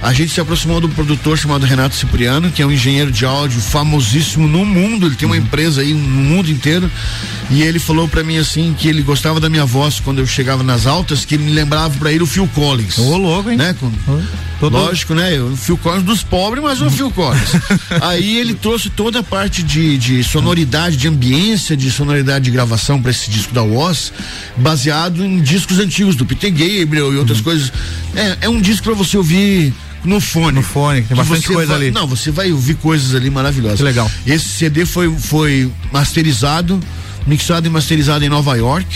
A 0.01 0.13
gente 0.13 0.31
se 0.31 0.39
aproximou 0.39 0.79
do 0.79 0.87
produtor 0.89 1.37
chamado 1.37 1.65
Renato 1.65 1.95
Cipriano, 1.95 2.51
que 2.51 2.61
é 2.61 2.65
um 2.65 2.71
engenheiro 2.71 3.11
de 3.11 3.25
áudio 3.25 3.59
famosíssimo 3.59 4.47
no 4.47 4.63
mundo. 4.65 5.07
Ele 5.07 5.15
tem 5.15 5.25
uma 5.27 5.37
empresa 5.37 5.81
aí 5.81 5.93
no 5.93 5.99
mundo 6.21 6.49
inteiro. 6.51 6.89
E 7.49 7.61
ele 7.61 7.79
falou 7.79 8.07
pra 8.07 8.23
mim 8.23 8.37
assim 8.37 8.75
que 8.77 8.87
ele 8.87 9.01
gostava 9.01 9.39
da 9.39 9.49
minha 9.49 9.65
voz 9.65 9.99
quando 9.99 10.19
eu 10.19 10.27
chegava 10.27 10.63
nas 10.63 10.85
altas, 10.85 11.25
que 11.25 11.37
me 11.37 11.51
lembrava 11.51 11.95
pra 11.97 12.11
ele 12.11 12.23
o 12.23 12.27
Phil 12.27 12.47
Collins. 12.53 12.97
Ô, 12.97 13.17
louco, 13.17 13.49
hein? 13.51 13.57
Né? 13.57 13.75
Com- 13.79 13.91
Lógico, 14.87 15.13
né? 15.15 15.39
O 15.39 15.55
Phil 15.55 15.77
Collins 15.77 16.03
dos 16.03 16.23
pobres, 16.23 16.63
mas 16.63 16.81
o 16.81 16.89
Phil 16.89 17.11
Collins. 17.11 17.49
Aí 18.01 18.37
ele 18.37 18.53
trouxe 18.53 18.89
toda 18.89 19.19
a 19.19 19.23
parte 19.23 19.61
de, 19.63 19.97
de 19.97 20.23
sonoridade, 20.23 20.97
de 20.97 21.07
ambiência, 21.07 21.75
de 21.75 21.89
sonoridade 21.91 22.45
de 22.45 22.51
gravação 22.51 23.01
pra 23.01 23.11
esse 23.11 23.29
disco 23.29 23.53
da 23.53 23.61
Woz, 23.63 24.11
baseado 24.57 25.23
em 25.25 25.41
discos 25.41 25.79
antigos 25.79 26.15
do 26.15 26.25
Peter 26.25 26.51
Gabriel 26.51 27.13
e 27.13 27.17
outras 27.17 27.41
coisas. 27.41 27.71
É, 28.15 28.37
é 28.41 28.49
um 28.49 28.61
disco 28.61 28.83
pra 28.83 28.93
você 28.93 29.17
ouvir 29.17 29.73
no 30.03 30.19
fone. 30.21 30.53
No 30.55 30.61
fone, 30.63 31.01
tem 31.01 31.17
bastante 31.17 31.47
você 31.47 31.53
coisa 31.53 31.73
vai- 31.73 31.81
ali. 31.87 31.91
Não, 31.91 32.07
você 32.07 32.31
vai 32.31 32.51
ouvir 32.51 32.75
coisas 32.75 33.15
ali 33.15 33.29
maravilhosas. 33.29 33.77
Que 33.77 33.83
legal. 33.83 34.09
Esse 34.25 34.47
CD 34.47 34.85
foi, 34.85 35.11
foi 35.17 35.71
masterizado, 35.91 36.79
mixado 37.25 37.67
e 37.67 37.69
masterizado 37.69 38.23
em 38.23 38.29
Nova 38.29 38.55
York. 38.55 38.87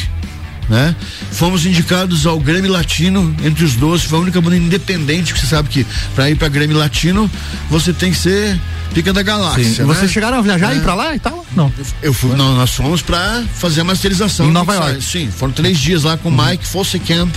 Né? 0.69 0.95
Fomos 1.31 1.65
indicados 1.65 2.27
ao 2.27 2.39
Grammy 2.39 2.67
Latino 2.67 3.35
entre 3.43 3.65
os 3.65 3.73
12, 3.73 4.05
foi 4.05 4.19
a 4.19 4.21
única 4.21 4.39
banda 4.39 4.55
independente 4.55 5.33
que 5.33 5.39
você 5.39 5.47
sabe 5.47 5.67
que 5.67 5.85
para 6.13 6.29
ir 6.29 6.35
para 6.35 6.47
Grammy 6.47 6.75
Latino 6.75 7.29
você 7.71 7.91
tem 7.91 8.11
que 8.11 8.17
ser 8.17 8.59
pica 8.93 9.11
da 9.11 9.23
galáxia. 9.23 9.63
Sim. 9.63 9.83
Vocês 9.83 10.03
né? 10.03 10.07
chegaram 10.07 10.37
a 10.37 10.41
viajar 10.41 10.73
e 10.73 10.75
É. 10.75 10.79
ir 10.79 10.83
pra 10.83 10.93
lá 10.93 11.15
e 11.15 11.19
tal? 11.19 11.45
Não. 11.55 11.71
Eu 12.01 12.13
fui, 12.13 12.35
não, 12.35 12.55
nós 12.55 12.71
fomos 12.71 13.01
pra 13.01 13.43
fazer 13.55 13.81
a 13.81 13.83
masterização. 13.83 14.47
Em 14.47 14.51
Nova. 14.51 14.73
York. 14.73 15.03
Sim, 15.03 15.29
foram 15.35 15.51
três 15.53 15.79
dias 15.79 16.03
lá 16.03 16.17
com 16.17 16.29
o 16.29 16.31
Mike 16.31 16.65
Fossekamp, 16.67 17.33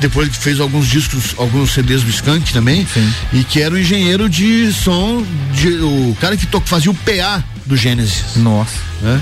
depois 0.00 0.28
que 0.28 0.36
fez 0.36 0.60
alguns 0.60 0.86
discos, 0.86 1.34
alguns 1.38 1.72
CDs 1.72 2.02
do 2.02 2.10
Skank 2.10 2.52
também, 2.52 2.86
e 3.32 3.42
que 3.44 3.60
era 3.60 3.74
o 3.74 3.78
engenheiro 3.78 4.28
de 4.28 4.72
som, 4.72 5.24
de, 5.54 5.68
o 5.68 6.16
cara 6.20 6.36
que 6.36 6.46
to, 6.46 6.62
fazia 6.64 6.90
o 6.90 6.94
PA 6.94 7.42
do 7.64 7.76
Gênesis. 7.76 8.36
Nossa. 8.36 8.76
Né? 9.02 9.20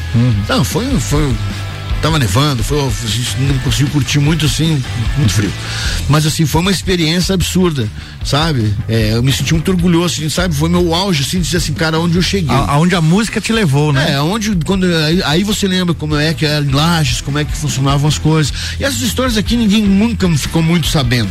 Não, 0.48 0.64
foi, 0.64 0.86
foi, 1.00 1.32
tava 2.04 2.18
nevando, 2.18 2.62
foi, 2.62 2.78
a 2.78 3.06
gente 3.06 3.34
não 3.40 3.58
conseguiu 3.60 3.88
curtir 3.88 4.18
muito 4.18 4.44
assim, 4.44 4.82
muito 5.16 5.32
frio. 5.32 5.50
Mas 6.06 6.26
assim, 6.26 6.44
foi 6.44 6.60
uma 6.60 6.70
experiência 6.70 7.34
absurda, 7.34 7.88
sabe? 8.22 8.74
É, 8.86 9.12
eu 9.14 9.22
me 9.22 9.32
senti 9.32 9.54
muito 9.54 9.70
orgulhoso, 9.70 10.16
assim, 10.20 10.28
sabe? 10.28 10.54
Foi 10.54 10.68
meu 10.68 10.94
auge, 10.94 11.22
assim, 11.22 11.38
de 11.38 11.44
dizer 11.46 11.56
assim, 11.56 11.72
cara, 11.72 11.98
onde 11.98 12.16
eu 12.16 12.20
cheguei. 12.22 12.54
A- 12.54 12.72
aonde 12.72 12.94
a 12.94 13.00
música 13.00 13.40
te 13.40 13.54
levou, 13.54 13.90
né? 13.90 14.12
É, 14.12 14.20
onde, 14.20 14.54
quando, 14.66 14.84
aí, 14.84 15.22
aí 15.22 15.44
você 15.44 15.66
lembra 15.66 15.94
como 15.94 16.14
é 16.14 16.34
que 16.34 16.44
era 16.44 16.62
em 16.62 16.68
Lages, 16.70 17.22
como 17.22 17.38
é 17.38 17.44
que 17.44 17.56
funcionavam 17.56 18.06
as 18.06 18.18
coisas. 18.18 18.52
E 18.78 18.84
essas 18.84 19.00
histórias 19.00 19.38
aqui 19.38 19.56
ninguém 19.56 19.82
nunca 19.82 20.28
ficou 20.36 20.62
muito 20.62 20.88
sabendo 20.88 21.30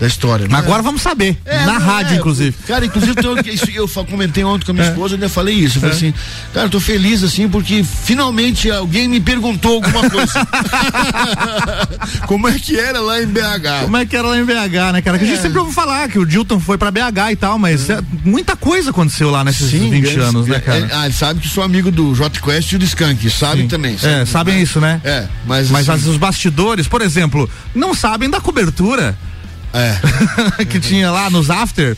da 0.00 0.06
história. 0.06 0.44
né? 0.44 0.48
Mas 0.52 0.64
agora 0.64 0.82
vamos 0.82 1.02
saber. 1.02 1.36
É, 1.44 1.66
na 1.66 1.78
não, 1.78 1.86
rádio, 1.86 2.14
é, 2.14 2.16
inclusive. 2.18 2.56
Cara, 2.66 2.86
inclusive 2.86 3.14
eu, 3.22 3.36
isso, 3.52 3.66
eu 3.74 3.86
comentei 4.06 4.42
ontem 4.42 4.64
com 4.64 4.70
a 4.70 4.74
minha 4.74 4.86
É. 4.86 4.90
esposa, 4.90 5.14
eu 5.14 5.16
ainda 5.16 5.28
falei 5.28 5.54
isso. 5.54 5.76
Eu 5.76 5.80
falei 5.82 5.94
É. 5.94 5.98
assim, 5.98 6.14
cara, 6.54 6.66
eu 6.66 6.70
tô 6.70 6.80
feliz 6.80 7.22
assim 7.22 7.46
porque 7.46 7.84
finalmente 7.84 8.70
alguém 8.70 9.06
me 9.06 9.20
perguntou 9.20 9.74
alguma 9.74 10.00
coisa. 10.00 10.13
Como 12.26 12.48
é 12.48 12.58
que 12.58 12.78
era 12.78 13.00
lá 13.00 13.22
em 13.22 13.26
BH? 13.26 13.82
Como 13.84 13.96
é 13.96 14.06
que 14.06 14.16
era 14.16 14.28
lá 14.28 14.38
em 14.38 14.44
BH, 14.44 14.92
né, 14.92 15.02
cara? 15.02 15.18
Que 15.18 15.24
a 15.24 15.28
gente 15.28 15.42
sempre 15.42 15.58
ouve 15.58 15.72
falar 15.72 16.08
que 16.08 16.18
o 16.18 16.26
Dilton 16.26 16.58
foi 16.60 16.78
pra 16.78 16.90
BH 16.90 17.32
e 17.32 17.36
tal, 17.36 17.58
mas 17.58 17.88
é, 17.90 18.00
muita 18.24 18.56
coisa 18.56 18.90
aconteceu 18.90 19.30
lá 19.30 19.44
nesses 19.44 19.70
20 19.70 20.00
grandes- 20.00 20.24
anos, 20.24 20.46
né, 20.46 20.60
cara? 20.60 20.78
é, 20.78 20.88
ah, 20.92 21.04
eles 21.06 21.16
sabem 21.16 21.42
que 21.42 21.48
sou 21.48 21.62
amigo 21.62 21.90
do 21.90 22.14
J 22.14 22.40
Quest 22.40 22.72
e 22.72 22.78
do 22.78 22.84
Skank, 22.84 23.28
sabem 23.30 23.62
Sim. 23.62 23.68
também. 23.68 23.96
É, 24.02 24.24
sabem 24.24 24.60
isso, 24.60 24.80
né? 24.80 25.00
É, 25.04 25.26
mas. 25.46 25.70
Mas 25.70 25.88
assim, 25.88 26.00
as- 26.02 26.06
os 26.06 26.16
bastidores, 26.16 26.88
por 26.88 27.02
exemplo, 27.02 27.48
não 27.74 27.94
sabem 27.94 28.30
da 28.30 28.40
cobertura 28.40 29.16
É. 29.72 29.96
que 30.66 30.80
tinha 30.80 31.10
lá 31.10 31.28
nos 31.30 31.50
after. 31.50 31.96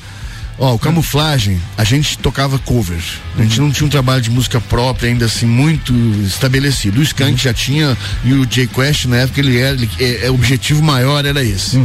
Ó, 0.58 0.74
o 0.74 0.78
camuflagem, 0.78 1.60
a 1.76 1.84
gente 1.84 2.16
tocava 2.18 2.58
covers. 2.58 3.18
A 3.38 3.42
gente 3.42 3.60
não 3.60 3.70
tinha 3.70 3.86
um 3.86 3.90
trabalho 3.90 4.22
de 4.22 4.30
música 4.30 4.60
própria 4.60 5.08
ainda 5.08 5.26
assim 5.26 5.46
muito 5.46 5.92
estabelecido. 6.24 7.00
O 7.00 7.02
Skank 7.02 7.42
já 7.42 7.52
tinha 7.52 7.96
e 8.24 8.32
o 8.32 8.46
J 8.46 8.66
Quest 8.66 9.04
na 9.04 9.18
época 9.18 9.40
ele 9.40 9.58
era, 9.58 9.74
ele, 9.74 9.90
é, 10.00 10.26
é, 10.26 10.30
o 10.30 10.34
objetivo 10.34 10.82
maior 10.82 11.24
era 11.24 11.44
esse. 11.44 11.76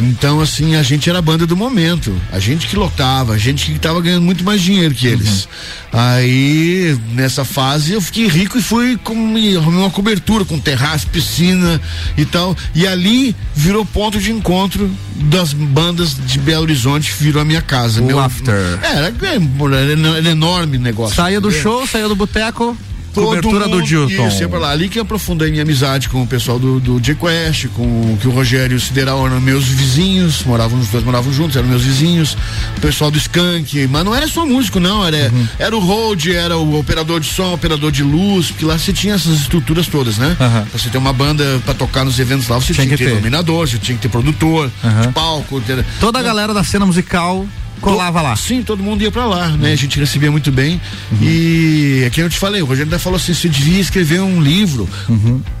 Então 0.00 0.40
assim, 0.40 0.74
a 0.74 0.82
gente 0.82 1.08
era 1.08 1.18
a 1.18 1.22
banda 1.22 1.46
do 1.46 1.56
momento. 1.56 2.14
A 2.32 2.38
gente 2.38 2.66
que 2.66 2.76
lotava, 2.76 3.34
a 3.34 3.38
gente 3.38 3.72
que 3.72 3.78
tava 3.78 4.00
ganhando 4.00 4.22
muito 4.22 4.44
mais 4.44 4.60
dinheiro 4.60 4.94
que 4.94 5.06
eles. 5.06 5.48
Aí, 5.92 6.96
nessa 7.14 7.44
fase, 7.44 7.92
eu 7.92 8.00
fiquei 8.00 8.28
rico 8.28 8.56
e 8.56 8.62
fui 8.62 8.96
com 8.96 9.12
arrumei 9.58 9.80
uma 9.80 9.90
cobertura 9.90 10.44
com 10.44 10.58
terraço, 10.58 11.06
piscina 11.08 11.80
e 12.16 12.24
tal. 12.24 12.56
E 12.74 12.86
ali 12.86 13.34
virou 13.54 13.84
ponto 13.84 14.18
de 14.18 14.30
encontro 14.30 14.90
das 15.16 15.52
bandas 15.52 16.14
de 16.14 16.38
Belo 16.38 16.62
Horizonte, 16.62 17.12
virou 17.18 17.42
a 17.42 17.44
minha 17.44 17.62
casa. 17.62 18.00
O 18.00 18.04
meu, 18.04 18.20
after. 18.20 18.54
Era, 18.82 19.12
era, 19.22 20.18
era 20.18 20.30
enorme 20.30 20.78
negócio. 20.78 21.16
Saía 21.16 21.40
do 21.40 21.50
show, 21.50 21.86
saía 21.86 22.08
do 22.08 22.16
boteco, 22.16 22.76
Cobertura 23.12 23.64
do 23.64 23.70
mundo 23.76 23.82
Dilton. 23.86 24.28
Isso, 24.28 24.40
ia 24.42 24.48
pra 24.48 24.58
lá. 24.58 24.70
Ali 24.70 24.88
que 24.88 24.98
eu 24.98 25.02
aprofundei 25.02 25.50
minha 25.50 25.62
amizade 25.62 26.08
com 26.08 26.22
o 26.22 26.26
pessoal 26.26 26.58
do, 26.58 26.78
do 26.80 27.00
J-Quest, 27.00 27.66
com 27.74 28.16
que 28.20 28.28
o 28.28 28.30
Rogério 28.30 28.74
e 28.74 28.76
o 28.76 28.80
Sideral 28.80 29.26
eram 29.26 29.40
meus 29.40 29.64
vizinhos, 29.66 30.44
moravam, 30.44 30.78
os 30.78 30.88
dois 30.88 31.04
moravam 31.04 31.32
juntos, 31.32 31.56
eram 31.56 31.68
meus 31.68 31.82
vizinhos. 31.82 32.36
O 32.76 32.80
pessoal 32.80 33.10
do 33.10 33.18
Skank, 33.18 33.86
mas 33.88 34.04
não 34.04 34.14
era 34.14 34.26
só 34.28 34.44
músico, 34.46 34.78
não. 34.80 35.04
Era, 35.06 35.30
Uhum. 35.32 35.46
era 35.58 35.76
o 35.76 35.80
road, 35.80 36.34
era 36.34 36.56
o 36.56 36.78
operador 36.78 37.20
de 37.20 37.26
som, 37.26 37.52
operador 37.52 37.90
de 37.92 38.02
luz, 38.02 38.48
porque 38.50 38.64
lá 38.64 38.78
você 38.78 38.92
tinha 38.92 39.14
essas 39.14 39.40
estruturas 39.40 39.86
todas, 39.86 40.16
né? 40.18 40.34
Pra 40.38 40.64
você 40.72 40.88
ter 40.88 40.98
uma 40.98 41.12
banda 41.12 41.60
pra 41.64 41.74
tocar 41.74 42.04
nos 42.04 42.18
eventos 42.18 42.48
lá, 42.48 42.56
você 42.58 42.72
Tinha 42.72 42.86
tinha, 42.86 42.96
que 42.96 43.04
ter 43.04 43.14
dominador, 43.14 43.68
você 43.68 43.78
tinha 43.78 43.96
que 43.96 44.02
ter 44.02 44.08
produtor, 44.08 44.70
Aham. 44.84 45.00
de 45.02 45.08
palco. 45.08 45.60
Ter, 45.60 45.84
Toda 46.00 46.18
a 46.18 46.22
galera 46.22 46.54
da 46.54 46.62
cena 46.64 46.86
musical 46.86 47.46
colava 47.80 48.22
lá. 48.22 48.36
Sim, 48.36 48.62
todo 48.62 48.82
mundo 48.82 49.02
ia 49.02 49.10
pra 49.10 49.24
lá, 49.26 49.48
né? 49.48 49.72
A 49.72 49.76
gente 49.76 49.98
recebia 49.98 50.30
muito 50.30 50.52
bem. 50.52 50.80
E 51.20 52.02
é 52.06 52.10
que 52.10 52.20
eu 52.20 52.30
te 52.30 52.38
falei, 52.38 52.62
o 52.62 52.66
Rogério 52.66 52.86
ainda 52.88 52.98
falou 52.98 53.16
assim: 53.16 53.34
você 53.34 53.48
devia 53.48 53.80
escrever 53.80 54.20
um 54.20 54.40
livro 54.40 54.88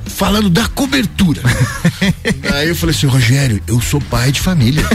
falando 0.06 0.48
da 0.50 0.66
cobertura. 0.68 1.40
Aí 2.54 2.68
eu 2.68 2.76
falei 2.76 2.94
assim, 2.94 3.06
Rogério, 3.06 3.60
eu 3.66 3.80
sou 3.80 4.00
pai 4.00 4.30
de 4.32 4.40
família. 4.40 4.84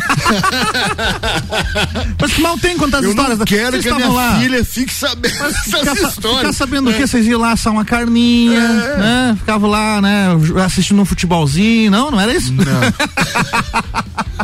Mas 2.20 2.34
que 2.34 2.42
mal 2.42 2.58
tem 2.58 2.78
contar 2.78 3.00
as 3.00 3.04
eu 3.06 3.10
histórias. 3.12 3.38
não 3.40 3.46
quero 3.46 3.72
Vocês 3.72 3.84
que 3.84 3.90
a 3.90 3.96
minha 3.96 4.10
lá. 4.10 4.40
filha 4.40 4.64
fique 4.66 4.94
sabendo 4.94 5.34
Ficar, 5.34 5.48
essas 5.82 6.00
sa- 6.00 6.08
histórias. 6.10 6.40
ficar 6.40 6.54
sabendo 6.54 6.90
o 6.90 6.94
É. 6.94 6.98
que 6.98 7.08
vocês 7.08 7.26
iam 7.28 7.40
lá 7.40 7.52
assar 7.52 7.72
uma 7.74 7.86
carninha, 7.86 8.60
né? 8.98 9.36
Ficava 9.40 9.68
lá, 9.68 10.02
né? 10.02 10.28
Assistindo 10.66 11.02
um 11.02 11.06
futebolzinho. 11.06 11.92
Não, 11.92 12.12
não 12.12 12.20
era 12.20 12.34
isso? 12.36 12.54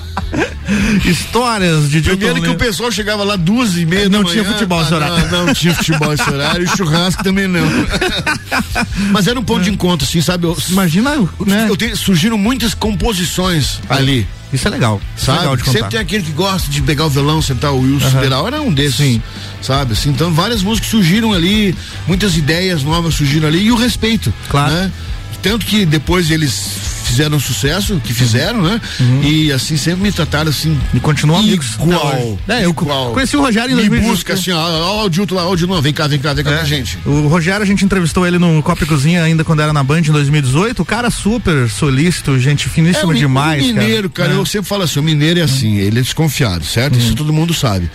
Histórias 1.06 1.84
de 1.90 2.02
Dilton 2.02 2.10
Primeiro 2.18 2.36
que 2.36 2.42
Lima. 2.42 2.54
o 2.54 2.58
pessoal 2.58 2.92
chegava 2.92 3.24
lá 3.24 3.36
duas 3.36 3.76
e 3.78 3.86
meia 3.86 4.10
Não 4.10 4.24
tinha 4.24 4.44
manhã. 4.44 4.54
futebol 4.54 4.82
esse 4.82 4.94
Ah, 4.94 4.98
horário. 4.98 5.32
Não, 5.32 5.46
não 5.48 5.54
tinha 5.54 5.74
futebol 5.76 6.14
esse 6.14 6.30
horário 6.30 6.66
e 6.66 6.78
churrasco 6.78 7.24
também 7.24 7.48
não. 7.48 7.62
Mas 9.12 9.28
era 9.28 9.40
um 9.40 9.44
ponto 9.44 9.64
de 9.64 9.70
encontro, 9.70 10.06
assim, 10.08 10.22
sabe? 10.22 10.46
Eu, 10.46 10.58
Imagina, 10.70 11.12
né? 11.46 11.66
eu 11.70 11.76
tenho- 11.78 11.96
surgiram 11.96 12.38
muitas 12.38 12.74
composições 12.74 13.80
ali. 13.90 14.28
Isso 14.54 14.68
é 14.68 14.72
legal. 14.72 15.00
É 15.18 15.20
Sabe? 15.20 15.40
legal 15.40 15.56
de 15.56 15.64
contar. 15.64 15.72
Sempre 15.78 15.92
tem 15.92 16.00
aquele 16.02 16.24
que 16.24 16.32
gosta 16.34 16.70
de 16.70 16.82
pegar 16.82 17.06
o 17.06 17.10
violão, 17.10 17.42
sentar 17.42 17.72
o 17.72 17.80
Wilson. 17.80 18.10
Federal, 18.12 18.46
era 18.48 18.62
um 18.62 18.74
desses. 18.74 18.96
Sim. 18.98 19.22
Sabe? 19.62 19.94
Assim, 19.94 20.10
então 20.10 20.30
várias 20.34 20.62
músicas 20.62 20.90
surgiram 20.90 21.32
ali, 21.32 21.74
muitas 22.06 22.36
ideias 22.36 22.84
novas 22.84 23.14
surgiram 23.16 23.48
ali 23.48 23.64
e 23.64 23.72
o 23.72 23.76
respeito. 23.78 24.34
Claro. 24.50 24.74
Né? 24.74 24.92
Tanto 25.42 25.66
que 25.66 25.86
depois 25.86 26.30
eles 26.30 26.54
fizeram 27.12 27.40
sucesso, 27.40 28.02
que 28.04 28.14
fizeram, 28.14 28.62
né? 28.62 28.82
E 29.24 29.52
assim, 29.52 29.78
sempre 29.78 30.02
me 30.04 30.12
trataram 30.12 30.50
assim. 30.50 30.70
Uhum. 30.72 30.80
E 30.96 31.00
continuam 31.00 31.40
amigos. 31.40 31.76
Igual. 31.76 32.40
É, 32.48 32.66
eu 32.66 32.70
igual. 32.72 33.12
conheci 33.14 33.38
o 33.38 33.42
Rogério 33.42 33.72
em 33.72 33.76
Me 33.76 33.82
2018. 33.90 34.12
busca 34.16 34.34
assim, 34.34 34.52
ó, 34.52 34.60
ó, 35.02 35.06
o 35.06 35.10
Dilton 35.10 35.36
lá, 35.36 35.46
ó, 35.46 35.52
o 35.52 35.56
Dilton, 35.56 35.76
não, 35.76 35.82
vem 35.82 35.94
cá, 35.94 36.08
vem 36.08 36.20
cá, 36.20 36.34
vem 36.34 36.44
cá 36.44 36.52
É. 36.52 36.56
com 36.58 36.62
a 36.62 36.66
gente. 36.66 36.98
O 37.06 37.28
Rogério, 37.28 37.62
a 37.62 37.66
gente 37.66 37.84
entrevistou 37.86 38.26
ele 38.26 38.38
no 38.40 38.62
Copa 38.64 38.84
e 38.84 38.88
Cozinha 38.88 39.24
ainda 39.24 39.44
quando 39.44 39.62
era 39.62 39.72
na 39.74 39.84
Band 39.84 40.00
em 40.00 40.12
2018. 40.12 40.82
O 40.82 40.86
cara 40.86 41.10
super 41.12 41.70
solícito, 41.70 42.38
gente 42.40 42.68
finíssima 42.70 43.14
mi- 43.14 43.20
demais. 43.20 43.64
O 43.64 43.68
mineiro, 43.68 44.10
cara, 44.10 44.34
É. 44.34 44.36
eu 44.36 44.46
sempre 44.46 44.68
falo 44.68 44.84
assim, 44.84 45.00
o 45.00 45.04
mineiro 45.04 45.40
é 45.40 45.44
assim, 45.44 45.78
ele 45.78 46.00
é 46.00 46.02
desconfiado, 46.02 46.64
certo? 46.66 46.96
Uhum. 46.96 47.00
Isso 47.02 47.16
todo 47.16 47.32
mundo 47.34 47.54
sabe. 47.54 47.90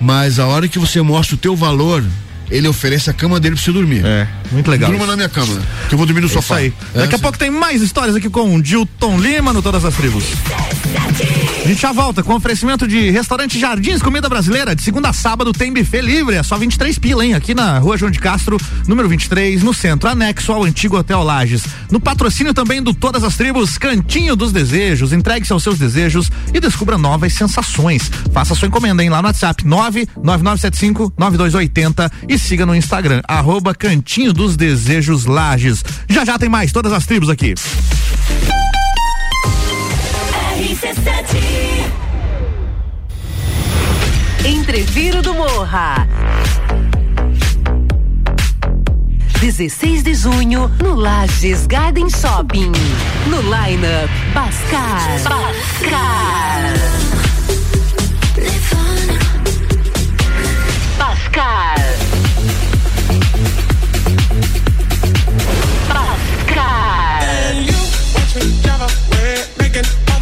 Mas 0.00 0.38
a 0.38 0.46
hora 0.46 0.66
que 0.68 0.78
você 0.78 1.00
mostra 1.00 1.34
o 1.34 1.38
teu 1.38 1.54
valor, 1.54 2.02
ele 2.50 2.68
oferece 2.68 3.10
a 3.10 3.12
cama 3.12 3.38
dele 3.40 3.54
pra 3.56 3.64
você 3.64 3.72
dormir. 3.72 4.04
É, 4.04 4.26
muito 4.52 4.70
legal. 4.70 4.90
Durma 4.90 5.06
na 5.06 5.16
minha 5.16 5.28
cama, 5.28 5.58
que 5.88 5.94
eu 5.94 5.98
vou 5.98 6.06
dormir 6.06 6.20
no 6.20 6.26
É 6.26 6.30
isso 6.30 6.34
sofá. 6.40 6.56
aí. 6.56 6.72
É, 6.94 6.98
Daqui 7.00 7.12
a 7.12 7.14
assim. 7.16 7.22
pouco 7.22 7.38
tem 7.38 7.50
mais 7.50 7.82
histórias 7.82 8.14
aqui 8.16 8.28
com 8.30 8.54
o 8.54 8.62
Dilton 8.62 9.18
Lima 9.18 9.52
no 9.52 9.62
Todas 9.62 9.84
as 9.84 9.94
Tribos. 9.94 10.24
A 11.64 11.68
gente 11.68 11.80
já 11.80 11.92
volta 11.92 12.22
com 12.22 12.34
oferecimento 12.34 12.86
de 12.86 13.10
restaurante 13.10 13.58
Jardins 13.58 14.02
Comida 14.02 14.28
Brasileira. 14.28 14.74
De 14.74 14.82
segunda 14.82 15.08
a 15.08 15.12
sábado 15.12 15.52
tem 15.52 15.72
buffet 15.72 16.02
livre, 16.02 16.36
é 16.36 16.42
só 16.42 16.56
23 16.58 16.98
pila, 16.98 17.24
hein? 17.24 17.34
Aqui 17.34 17.54
na 17.54 17.78
rua 17.78 17.96
João 17.96 18.10
de 18.10 18.18
Castro, 18.18 18.58
número 18.86 19.08
23, 19.08 19.62
no 19.62 19.72
centro, 19.72 20.08
anexo 20.08 20.52
ao 20.52 20.64
antigo 20.64 20.96
Hotel 20.98 21.22
Lages. 21.22 21.64
No 21.90 21.98
patrocínio 22.00 22.52
também 22.52 22.82
do 22.82 22.92
Todas 22.92 23.24
as 23.24 23.36
Tribos, 23.36 23.78
Cantinho 23.78 24.36
dos 24.36 24.52
Desejos. 24.52 25.12
Entregue-se 25.12 25.52
aos 25.52 25.62
seus 25.62 25.78
desejos 25.78 26.30
e 26.52 26.60
descubra 26.60 26.98
novas 26.98 27.32
sensações. 27.32 28.10
Faça 28.32 28.54
sua 28.54 28.68
encomenda, 28.68 29.02
hein? 29.02 29.08
Lá 29.08 29.22
no 29.22 29.28
WhatsApp 29.28 29.64
99975 29.66 31.12
9280 31.16 32.12
e 32.28 32.33
siga 32.38 32.66
no 32.66 32.74
Instagram, 32.74 33.20
arroba 33.28 33.74
Cantinho 33.74 34.32
dos 34.32 34.56
Desejos 34.56 35.26
Lages. 35.26 35.84
Já 36.08 36.24
já 36.24 36.38
tem 36.38 36.48
mais 36.48 36.72
Todas 36.72 36.92
as 36.92 37.06
Tribos 37.06 37.28
aqui. 37.28 37.54
Entreviro 44.44 45.22
do 45.22 45.34
Morra. 45.34 46.08
16 49.40 50.02
de 50.02 50.14
junho, 50.14 50.70
no 50.82 50.94
Lages 50.94 51.66
Garden 51.66 52.08
Shopping. 52.08 52.72
No 53.26 53.42
lineup. 53.42 54.10
Bascar. 54.32 55.18
Bascar. 55.22 57.03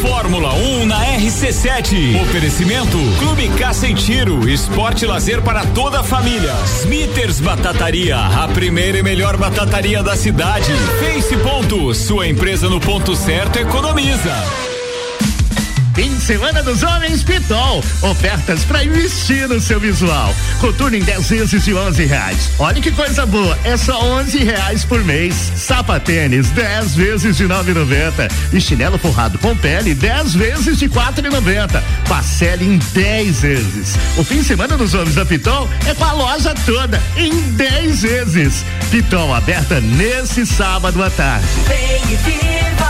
Fórmula 0.00 0.54
1 0.54 0.86
na 0.86 1.04
RC7. 1.18 2.22
Oferecimento 2.22 2.96
Clube 3.18 3.48
Caça 3.58 3.86
e 3.86 3.94
Tiro, 3.94 4.48
esporte 4.48 5.04
lazer 5.04 5.42
para 5.42 5.64
toda 5.66 6.00
a 6.00 6.02
família. 6.02 6.54
Smithers 6.80 7.38
Batataria, 7.40 8.16
a 8.18 8.48
primeira 8.48 8.98
e 8.98 9.02
melhor 9.02 9.36
batataria 9.36 10.02
da 10.02 10.16
cidade. 10.16 10.72
Face 10.98 11.36
Ponto, 11.36 11.94
sua 11.94 12.26
empresa 12.26 12.68
no 12.68 12.80
ponto 12.80 13.14
certo 13.14 13.58
economiza. 13.58 14.69
Fim 15.94 16.14
de 16.14 16.20
semana 16.20 16.62
dos 16.62 16.82
homens 16.82 17.22
Pitol. 17.22 17.82
Ofertas 18.02 18.64
para 18.64 18.84
investir 18.84 19.48
no 19.48 19.60
seu 19.60 19.80
visual. 19.80 20.34
Coturno 20.60 20.96
em 20.96 21.02
10 21.02 21.28
vezes 21.28 21.64
de 21.64 21.74
11 21.74 22.04
reais. 22.04 22.50
Olha 22.58 22.80
que 22.80 22.90
coisa 22.90 23.26
boa. 23.26 23.58
É 23.64 23.76
só 23.76 24.00
11 24.00 24.38
reais 24.38 24.84
por 24.84 25.04
mês. 25.04 25.34
Sapatênis 25.56 26.50
10 26.50 26.94
vezes 26.94 27.36
de 27.36 27.44
9,90. 27.44 28.30
E 28.52 28.60
chinelo 28.60 28.98
forrado 28.98 29.38
com 29.38 29.56
pele 29.56 29.94
10 29.94 30.34
vezes 30.34 30.78
de 30.78 30.88
4,90. 30.88 31.82
Parcele 32.08 32.64
em 32.64 32.78
10 32.78 33.40
vezes. 33.42 33.98
O 34.16 34.24
fim 34.24 34.38
de 34.38 34.44
semana 34.44 34.76
dos 34.76 34.94
homens 34.94 35.14
da 35.14 35.24
Pitol 35.24 35.68
é 35.86 35.94
com 35.94 36.04
a 36.04 36.12
loja 36.12 36.54
toda 36.64 37.00
em 37.16 37.32
10 37.52 38.02
vezes. 38.02 38.64
Pitol 38.90 39.34
aberta 39.34 39.80
nesse 39.80 40.46
sábado 40.46 41.02
à 41.02 41.10
tarde. 41.10 41.46
Vem 41.66 42.12
e 42.12 42.16
viva, 42.16 42.89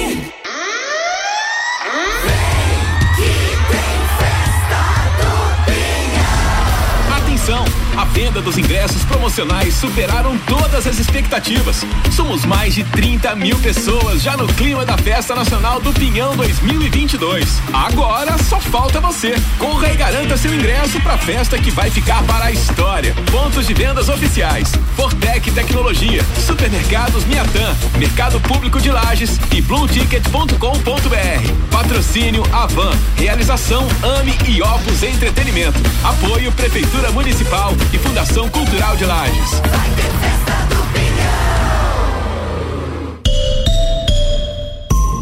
venda 8.31 8.41
dos 8.41 8.57
ingressos 8.57 9.03
promocionais 9.03 9.73
superaram 9.73 10.37
todas 10.47 10.87
as 10.87 10.97
expectativas. 10.97 11.85
Somos 12.15 12.45
mais 12.45 12.73
de 12.73 12.83
30 12.85 13.35
mil 13.35 13.59
pessoas 13.59 14.21
já 14.21 14.37
no 14.37 14.47
clima 14.47 14.85
da 14.85 14.97
Festa 14.97 15.35
Nacional 15.35 15.81
do 15.81 15.91
Pinhão 15.91 16.33
2022. 16.37 17.61
Agora 17.73 18.37
só 18.37 18.57
falta 18.59 19.01
você. 19.01 19.35
Corra 19.59 19.91
e 19.91 19.97
garanta 19.97 20.37
seu 20.37 20.53
ingresso 20.53 21.01
para 21.01 21.15
a 21.15 21.17
festa 21.17 21.57
que 21.59 21.71
vai 21.71 21.91
ficar 21.91 22.23
para 22.23 22.45
a 22.45 22.51
história. 22.53 23.13
Pontos 23.29 23.67
de 23.67 23.73
vendas 23.73 24.07
oficiais: 24.07 24.71
Fortec 24.95 25.51
Tecnologia, 25.51 26.23
Supermercados 26.45 27.25
Miatã, 27.25 27.75
Mercado 27.97 28.39
Público 28.39 28.79
de 28.79 28.91
Lages 28.91 29.37
e 29.51 29.61
BlueTicket.com.br. 29.61 31.53
Patrocínio 31.69 32.43
Avan. 32.53 32.91
Realização 33.17 33.85
Ame 34.01 34.33
e 34.47 34.61
Opus 34.61 35.03
Entretenimento. 35.03 35.79
Apoio 36.03 36.51
Prefeitura 36.53 37.11
Municipal 37.11 37.73
e 37.91 37.97
Fundação 37.97 38.20
Cultural 38.51 38.95
de 38.97 39.05
Lages. 39.07 39.61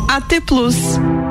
AT 0.08 0.42
Plus. 0.46 1.29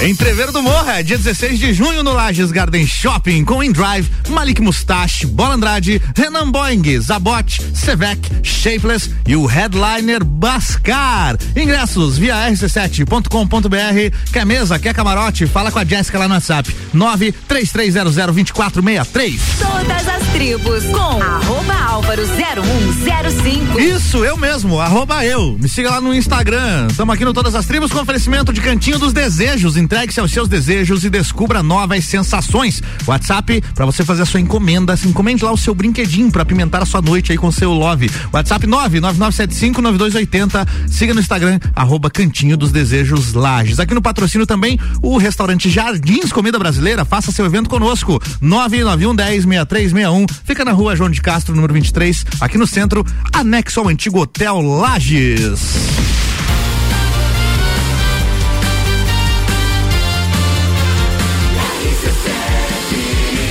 Entreveiro 0.00 0.52
do 0.52 0.62
Morra, 0.62 1.02
dia 1.02 1.16
16 1.16 1.58
de 1.58 1.72
junho 1.72 2.02
no 2.02 2.12
Lages 2.12 2.52
Garden 2.52 2.86
Shopping, 2.86 3.46
com 3.46 3.64
InDrive, 3.64 4.10
Malik 4.28 4.60
Mustache, 4.60 5.24
Bola 5.26 5.54
Andrade, 5.54 6.02
Renan 6.14 6.50
Boing, 6.50 7.00
Zabot, 7.00 7.62
Sevec, 7.74 8.20
Shapeless 8.42 9.10
e 9.26 9.34
o 9.34 9.46
headliner 9.46 10.22
Bascar. 10.22 11.38
Ingressos 11.56 12.18
via 12.18 12.34
rc7.com.br. 12.50 14.14
Quer 14.30 14.44
mesa, 14.44 14.78
quer 14.78 14.92
camarote? 14.92 15.46
Fala 15.46 15.72
com 15.72 15.78
a 15.78 15.84
Jéssica 15.84 16.18
lá 16.18 16.28
no 16.28 16.34
WhatsApp. 16.34 16.70
933002463. 16.94 19.40
Todas 19.58 20.08
as 20.08 20.22
tribos 20.32 20.84
com 20.84 21.22
arroba 21.22 21.72
álvaro 21.86 22.22
0105. 22.26 23.80
Isso, 23.80 24.22
eu 24.24 24.36
mesmo, 24.36 24.78
arroba 24.78 25.24
eu. 25.24 25.56
Me 25.58 25.68
siga 25.68 25.88
lá 25.90 26.00
no 26.02 26.14
Instagram. 26.14 26.88
Estamos 26.90 27.14
aqui 27.14 27.24
no 27.24 27.32
Todas 27.32 27.54
as 27.54 27.64
Tribos 27.64 27.90
com 27.90 28.00
oferecimento 28.00 28.52
de 28.52 28.60
Cantinho 28.60 28.98
dos 28.98 29.14
Desejos. 29.14 29.78
Entregue-se 29.86 30.18
aos 30.18 30.32
seus 30.32 30.48
desejos 30.48 31.04
e 31.04 31.08
descubra 31.08 31.62
novas 31.62 32.04
sensações. 32.06 32.82
WhatsApp 33.06 33.62
para 33.72 33.86
você 33.86 34.04
fazer 34.04 34.22
a 34.22 34.26
sua 34.26 34.40
encomenda. 34.40 34.98
Encomende 35.06 35.44
lá 35.44 35.52
o 35.52 35.56
seu 35.56 35.76
brinquedinho 35.76 36.28
para 36.28 36.42
apimentar 36.42 36.82
a 36.82 36.84
sua 36.84 37.00
noite 37.00 37.30
aí 37.30 37.38
com 37.38 37.52
seu 37.52 37.72
love. 37.72 38.10
WhatsApp 38.32 38.66
999759280. 38.66 40.66
Siga 40.88 41.14
no 41.14 41.20
Instagram, 41.20 41.60
arroba 41.72 42.10
Cantinho 42.10 42.56
dos 42.56 42.72
Desejos 42.72 43.32
Lages. 43.32 43.78
Aqui 43.78 43.94
no 43.94 44.02
patrocínio 44.02 44.44
também 44.44 44.76
o 45.00 45.18
restaurante 45.18 45.70
Jardins 45.70 46.32
Comida 46.32 46.58
Brasileira. 46.58 47.04
Faça 47.04 47.30
seu 47.30 47.46
evento 47.46 47.70
conosco. 47.70 48.20
991 48.40 49.14
10 49.14 49.44
6361. 49.44 50.26
Fica 50.44 50.64
na 50.64 50.72
rua 50.72 50.96
João 50.96 51.10
de 51.10 51.22
Castro, 51.22 51.54
número 51.54 51.74
23, 51.74 52.26
aqui 52.40 52.58
no 52.58 52.66
centro, 52.66 53.06
anexo 53.32 53.78
ao 53.78 53.86
antigo 53.86 54.18
Hotel 54.18 54.60
Lages. 54.60 56.05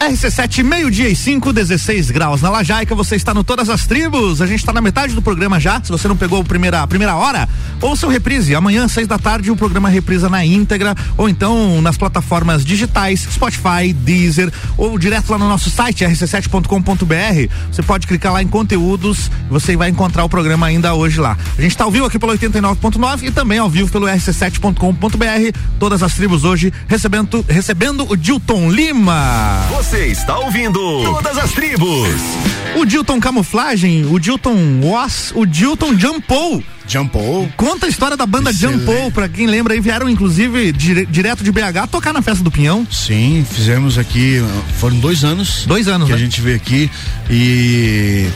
RC7, 0.00 0.62
meio-dia 0.62 1.08
e 1.08 1.16
5, 1.16 1.52
16 1.52 2.10
graus 2.10 2.42
na 2.42 2.50
Lajaica. 2.50 2.94
Você 2.94 3.16
está 3.16 3.32
no 3.32 3.42
Todas 3.42 3.68
as 3.70 3.86
Tribos. 3.86 4.42
A 4.42 4.46
gente 4.46 4.60
está 4.60 4.72
na 4.72 4.80
metade 4.80 5.14
do 5.14 5.22
programa 5.22 5.58
já. 5.58 5.82
Se 5.82 5.90
você 5.90 6.06
não 6.08 6.16
pegou 6.16 6.40
a 6.40 6.44
primeira, 6.44 6.82
a 6.82 6.86
primeira 6.86 7.16
hora, 7.16 7.48
ouça 7.80 8.06
o 8.06 8.10
reprise. 8.10 8.54
Amanhã, 8.54 8.86
seis 8.88 9.06
da 9.06 9.18
tarde, 9.18 9.50
o 9.50 9.56
programa 9.56 9.88
reprisa 9.88 10.28
na 10.28 10.44
íntegra 10.44 10.94
ou 11.16 11.28
então 11.28 11.80
nas 11.80 11.96
plataformas 11.96 12.64
digitais, 12.64 13.20
Spotify, 13.32 13.92
Deezer 13.92 14.52
ou 14.76 14.98
direto 14.98 15.30
lá 15.30 15.38
no 15.38 15.48
nosso 15.48 15.70
site, 15.70 16.04
rc7.com.br. 16.04 17.52
Você 17.70 17.82
pode 17.82 18.06
clicar 18.06 18.32
lá 18.32 18.42
em 18.42 18.48
conteúdos 18.48 19.30
você 19.48 19.76
vai 19.76 19.88
encontrar 19.88 20.24
o 20.24 20.28
programa 20.28 20.66
ainda 20.66 20.94
hoje 20.94 21.20
lá. 21.20 21.36
A 21.56 21.60
gente 21.60 21.70
está 21.70 21.84
ao 21.84 21.90
vivo 21.90 22.06
aqui 22.06 22.18
pelo 22.18 22.32
89.9 22.32 23.24
e 23.24 23.30
também 23.30 23.58
ao 23.58 23.68
vivo 23.68 23.90
pelo 23.90 24.06
rc7.com.br. 24.06 25.58
Todas 25.78 26.02
as 26.02 26.14
tribos 26.14 26.44
hoje 26.44 26.72
recebendo, 26.88 27.44
recebendo 27.48 28.10
o 28.10 28.16
Dilton 28.16 28.70
Lima. 28.70 29.66
Você 29.70 29.83
está 29.92 30.38
ouvindo 30.38 30.78
Todas 31.04 31.36
as 31.36 31.52
Tribos. 31.52 32.08
O 32.76 32.84
Dilton 32.84 33.20
Camuflagem, 33.20 34.06
o 34.06 34.18
Dilton 34.18 34.80
Was, 34.82 35.30
o 35.34 35.44
Dilton 35.44 35.96
Jumpou. 35.98 36.62
Jumpou. 36.86 37.48
Conta 37.56 37.86
a 37.86 37.88
história 37.88 38.16
da 38.16 38.26
banda 38.26 38.52
Jumpou, 38.52 39.10
pra 39.10 39.28
quem 39.28 39.46
lembra 39.46 39.74
aí, 39.74 39.80
vieram 39.80 40.08
inclusive 40.08 40.72
dire, 40.72 41.06
direto 41.06 41.44
de 41.44 41.52
BH 41.52 41.86
tocar 41.90 42.12
na 42.12 42.22
festa 42.22 42.42
do 42.42 42.50
Pinhão. 42.50 42.86
Sim, 42.90 43.44
fizemos 43.50 43.96
aqui, 43.98 44.42
foram 44.78 44.96
dois 44.98 45.22
anos. 45.24 45.64
Dois 45.66 45.86
anos, 45.86 46.06
Que 46.06 46.12
né? 46.12 46.18
a 46.18 46.20
gente 46.20 46.40
veio 46.40 46.56
aqui 46.56 46.90
e 47.30 48.26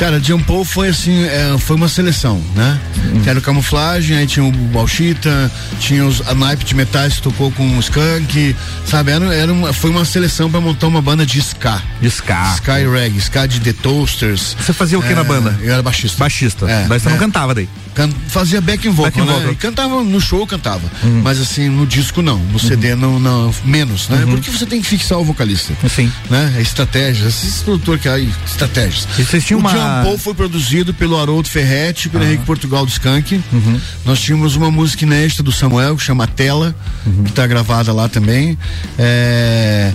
Cara, 0.00 0.18
John 0.18 0.40
Paul 0.40 0.64
foi 0.64 0.88
assim, 0.88 1.24
é, 1.24 1.54
foi 1.58 1.76
uma 1.76 1.86
seleção, 1.86 2.40
né? 2.56 2.80
Hum. 2.96 3.20
Era 3.26 3.38
o 3.38 3.42
camuflagem, 3.42 4.16
aí 4.16 4.26
tinha 4.26 4.42
o 4.42 4.50
Balchita, 4.50 5.52
tinha 5.78 6.06
os, 6.06 6.26
a 6.26 6.34
naipe 6.34 6.64
de 6.64 6.74
metais 6.74 7.16
que 7.16 7.22
tocou 7.22 7.50
com 7.52 7.76
o 7.76 7.80
Skunk, 7.80 8.56
sabe? 8.86 9.10
Era, 9.12 9.34
era 9.34 9.52
uma, 9.52 9.74
foi 9.74 9.90
uma 9.90 10.06
seleção 10.06 10.50
pra 10.50 10.58
montar 10.58 10.86
uma 10.86 11.02
banda 11.02 11.26
de 11.26 11.38
ska. 11.38 11.82
De 12.00 12.06
ska. 12.08 12.80
E 12.80 12.88
reggae, 12.88 13.18
ska 13.18 13.44
de 13.44 13.60
The 13.60 13.74
Toasters. 13.74 14.56
Você 14.58 14.72
fazia 14.72 14.98
o 14.98 15.02
que 15.02 15.14
na 15.14 15.22
banda? 15.22 15.54
Eu 15.60 15.70
era 15.74 15.82
baixista. 15.82 16.16
Baixista. 16.18 16.70
É, 16.70 16.86
Mas 16.88 17.02
você 17.02 17.10
não 17.10 17.16
é. 17.16 17.18
cantava 17.18 17.54
daí. 17.54 17.68
Can- 17.94 18.08
fazia 18.28 18.60
back 18.60 18.88
and 18.88 18.92
vocal, 18.92 19.10
Back 19.10 19.20
and 19.20 19.24
né? 19.24 19.32
vocal. 19.32 19.46
Uhum. 19.48 19.52
E 19.52 19.56
cantava 19.56 20.02
no 20.02 20.20
show, 20.20 20.46
cantava. 20.46 20.80
Mas 21.22 21.38
assim, 21.40 21.68
no 21.68 21.84
disco 21.86 22.22
não, 22.22 22.38
no 22.38 22.58
CD 22.58 22.94
não, 22.94 23.18
não, 23.20 23.52
menos, 23.64 24.08
né? 24.08 24.24
Porque 24.30 24.50
você 24.50 24.64
tem 24.64 24.80
que 24.80 24.86
fixar 24.86 25.18
o 25.18 25.24
vocalista. 25.24 25.74
Sim. 25.88 26.10
Né? 26.30 26.54
É 26.56 26.62
estratégia, 26.62 27.26
esses 27.26 27.62
produtor 27.62 27.98
que 27.98 28.08
aí, 28.08 28.32
estratégias. 28.46 29.06
E 29.18 29.24
vocês 29.24 29.44
tinham 29.44 29.58
o 29.58 29.60
uma- 29.60 29.72
John 29.98 30.04
Paul 30.04 30.18
foi 30.18 30.34
produzido 30.34 30.94
pelo 30.94 31.18
Haroldo 31.18 31.48
Ferretti, 31.48 32.08
pelo 32.08 32.24
Henrique 32.24 32.44
Portugal 32.44 32.84
do 32.84 32.90
Skank. 32.90 33.42
Uhum. 33.52 33.80
Nós 34.04 34.20
tínhamos 34.20 34.56
uma 34.56 34.70
música 34.70 35.04
inédita 35.04 35.42
do 35.42 35.52
Samuel, 35.52 35.96
que 35.96 36.02
chama 36.02 36.26
Tela, 36.26 36.74
Uhum. 37.06 37.24
que 37.24 37.32
tá 37.32 37.46
gravada 37.46 37.92
lá 37.92 38.08
também. 38.08 38.58
É... 38.98 39.92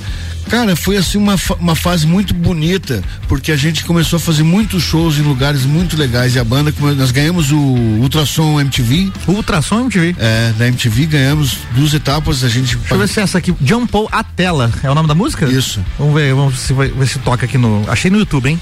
Cara, 0.49 0.75
foi 0.75 0.95
assim 0.95 1.17
uma, 1.17 1.35
uma 1.59 1.75
fase 1.75 2.05
muito 2.05 2.31
bonita, 2.31 3.03
porque 3.27 3.51
a 3.51 3.55
gente 3.57 3.83
começou 3.83 4.17
a 4.17 4.19
fazer 4.19 4.43
muitos 4.43 4.83
shows 4.83 5.17
em 5.17 5.23
lugares 5.23 5.65
muito 5.65 5.97
legais 5.97 6.35
e 6.35 6.39
a 6.39 6.43
banda, 6.43 6.71
nós 6.95 7.09
ganhamos 7.09 7.51
o 7.51 7.57
Ultrassom 7.57 8.59
MTV. 8.61 9.11
Ultrassom 9.27 9.81
MTV? 9.81 10.15
É, 10.19 10.53
da 10.55 10.67
MTV 10.67 11.07
ganhamos 11.07 11.57
duas 11.75 11.93
etapas, 11.95 12.43
a 12.43 12.47
gente. 12.49 12.75
Deixa 12.77 12.93
eu 12.93 12.99
ver 12.99 13.07
se 13.07 13.19
é 13.19 13.23
essa 13.23 13.39
aqui, 13.39 13.55
Jumpou 13.63 14.07
a 14.11 14.23
tela, 14.23 14.71
é 14.83 14.89
o 14.89 14.93
nome 14.93 15.07
da 15.07 15.15
música? 15.15 15.47
Isso. 15.47 15.83
Vamos 15.97 16.13
ver, 16.13 16.33
vamos 16.35 16.59
se 16.59 16.73
vai, 16.73 16.89
ver 16.89 17.07
se 17.07 17.17
toca 17.19 17.45
aqui 17.45 17.57
no, 17.57 17.83
achei 17.89 18.11
no 18.11 18.19
YouTube, 18.19 18.47
hein? 18.49 18.59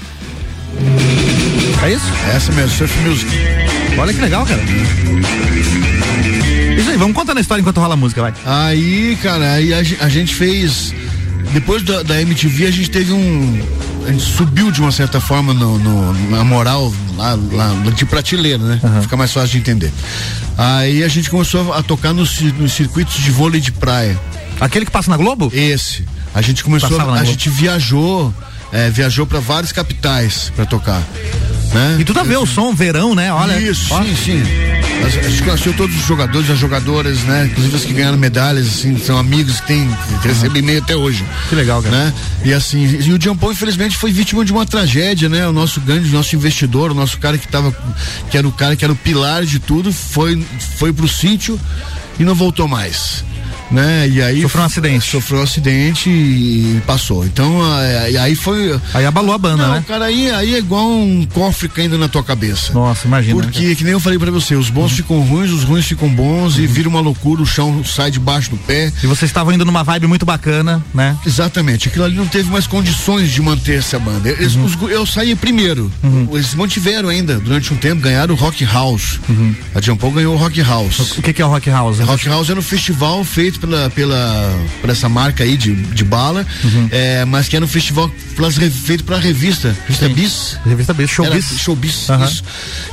É 1.82 1.92
isso? 1.92 2.06
Essa 2.34 2.52
mesmo, 2.52 2.70
Surf 2.76 2.98
Music. 3.00 3.30
Olha 3.98 4.12
que 4.12 4.20
legal, 4.20 4.44
cara. 4.46 4.60
Isso 6.78 6.90
aí, 6.90 6.96
vamos 6.96 7.14
contando 7.16 7.38
a 7.38 7.40
história 7.40 7.60
enquanto 7.60 7.78
rola 7.80 7.94
a 7.94 7.96
música, 7.96 8.20
vai. 8.22 8.34
Aí, 8.44 9.16
cara, 9.22 9.52
aí 9.52 9.72
a, 9.72 9.78
a 9.78 10.08
gente 10.08 10.34
fez. 10.34 10.94
Depois 11.52 11.82
da, 11.82 12.02
da 12.02 12.20
MTV, 12.20 12.66
a 12.66 12.70
gente 12.70 12.90
teve 12.90 13.12
um. 13.12 13.60
A 14.06 14.12
gente 14.12 14.24
subiu 14.24 14.70
de 14.70 14.80
uma 14.80 14.92
certa 14.92 15.20
forma 15.20 15.54
no, 15.54 15.78
no- 15.78 16.30
na 16.30 16.44
moral 16.44 16.92
lá, 17.16 17.38
lá 17.52 17.74
de 17.94 18.04
prateleira, 18.04 18.58
né? 18.58 18.80
Fica 19.02 19.16
mais 19.16 19.32
fácil 19.32 19.50
de 19.50 19.58
entender. 19.58 19.92
Aí 20.58 21.02
a 21.02 21.08
gente 21.08 21.30
começou 21.30 21.72
a, 21.72 21.82
tocar 21.82 22.12
nos, 22.12 22.40
nos 22.40 22.72
circuitos 22.72 23.14
de 23.16 23.30
vôlei 23.30 23.60
de 23.60 23.72
praia. 23.72 24.18
Aquele 24.60 24.84
que 24.84 24.90
passa 24.90 25.10
na 25.10 25.16
Globo? 25.16 25.50
Esse. 25.54 26.04
A 26.34 26.42
gente 26.42 26.62
começou, 26.64 27.00
a, 27.00 27.14
a 27.20 27.24
gente 27.24 27.48
viajou, 27.48 28.34
é, 28.74 28.90
viajou 28.90 29.24
para 29.24 29.38
várias 29.38 29.70
capitais 29.70 30.52
para 30.56 30.66
tocar. 30.66 31.00
Né? 31.72 31.98
E 32.00 32.04
tudo 32.04 32.18
a 32.20 32.24
ver, 32.24 32.38
o 32.38 32.46
som, 32.46 32.74
verão, 32.74 33.14
né? 33.14 33.32
Olha. 33.32 33.58
Isso, 33.58 33.94
ó. 33.94 34.02
sim, 34.02 34.16
sim. 34.16 34.42
A, 35.02 35.06
a 35.06 35.28
gente 35.28 35.42
conheceu 35.42 35.72
todos 35.74 35.96
os 35.96 36.04
jogadores, 36.04 36.50
as 36.50 36.58
jogadoras, 36.58 37.18
né? 37.22 37.46
Inclusive 37.46 37.76
as 37.76 37.84
que 37.84 37.92
ganharam 37.92 38.18
medalhas, 38.18 38.66
assim, 38.66 38.98
são 38.98 39.16
amigos 39.16 39.60
que 39.60 39.74
que 40.22 40.28
recebem 40.28 40.60
e-mail 40.60 40.82
até 40.82 40.96
hoje. 40.96 41.24
Que 41.48 41.54
legal, 41.54 41.82
cara. 41.82 41.96
Né? 41.96 42.14
E 42.44 42.52
assim, 42.52 42.84
e 42.84 43.12
o 43.12 43.36
Paul, 43.36 43.52
infelizmente, 43.52 43.96
foi 43.96 44.12
vítima 44.12 44.44
de 44.44 44.52
uma 44.52 44.66
tragédia, 44.66 45.28
né? 45.28 45.46
O 45.46 45.52
nosso 45.52 45.80
grande, 45.80 46.08
nosso 46.10 46.34
investidor, 46.34 46.90
o 46.90 46.94
nosso 46.94 47.18
cara 47.18 47.38
que 47.38 47.46
tava, 47.46 47.74
que 48.28 48.36
era 48.36 48.46
o 48.46 48.52
cara 48.52 48.74
que 48.74 48.84
era 48.84 48.92
o 48.92 48.96
pilar 48.96 49.44
de 49.44 49.60
tudo, 49.60 49.92
foi, 49.92 50.44
foi 50.78 50.92
pro 50.92 51.06
sítio 51.06 51.60
e 52.18 52.24
não 52.24 52.34
voltou 52.34 52.66
mais. 52.66 53.24
Né? 53.70 54.08
E 54.08 54.22
aí 54.22 54.42
Sofreu 54.42 54.62
um 54.62 54.66
acidente. 54.66 55.10
Sofreu 55.10 55.40
um 55.40 55.42
acidente 55.42 56.10
e 56.10 56.82
passou. 56.86 57.24
Então, 57.24 57.62
a- 57.62 58.10
e 58.10 58.16
aí 58.16 58.34
foi. 58.34 58.78
Aí 58.92 59.04
abalou 59.06 59.34
a 59.34 59.38
banda, 59.38 59.66
Não, 59.66 59.74
né? 59.74 59.84
cara, 59.86 60.04
aí, 60.06 60.30
aí 60.30 60.54
é 60.54 60.58
igual 60.58 60.86
um 60.90 61.26
cofre 61.32 61.68
caindo 61.68 61.96
na 61.98 62.08
tua 62.08 62.22
cabeça. 62.22 62.72
Nossa, 62.72 63.06
imagina. 63.06 63.34
né, 63.36 63.42
Porque, 63.42 63.74
que 63.74 63.82
nem 63.84 63.92
eu 63.92 64.00
falei 64.00 64.18
pra 64.18 64.30
você, 64.30 64.54
os 64.54 64.68
bons 64.70 64.92
ficam 64.92 65.20
ruins, 65.20 65.50
os 65.50 65.64
ruins 65.64 65.86
ficam 65.86 66.08
bons 66.08 66.58
e 66.58 66.66
vira 66.66 66.88
uma 66.88 67.00
loucura, 67.00 67.42
o 67.42 67.46
chão 67.46 67.82
sai 67.84 68.10
debaixo 68.10 68.50
do 68.50 68.56
pé. 68.56 68.92
E 69.02 69.06
vocês 69.06 69.30
estavam 69.30 69.52
indo 69.52 69.64
numa 69.64 69.82
vibe 69.82 70.06
muito 70.06 70.26
bacana, 70.26 70.84
né? 70.94 71.16
Exatamente, 71.26 71.88
aquilo 71.88 72.04
ali 72.04 72.16
não 72.16 72.26
teve 72.26 72.50
mais 72.50 72.66
condições 72.66 73.30
de 73.30 73.40
manter 73.42 73.78
essa 73.78 73.98
banda. 73.98 74.28
Eles- 74.28 74.54
Uhum. 74.54 74.64
os 74.66 74.74
eu 74.90 75.06
saí 75.06 75.34
primeiro, 75.34 75.90
eles 76.32 76.54
mantiveram 76.54 77.08
ainda 77.08 77.38
durante 77.38 77.72
um 77.72 77.76
tempo, 77.76 78.02
ganharam 78.02 78.34
o 78.34 78.36
Rock 78.36 78.64
House. 78.64 79.18
A 79.74 79.80
John 79.80 79.96
Paul 79.96 80.12
ganhou 80.12 80.34
o 80.34 80.38
Rock 80.38 80.60
House. 80.62 80.98
Uhum. 80.98 81.06
O 81.18 81.22
que, 81.22 81.32
que 81.32 81.42
é 81.42 81.46
o 81.46 81.48
Rock 81.48 81.70
House? 81.70 81.98
Rock 82.00 82.28
House 82.28 82.50
era 82.50 82.58
um 82.58 82.62
festival 82.62 83.24
feito 83.24 83.53
pela, 83.58 83.90
pela, 83.90 84.54
por 84.80 84.90
essa 84.90 85.08
marca 85.08 85.44
aí 85.44 85.56
de, 85.56 85.74
de 85.74 86.04
bala, 86.04 86.46
Uhum. 86.64 86.88
é, 86.90 87.24
mas 87.24 87.48
que 87.48 87.56
era 87.56 87.64
um 87.64 87.68
festival 87.68 88.10
pelas, 88.36 88.56
feito 88.56 89.04
pela 89.04 89.18
revista, 89.18 89.74
revista 89.86 90.08
Bis. 90.08 90.58
Revista 90.64 90.92
Bis, 90.94 91.10
Showbiz. 91.10 91.50
Era 91.50 91.58
Showbiz, 91.58 92.10
Aham. 92.10 92.24
isso. 92.24 92.44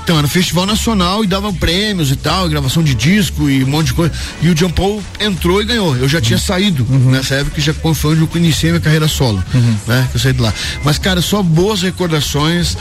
Então, 0.03 0.17
era 0.17 0.25
um 0.25 0.29
festival 0.29 0.65
nacional 0.65 1.23
e 1.23 1.27
dava 1.27 1.51
prêmios 1.53 2.11
e 2.11 2.15
tal, 2.15 2.47
gravação 2.49 2.83
de 2.83 2.93
disco 2.93 3.49
e 3.49 3.63
um 3.63 3.67
monte 3.67 3.87
de 3.87 3.93
coisa. 3.93 4.13
E 4.41 4.49
o 4.49 4.55
John 4.55 4.69
Paul 4.69 5.01
entrou 5.19 5.61
e 5.61 5.65
ganhou. 5.65 5.95
Eu 5.95 6.07
já 6.09 6.19
tinha 6.21 6.37
saído 6.39 6.83
nessa 6.89 7.35
época, 7.35 7.55
que 7.55 7.61
já 7.61 7.73
foi 7.73 8.11
onde 8.13 8.21
eu 8.21 8.29
iniciei 8.35 8.71
minha 8.71 8.81
carreira 8.81 9.07
solo, 9.07 9.43
né? 9.87 10.07
Que 10.11 10.17
eu 10.17 10.21
saí 10.21 10.33
de 10.33 10.41
lá. 10.41 10.53
Mas, 10.83 10.97
cara, 10.97 11.21
só 11.21 11.41
boas 11.43 11.81
recordações. 11.81 12.77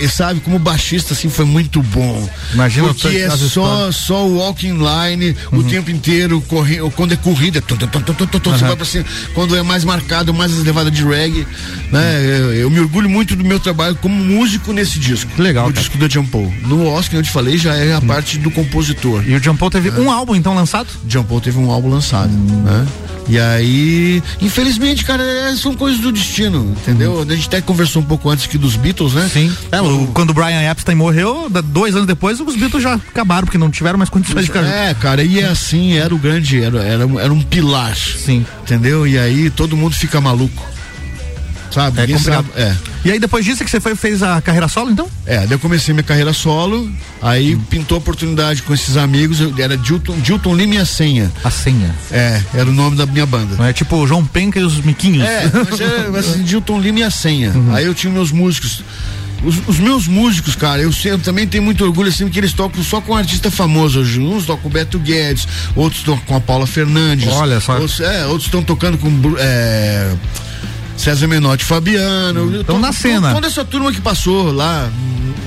E, 0.00 0.08
sabe, 0.08 0.40
como 0.40 0.58
baixista, 0.58 1.14
assim, 1.14 1.28
foi 1.28 1.44
muito 1.44 1.82
bom. 1.82 2.28
Imagina 2.52 2.88
Porque 2.88 3.08
é 3.08 3.28
só, 3.30 3.36
histórias. 3.36 3.96
só 3.96 4.26
o 4.26 4.36
walking 4.38 4.78
line 4.78 5.36
o 5.52 5.62
tempo 5.64 5.90
inteiro, 5.90 6.40
correndo, 6.42 6.90
quando 6.90 7.12
é 7.12 7.16
corrida, 7.24 7.60
tum, 7.62 7.76
tum, 7.76 7.86
tum, 7.88 8.26
tum, 8.26 8.50
você 8.52 8.64
vai 8.64 8.76
pra 8.76 8.84
cima. 8.84 9.04
Quando 9.34 9.56
é 9.56 9.62
mais 9.62 9.82
marcado, 9.84 10.32
mais 10.34 10.52
as 10.52 10.62
levadas 10.62 10.92
de 10.92 11.02
reggae, 11.02 11.46
né? 11.90 12.20
Eu, 12.22 12.52
eu 12.54 12.70
me 12.70 12.78
orgulho 12.80 13.08
muito 13.08 13.34
do 13.34 13.42
meu 13.42 13.58
trabalho 13.58 13.96
como 13.96 14.14
músico 14.14 14.72
nesse 14.72 14.98
disco. 14.98 15.30
Legal. 15.40 15.64
Cara. 15.64 15.76
disco 15.80 15.96
do 15.96 16.08
John 16.08 16.26
Paul. 16.26 16.52
No 16.66 16.86
Oscar, 16.86 17.18
eu 17.18 17.22
te 17.22 17.30
falei, 17.30 17.56
já 17.56 17.74
é 17.74 17.94
a 17.94 18.00
parte 18.00 18.38
do 18.38 18.50
compositor. 18.50 19.24
E 19.26 19.34
o 19.34 19.40
John 19.40 19.56
Paul 19.56 19.70
teve 19.70 19.90
um 19.98 20.10
álbum 20.10 20.36
então 20.36 20.54
lançado? 20.54 20.88
John 21.04 21.24
Paul 21.24 21.40
teve 21.40 21.58
um 21.58 21.70
álbum 21.70 21.88
lançado, 21.88 22.30
né? 22.30 22.86
E 23.26 23.38
aí, 23.40 24.22
infelizmente, 24.38 25.02
cara, 25.02 25.22
é- 25.22 25.56
são 25.56 25.74
coisas 25.74 25.98
do 25.98 26.12
destino, 26.12 26.74
entendeu? 26.82 27.22
A 27.26 27.34
gente 27.34 27.46
até 27.46 27.58
conversou 27.62 28.02
um 28.02 28.04
pouco 28.04 28.28
antes 28.28 28.44
aqui 28.44 28.58
dos 28.58 28.76
Beatles, 28.76 29.14
né? 29.14 29.30
Sim. 29.32 29.50
É, 29.72 29.80
o- 29.80 30.08
quando 30.08 30.28
o 30.28 30.34
Brian 30.34 30.60
Epstein 30.70 30.94
morreu, 30.94 31.48
da- 31.48 31.62
dois 31.62 31.94
anos 31.94 32.06
depois, 32.06 32.38
os 32.38 32.54
Beatles 32.54 32.82
já 32.82 32.92
acabaram, 32.94 33.46
porque 33.46 33.56
não 33.56 33.70
tiveram 33.70 33.96
mais 33.96 34.10
condições 34.10 34.42
de 34.42 34.46
ficar 34.48 34.62
juntos. 34.62 34.76
É, 34.76 34.92
cara, 34.92 35.24
e 35.24 35.40
é 35.40 35.46
assim, 35.46 35.94
era 35.94 36.14
o 36.14 36.18
grande, 36.18 36.62
era, 36.62 36.82
era, 36.82 37.04
era 37.18 37.32
um 37.32 37.40
pilar. 37.42 37.96
Sim. 37.96 38.44
Entendeu? 38.62 39.06
E 39.06 39.18
aí 39.18 39.50
todo 39.50 39.76
mundo 39.76 39.94
fica 39.94 40.20
maluco. 40.20 40.64
Sabe? 41.70 42.00
É 42.02 42.06
complicado. 42.06 42.46
sabe- 42.46 42.60
é. 42.62 42.76
E 43.04 43.10
aí 43.10 43.18
depois 43.18 43.44
disso 43.44 43.62
é 43.62 43.64
que 43.64 43.70
você 43.70 43.80
foi, 43.80 43.96
fez 43.96 44.22
a 44.22 44.40
carreira 44.40 44.68
solo, 44.68 44.92
então? 44.92 45.08
É, 45.26 45.38
daí 45.38 45.50
eu 45.52 45.58
comecei 45.58 45.92
minha 45.92 46.04
carreira 46.04 46.32
solo, 46.32 46.88
aí 47.20 47.56
pintou 47.68 47.96
a 47.96 47.98
oportunidade 47.98 48.62
com 48.62 48.72
esses 48.72 48.96
amigos, 48.96 49.40
eu, 49.40 49.52
era 49.58 49.76
Dilton, 49.76 50.16
Dilton 50.20 50.54
Lima 50.54 50.76
e 50.76 50.78
a 50.78 50.86
Senha. 50.86 51.32
A 51.42 51.50
Senha. 51.50 51.92
É, 52.12 52.40
era 52.54 52.70
o 52.70 52.72
nome 52.72 52.96
da 52.96 53.04
minha 53.06 53.26
banda. 53.26 53.62
É 53.68 53.72
tipo 53.72 54.06
João 54.06 54.24
Penca 54.24 54.60
e 54.60 54.62
os 54.62 54.80
Miquinhos. 54.80 55.26
É, 55.28 55.50
mas 55.52 55.80
é 55.80 56.08
mas 56.12 56.38
Dilton 56.46 56.80
Lima 56.80 57.00
e 57.00 57.02
a 57.02 57.10
Senha. 57.10 57.52
Aí 57.72 57.84
eu 57.84 57.92
tinha 57.94 58.12
meus 58.12 58.30
músicos. 58.30 58.84
Os, 59.44 59.68
os 59.68 59.78
meus 59.78 60.06
músicos, 60.06 60.56
cara, 60.56 60.80
eu, 60.80 60.90
eu 61.04 61.18
também 61.18 61.46
tenho 61.46 61.62
muito 61.62 61.84
orgulho 61.84 62.08
assim 62.08 62.28
que 62.28 62.38
eles 62.38 62.52
tocam 62.52 62.82
só 62.82 63.00
com 63.00 63.12
um 63.12 63.16
artista 63.16 63.50
famoso 63.50 64.00
hoje. 64.00 64.20
Uns 64.20 64.46
tocam 64.46 64.62
com 64.62 64.68
o 64.68 64.70
Beto 64.70 64.98
Guedes, 64.98 65.46
outros 65.76 66.02
tocam 66.02 66.24
com 66.26 66.36
a 66.36 66.40
Paula 66.40 66.66
Fernandes. 66.66 67.28
Olha 67.28 67.60
só. 67.60 67.74
Outros, 67.74 68.00
é, 68.00 68.24
outros 68.26 68.46
estão 68.46 68.62
tocando 68.62 68.96
com 68.98 69.10
é, 69.38 70.14
César 70.96 71.26
Menotti 71.26 71.64
Fabiano. 71.64 72.64
Tão 72.64 72.78
na 72.78 72.92
cena. 72.92 73.34
Toda 73.34 73.46
essa 73.46 73.64
turma 73.64 73.92
que 73.92 74.00
passou 74.00 74.52
lá 74.52 74.90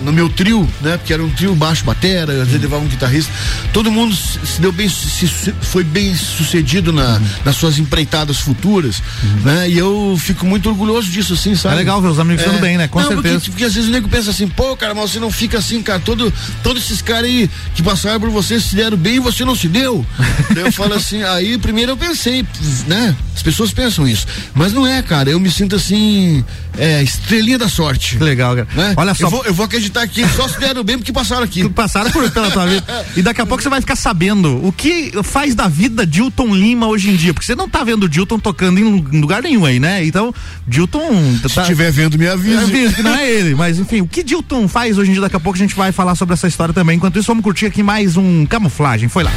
no 0.04 0.12
meu 0.12 0.30
trio, 0.30 0.68
né? 0.82 0.98
Porque 0.98 1.14
era 1.14 1.24
um 1.24 1.30
trio 1.30 1.56
baixo 1.56 1.84
batera, 1.84 2.34
às 2.34 2.48
vezes 2.48 2.62
levava 2.62 2.84
um 2.84 2.88
guitarrista. 2.88 3.32
Todo 3.74 3.91
mundo 3.91 4.16
se, 4.16 4.60
deu 4.60 4.72
bem, 4.72 4.89
se, 4.89 5.28
foi 5.62 5.84
bem 5.84 6.16
sucedido 6.16 6.91
na, 6.91 7.22
nas 7.43 7.56
suas 7.56 7.80
empreitadas 7.80 8.38
futuras, 8.39 9.02
né? 9.43 9.70
E 9.70 9.78
eu 9.78 10.18
fico 10.20 10.45
muito 10.45 10.70
orgulhoso 10.70 11.10
disso, 11.10 11.34
assim, 11.34 11.56
sabe? 11.56 11.76
É 11.76 11.78
legal 11.78 12.02
ver 12.02 12.10
os 12.10 12.20
amigos 12.20 12.43
dando 12.45 12.60
bem, 12.60 12.78
né? 12.78 12.88
Com 12.88 13.00
Não, 13.00 13.08
certeza. 13.08 13.36
Porque, 13.36 13.52
porque 13.52 13.64
às 13.66 13.74
vezes 13.74 13.89
o 13.89 13.91
nego 13.91 14.08
pensa 14.10 14.32
assim, 14.32 14.48
pô, 14.48 14.76
cara, 14.76 14.93
mas 14.93 15.12
você 15.12 15.20
não 15.20 15.32
fica 15.32 15.58
assim, 15.58 15.82
cara, 15.82 16.00
todo, 16.00 16.34
todos 16.64 16.84
esses 16.84 17.02
caras 17.02 17.26
aí 17.26 17.50
que 17.76 17.84
passaram 17.84 18.20
por 18.20 18.30
você 18.30 18.60
se 18.60 18.76
deram 18.76 18.98
bem 18.98 19.16
e 19.16 19.19
você 19.19 19.44
não 19.44 19.56
se 19.56 19.68
deu. 19.68 20.06
Daí 20.53 20.65
eu 20.65 20.72
falo 20.72 20.94
assim, 20.94 21.24
aí 21.24 21.57
primeiro 21.57 21.94
eu 21.94 21.98
pensei, 21.98 22.45
né? 22.88 23.15
As 23.36 23.44
pessoas 23.44 23.72
pensam 23.72 24.07
isso. 24.07 24.26
Mas 24.53 24.74
não 24.74 24.86
é, 24.86 25.02
cara, 25.02 25.30
eu 25.30 25.40
me 25.40 25.52
sinto 25.52 25.76
assim, 25.76 26.44
é, 26.78 27.03
estrelinha 27.03 27.57
da 27.57 27.69
sorte. 27.69 28.18
Legal, 28.18 28.56
cara. 28.56 28.68
Né? 28.74 28.94
Olha 28.98 29.14
só. 29.14 29.26
Eu 29.26 29.30
vou, 29.30 29.45
eu 29.45 29.53
vou 29.53 29.65
acreditar 29.65 29.86
que 30.07 30.27
só 30.30 30.47
se 30.47 30.59
deram 30.59 30.84
bem 30.84 30.97
porque 30.97 31.11
passaram 31.11 31.43
aqui. 31.43 31.68
Passaram 31.69 32.11
por, 32.11 32.30
pela 32.31 32.49
tua 32.51 32.65
vida. 32.65 33.05
E 33.15 33.22
daqui 33.22 33.41
a 33.41 33.45
pouco 33.45 33.61
você 33.64 33.69
vai 33.69 33.81
ficar 33.81 33.95
sabendo 33.95 34.65
o 34.65 34.72
que 34.72 35.11
faz 35.23 35.53
da 35.55 35.68
vida 35.68 36.05
Dilton 36.05 36.53
Lima 36.55 36.88
hoje 36.88 37.09
em 37.09 37.15
dia. 37.15 37.34
Porque 37.34 37.45
você 37.45 37.55
não 37.55 37.68
tá 37.69 37.84
vendo 37.84 38.03
o 38.03 38.09
Dilton 38.09 38.39
tocando 38.39 38.80
em 38.80 38.84
lu- 38.84 39.09
em 39.11 39.22
lugar 39.22 39.41
nenhum 39.41 39.65
aí, 39.65 39.80
né? 39.80 40.05
Então, 40.05 40.34
Dilton. 40.68 41.38
Se 41.49 41.59
estiver 41.61 41.91
vendo, 41.91 42.18
me 42.18 42.27
avise. 42.27 42.55
É, 42.57 42.64
avise 42.64 42.95
que 42.95 43.03
não 43.03 43.15
é 43.15 43.30
ele. 43.30 43.55
Mas 43.55 43.80
enfim, 43.80 44.01
o 44.01 44.07
que 44.07 44.23
Dilton 44.23 44.68
faz 44.68 44.97
hoje 44.97 45.09
em 45.09 45.14
dia? 45.14 45.22
Daqui 45.22 45.35
a 45.35 45.39
pouco 45.39 45.57
a 45.57 45.61
gente 45.61 45.76
vai 45.76 45.91
falar 45.91 46.15
sobre 46.15 46.34
essa 46.34 46.47
história 46.47 46.73
também. 46.73 46.97
Enquanto 46.97 47.18
isso, 47.19 47.27
vamos 47.27 47.43
curtir 47.43 47.65
aqui 47.65 47.81
mais 47.84 48.18
um 48.18 48.45
camuflagem. 48.45 49.09
Foi 49.09 49.23
lá. 49.23 49.31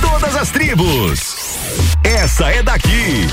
Todas 0.00 0.36
as 0.36 0.50
tribos. 0.50 1.20
Essa 2.04 2.46
é 2.50 2.62
daqui. 2.62 3.26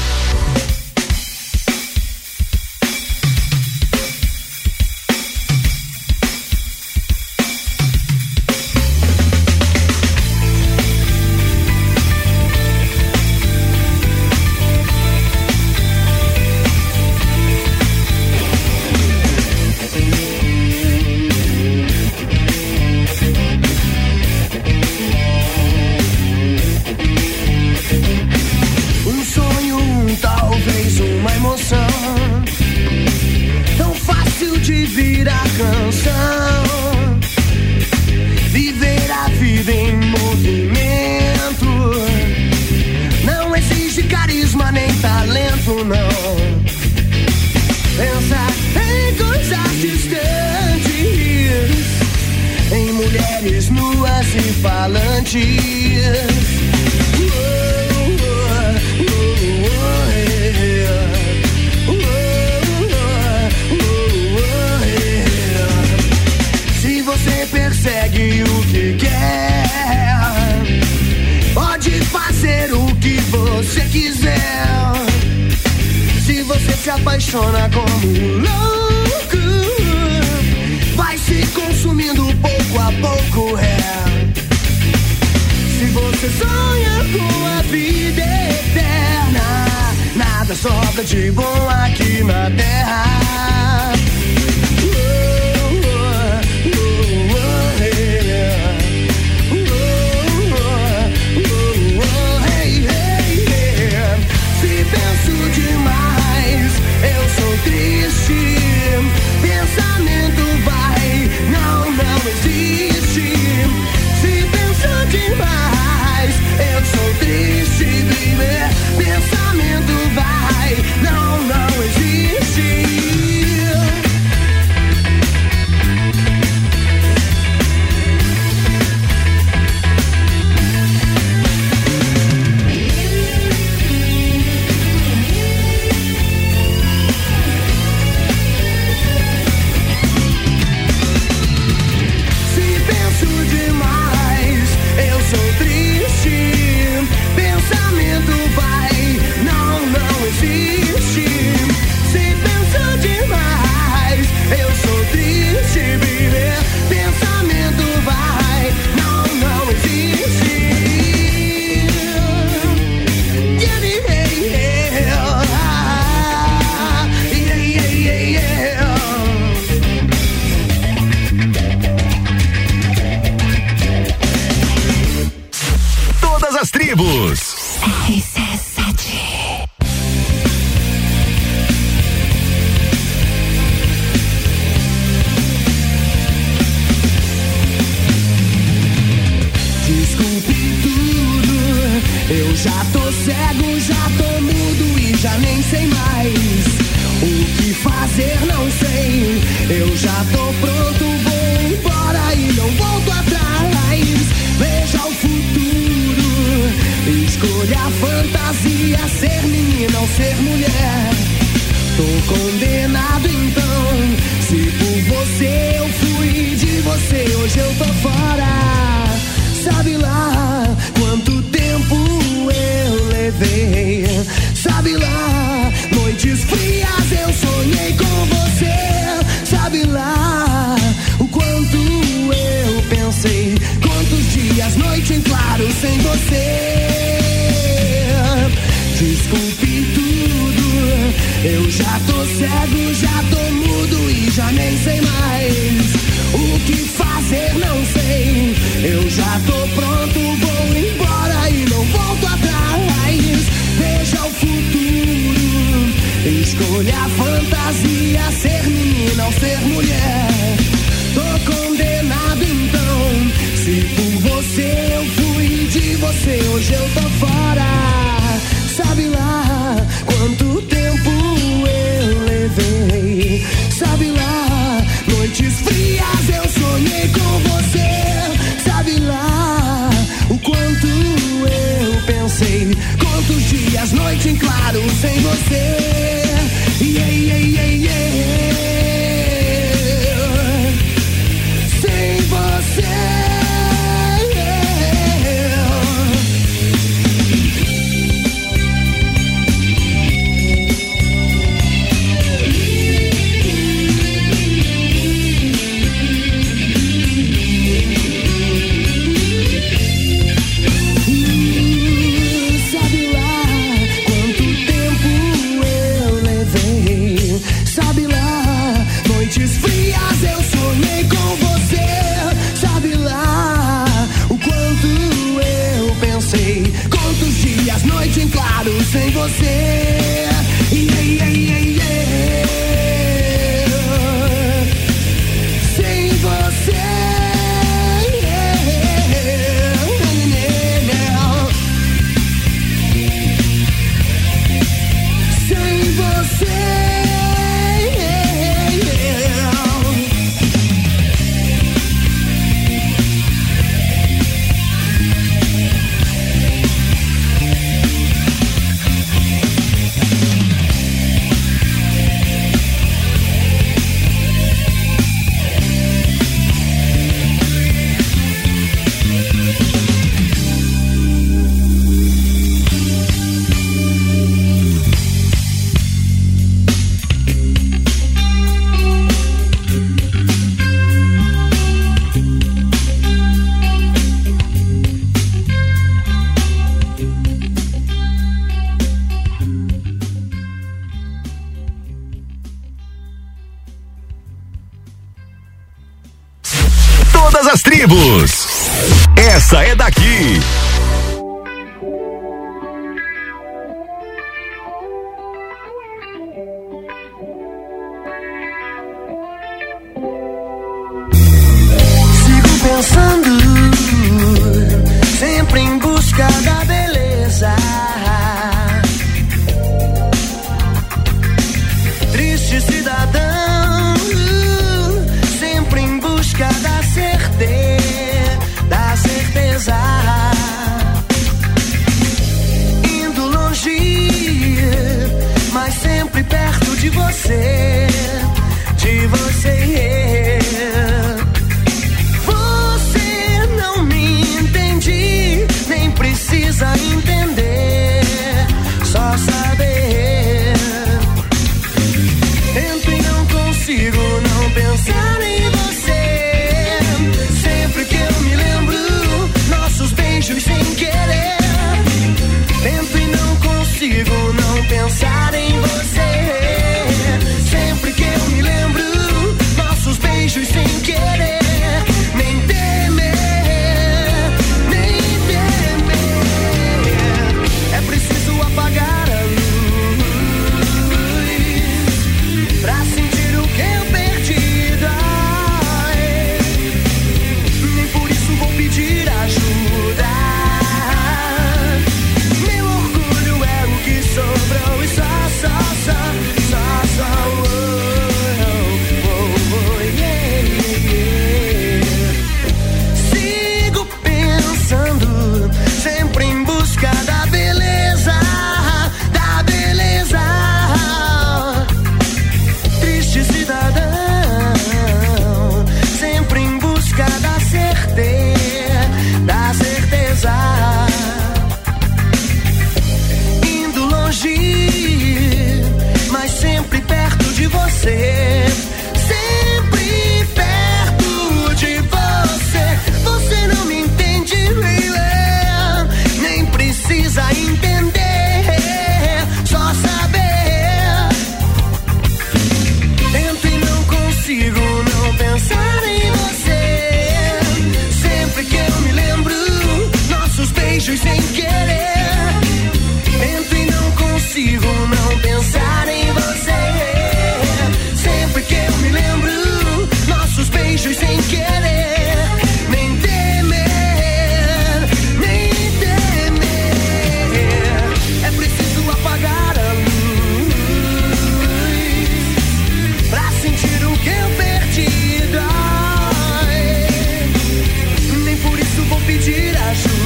pedir 579.07 579.55
ajuda. 579.55 579.96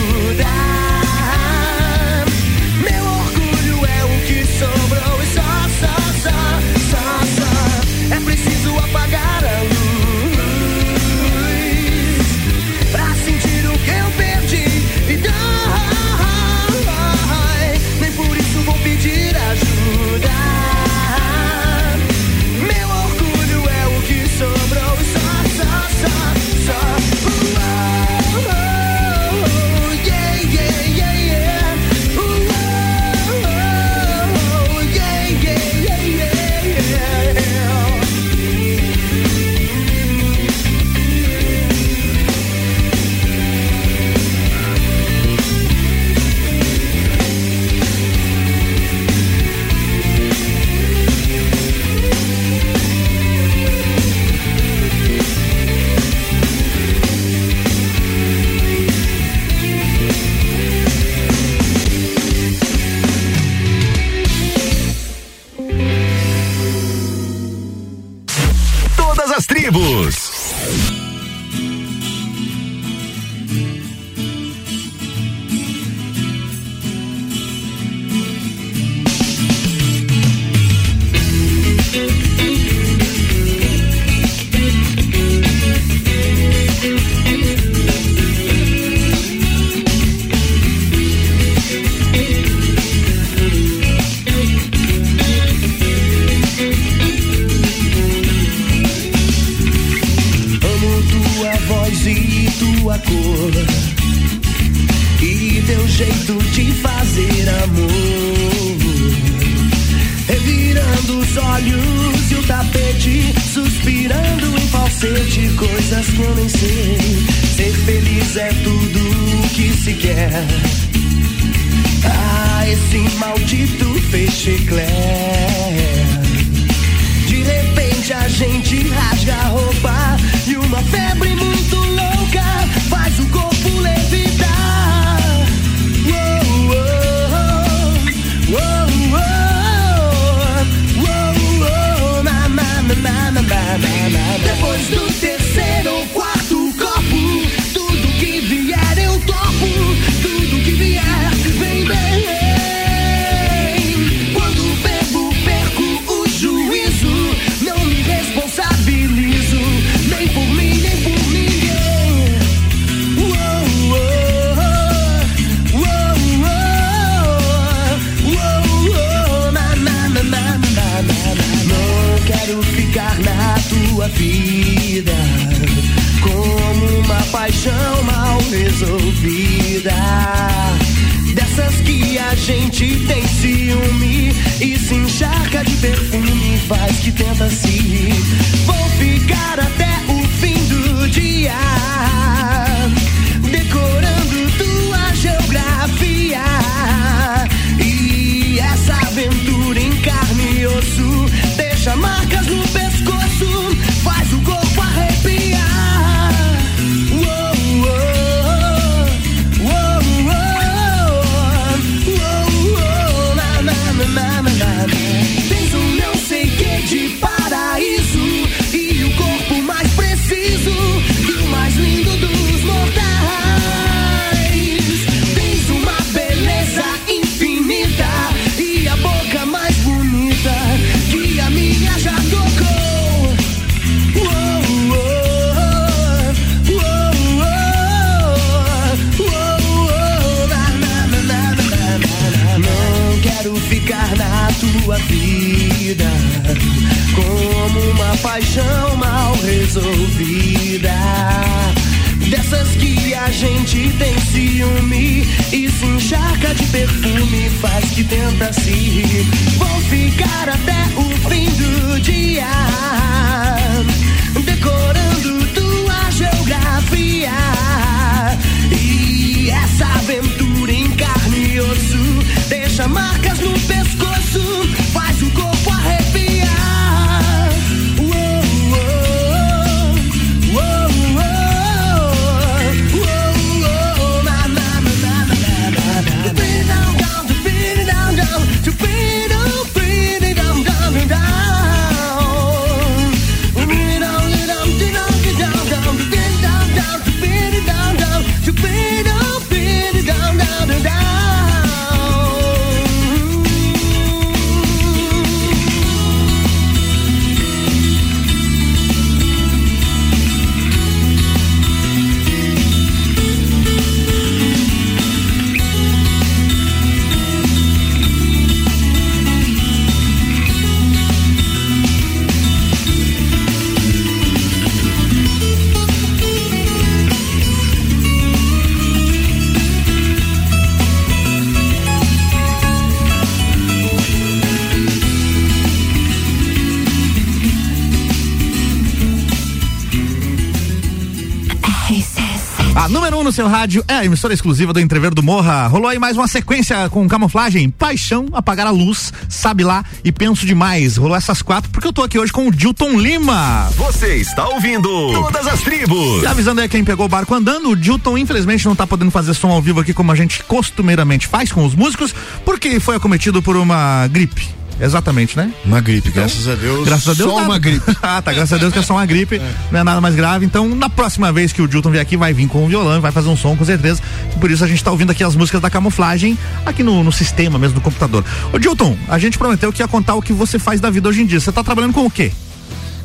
Rádio 343.51 343.83
é 343.85 343.95
a 343.95 344.05
emissora 344.05 344.33
exclusiva 344.33 344.71
do 344.71 344.79
Entrever 344.79 345.13
do 345.13 345.21
Morra. 345.21 345.67
Rolou 345.67 345.89
aí 345.89 345.99
mais 345.99 346.15
uma 346.15 346.27
sequência 346.27 346.89
com 346.89 347.05
camuflagem, 347.05 347.69
paixão, 347.69 348.27
apagar 348.31 348.65
a 348.65 348.69
luz, 348.69 349.11
sabe 349.27 349.61
lá 349.61 349.83
e 350.05 350.11
penso 350.11 350.45
demais. 350.45 350.95
Rolou 350.95 351.17
essas 351.17 351.41
quatro 351.41 351.69
porque 351.69 351.85
eu 351.85 351.91
tô 351.91 352.01
aqui 352.01 352.17
hoje 352.17 352.31
com 352.31 352.47
o 352.47 352.51
Dilton 352.51 352.97
Lima. 352.97 353.69
Você 353.75 354.15
está 354.15 354.47
ouvindo 354.47 354.87
Todas 355.11 355.45
as 355.47 355.61
Tribos. 355.61 356.23
E 356.23 356.27
avisando 356.27 356.61
aí 356.61 356.69
quem 356.69 356.81
pegou 356.81 357.07
o 357.07 357.09
barco 357.09 357.35
andando, 357.35 357.71
o 357.71 357.75
Dilton 357.75 358.17
infelizmente 358.17 358.65
não 358.65 358.75
tá 358.75 358.87
podendo 358.87 359.11
fazer 359.11 359.33
som 359.33 359.49
ao 359.49 359.61
vivo 359.61 359.81
aqui 359.81 359.93
como 359.93 360.13
a 360.13 360.15
gente 360.15 360.41
costumeiramente 360.45 361.27
faz 361.27 361.51
com 361.51 361.65
os 361.65 361.75
músicos, 361.75 362.15
porque 362.45 362.79
foi 362.79 362.95
acometido 362.95 363.41
por 363.41 363.57
uma 363.57 364.07
gripe. 364.07 364.60
Exatamente, 364.81 365.37
né? 365.37 365.53
Uma 365.63 365.79
gripe, 365.79 366.09
então, 366.09 366.23
graças 366.23 366.47
a 366.47 366.55
Deus. 366.55 366.85
Graças 366.85 367.07
a 367.07 367.13
Deus. 367.13 367.29
Só 367.29 367.35
nada. 367.35 367.49
uma 367.49 367.59
gripe. 367.59 367.85
ah, 368.01 368.21
tá. 368.21 368.33
Graças 368.33 368.53
a 368.53 368.57
Deus 368.57 368.73
que 368.73 368.79
é 368.79 368.81
só 368.81 368.93
uma 368.95 369.05
gripe. 369.05 369.35
É. 369.35 369.53
Não 369.71 369.79
é 369.79 369.83
nada 369.83 370.01
mais 370.01 370.15
grave. 370.15 370.45
Então, 370.45 370.67
na 370.75 370.89
próxima 370.89 371.31
vez 371.31 371.53
que 371.53 371.61
o 371.61 371.67
Dilton 371.67 371.91
vier 371.91 372.01
aqui, 372.01 372.17
vai 372.17 372.33
vir 372.33 372.47
com 372.47 372.65
o 372.65 372.67
violão, 372.67 372.99
vai 372.99 373.11
fazer 373.11 373.29
um 373.29 373.37
som 373.37 373.55
com 373.55 373.63
certeza. 373.63 374.01
Por 374.39 374.49
isso 374.49 374.63
a 374.63 374.67
gente 374.67 374.83
tá 374.83 374.91
ouvindo 374.91 375.11
aqui 375.11 375.23
as 375.23 375.35
músicas 375.35 375.61
da 375.61 375.69
camuflagem 375.69 376.37
aqui 376.65 376.81
no, 376.81 377.03
no 377.03 377.11
sistema 377.11 377.59
mesmo 377.59 377.75
do 377.75 377.81
computador. 377.81 378.25
Ô 378.51 378.57
Dilton, 378.57 378.97
a 379.07 379.19
gente 379.19 379.37
prometeu 379.37 379.71
que 379.71 379.81
ia 379.81 379.87
contar 379.87 380.15
o 380.15 380.21
que 380.21 380.33
você 380.33 380.57
faz 380.57 380.81
da 380.81 380.89
vida 380.89 381.07
hoje 381.07 381.21
em 381.21 381.25
dia. 381.25 381.39
Você 381.39 381.51
tá 381.51 381.63
trabalhando 381.63 381.93
com 381.93 382.05
o 382.05 382.09
quê? 382.09 382.31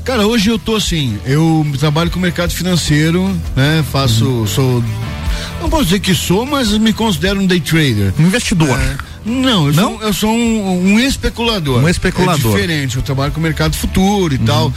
Cara, 0.05 0.24
hoje 0.24 0.48
eu 0.48 0.59
tô 0.59 0.77
assim, 0.77 1.19
eu 1.27 1.66
trabalho 1.81 2.11
com 2.12 2.19
o 2.19 2.23
mercado 2.23 2.53
financeiro, 2.53 3.28
né? 3.57 3.85
Faço, 3.90 4.24
uhum. 4.24 4.47
sou, 4.47 4.85
não 5.61 5.69
posso 5.69 5.86
dizer 5.86 5.98
que 5.98 6.15
sou, 6.15 6.47
mas 6.47 6.78
me 6.78 6.93
considero 6.93 7.40
um 7.40 7.47
day 7.47 7.61
trader. 7.61 8.12
Um 8.16 8.23
investidor. 8.23 8.78
É, 8.78 8.97
não, 9.27 9.66
eu 9.66 9.73
não? 9.73 9.90
sou, 9.90 10.03
eu 10.03 10.12
sou 10.12 10.31
um, 10.31 10.93
um, 10.93 11.01
especulador. 11.01 11.82
Um 11.82 11.89
especulador. 11.89 12.53
É 12.53 12.61
diferente, 12.61 12.97
eu 12.97 13.03
trabalho 13.03 13.32
com 13.32 13.40
o 13.40 13.43
mercado 13.43 13.77
futuro 13.77 14.35
e 14.35 14.39
uhum. 14.39 14.44
tal. 14.44 14.73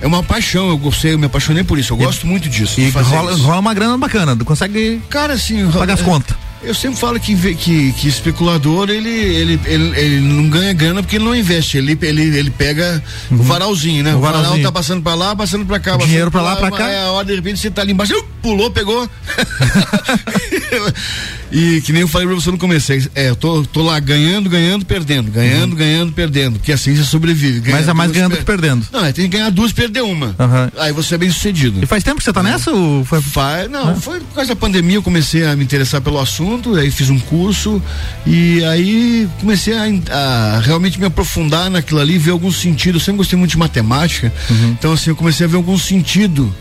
É 0.00 0.06
uma 0.06 0.22
paixão, 0.22 0.68
eu 0.68 0.76
gostei, 0.76 1.14
eu 1.14 1.18
me 1.18 1.26
apaixonei 1.26 1.62
por 1.62 1.78
isso, 1.78 1.94
eu 1.94 2.00
e, 2.00 2.04
gosto 2.04 2.26
muito 2.26 2.48
disso. 2.48 2.80
E 2.80 2.90
rola, 2.90 3.36
rola, 3.36 3.60
uma 3.60 3.72
grana 3.72 3.96
bacana, 3.96 4.36
consegue 4.44 5.00
Cara, 5.08 5.34
assim, 5.34 5.70
pagar 5.70 5.94
as 5.94 6.00
é, 6.00 6.04
contas. 6.04 6.36
Eu 6.60 6.74
sempre 6.74 6.98
falo 6.98 7.20
que, 7.20 7.36
que, 7.54 7.92
que 7.92 8.08
especulador, 8.08 8.88
ele, 8.88 9.08
ele, 9.08 9.60
ele, 9.64 10.00
ele, 10.00 10.20
não 10.20 10.48
ganha 10.48 10.72
grana 10.72 11.02
porque 11.02 11.16
ele 11.16 11.24
não 11.24 11.34
investe, 11.34 11.76
ele, 11.76 11.98
ele, 12.02 12.36
ele 12.36 12.50
pega 12.50 13.02
uhum. 13.30 13.40
o 13.40 13.42
varalzinho, 13.42 14.04
né? 14.04 14.14
O, 14.14 14.18
o 14.18 14.20
varal 14.20 14.58
tá 14.60 14.70
passando 14.70 15.02
pra 15.02 15.14
lá, 15.14 15.34
passando 15.34 15.66
pra 15.66 15.80
cá. 15.80 15.96
Dinheiro 15.96 16.30
pra 16.30 16.40
lá, 16.40 16.56
pra 16.56 16.70
cá. 16.70 16.88
É 16.88 17.02
a 17.02 17.10
hora, 17.10 17.26
de 17.26 17.34
repente 17.34 17.60
você 17.60 17.70
tá 17.70 17.82
ali 17.82 17.92
embaixo, 17.92 18.14
pulou, 18.42 18.70
pegou. 18.70 19.06
E 21.52 21.82
que 21.82 21.92
nem 21.92 22.00
eu 22.00 22.08
falei 22.08 22.26
pra 22.26 22.34
você 22.34 22.50
no 22.50 22.56
começo, 22.56 22.92
é, 22.92 23.02
é, 23.14 23.28
eu 23.28 23.36
tô, 23.36 23.62
tô 23.64 23.82
lá 23.82 24.00
ganhando, 24.00 24.48
ganhando, 24.48 24.86
perdendo, 24.86 25.30
ganhando, 25.30 25.72
uhum. 25.72 25.78
ganhando, 25.78 26.12
perdendo, 26.12 26.58
que 26.58 26.72
assim 26.72 26.96
você 26.96 27.04
sobrevive. 27.04 27.60
Ganha 27.60 27.76
Mas 27.76 27.88
é 27.88 27.92
mais 27.92 28.10
ganhando 28.10 28.30
per... 28.30 28.38
que 28.38 28.44
perdendo. 28.44 28.86
Não, 28.90 29.04
é, 29.04 29.12
tem 29.12 29.28
que 29.28 29.36
ganhar 29.36 29.50
duas, 29.50 29.70
perder 29.70 30.02
uma. 30.02 30.28
Uhum. 30.28 30.70
Aí 30.78 30.92
você 30.92 31.14
é 31.14 31.18
bem 31.18 31.30
sucedido. 31.30 31.78
E 31.82 31.86
faz 31.86 32.02
tempo 32.02 32.16
que 32.16 32.24
você 32.24 32.32
tá 32.32 32.40
é. 32.40 32.44
nessa 32.44 32.70
ou 32.70 33.04
foi? 33.04 33.20
Faz, 33.20 33.70
não, 33.70 33.90
ah. 33.90 33.94
foi 33.94 34.20
por 34.20 34.34
causa 34.34 34.48
da 34.48 34.56
pandemia 34.56 34.96
eu 34.96 35.02
comecei 35.02 35.44
a 35.44 35.54
me 35.54 35.62
interessar 35.62 36.00
pelo 36.00 36.18
assunto, 36.18 36.74
aí 36.74 36.90
fiz 36.90 37.10
um 37.10 37.18
curso 37.18 37.82
e 38.26 38.64
aí 38.64 39.28
comecei 39.38 39.74
a, 39.74 39.84
a 40.10 40.60
realmente 40.60 40.98
me 40.98 41.04
aprofundar 41.04 41.70
naquilo 41.70 42.00
ali, 42.00 42.16
ver 42.16 42.30
algum 42.30 42.50
sentido, 42.50 42.96
eu 42.96 43.00
sempre 43.00 43.18
gostei 43.18 43.38
muito 43.38 43.50
de 43.50 43.58
matemática, 43.58 44.32
uhum. 44.50 44.70
então 44.70 44.92
assim, 44.92 45.10
eu 45.10 45.16
comecei 45.16 45.44
a 45.44 45.48
ver 45.48 45.56
algum 45.56 45.76
sentido 45.76 46.52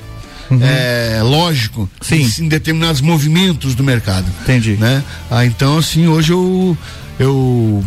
uhum. 0.52 0.60
é, 0.61 1.22
lógico 1.23 1.90
Sim. 2.02 2.30
Em, 2.40 2.45
em, 2.45 2.48
determinados 2.48 3.02
movimentos 3.02 3.76
do 3.76 3.84
mercado. 3.84 4.26
Entendi. 4.44 4.78
Né? 4.78 5.03
Ah, 5.30 5.45
então, 5.45 5.78
assim, 5.78 6.07
hoje 6.07 6.32
eu, 6.32 6.78
eu 7.19 7.84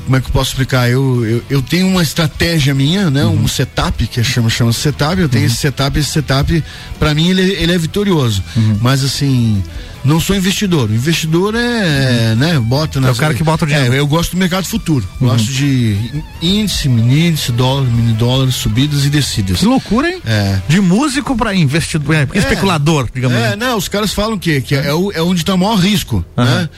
como 0.00 0.16
é 0.16 0.20
que 0.20 0.26
eu 0.26 0.32
posso 0.32 0.50
explicar? 0.50 0.90
Eu, 0.90 1.24
eu, 1.24 1.42
eu 1.50 1.62
tenho 1.62 1.86
uma 1.86 2.02
estratégia 2.02 2.74
minha, 2.74 3.10
né? 3.10 3.24
Uhum. 3.24 3.44
Um 3.44 3.48
setup, 3.48 4.06
que 4.06 4.22
chama, 4.22 4.48
chama 4.50 4.72
setup, 4.72 5.20
eu 5.20 5.28
tenho 5.28 5.44
uhum. 5.44 5.50
esse 5.50 5.56
setup, 5.56 5.98
esse 5.98 6.10
setup, 6.10 6.62
para 6.98 7.14
mim 7.14 7.28
ele, 7.30 7.42
ele 7.52 7.72
é 7.72 7.78
vitorioso. 7.78 8.42
Uhum. 8.56 8.78
Mas 8.80 9.04
assim, 9.04 9.62
não 10.04 10.20
sou 10.20 10.36
investidor. 10.36 10.90
O 10.90 10.94
investidor 10.94 11.54
é, 11.54 12.30
uhum. 12.32 12.36
né, 12.36 12.58
bota 12.60 13.00
nas, 13.00 13.10
É 13.10 13.12
o 13.12 13.16
cara 13.16 13.34
que 13.34 13.42
bota 13.42 13.64
o 13.64 13.68
dinheiro. 13.68 13.94
É, 13.94 13.98
eu 13.98 14.06
gosto 14.06 14.32
do 14.32 14.36
mercado 14.36 14.66
futuro. 14.66 15.06
Uhum. 15.20 15.28
Gosto 15.28 15.50
de 15.50 15.96
índice, 16.42 16.88
mini 16.88 17.28
índice, 17.28 17.52
dólar, 17.52 17.84
mini 17.84 18.12
dólar, 18.12 18.50
subidas 18.52 19.04
e 19.04 19.08
descidas. 19.08 19.58
Que 19.58 19.66
loucura, 19.66 20.08
hein? 20.10 20.20
É. 20.26 20.58
De 20.68 20.80
músico 20.80 21.36
para 21.36 21.54
investidor, 21.54 22.14
é, 22.14 22.28
especulador, 22.34 23.08
digamos 23.12 23.36
É, 23.38 23.48
assim. 23.48 23.56
não, 23.56 23.76
os 23.78 23.88
caras 23.88 24.12
falam 24.12 24.38
que, 24.38 24.60
que 24.60 24.74
é, 24.74 24.88
é 24.88 25.22
onde 25.22 25.40
está 25.40 25.54
o 25.54 25.58
maior 25.58 25.76
risco, 25.76 26.24
né? 26.36 26.68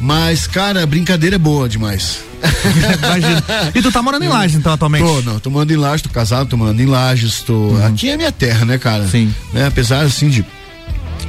Mas, 0.00 0.46
cara, 0.46 0.82
a 0.82 0.86
brincadeira 0.86 1.36
é 1.36 1.38
boa 1.38 1.68
demais. 1.68 2.18
Imagina. 3.02 3.42
E 3.74 3.82
tu 3.82 3.90
tá 3.90 4.02
morando 4.02 4.24
em 4.24 4.28
Lages, 4.28 4.56
então, 4.56 4.72
atualmente? 4.72 5.04
Tô, 5.04 5.22
não, 5.22 5.38
tô 5.38 5.50
morando 5.50 5.72
em 5.72 5.76
Lages, 5.76 6.02
tô 6.02 6.10
casado, 6.10 6.48
tô 6.48 6.56
morando 6.56 6.80
em 6.80 6.86
Lages, 6.86 7.42
tô... 7.42 7.52
Uhum. 7.52 7.86
Aqui 7.86 8.10
é 8.10 8.16
minha 8.16 8.32
terra, 8.32 8.64
né, 8.64 8.78
cara? 8.78 9.06
Sim. 9.06 9.34
Né? 9.52 9.66
Apesar, 9.66 10.00
assim, 10.00 10.28
de 10.28 10.44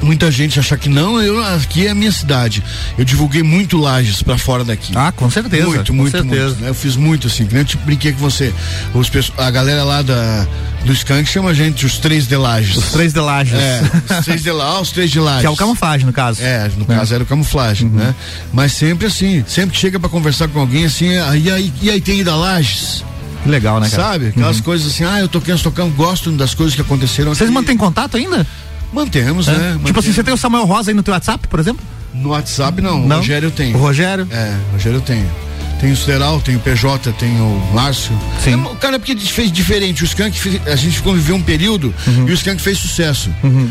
muita 0.01 0.31
gente 0.31 0.59
achar 0.59 0.77
que 0.77 0.89
não, 0.89 1.21
eu 1.21 1.43
aqui 1.43 1.87
é 1.87 1.91
a 1.91 1.95
minha 1.95 2.11
cidade. 2.11 2.63
Eu 2.97 3.05
divulguei 3.05 3.43
muito 3.43 3.77
Lages 3.77 4.21
para 4.21 4.37
fora 4.37 4.63
daqui. 4.63 4.93
Ah, 4.95 5.11
com 5.11 5.29
certeza. 5.29 5.67
Muito, 5.67 5.91
com 5.91 5.97
muito, 5.97 6.11
certeza. 6.11 6.49
muito. 6.49 6.65
Eu 6.65 6.73
fiz 6.73 6.95
muito 6.95 7.27
assim, 7.27 7.47
eu 7.51 7.65
te 7.65 7.77
brinquei 7.77 8.11
com 8.11 8.19
você. 8.19 8.53
Os, 8.93 9.09
a 9.37 9.51
galera 9.51 9.83
lá 9.83 10.01
da 10.01 10.47
do 10.85 10.93
Skank 10.93 11.27
chama 11.27 11.49
a 11.49 11.53
gente 11.53 11.85
os 11.85 11.97
três 11.97 12.27
de 12.27 12.37
Lages. 12.37 12.77
Os 12.77 12.91
três 12.91 13.11
de 13.11 13.19
Lages. 13.19 13.53
É, 13.53 13.81
os 14.19 14.25
três 14.25 14.43
de 14.43 14.51
lá, 14.51 14.79
os 14.79 14.91
três 14.91 15.09
de 15.09 15.19
Lages. 15.19 15.41
Que 15.41 15.47
é 15.47 15.49
o 15.49 15.55
camuflagem, 15.55 16.05
no 16.05 16.13
caso. 16.13 16.41
É, 16.41 16.69
no 16.77 16.83
é. 16.83 16.95
caso 16.95 17.13
era 17.15 17.23
o 17.23 17.25
camuflagem, 17.25 17.87
uhum. 17.87 17.95
né? 17.95 18.15
Mas 18.53 18.73
sempre 18.73 19.07
assim, 19.07 19.43
sempre 19.47 19.71
que 19.71 19.77
chega 19.77 19.99
para 19.99 20.09
conversar 20.09 20.47
com 20.47 20.59
alguém 20.59 20.85
assim, 20.85 21.17
ah, 21.17 21.35
e 21.35 21.49
aí, 21.49 21.73
e 21.81 21.89
aí 21.89 21.99
tem 21.99 22.23
da 22.23 22.35
Lages? 22.35 23.03
Que 23.43 23.49
legal, 23.49 23.79
né, 23.79 23.89
cara? 23.89 24.03
Sabe? 24.03 24.27
Aquelas 24.27 24.57
uhum. 24.57 24.63
coisas 24.63 24.87
assim, 24.87 25.03
ah, 25.03 25.19
eu 25.19 25.27
tô 25.27 25.41
querendo 25.41 25.61
tocar, 25.61 25.85
gosto 25.85 26.31
das 26.31 26.53
coisas 26.53 26.75
que 26.75 26.81
aconteceram 26.81 27.33
Vocês 27.33 27.49
mantêm 27.49 27.77
contato 27.77 28.17
ainda? 28.17 28.45
Mantemos, 28.95 29.47
é. 29.47 29.51
né? 29.51 29.57
Mantemos. 29.57 29.85
Tipo 29.85 29.99
assim, 29.99 30.13
você 30.13 30.23
tem 30.23 30.33
o 30.33 30.37
Samuel 30.37 30.65
Rosa 30.65 30.91
aí 30.91 30.95
no 30.95 31.03
teu 31.03 31.13
WhatsApp, 31.13 31.47
por 31.47 31.59
exemplo? 31.59 31.83
No 32.13 32.29
WhatsApp 32.29 32.81
não, 32.81 32.99
não? 32.99 33.17
o 33.17 33.19
Rogério 33.19 33.47
eu 33.47 33.51
tenho. 33.51 33.77
O 33.77 33.81
Rogério? 33.81 34.27
É, 34.31 34.55
o 34.69 34.71
Rogério 34.73 34.97
eu 34.97 35.01
tenho. 35.01 35.29
Tem 35.79 35.91
o 35.91 35.97
Sideral, 35.97 36.39
tem 36.39 36.55
o 36.55 36.59
PJ, 36.59 37.11
tem 37.13 37.29
o 37.39 37.61
Márcio. 37.73 38.17
Sim. 38.41 38.53
É, 38.53 38.75
cara, 38.75 38.97
porque 38.97 39.15
fez 39.17 39.51
diferente. 39.51 40.03
O 40.03 40.05
Skank, 40.05 40.61
a 40.65 40.75
gente 40.75 41.01
conviveu 41.01 41.35
um 41.35 41.41
período 41.41 41.93
uhum. 42.07 42.27
e 42.27 42.31
o 42.31 42.33
Skank 42.33 42.61
fez 42.61 42.77
sucesso. 42.77 43.29
Uhum. 43.43 43.69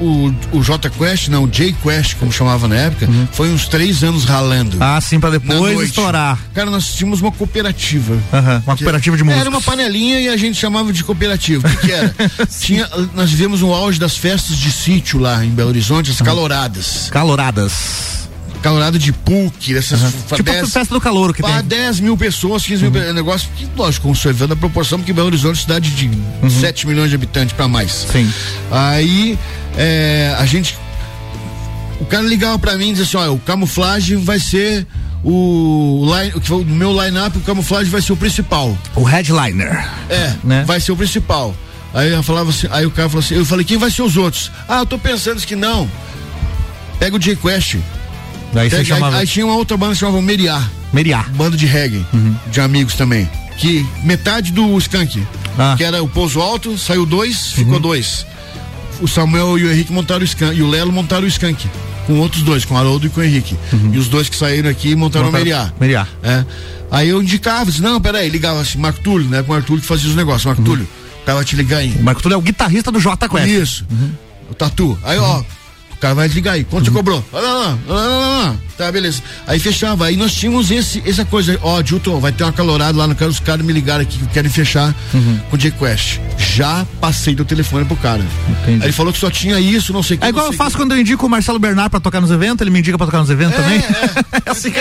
O, 0.00 0.32
o 0.52 0.62
J 0.62 0.90
Quest, 0.90 1.28
não, 1.28 1.44
o 1.44 1.48
J 1.48 1.74
Quest, 1.82 2.16
como 2.16 2.32
chamava 2.32 2.68
na 2.68 2.76
época, 2.76 3.06
uhum. 3.06 3.28
foi 3.32 3.50
uns 3.50 3.66
três 3.66 4.02
anos 4.02 4.24
ralando. 4.24 4.76
Ah, 4.80 5.00
sim, 5.00 5.20
pra 5.20 5.30
depois 5.30 5.80
estourar. 5.88 6.38
Cara, 6.54 6.70
nós 6.70 6.92
tínhamos 6.94 7.20
uma 7.20 7.32
cooperativa. 7.32 8.18
Uma 8.64 8.76
cooperativa 8.76 9.16
de 9.16 9.24
música. 9.24 9.40
Era 9.40 9.50
uma 9.50 9.60
panelinha 9.60 10.20
e 10.20 10.28
a 10.28 10.36
gente 10.36 10.58
chamava 10.58 10.92
de 10.92 11.02
cooperativa. 11.04 11.66
O 11.66 11.70
que, 11.70 11.86
que 11.86 11.92
era? 11.92 12.14
Tinha, 12.60 12.88
nós 13.14 13.30
vivemos 13.30 13.62
um 13.62 13.72
auge 13.72 13.98
das 13.98 14.16
festas 14.16 14.56
de 14.56 14.70
sítio 14.70 15.18
lá 15.18 15.44
em 15.44 15.50
Belo 15.50 15.70
Horizonte, 15.70 16.10
as 16.10 16.20
caloradas. 16.20 17.08
Caloradas 17.10 18.27
calorada 18.58 18.98
de 18.98 19.12
PUC, 19.12 19.74
dessas 19.74 20.02
uhum. 20.02 20.10
Tipo 20.36 20.42
dez, 20.42 20.72
festa 20.72 20.94
do 20.94 21.00
calor 21.00 21.34
que 21.34 21.42
tem. 21.42 21.62
10 21.62 22.00
mil 22.00 22.16
pessoas, 22.16 22.64
15 22.64 22.88
mil 22.88 23.02
uhum. 23.02 23.12
negócio 23.12 23.48
que, 23.56 23.68
lógico, 23.76 24.08
conservando 24.08 24.54
a 24.54 24.56
proporção, 24.56 24.98
porque 24.98 25.12
Belo 25.12 25.28
Horizonte 25.28 25.58
é 25.58 25.62
cidade 25.62 25.90
de 25.90 26.10
uhum. 26.42 26.50
7 26.50 26.86
milhões 26.86 27.10
de 27.10 27.16
habitantes 27.16 27.54
para 27.54 27.68
mais. 27.68 28.06
Sim. 28.10 28.30
Aí 28.70 29.38
é, 29.76 30.34
a 30.38 30.46
gente. 30.46 30.76
O 32.00 32.04
cara 32.04 32.26
ligava 32.26 32.58
para 32.58 32.76
mim 32.76 32.88
e 32.88 32.92
dizia 32.92 33.04
assim: 33.04 33.16
olha, 33.16 33.32
o 33.32 33.38
camuflagem 33.38 34.16
vai 34.18 34.38
ser 34.38 34.86
o, 35.22 36.04
line, 36.04 36.32
o 36.50 36.64
meu 36.64 36.92
line-up, 37.04 37.36
o 37.36 37.40
camuflagem 37.40 37.90
vai 37.90 38.00
ser 38.00 38.12
o 38.12 38.16
principal. 38.16 38.76
O 38.94 39.02
headliner. 39.02 39.88
É, 40.08 40.34
né? 40.44 40.64
vai 40.64 40.80
ser 40.80 40.92
o 40.92 40.96
principal. 40.96 41.54
Aí 41.92 42.12
eu 42.12 42.22
falava 42.22 42.50
assim, 42.50 42.68
aí 42.70 42.84
o 42.84 42.90
cara 42.90 43.08
falou 43.08 43.24
assim, 43.24 43.34
eu 43.34 43.44
falei, 43.44 43.64
quem 43.64 43.78
vai 43.78 43.90
ser 43.90 44.02
os 44.02 44.16
outros? 44.16 44.52
Ah, 44.68 44.80
eu 44.80 44.86
tô 44.86 44.98
pensando 44.98 45.40
que 45.40 45.56
não. 45.56 45.90
Pega 46.98 47.16
o 47.16 47.18
J-Quest. 47.18 47.76
Daí 48.52 48.70
você 48.70 48.84
chamava... 48.84 49.16
aí, 49.16 49.22
aí, 49.22 49.26
tinha 49.26 49.44
uma 49.44 49.54
outra 49.56 49.76
banda 49.76 49.92
que 49.92 50.00
chamava 50.00 50.22
Meriá. 50.22 50.62
Meriá. 50.92 51.24
Banda 51.34 51.56
de 51.56 51.66
reggae, 51.66 52.04
uhum. 52.12 52.34
de 52.50 52.60
amigos 52.60 52.94
também. 52.94 53.28
Que 53.58 53.86
metade 54.04 54.52
do 54.52 54.78
Skank, 54.78 55.22
ah. 55.58 55.74
que 55.76 55.84
era 55.84 56.02
o 56.02 56.08
Pouso 56.08 56.40
Alto, 56.40 56.78
saiu 56.78 57.04
dois, 57.04 57.52
ficou 57.52 57.74
uhum. 57.74 57.80
dois. 57.80 58.24
O 59.00 59.08
Samuel 59.08 59.58
e 59.58 59.64
o 59.64 59.72
Henrique 59.72 59.92
montaram 59.92 60.22
o 60.22 60.24
Skank, 60.24 60.56
e 60.56 60.62
o 60.62 60.68
Lelo 60.68 60.92
montaram 60.92 61.24
o 61.24 61.28
Skank. 61.28 61.68
Com 62.06 62.20
outros 62.20 62.42
dois, 62.42 62.64
com 62.64 62.74
o 62.74 62.78
Haroldo 62.78 63.06
e 63.06 63.10
com 63.10 63.20
o 63.20 63.24
Henrique. 63.24 63.54
Uhum. 63.72 63.90
E 63.92 63.98
os 63.98 64.08
dois 64.08 64.30
que 64.30 64.36
saíram 64.36 64.70
aqui 64.70 64.96
montaram, 64.96 65.26
montaram 65.26 65.28
o 65.28 65.32
Meriá. 65.32 65.72
Meriá. 65.78 66.06
É. 66.22 66.44
Aí 66.90 67.10
eu 67.10 67.22
indicava, 67.22 67.66
disse, 67.66 67.82
não, 67.82 68.00
peraí, 68.00 68.30
ligava 68.30 68.60
assim, 68.60 68.78
Marco 68.78 69.00
Túlio, 69.00 69.28
né? 69.28 69.42
Com 69.42 69.52
o 69.52 69.54
Marco 69.54 69.66
Túlio 69.66 69.82
que 69.82 69.86
fazia 69.86 70.08
os 70.08 70.16
negócios. 70.16 70.46
Marco 70.46 70.62
uhum. 70.62 70.68
Túlio, 70.68 70.88
tava 71.26 71.44
te 71.44 71.54
ligando 71.54 71.80
aí. 71.80 71.94
O 71.98 72.02
Marco 72.02 72.22
Túlio 72.22 72.34
é 72.36 72.38
o 72.38 72.40
guitarrista 72.40 72.90
do 72.90 72.98
J 72.98 73.28
Quest. 73.28 73.46
Isso. 73.46 73.86
Uhum. 73.90 74.10
O 74.50 74.54
Tatu. 74.54 74.98
Aí, 75.02 75.18
ó, 75.18 75.42
cara 76.00 76.14
vai 76.14 76.26
desligar 76.28 76.54
aí. 76.54 76.64
Quanto 76.64 76.86
você 76.86 76.90
cobrou? 76.90 77.24
Lá, 77.32 77.40
lá, 77.40 77.52
lá, 77.54 77.78
lá, 77.88 78.06
lá. 78.06 78.56
Tá, 78.76 78.92
beleza. 78.92 79.20
Aí 79.46 79.58
fechava. 79.58 80.06
Aí 80.06 80.16
nós 80.16 80.32
tínhamos 80.32 80.70
esse, 80.70 81.02
essa 81.04 81.24
coisa, 81.24 81.58
ó, 81.62 81.82
Dilton, 81.82 82.20
vai 82.20 82.30
ter 82.30 82.44
uma 82.44 82.52
calorada 82.52 82.96
lá 82.96 83.06
no 83.08 83.14
cara, 83.16 83.28
os 83.30 83.40
caras 83.40 83.66
me 83.66 83.72
ligaram 83.72 84.02
aqui 84.02 84.16
que 84.18 84.26
querem 84.28 84.48
fechar 84.50 84.94
Uhum. 85.12 85.38
com 85.50 85.56
o 85.56 85.58
J-Quest. 85.58 86.20
Já 86.38 86.86
passei 87.00 87.34
do 87.34 87.44
telefone 87.44 87.84
pro 87.84 87.96
cara. 87.96 88.22
Entendi. 88.48 88.76
Aí 88.82 88.86
ele 88.86 88.92
falou 88.92 89.12
que 89.12 89.18
só 89.18 89.28
tinha 89.30 89.58
isso, 89.58 89.92
não 89.92 90.02
sei 90.02 90.16
o 90.16 90.20
que. 90.20 90.26
É 90.26 90.28
igual 90.28 90.46
eu 90.46 90.52
faço 90.52 90.76
quando 90.76 90.92
eu 90.92 91.00
indico 91.00 91.26
o 91.26 91.28
Marcelo 91.28 91.58
Bernard 91.58 91.90
pra 91.90 91.98
tocar 91.98 92.20
nos 92.20 92.30
eventos, 92.30 92.60
ele 92.60 92.70
me 92.70 92.78
indica 92.78 92.96
pra 92.96 93.06
tocar 93.06 93.18
nos 93.18 93.30
eventos 93.30 93.56
também. 93.56 93.82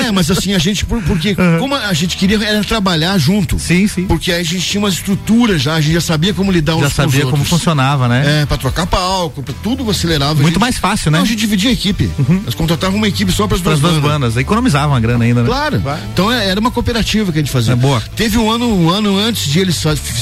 É, 0.06 0.12
mas 0.14 0.30
assim, 0.30 0.54
a 0.54 0.60
gente, 0.60 0.86
por- 0.86 1.02
porque 1.02 1.36
como 1.60 1.74
a 1.76 1.94
gente 1.94 2.18
queria 2.18 2.38
era 2.44 2.64
trabalhar 2.64 3.18
junto. 3.18 3.58
Sim, 3.58 3.88
sim. 3.88 4.06
Porque 4.06 4.32
aí 4.32 4.42
a 4.42 4.44
gente 4.44 4.62
tinha 4.62 4.80
uma 4.80 4.90
estrutura 4.90 5.58
já, 5.58 5.74
a 5.74 5.82
gente 5.82 5.94
já 5.94 6.02
sabia 6.02 6.34
como 6.34 6.52
lidar 6.52 6.76
uns 6.76 6.82
Já 6.82 6.86
com 6.86 6.90
os 6.90 6.94
sabia 7.14 7.26
como 7.26 7.44
funcionava, 7.44 8.08
né? 8.08 8.42
É, 8.44 8.46
pra 8.46 8.58
trocar 8.58 8.86
palco, 8.86 9.42
pra 9.42 9.54
tudo 9.64 9.90
acelerava. 9.90 10.40
Muito 10.42 10.60
mais 10.60 10.78
fácil, 10.78 11.07
né? 11.12 11.18
Não, 11.18 11.24
a 11.26 11.28
gente 11.28 11.40
dividia 11.40 11.70
a 11.70 11.74
equipe. 11.74 12.10
Nós 12.46 12.56
contratávamos 12.56 13.00
uma 13.00 13.08
equipe 13.08 13.32
só 13.32 13.48
para 13.48 13.56
as 13.58 13.62
duas, 13.64 13.76
as 13.76 13.82
duas 13.82 13.98
bandas. 14.02 14.38
Economizavam 14.38 14.96
a 14.96 15.00
grana 15.00 15.24
ainda, 15.26 15.42
né? 15.42 15.48
Claro. 15.48 15.82
Então 16.14 16.32
é- 16.32 16.48
era 16.50 16.60
uma 16.60 16.72
cooperativa 16.72 17.32
que 17.32 17.38
a 17.40 17.42
gente 17.42 17.52
fazia. 17.52 17.74
É 17.74 17.76
boa. 17.76 18.02
Teve 18.16 18.38
um 18.38 18.50
ano, 18.52 18.68
um 18.68 18.90
ano 18.90 19.18
antes 19.18 19.48
de 19.52 19.60
eles 19.60 19.82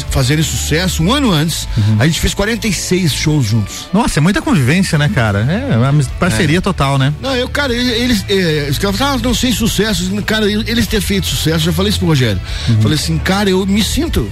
fazerem 0.09 0.43
sucesso, 0.43 1.03
um 1.03 1.11
ano 1.13 1.31
antes, 1.31 1.67
Uhum. 1.77 1.97
a 1.99 2.05
gente 2.07 2.19
fez 2.19 2.33
46 2.33 3.13
shows 3.13 3.45
juntos. 3.45 3.87
Nossa, 3.93 4.19
é 4.19 4.21
muita 4.21 4.41
convivência, 4.41 4.97
né, 4.97 5.09
cara? 5.09 5.39
É 5.71 5.77
uma 5.77 5.91
mis- 5.91 6.07
parceria 6.19 6.61
total, 6.61 6.97
né? 6.97 7.13
Não, 7.21 7.35
eu, 7.35 7.47
cara, 7.49 7.73
eles, 7.73 8.25
eles, 8.29 8.77
caras 8.77 8.97
falavam, 8.97 9.19
ah, 9.19 9.27
não 9.27 9.33
sei 9.33 9.51
sucesso. 9.51 10.09
Cara, 10.25 10.49
eles 10.49 10.87
ter 10.87 11.01
feito 11.01 11.27
sucesso, 11.27 11.59
já 11.65 11.71
falei 11.73 11.89
isso 11.89 11.99
pro 11.99 12.07
Rogério. 12.07 12.39
Uhum. 12.69 12.81
Falei 12.81 12.97
assim, 12.97 13.17
cara, 13.17 13.49
eu 13.49 13.65
me 13.65 13.83
sinto. 13.83 14.29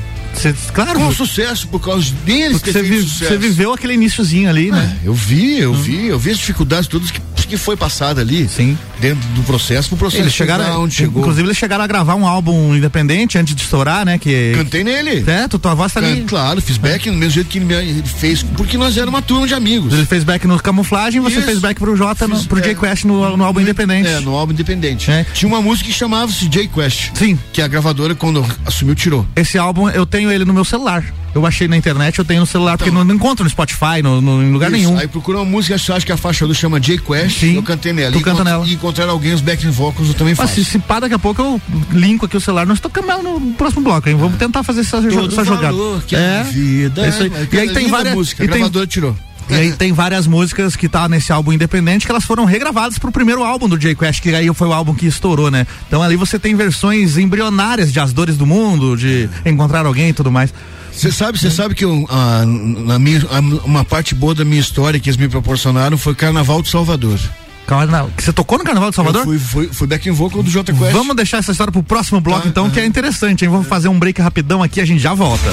Claro. 0.73 0.99
Com 0.99 1.11
sucesso 1.14 1.68
por 1.68 1.80
causa 1.80 2.11
deles 2.26 2.57
Porque 2.57 2.72
você, 2.72 2.81
vi- 2.81 3.38
viveu 3.38 3.73
aquele 3.73 3.93
iníciozinho 3.93 4.49
ali, 4.49 4.72
né? 4.72 4.97
Eu 5.03 5.14
vi, 5.14 5.60
eu 5.60 5.73
vi, 5.73 6.07
eu 6.07 6.19
vi 6.19 6.31
as 6.31 6.38
dificuldades 6.38 6.88
todas 6.88 7.11
que, 7.11 7.22
que 7.54 7.58
foi 7.58 7.78
passada 7.78 8.22
ali. 8.22 8.48
Sim. 8.50 8.78
Dentro 9.00 9.28
do 9.30 9.44
processo, 9.44 9.90
pro 9.90 9.98
processo 9.98 10.24
Eles 10.24 10.34
chegar 10.34 10.58
chegaram, 10.60 10.84
onde 10.84 10.96
chegou. 10.96 11.22
inclusive 11.22 11.48
eles 11.48 11.58
chegaram 11.58 11.84
a 11.84 11.88
gravar 11.88 12.16
um 12.16 12.26
álbum 12.26 12.74
independente 12.76 13.38
antes 13.38 13.54
de 13.54 13.62
estourar, 13.62 14.06
né? 14.06 14.18
Que 14.18 14.54
Cantei 14.56 14.84
nele. 14.84 15.24
É, 15.30 15.48
tu, 15.48 15.60
tua 15.60 15.74
voz 15.76 15.92
tá 15.94 16.00
ali. 16.00 16.22
Can- 16.22 16.28
Claro, 16.28 16.62
fiz 16.62 16.78
back 16.78 17.10
do 17.10 17.16
mesmo 17.16 17.32
jeito 17.32 17.48
que 17.50 17.60
ele 17.60 18.04
fez, 18.04 18.42
porque 18.42 18.78
nós 18.78 18.96
éramos 18.98 19.14
uma 19.14 19.22
turma 19.22 19.46
de 19.48 19.54
amigos. 19.54 19.94
Ele 19.94 20.06
fez 20.06 20.24
back 20.24 20.48
no 20.48 20.58
Camuflagem, 20.60 21.22
você 21.22 21.38
Isso. 21.38 21.46
fez 21.46 21.60
back 21.60 21.80
pro 21.80 21.96
Jota, 21.96 22.28
no, 22.28 22.36
Fiz, 22.38 22.48
pro 22.48 22.60
é. 22.60 22.62
J 22.62 22.76
Quest 22.76 23.04
no, 23.06 23.38
no 23.38 23.44
álbum 23.44 23.60
independente. 23.62 24.08
É, 24.08 24.20
no 24.20 24.34
álbum 24.36 24.54
independente. 24.54 25.12
É. 25.12 25.26
Tinha 25.34 25.48
uma 25.48 25.62
música 25.62 25.88
que 25.90 25.94
chamava-se 25.96 26.48
J 26.48 26.68
Quest. 26.68 27.12
Sim. 27.14 27.38
Que 27.52 27.62
a 27.62 27.68
gravadora, 27.68 28.16
quando 28.16 28.44
assumiu, 28.66 28.96
tirou. 28.96 29.28
Esse 29.36 29.58
álbum 29.58 29.90
eu 29.90 30.06
tenho 30.06 30.32
ele 30.32 30.46
no 30.46 30.54
meu 30.54 30.66
celular. 30.66 31.04
Eu 31.35 31.45
achei 31.45 31.68
na 31.68 31.76
internet, 31.76 32.19
eu 32.19 32.26
tenho 32.26 32.41
no 32.41 32.45
celular, 32.45 32.77
porque 32.77 32.91
não, 32.91 33.03
não 33.03 33.15
encontro 33.15 33.43
no 33.43 33.49
Spotify, 33.49 34.01
no, 34.03 34.22
no- 34.22 34.43
em 34.43 34.51
lugar 34.51 34.68
Então. 34.69 34.80
Isso, 34.80 34.88
nenhum. 34.89 34.99
Aí 35.01 35.07
procurou 35.07 35.41
uma 35.41 35.49
música, 35.49 35.76
acho 35.76 35.91
acho 35.91 36.05
que 36.05 36.11
a 36.11 36.18
faixa 36.18 36.45
do 36.47 36.53
chama 36.53 36.80
J 36.80 36.99
Quest. 36.99 37.39
Sim. 37.39 37.55
Eu 37.55 37.64
cantei 37.64 37.91
nela. 37.91 38.11
Tu 38.11 38.19
e 38.19 38.22
canta 38.22 38.43
nela. 38.43 38.65
E 38.68 38.73
encontrar 38.73 39.10
alguém, 39.10 39.34
os 39.34 39.41
backing 39.41 39.72
vocals 39.72 40.10
eu 40.10 40.14
também 40.14 40.35
faço. 40.35 40.53
se, 40.55 40.64
se 40.65 40.80
pá, 40.80 40.99
daqui 40.99 41.15
a 41.15 41.19
pouco 41.19 41.41
eu 41.41 41.61
linko 41.91 42.26
aqui 42.27 42.38
o 42.38 42.41
celular, 42.41 42.65
nós 42.68 42.80
tocamos 42.80 43.10
ela 43.10 43.23
no 43.23 43.39
próximo 43.53 43.81
bloco, 43.81 44.07
hein? 44.07 44.15
Vamos 44.15 44.38
tentar 44.38 44.61
fazer 44.64 44.81
essa, 44.81 45.01
Todo 45.01 45.27
essa 45.31 45.43
jogada. 45.43 45.76
que 46.07 46.15
a 46.15 46.43
vida. 46.43 47.05
é 47.05 47.10
isso 47.10 47.23
aí. 47.23 47.31
E 47.51 47.60
aí 47.60 47.69
tem 47.73 47.88
várias 47.88 48.14
música, 48.14 48.43
e 48.43 48.47
tem- 48.47 48.69
tirou. 48.88 49.15
E 49.49 49.55
aí 49.55 49.72
tem 49.73 49.91
várias 49.91 50.26
músicas 50.26 50.73
que 50.76 50.88
tá 50.88 51.10
nesse 51.10 51.34
álbum 51.34 51.51
independente 51.51 52.05
que 52.05 52.11
elas 52.11 52.23
foram 52.23 52.45
regravadas 52.45 52.97
pro 52.97 53.11
primeiro 53.11 53.43
álbum 53.43 53.68
do 53.68 53.77
J 53.77 53.93
Quest, 53.93 54.22
que 54.22 54.34
aí 54.34 54.47
foi 54.53 54.68
o 54.69 54.73
álbum 54.73 54.93
que 54.93 55.05
estourou, 55.05 55.51
né? 55.51 55.68
Então 55.88 56.01
ali 56.01 56.15
você 56.15 56.39
tem 56.39 56.55
versões 56.55 57.18
embrionárias 57.18 57.91
de 57.91 57.99
As 57.99 58.14
Dores 58.14 58.38
do 58.38 58.45
Mundo, 58.45 58.95
de 58.95 59.27
Encontrar 59.45 59.85
Alguém 59.85 60.10
e 60.10 60.14
tudo 60.14 60.31
mais. 60.31 60.53
Você 60.95 61.11
sabe, 61.11 61.40
você 61.40 61.49
sabe 61.52 61.76
que 61.76 61.84
eu, 61.84 62.06
ah, 62.10 62.44
na 62.45 62.98
minha, 62.99 63.22
ah, 63.32 63.40
uma 63.65 63.84
parte 63.84 64.14
boa 64.15 64.34
da 64.36 64.45
minha 64.45 64.61
história 64.61 64.99
que 64.99 65.10
eles 65.10 65.18
me 65.18 65.28
proporcionaram 65.28 65.98
foi 65.98 66.14
Carnaval 66.15 66.61
de 66.61 66.70
Salvador. 66.70 67.20
Carna- 67.65 68.07
que 68.15 68.24
Você 68.24 68.32
tocou 68.34 68.57
no 68.57 68.64
Carnaval 68.64 68.90
de 68.90 68.95
Salvador? 68.95 69.24
Fui, 69.24 69.40
fui, 69.40 69.68
fui 69.72 69.88
backing 69.88 70.11
vocal 70.11 70.44
do 70.44 70.49
J 70.49 70.72
Quest. 70.74 70.91
Vamos 70.91 71.15
deixar 71.15 71.38
essa 71.38 71.52
história 71.52 71.72
pro 71.72 71.82
próximo 71.82 72.22
bloco, 72.22 72.41
Tá, 72.44 72.48
então, 72.49 72.70
que 72.70 72.80
é 72.80 72.86
interessante, 72.86 73.44
hein? 73.44 73.49
Vamos 73.52 73.68
fazer 73.68 73.88
um 73.88 73.98
break 73.98 74.22
rapidão 74.22 74.61
aqui, 74.61 74.80
a 74.82 74.86
gente 74.86 74.99
já 75.02 75.14
volta. 75.14 75.49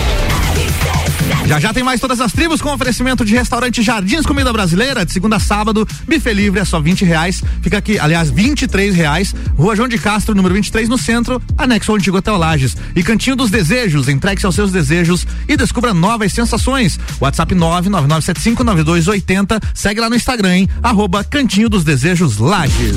Já 1.46 1.58
já 1.58 1.72
tem 1.72 1.82
mais 1.82 2.00
todas 2.00 2.20
as 2.20 2.32
tribos 2.32 2.62
com 2.62 2.72
oferecimento 2.72 3.24
de 3.24 3.34
restaurante 3.34 3.82
Jardins 3.82 4.24
Comida 4.24 4.52
Brasileira, 4.52 5.04
de 5.04 5.12
segunda 5.12 5.34
a 5.36 5.40
sábado, 5.40 5.86
buffet 6.06 6.32
livre 6.32 6.60
é 6.60 6.64
só 6.64 6.80
20 6.80 7.04
reais. 7.04 7.42
Fica 7.62 7.78
aqui, 7.78 7.98
aliás, 7.98 8.30
23 8.30 8.94
reais. 8.94 9.34
Rua 9.56 9.74
João 9.74 9.88
de 9.88 9.98
Castro, 9.98 10.32
número 10.34 10.54
23, 10.54 10.88
no 10.88 10.98
centro, 10.98 11.42
anexo 11.58 11.90
ao 11.90 11.96
antigo 11.96 12.18
Hotel 12.18 12.36
Lages. 12.36 12.76
E 12.94 13.02
Cantinho 13.02 13.34
dos 13.36 13.50
Desejos, 13.50 14.08
entregue-se 14.08 14.46
aos 14.46 14.54
seus 14.54 14.70
desejos 14.70 15.26
e 15.48 15.56
descubra 15.56 15.92
novas 15.92 16.32
sensações. 16.32 16.98
WhatsApp 17.20 17.52
999759280. 17.54 19.60
Segue 19.74 20.00
lá 20.00 20.08
no 20.08 20.16
Instagram, 20.16 20.56
hein? 20.56 20.68
Arroba 20.82 21.24
Cantinho 21.24 21.68
dos 21.68 21.84
Desejos 21.84 22.38
Lages. 22.38 22.96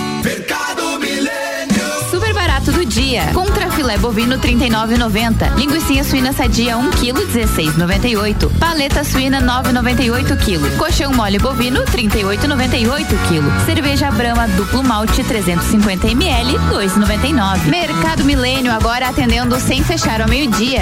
Mercado 0.23 0.99
Milênio. 0.99 2.09
Super 2.11 2.33
barato 2.33 2.71
do 2.71 2.85
dia. 2.85 3.23
Contra 3.33 3.71
filé 3.71 3.97
bovino 3.97 4.37
39,90. 4.37 5.55
Linguiça 5.55 6.03
suína 6.03 6.31
sadia 6.31 6.77
1 6.77 6.91
kg 6.91 7.25
16,98. 7.33 8.49
Paleta 8.59 9.03
suína 9.03 9.41
9,98 9.41 10.37
kg. 10.37 10.77
Colchão 10.77 11.11
mole 11.13 11.39
bovino 11.39 11.81
38,98 11.85 13.07
kg. 13.27 13.65
Cerveja 13.65 14.11
Brahma 14.11 14.47
duplo 14.49 14.83
malte 14.83 15.23
350 15.23 16.07
ml 16.11 16.53
2,99. 16.69 17.65
Mercado 17.65 18.23
Milênio 18.23 18.71
agora 18.71 19.09
atendendo 19.09 19.59
sem 19.59 19.83
fechar 19.83 20.21
ao 20.21 20.27
meio-dia. 20.27 20.81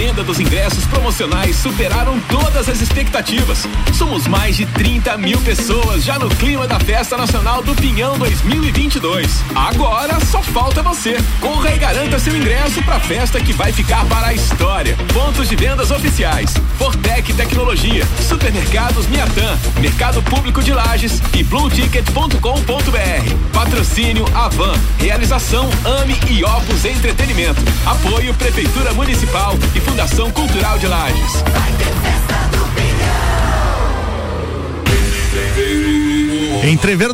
venda 0.00 0.24
dos 0.24 0.40
ingressos 0.40 0.86
promocionais 0.86 1.56
superaram 1.56 2.18
todas 2.20 2.70
as 2.70 2.80
expectativas. 2.80 3.68
Somos 3.92 4.26
mais 4.26 4.56
de 4.56 4.64
30 4.64 5.18
mil 5.18 5.38
pessoas 5.42 6.02
já 6.02 6.18
no 6.18 6.30
clima 6.36 6.66
da 6.66 6.80
Festa 6.80 7.18
Nacional 7.18 7.62
do 7.62 7.74
Pinhão 7.74 8.18
2022. 8.18 9.42
Agora 9.54 10.18
só 10.24 10.42
falta 10.42 10.82
você. 10.82 11.18
Corra 11.38 11.74
e 11.74 11.78
garanta 11.78 12.18
seu 12.18 12.34
ingresso 12.34 12.82
para 12.82 12.96
a 12.96 13.00
festa 13.00 13.42
que 13.42 13.52
vai 13.52 13.72
ficar 13.72 14.06
para 14.06 14.28
a 14.28 14.32
história. 14.32 14.96
Pontos 15.12 15.50
de 15.50 15.54
vendas 15.54 15.90
oficiais: 15.90 16.54
Fortec 16.78 17.34
Tecnologia, 17.34 18.06
Supermercados 18.26 19.06
Miatã, 19.06 19.58
Mercado 19.80 20.22
Público 20.22 20.62
de 20.62 20.72
Lages 20.72 21.20
e 21.34 21.44
BlueTicket.com.br. 21.44 23.52
Patrocínio 23.52 24.24
Avan. 24.34 24.72
Realização 24.98 25.68
Ame 25.84 26.18
e 26.30 26.42
Opus 26.42 26.86
Entretenimento. 26.86 27.60
Apoio 27.84 28.32
Prefeitura 28.32 28.94
Municipal 28.94 29.58
e 29.74 29.89
Fundação 29.90 30.30
Cultural 30.30 30.78
de 30.78 30.86
Lages. 30.86 31.42
Entreveiro 34.86 35.84
do 35.84 35.89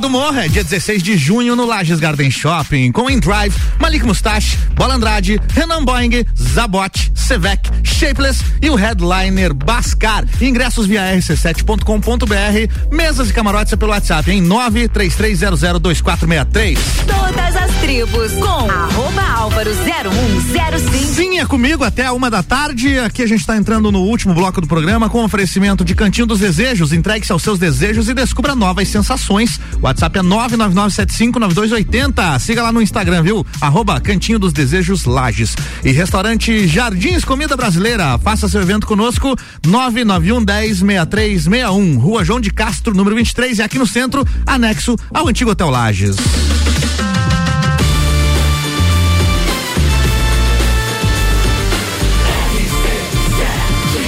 Morro 0.09 0.39
é 0.39 0.49
dia 0.49 0.65
16 0.65 1.03
de 1.03 1.17
junho 1.17 1.55
no 1.55 1.65
Lages 1.65 2.01
Garden 2.01 2.31
Shopping, 2.31 2.91
com 2.91 3.09
Endrive, 3.09 3.55
Malik 3.79 4.05
Mustache, 4.05 4.57
Bola 4.75 4.95
Andrade, 4.95 5.41
Renan 5.53 5.85
Boing, 5.85 6.25
Zabot, 6.37 7.13
Sevec, 7.15 7.71
Shapeless 7.85 8.43
e 8.61 8.69
o 8.71 8.75
headliner 8.75 9.55
Bascar. 9.55 10.25
Ingressos 10.41 10.87
via 10.87 11.03
rc7.com.br, 11.17 12.91
mesas 12.91 13.31
e 13.31 13.33
camarotes 13.33 13.73
é 13.73 13.77
pelo 13.77 13.93
WhatsApp 13.93 14.29
em 14.31 14.43
933002463. 14.43 16.79
Todas 17.07 17.57
as 17.57 17.71
tribos 17.77 18.33
com 18.33 18.71
arroba 18.71 19.23
álvaro 19.37 19.71
0105. 19.71 21.15
Sim, 21.15 21.39
é 21.39 21.47
comigo 21.47 21.85
até 21.85 22.07
a 22.07 22.13
uma 22.13 22.31
da 22.31 22.43
tarde. 22.43 22.99
Aqui 22.99 23.23
a 23.23 23.27
gente 23.27 23.41
está 23.41 23.57
entrando 23.57 23.93
no 23.93 24.01
último 24.01 24.35
bloco 24.35 24.61
do 24.61 24.67
programa 24.67 25.09
com 25.09 25.25
oferecimento 25.25 25.85
de 25.85 25.95
Cantinho 25.95 26.27
dos 26.27 26.41
Desejos. 26.41 26.93
Entregue-se 26.93 27.33
aos 27.33 27.43
seus 27.43 27.59
desejos 27.59 28.09
e 28.09 28.15
descubra 28.15 28.55
novas 28.55 28.89
sensações. 28.89 29.36
WhatsApp 29.83 30.19
é 30.19 30.23
999759280. 30.23 32.39
Siga 32.39 32.63
lá 32.63 32.73
no 32.73 32.81
Instagram, 32.81 33.23
viu? 33.23 33.45
Arroba 33.61 34.01
Cantinho 34.01 34.39
dos 34.39 34.53
Desejos 34.53 35.05
Lages. 35.05 35.57
E 35.85 35.93
restaurante 35.93 36.67
Jardins 36.67 37.25
Comida 37.25 37.57
Brasileira. 37.57 38.19
Faça 38.19 38.49
seu 38.49 38.63
evento 38.63 38.87
conosco. 38.87 39.37
991 39.67 40.45
10 40.45 40.79
6361. 40.79 41.99
Rua 41.99 42.25
João 42.25 42.41
de 42.41 42.51
Castro, 42.51 42.95
número 42.95 43.17
23. 43.17 43.59
E 43.59 43.63
aqui 43.63 43.79
no 43.79 43.87
centro, 43.87 44.27
anexo 44.47 44.97
ao 45.13 45.29
antigo 45.29 45.51
Hotel 45.51 45.71
Lages. 45.71 46.17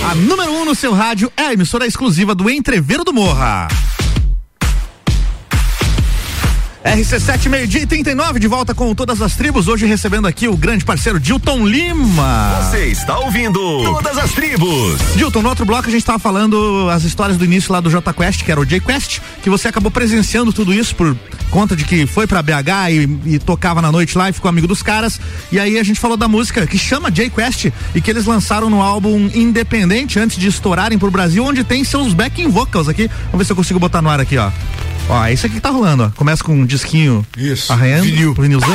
A 0.08 0.14
número 0.14 0.52
1 0.52 0.60
um 0.60 0.64
no 0.64 0.74
seu 0.74 0.94
rádio 0.94 1.30
é 1.36 1.42
a 1.42 1.52
emissora 1.52 1.86
exclusiva 1.86 2.34
do 2.34 2.48
Entreveiro 2.48 3.04
do 3.04 3.12
Morra. 3.12 3.68
RC7 6.88 7.50
meio-dia 7.50 7.82
e 7.82 7.86
39 7.86 8.40
de 8.40 8.48
volta 8.48 8.74
com 8.74 8.94
todas 8.94 9.20
as 9.20 9.36
tribos. 9.36 9.68
Hoje 9.68 9.84
recebendo 9.84 10.26
aqui 10.26 10.48
o 10.48 10.56
grande 10.56 10.86
parceiro 10.86 11.20
Dilton 11.20 11.66
Lima. 11.66 12.62
Você 12.62 12.86
está 12.86 13.18
ouvindo 13.18 13.60
Todas 13.84 14.16
as 14.16 14.32
Tribos. 14.32 14.98
Dilton, 15.14 15.42
no 15.42 15.50
outro 15.50 15.66
bloco 15.66 15.86
a 15.86 15.90
gente 15.90 16.00
estava 16.00 16.18
falando 16.18 16.88
as 16.90 17.04
histórias 17.04 17.36
do 17.36 17.44
início 17.44 17.70
lá 17.74 17.80
do 17.80 17.90
J 17.90 18.10
Quest, 18.14 18.42
que 18.42 18.50
era 18.50 18.58
o 18.58 18.64
J 18.64 18.80
Quest, 18.80 19.20
que 19.42 19.50
você 19.50 19.68
acabou 19.68 19.90
presenciando 19.90 20.50
tudo 20.50 20.72
isso 20.72 20.96
por 20.96 21.14
conta 21.50 21.76
de 21.76 21.84
que 21.84 22.06
foi 22.06 22.26
pra 22.26 22.42
BH 22.42 22.90
e, 22.90 23.34
e 23.34 23.38
tocava 23.38 23.82
na 23.82 23.92
noite 23.92 24.16
lá 24.16 24.30
e 24.30 24.32
ficou 24.32 24.48
amigo 24.48 24.66
dos 24.66 24.82
caras. 24.82 25.20
E 25.52 25.60
aí 25.60 25.78
a 25.78 25.82
gente 25.82 26.00
falou 26.00 26.16
da 26.16 26.26
música 26.26 26.66
que 26.66 26.78
chama 26.78 27.10
J 27.10 27.28
Quest 27.28 27.66
e 27.94 28.00
que 28.00 28.10
eles 28.10 28.24
lançaram 28.24 28.70
no 28.70 28.80
álbum 28.80 29.28
independente 29.34 30.18
antes 30.18 30.38
de 30.38 30.48
estourarem 30.48 30.98
pro 30.98 31.10
Brasil, 31.10 31.44
onde 31.44 31.64
tem 31.64 31.84
seus 31.84 32.14
backing 32.14 32.48
vocals 32.48 32.88
aqui. 32.88 33.10
Vamos 33.26 33.40
ver 33.40 33.44
se 33.44 33.52
eu 33.52 33.56
consigo 33.56 33.78
botar 33.78 34.00
no 34.00 34.08
ar 34.08 34.20
aqui, 34.20 34.38
ó. 34.38 34.50
Ó, 35.08 35.24
é 35.24 35.32
isso 35.32 35.46
aqui 35.46 35.54
que 35.56 35.60
tá 35.60 35.70
rolando, 35.70 36.04
ó. 36.04 36.10
Começa 36.16 36.42
com 36.44 36.52
um 36.52 36.66
disquinho 36.66 37.24
Isso. 37.36 37.72
arranhando. 37.72 38.04
Vinil. 38.04 38.34
Vinilzão. 38.34 38.68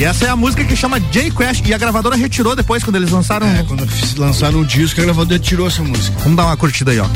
E 0.00 0.04
essa 0.04 0.26
é 0.26 0.28
a 0.30 0.36
música 0.36 0.64
que 0.64 0.76
chama 0.76 0.98
J 1.00 1.30
Quest 1.30 1.66
e 1.66 1.74
a 1.74 1.78
gravadora 1.78 2.16
retirou 2.16 2.54
depois 2.56 2.82
quando 2.84 2.96
eles 2.96 3.10
lançaram. 3.10 3.46
É, 3.46 3.64
quando 3.64 3.86
lançaram 4.16 4.60
o 4.60 4.64
disco, 4.64 5.00
a 5.00 5.04
gravadora 5.04 5.38
tirou 5.38 5.66
essa 5.66 5.82
música. 5.82 6.16
Vamos 6.20 6.36
dar 6.36 6.46
uma 6.46 6.56
curtida 6.56 6.90
aí, 6.92 6.98
ó. 7.00 7.06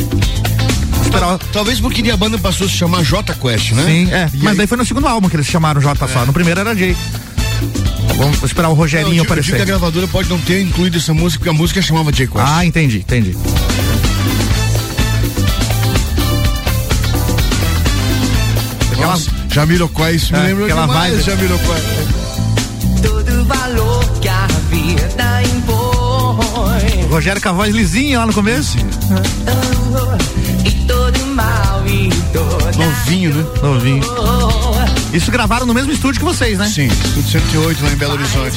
Tal- 1.12 1.39
Talvez 1.53 1.78
porque 1.78 2.11
a 2.11 2.16
banda 2.16 2.39
passou 2.39 2.66
a 2.66 2.70
se 2.70 2.77
chamar 2.77 3.03
J 3.05 3.35
Quest, 3.35 3.73
né? 3.73 3.85
Sim, 3.86 4.11
é. 4.12 4.28
E 4.35 4.39
Mas 4.39 4.53
aí- 4.53 4.57
daí 4.59 4.66
foi 4.66 4.77
no 4.78 4.85
segundo 4.85 5.07
álbum 5.07 5.28
que 5.28 5.36
eles 5.36 5.47
chamaram 5.47 5.81
J 5.81 6.09
só. 6.09 6.27
No 6.27 6.32
primeiro 6.32 6.59
era 6.61 6.74
J. 6.74 6.97
Vamos 8.16 8.43
esperar 8.43 8.69
o 8.69 8.70
Não, 8.70 8.77
eu 8.77 8.77
Rogerinho 8.77 9.11
digo- 9.11 9.16
eu 9.19 9.23
digo 9.23 9.32
aparecer. 9.32 9.57
que 9.57 9.62
a 9.62 9.65
gravadora 9.65 10.07
pode 10.09 10.28
não 10.28 10.39
ter 10.39 10.61
incluído 10.62 10.97
essa 10.99 11.12
música, 11.15 11.39
porque 11.40 11.51
a 11.51 11.59
música 11.59 11.81
chamava 11.81 12.11
J 12.12 12.27
Quest. 12.27 12.44
Ah, 12.47 12.65
entendi, 12.66 12.99
entendi. 12.99 13.36
Jamiroquai, 19.53 20.15
isso 20.15 20.33
me 20.33 20.39
É, 20.39 20.43
lembra 20.45 20.65
aquela 20.65 20.87
demais, 20.87 21.12
vibe. 21.12 21.24
Jamiroquai. 21.24 21.81
Todo 23.03 23.45
valor 23.45 24.05
que 24.20 24.29
a 24.29 24.47
vida 24.70 25.43
impõe 25.43 27.07
Rogério 27.11 27.43
com 27.43 27.49
a 27.51 27.53
voz 27.53 27.74
lisinha 27.74 28.20
lá 28.20 28.27
no 28.27 28.33
começo. 28.33 28.79
E 30.65 30.70
todo 30.87 31.27
mal 31.27 31.87
e 31.87 32.09
toda 32.33 32.73
Novinho, 32.73 33.35
né? 33.35 33.45
Novinho. 33.62 34.03
Isso 35.13 35.31
gravaram 35.31 35.67
no 35.67 35.75
mesmo 35.75 35.93
estúdio 35.93 36.21
que 36.21 36.25
vocês, 36.25 36.59
né? 36.59 36.67
Sim, 36.67 36.87
Estúdio 36.87 37.31
108 37.31 37.85
lá 37.85 37.93
em 37.93 37.97
Belo 37.97 38.15
Horizonte. 38.15 38.57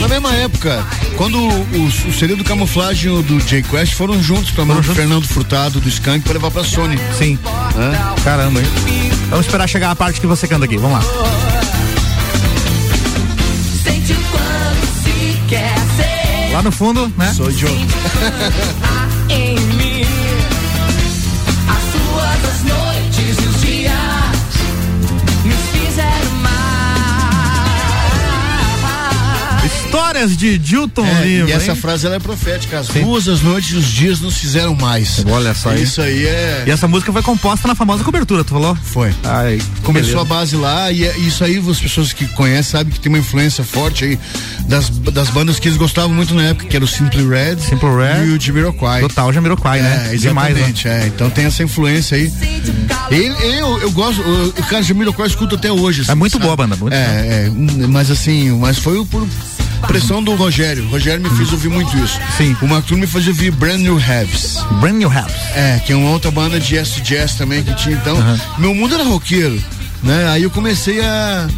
Na 0.00 0.06
mesma 0.06 0.32
época, 0.34 0.86
quando 1.16 1.36
o, 1.36 1.84
o 1.84 2.12
CD 2.12 2.36
do 2.36 2.44
camuflagem 2.44 3.18
e 3.18 3.22
do 3.24 3.40
J 3.40 3.62
Quest 3.62 3.94
foram 3.94 4.22
juntos 4.22 4.52
pra 4.52 4.64
mão 4.64 4.80
do 4.80 4.94
Fernando 4.94 5.26
Furtado 5.26 5.80
do 5.80 5.88
Skank 5.88 6.22
pra 6.22 6.34
levar 6.34 6.52
pra 6.52 6.62
Sony. 6.62 6.96
Sim. 7.18 7.36
Caramba, 8.22 8.60
hein? 8.60 8.66
Vamos 9.30 9.46
esperar 9.46 9.68
chegar 9.68 9.90
a 9.90 9.96
parte 9.96 10.20
que 10.20 10.26
você 10.26 10.46
canta 10.46 10.64
aqui. 10.64 10.76
Vamos 10.76 10.98
lá. 10.98 11.04
Sente 13.82 14.12
o 14.12 14.16
quanto 14.16 15.46
quer 15.48 15.74
ser. 15.96 16.52
Lá 16.52 16.62
no 16.62 16.70
fundo, 16.70 17.12
né? 17.16 17.32
Sou 17.34 17.50
idiota. 17.50 17.74
Histórias 30.10 30.36
de 30.36 30.58
Dilton 30.58 31.06
É, 31.06 31.22
Lima. 31.24 31.48
e 31.50 31.52
essa 31.52 31.70
hein? 31.70 31.76
frase 31.76 32.04
ela 32.04 32.16
é 32.16 32.18
profética. 32.18 32.80
As 32.80 32.88
ruas, 32.88 33.28
as 33.28 33.42
noites 33.42 33.70
e 33.70 33.76
os 33.76 33.86
dias 33.86 34.20
nos 34.20 34.38
fizeram 34.38 34.74
mais. 34.74 35.24
Olha 35.24 35.54
só 35.54 35.70
aí. 35.70 35.84
Isso 35.84 36.02
aí 36.02 36.26
é. 36.26 36.64
E 36.66 36.70
essa 36.70 36.88
música 36.88 37.12
foi 37.12 37.22
composta 37.22 37.68
na 37.68 37.76
famosa 37.76 38.02
cobertura, 38.02 38.42
tu 38.42 38.50
falou? 38.50 38.74
Foi. 38.82 39.14
Ai, 39.22 39.60
Começou 39.84 40.14
beleza. 40.16 40.20
a 40.20 40.24
base 40.24 40.56
lá 40.56 40.90
e 40.90 41.04
é- 41.04 41.16
isso 41.18 41.44
aí 41.44 41.58
as 41.58 41.78
pessoas 41.78 42.12
que 42.12 42.26
conhecem 42.28 42.72
sabem 42.72 42.92
que 42.92 42.98
tem 42.98 43.08
uma 43.10 43.18
influência 43.18 43.62
forte 43.62 44.04
aí 44.04 44.18
das, 44.66 44.88
das 44.88 45.30
bandas 45.30 45.60
que 45.60 45.68
eles 45.68 45.78
gostavam 45.78 46.12
muito 46.12 46.34
na 46.34 46.42
época, 46.42 46.66
que 46.66 46.74
era 46.74 46.84
o 46.84 46.88
Simple 46.88 47.28
Red, 47.28 47.58
Simple 47.60 47.88
Red. 47.90 48.26
e 48.26 48.30
o 48.36 48.40
Jamiroquai. 48.40 49.00
Total 49.02 49.32
Jamiroquai, 49.32 49.80
né? 49.80 50.10
É, 50.12 50.16
Demais, 50.16 50.48
né? 50.54 50.60
exatamente, 50.60 50.88
é. 50.88 51.06
Então 51.06 51.30
tem 51.30 51.44
essa 51.44 51.62
influência 51.62 52.16
aí. 52.16 52.32
Ele, 53.12 53.32
eu, 53.60 53.78
eu 53.80 53.90
gosto, 53.92 54.20
o 54.22 54.48
o 54.48 54.62
cara 54.64 54.82
Jamiroquai 54.82 55.26
eu 55.26 55.30
escuto 55.30 55.54
até 55.54 55.70
hoje. 55.70 56.02
assim, 56.02 56.10
É 56.10 56.14
muito 56.16 56.32
sabe? 56.32 56.42
boa 56.42 56.54
a 56.54 56.56
banda, 56.56 56.74
muito 56.74 56.92
é, 56.92 57.46
é, 57.46 57.50
mas 57.86 58.10
assim, 58.10 58.50
mas 58.58 58.76
foi 58.78 59.04
por 59.06 59.24
pressão 59.86 60.22
do 60.22 60.34
Rogério. 60.34 60.84
O 60.84 60.88
Rogério 60.88 61.20
me 61.20 61.30
fez 61.36 61.52
ouvir 61.52 61.68
muito 61.68 61.96
isso. 61.98 62.18
Sim. 62.36 62.56
O 62.62 62.66
Mark 62.66 62.90
me 62.90 63.06
fazia 63.06 63.30
ouvir 63.30 63.50
Brand 63.50 63.80
New 63.80 63.98
Heaves. 63.98 64.58
Brand 64.80 64.94
New 64.94 65.10
House. 65.10 65.32
É, 65.54 65.80
que 65.84 65.92
é 65.92 65.96
uma 65.96 66.10
outra 66.10 66.30
banda 66.30 66.58
de 66.58 66.68
jazz 66.68 67.00
jazz 67.02 67.34
também 67.34 67.62
que 67.62 67.74
tinha. 67.74 67.96
Então, 67.96 68.16
meu 68.58 68.74
mundo 68.74 68.94
era 68.94 69.04
roqueiro, 69.04 69.62
né? 70.02 70.28
Aí 70.28 70.42
eu 70.42 70.50
comecei 70.50 71.00
a 71.00 71.48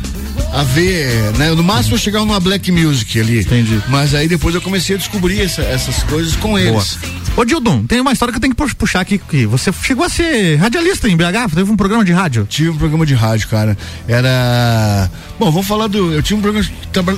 a 0.52 0.62
ver, 0.62 1.32
né? 1.38 1.50
No 1.52 1.62
máximo 1.62 1.94
eu 1.94 1.98
chegava 1.98 2.24
numa 2.24 2.40
black 2.40 2.70
music 2.70 3.18
ali. 3.20 3.40
Entendi. 3.40 3.80
Mas 3.88 4.14
aí 4.14 4.28
depois 4.28 4.54
eu 4.54 4.60
comecei 4.60 4.96
a 4.96 4.98
descobrir 4.98 5.40
essa- 5.40 5.62
essas 5.62 6.02
coisas 6.04 6.34
com 6.36 6.48
Boa. 6.50 6.60
eles. 6.60 6.98
Ô 7.34 7.46
Dildon, 7.46 7.84
tem 7.86 7.98
uma 7.98 8.12
história 8.12 8.30
que 8.30 8.36
eu 8.36 8.40
tenho 8.42 8.54
que 8.54 8.62
pu- 8.62 8.76
puxar 8.76 9.00
aqui. 9.00 9.16
Que 9.18 9.46
você 9.46 9.72
chegou 9.82 10.04
a 10.04 10.08
ser 10.10 10.56
radialista 10.56 11.08
em 11.08 11.16
BH? 11.16 11.54
Teve 11.54 11.70
um 11.70 11.76
programa 11.76 12.04
de 12.04 12.12
rádio? 12.12 12.46
Tive 12.48 12.68
um 12.68 12.76
programa 12.76 13.06
de 13.06 13.14
rádio, 13.14 13.48
cara. 13.48 13.76
Era. 14.06 15.10
Bom, 15.38 15.50
vamos 15.50 15.66
falar 15.66 15.86
do. 15.86 16.12
Eu 16.12 16.22
tinha 16.22 16.36
um 16.38 16.42
programa, 16.42 16.66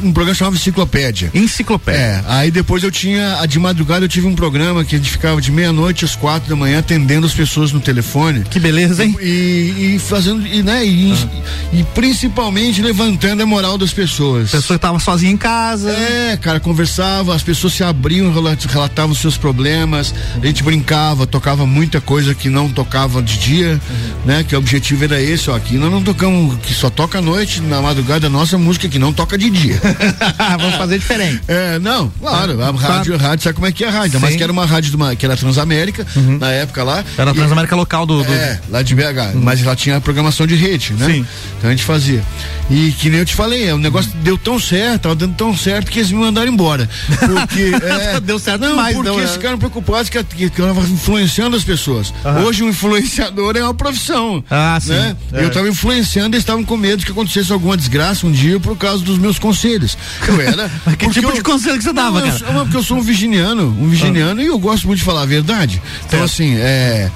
um 0.05 0.13
programa 0.13 0.35
chamado 0.35 0.55
Enciclopédia. 0.57 1.31
Enciclopédia. 1.35 2.01
É, 2.01 2.25
aí 2.29 2.51
depois 2.53 2.85
eu 2.85 2.93
tinha, 2.93 3.41
a 3.41 3.47
de 3.47 3.59
madrugada 3.59 4.05
eu 4.05 4.09
tive 4.09 4.27
um 4.29 4.37
programa 4.37 4.85
que 4.85 4.95
a 4.95 4.99
gente 4.99 5.11
ficava 5.11 5.41
de 5.41 5.51
meia-noite 5.51 6.05
às 6.05 6.15
quatro 6.15 6.49
da 6.49 6.55
manhã 6.55 6.79
atendendo 6.79 7.27
as 7.27 7.35
pessoas 7.35 7.73
no 7.73 7.81
telefone. 7.81 8.45
Que 8.49 8.61
beleza, 8.61 9.05
hein? 9.05 9.17
E, 9.21 9.97
e 9.97 9.99
fazendo, 9.99 10.47
e, 10.47 10.63
né, 10.63 10.87
e, 10.87 11.13
e 11.73 11.83
principalmente 11.93 12.81
levantando 13.05 13.43
a 13.43 13.47
moral 13.47 13.77
das 13.77 13.93
pessoas. 13.93 14.49
A 14.55 14.57
pessoa 14.59 14.77
estava 14.77 14.99
sozinha 14.99 15.31
em 15.33 15.37
casa. 15.37 15.91
É, 15.91 16.37
cara, 16.37 16.59
conversava, 16.59 17.35
as 17.35 17.43
pessoas 17.43 17.73
se 17.75 17.85
abriam, 17.85 18.33
rela- 18.33 18.57
relatavam 18.69 19.13
os 19.13 19.19
seus 19.19 19.37
problemas, 19.37 20.15
a 20.43 20.47
gente 20.47 20.63
brincava, 20.63 21.27
tocava 21.27 21.67
muita 21.67 22.01
coisa 22.01 22.35
que 22.35 22.49
não 22.49 22.69
tocava 22.71 23.23
de 23.23 23.39
dia, 23.39 23.81
né? 24.25 24.45
Que 24.45 24.55
o 24.55 24.59
objetivo 24.59 25.05
era 25.05 25.21
esse, 25.21 25.51
ó, 25.51 25.57
aqui 25.57 25.75
nós 25.77 25.91
não 25.91 26.03
tocamos, 26.03 26.57
que 26.63 26.73
só 26.75 26.89
toca 26.91 27.19
à 27.19 27.23
noite, 27.23 27.61
na 27.61 27.81
madrugada, 27.83 28.27
a 28.27 28.31
nossa 28.31 28.57
música 28.57 28.89
que 28.89 28.99
não 28.99 29.13
toca 29.13 29.37
de 29.37 29.51
dia. 29.51 29.81
Vamos 30.59 30.77
fazer 30.77 30.99
diferente. 30.99 31.43
É, 31.47 31.79
não, 31.79 32.09
claro, 32.21 32.61
a 32.63 32.71
rádio, 32.71 33.15
a 33.15 33.19
rádio, 33.19 33.45
sabe 33.45 33.55
como 33.55 33.67
é 33.67 33.73
que 33.73 33.85
é 33.85 33.89
a 33.89 33.91
rádio, 33.91 34.21
mas 34.21 34.35
que 34.37 34.43
era 34.43 34.53
uma 34.53 34.65
rádio 34.67 34.91
de 34.91 34.97
uma, 34.97 35.15
que 35.15 35.25
era 35.25 35.37
Transamérica, 35.37 36.07
na 36.39 36.51
época 36.51 36.83
lá. 36.83 37.05
Era 37.19 37.31
a 37.31 37.35
Transamérica 37.35 37.77
local 37.77 38.07
do. 38.07 38.23
do- 38.23 38.33
é, 38.33 38.61
lá 38.71 38.83
de 38.83 38.95
BH. 38.95 39.35
Mas 39.35 39.63
lá 39.63 39.77
tinha 39.77 39.97
a 39.97 40.01
programação 40.01 40.47
de 40.47 40.55
rede, 40.55 40.93
né? 40.95 41.07
Sim. 41.07 41.27
Então 41.59 41.69
a 41.69 41.73
gente 41.73 41.85
fazia. 41.85 42.23
E 42.71 42.94
que 42.95 43.11
nem 43.11 43.21
eu 43.21 43.25
te 43.27 43.35
falei, 43.35 43.69
é, 43.69 43.75
o 43.75 43.79
negócio 43.79 44.11
deu 44.23 44.37
tão 44.39 44.59
certo, 44.59 45.03
tava 45.03 45.15
dando 45.15 45.35
tão 45.35 45.57
certo 45.57 45.91
que 45.91 45.99
eles 45.99 46.11
me 46.11 46.19
mandaram 46.19 46.53
embora. 46.53 46.89
Porque. 47.19 47.73
é, 47.85 48.21
Deu 48.21 48.39
certo 48.39 48.63
não, 48.63 48.71
demais, 48.71 48.95
porque 48.97 49.11
né? 49.11 49.17
eles 49.19 49.31
ficaram 49.33 49.59
preocupados 49.59 50.09
que, 50.09 50.23
que, 50.25 50.51
que 50.51 50.61
eu 50.61 50.67
tava 50.67 50.81
influenciando 50.83 51.57
as 51.57 51.65
pessoas. 51.65 52.13
Aham. 52.25 52.45
Hoje 52.45 52.63
um 52.63 52.69
influenciador 52.69 53.57
é 53.57 53.63
uma 53.63 53.75
profissão. 53.75 54.43
Ah, 54.51 54.79
sim. 54.81 54.91
Né? 54.93 55.17
É. 55.33 55.45
Eu 55.45 55.51
tava 55.51 55.69
influenciando, 55.69 56.35
eles 56.35 56.43
estavam 56.43 56.65
com 56.65 56.77
medo 56.77 57.05
que 57.05 57.13
acontecesse 57.13 57.53
alguma 57.53 57.77
desgraça 57.77 58.27
um 58.27 58.33
dia 58.33 58.59
por 58.61 58.77
causa 58.77 59.05
dos 59.05 59.19
meus 59.19 59.39
conselhos. 59.39 59.97
Eu 60.27 60.41
era. 60.41 60.71
Mas 60.87 60.97
que 60.97 61.09
tipo 61.11 61.29
eu- 61.29 61.33
de 61.35 61.43
conselho 61.43 61.77
que 61.79 61.85
você 61.85 61.93
dava, 61.93 62.21
não, 62.21 62.27
eu 62.27 62.33
cara? 62.33 62.39
sou- 62.39 62.63
porque 62.65 62.77
eu 62.77 62.83
sou 62.83 62.97
um 62.99 63.03
virginiano, 63.03 63.77
um 63.81 63.89
virginiano 63.89 64.41
e 64.43 64.47
eu 64.47 64.59
gosto 64.59 64.87
muito 64.87 64.99
de 64.99 65.05
falar 65.05 65.23
a 65.23 65.27
verdade. 65.27 65.81
Então, 66.07 66.23
assim, 66.23 66.55
é. 66.57 67.11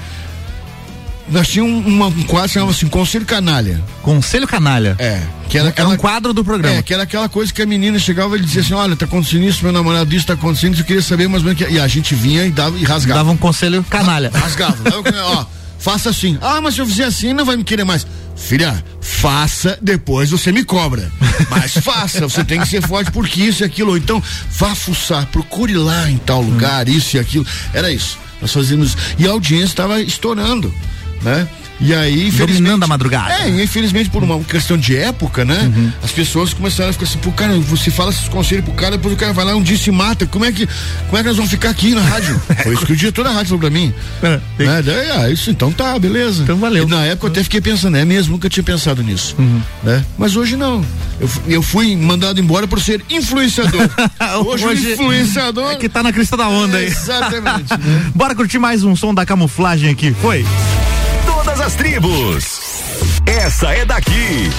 Nós 1.31 1.47
tínhamos 1.47 1.85
uma, 1.85 2.07
um 2.07 2.23
quadro 2.23 2.47
que 2.47 2.53
chamava 2.55 2.71
assim, 2.71 2.87
Conselho 2.87 3.25
Canalha. 3.25 3.81
Conselho 4.01 4.47
Canalha. 4.47 4.95
É. 4.97 5.21
Que 5.47 5.57
era, 5.57 5.67
Era 5.67 5.69
aquela, 5.69 5.89
um 5.89 5.97
quadro 5.97 6.33
do 6.33 6.43
programa. 6.43 6.77
É, 6.77 6.81
que 6.81 6.93
era 6.93 7.03
aquela 7.03 7.27
coisa 7.29 7.51
que 7.51 7.61
a 7.61 7.65
menina 7.65 7.97
chegava 7.99 8.37
e 8.37 8.41
dizia 8.41 8.61
assim: 8.61 8.73
olha, 8.73 8.95
tá 8.95 9.05
acontecendo 9.05 9.43
isso, 9.43 9.63
meu 9.63 9.71
namorado 9.71 10.13
isso 10.13 10.25
tá 10.25 10.33
acontecendo, 10.33 10.77
eu 10.77 10.85
queria 10.85 11.01
saber 11.01 11.27
mais 11.27 11.43
ou 11.43 11.49
menos. 11.49 11.63
que-" 11.63 11.73
E 11.73 11.79
a 11.79 11.87
gente 11.87 12.13
vinha 12.15 12.45
e 12.45 12.51
dava 12.51 12.77
e 12.77 12.83
rasgava. 12.83 13.19
Dava 13.19 13.31
um 13.31 13.37
conselho 13.37 13.83
canalha. 13.89 14.31
Rasgava. 14.33 14.77
Dava, 14.83 15.03
ó, 15.23 15.45
faça 15.79 16.09
assim. 16.09 16.37
Ah, 16.41 16.61
mas 16.61 16.75
se 16.75 16.81
eu 16.81 16.85
fizer 16.85 17.05
assim, 17.05 17.33
não 17.33 17.45
vai 17.45 17.57
me 17.57 17.63
querer 17.63 17.83
mais. 17.83 18.05
Filha, 18.35 18.83
faça, 19.01 19.77
depois 19.81 20.29
você 20.29 20.51
me 20.51 20.63
cobra. 20.63 21.11
Mas 21.51 21.73
faça, 21.73 22.21
você 22.21 22.43
tem 22.43 22.61
que 22.61 22.67
ser 22.67 22.81
forte 22.81 23.11
porque 23.11 23.41
isso 23.41 23.63
e 23.63 23.65
aquilo. 23.65 23.91
Ou 23.91 23.97
então, 23.97 24.23
vá 24.51 24.73
fuçar, 24.73 25.25
procure 25.25 25.73
lá 25.73 26.09
em 26.09 26.17
tal 26.17 26.41
lugar, 26.41 26.87
isso 26.87 27.17
e 27.17 27.19
aquilo. 27.19 27.45
Era 27.73 27.91
isso. 27.91 28.17
Nós 28.41 28.53
fazíamos. 28.53 28.95
E 29.17 29.27
a 29.27 29.31
audiência 29.31 29.65
estava 29.65 30.01
estourando, 30.01 30.73
né? 31.21 31.47
E 31.81 31.93
aí, 31.93 32.27
infelizmente. 32.27 32.57
Dominando 32.57 32.83
a 32.83 32.87
madrugada. 32.87 33.33
É, 33.35 33.49
e 33.49 33.63
infelizmente 33.63 34.09
por 34.09 34.21
uma 34.21 34.39
questão 34.43 34.77
de 34.77 34.97
época, 34.97 35.45
né? 35.45 35.71
As 36.03 36.11
pessoas 36.11 36.53
começaram 36.53 36.89
a 36.89 36.93
ficar 36.93 37.05
assim, 37.05 37.19
pô, 37.19 37.31
cara, 37.31 37.57
você 37.59 37.89
fala 37.89 38.11
esses 38.11 38.27
conselhos 38.27 38.65
pro 38.65 38.73
cara, 38.73 38.97
depois 38.97 39.13
o 39.13 39.17
cara 39.17 39.31
vai 39.31 39.45
lá 39.45 39.55
um 39.55 39.63
dia 39.63 39.77
se 39.77 39.89
mata. 39.89 40.25
Como 40.25 40.43
é 40.43 40.51
que, 40.51 40.67
como 41.07 41.17
é 41.17 41.21
que 41.21 41.27
nós 41.27 41.37
vamos 41.37 41.49
ficar 41.49 41.69
aqui 41.69 41.95
na 41.95 42.01
rádio? 42.01 42.39
Foi 42.63 42.73
isso 42.73 42.85
que 42.85 42.93
o 42.93 42.95
diretor 42.95 43.23
da 43.23 43.31
rádio 43.31 43.47
falou 43.47 43.61
pra 43.61 43.69
mim. 43.69 43.93
É, 44.21 44.39
Né? 44.59 44.81
Daí, 44.81 45.11
ah, 45.11 45.29
isso 45.29 45.49
então 45.49 45.71
tá, 45.71 45.97
beleza. 45.97 46.43
Então 46.43 46.57
valeu. 46.57 46.85
E 46.85 46.89
na 46.89 47.05
época 47.05 47.27
eu 47.27 47.31
até 47.31 47.43
fiquei 47.43 47.61
pensando, 47.61 47.95
é 47.95 48.03
mesmo, 48.03 48.33
nunca 48.33 48.49
tinha 48.49 48.63
pensado 48.63 49.01
nisso. 49.01 49.35
Né? 49.81 50.03
Mas 50.17 50.35
hoje 50.35 50.57
não. 50.57 50.83
Eu, 51.19 51.29
eu 51.47 51.61
fui 51.61 51.95
mandado 51.95 52.41
embora 52.41 52.67
por 52.67 52.81
ser 52.81 53.01
influenciador. 53.09 53.89
hoje, 54.45 54.65
o 54.65 54.73
influenciador. 54.73 55.71
É 55.71 55.75
que 55.75 55.87
tá 55.87 56.03
na 56.03 56.11
crista 56.11 56.35
da 56.35 56.49
onda 56.49 56.77
aí. 56.77 56.85
Exatamente. 56.87 57.71
né? 57.71 58.11
Bora 58.13 58.35
curtir 58.35 58.59
mais 58.59 58.83
um 58.83 58.95
som 58.95 59.13
da 59.13 59.25
camuflagem 59.25 59.89
aqui. 59.89 60.13
Foi. 60.21 60.45
Todas 61.69 61.75
as 61.75 61.75
tribos. 61.75 62.61
Essa 63.25 63.73
é 63.73 63.85
daqui. 63.85 64.49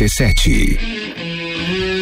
RC7. 0.00 2.01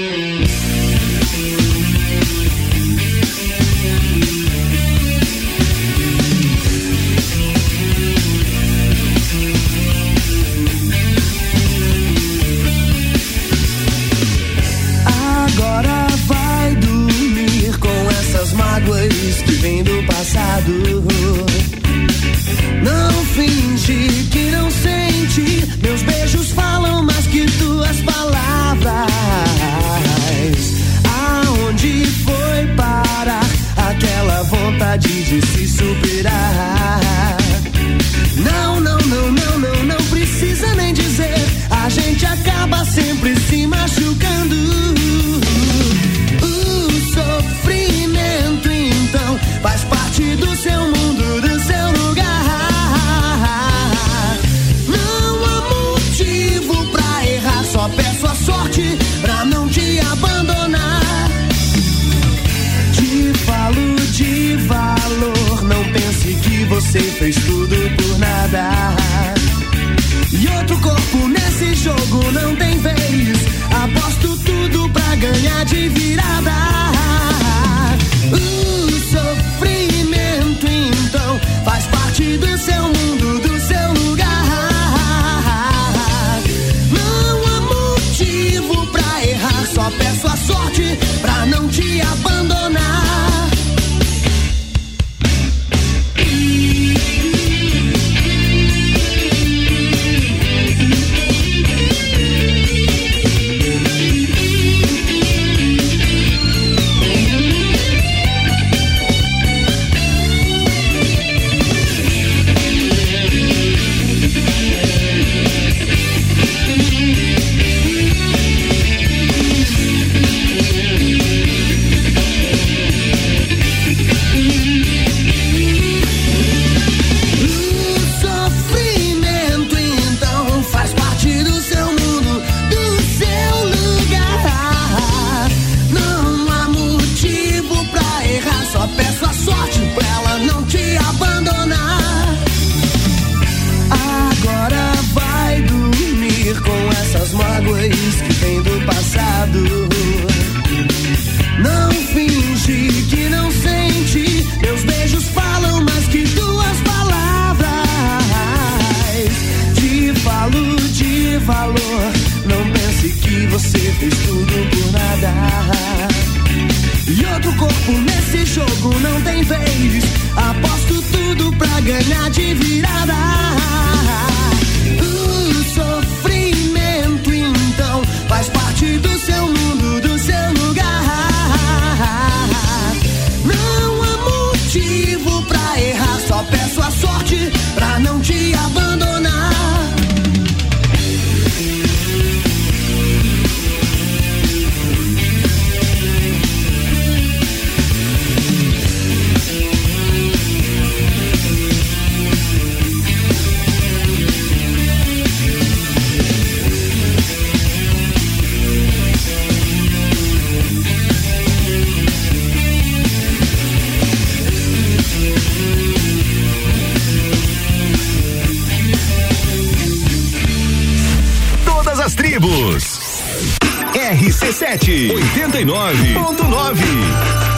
RC7 224.70 225.10
89.9. 225.10 226.14
Eu 226.14 226.32
não 226.32 227.49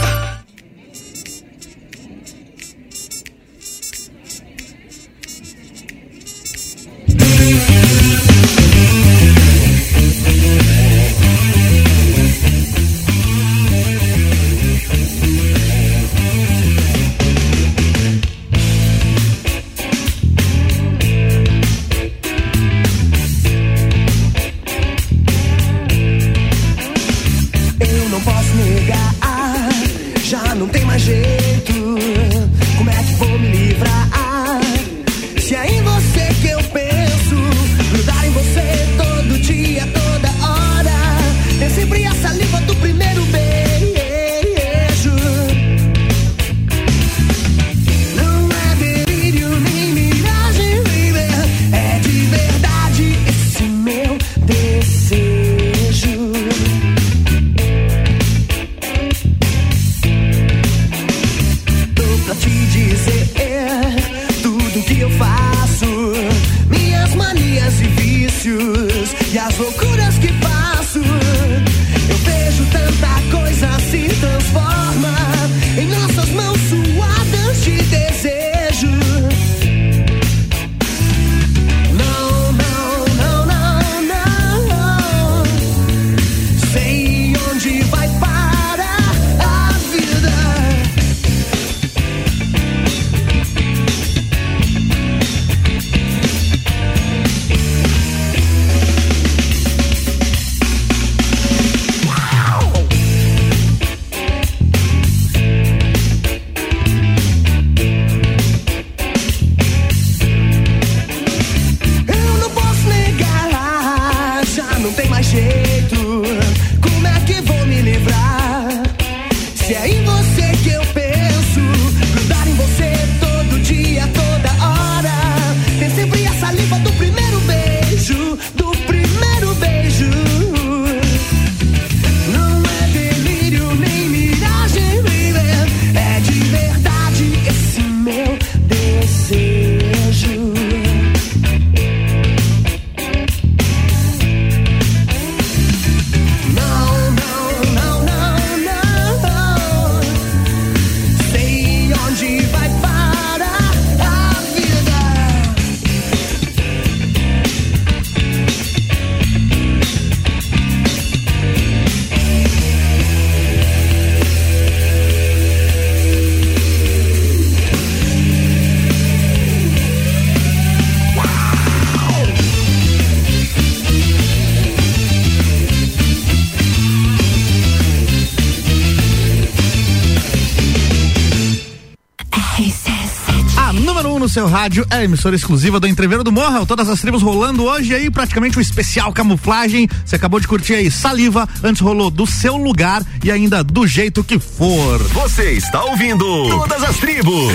rádio 184.53 184.87
é 184.91 184.97
a 184.97 185.05
emissora 185.05 185.35
exclusiva 185.35 185.81
do 185.81 185.89
Entreveiro 185.89 186.23
do 186.23 186.31
Morra. 186.31 186.67
Todas 186.67 186.87
as 186.87 187.01
tribos 187.01 187.23
rolando 187.23 187.65
hoje 187.65 187.95
aí, 187.95 188.11
praticamente 188.11 188.59
o 188.59 188.61
especial 188.61 189.11
camuflagem. 189.11 189.89
Você 190.05 190.17
acabou 190.17 190.39
de 190.39 190.47
curtir 190.47 190.75
aí 190.75 190.91
Saliva, 190.91 191.49
antes 191.65 191.81
rolou 191.81 192.11
do 192.11 192.27
seu 192.27 192.59
lugar 192.59 193.03
e 193.25 193.31
ainda 193.31 193.65
do 193.65 193.87
jeito 193.87 194.23
que 194.23 194.39
for. 194.39 194.99
Você 195.05 195.53
está 195.53 195.83
ouvindo 195.83 196.25
Todas 196.51 196.83
as 196.83 196.99
Tribos. 196.99 197.55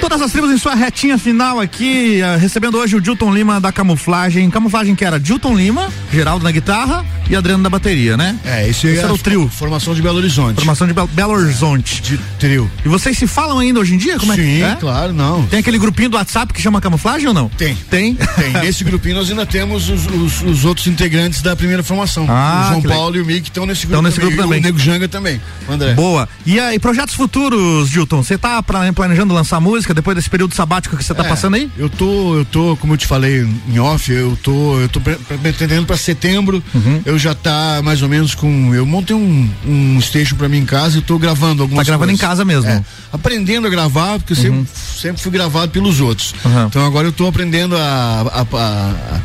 Todas 0.00 0.20
as 0.20 0.32
tribos 0.32 0.50
em 0.50 0.58
sua 0.58 0.74
retinha 0.74 1.18
final 1.18 1.60
aqui, 1.60 2.20
eh, 2.20 2.36
recebendo 2.36 2.78
hoje 2.78 2.96
o 2.96 3.00
Dilton 3.00 3.32
Lima 3.32 3.60
da 3.60 3.70
camuflagem. 3.70 4.50
Camuflagem 4.50 4.94
que 4.94 5.04
era 5.04 5.20
Dilton 5.20 5.56
Lima, 5.56 5.88
Geraldo 6.12 6.44
na 6.44 6.50
guitarra 6.50 7.04
e 7.28 7.36
Adriano 7.36 7.62
da 7.62 7.70
bateria, 7.70 8.16
né? 8.16 8.38
É, 8.44 8.62
esse, 8.68 8.86
Esse 8.86 8.96
é 8.96 9.00
era 9.00 9.08
a 9.08 9.12
o 9.12 9.18
trio. 9.18 9.48
Formação 9.48 9.94
de 9.94 10.02
Belo 10.02 10.16
Horizonte. 10.18 10.56
Formação 10.56 10.86
de 10.86 10.92
Belo, 10.92 11.08
Belo 11.08 11.32
Horizonte. 11.34 12.00
De 12.02 12.18
trio. 12.38 12.70
E 12.84 12.88
vocês 12.88 13.16
se 13.18 13.26
falam 13.26 13.58
ainda 13.58 13.80
hoje 13.80 13.94
em 13.94 13.98
dia? 13.98 14.18
Como 14.18 14.32
é 14.32 14.36
Sim, 14.36 14.62
é? 14.62 14.76
claro, 14.78 15.12
não. 15.12 15.44
Tem 15.46 15.58
aquele 15.60 15.78
grupinho 15.78 16.08
do 16.10 16.16
WhatsApp 16.16 16.52
que 16.52 16.60
chama 16.60 16.80
camuflagem 16.80 17.28
ou 17.28 17.34
não? 17.34 17.48
Tem. 17.50 17.74
Tem? 17.90 18.14
Tem. 18.36 18.52
Nesse 18.62 18.84
grupinho 18.84 19.16
nós 19.16 19.30
ainda 19.30 19.44
temos 19.46 19.88
os, 19.88 20.06
os- 20.06 20.42
os 20.42 20.64
outros 20.64 20.86
integrantes 20.86 21.42
da 21.42 21.54
primeira 21.56 21.82
formação. 21.82 22.26
Ah, 22.28 22.66
o 22.76 22.80
João 22.80 22.82
Paulo 22.96 23.16
e 23.16 23.20
o 23.20 23.26
Mick 23.26 23.48
estão 23.48 23.66
nesse 23.66 23.86
grupo 23.86 23.94
Estão 23.96 24.02
nesse 24.02 24.16
também. 24.20 24.36
grupo 24.36 24.42
E 24.42 24.44
também. 24.46 24.60
O 24.60 24.62
Nego 24.62 24.78
Janga 24.78 25.08
também. 25.08 25.40
André. 25.68 25.94
Boa. 25.94 26.28
E 26.46 26.58
aí, 26.58 26.78
projetos 26.78 27.14
futuros, 27.14 27.90
Dilton? 27.90 28.22
Você 28.22 28.36
tá 28.38 28.62
planejando 28.62 29.32
lançar 29.34 29.60
música 29.60 29.92
depois 29.94 30.16
desse 30.16 30.30
período 30.30 30.54
sabático 30.54 30.96
que 30.96 31.04
você 31.04 31.14
tá 31.14 31.24
É, 31.24 31.28
passando 31.28 31.54
aí? 31.54 31.70
Eu 31.76 31.88
tô, 31.88 32.36
eu 32.38 32.44
tô, 32.44 32.76
como 32.76 32.94
eu 32.94 32.96
te 32.96 33.06
falei 33.06 33.46
em 33.68 33.78
off, 33.78 34.10
eu 34.12 34.36
tô, 34.42 34.78
eu 34.80 34.88
tô 34.88 35.00
pre- 35.00 35.16
pre- 35.16 35.38
pretendendo 35.38 35.86
para 35.86 35.96
setembro. 35.96 36.62
Uhum. 36.74 37.02
Eu 37.04 37.17
já 37.18 37.34
tá 37.34 37.80
mais 37.82 38.00
ou 38.02 38.08
menos 38.08 38.34
com, 38.34 38.74
eu 38.74 38.86
montei 38.86 39.14
um, 39.16 39.50
um 39.66 40.00
station 40.00 40.36
para 40.36 40.48
mim 40.48 40.58
em 40.58 40.64
casa 40.64 40.98
e 40.98 41.00
tô 41.00 41.18
gravando 41.18 41.62
algumas 41.62 41.86
Tá 41.86 41.90
gravando 41.92 42.10
coisas. 42.10 42.24
em 42.24 42.26
casa 42.28 42.44
mesmo? 42.44 42.70
É, 42.70 42.82
aprendendo 43.12 43.66
a 43.66 43.70
gravar, 43.70 44.18
porque 44.18 44.32
eu 44.32 44.36
sempre, 44.36 44.66
sempre 44.74 45.22
fui 45.22 45.32
gravado 45.32 45.70
pelos 45.72 46.00
outros. 46.00 46.34
Então 46.68 46.84
agora 46.86 47.08
eu 47.08 47.12
tô 47.12 47.26
aprendendo 47.26 47.76
a, 47.76 47.80
a, 47.80 48.40
a- 48.56 49.16
a 49.16 49.20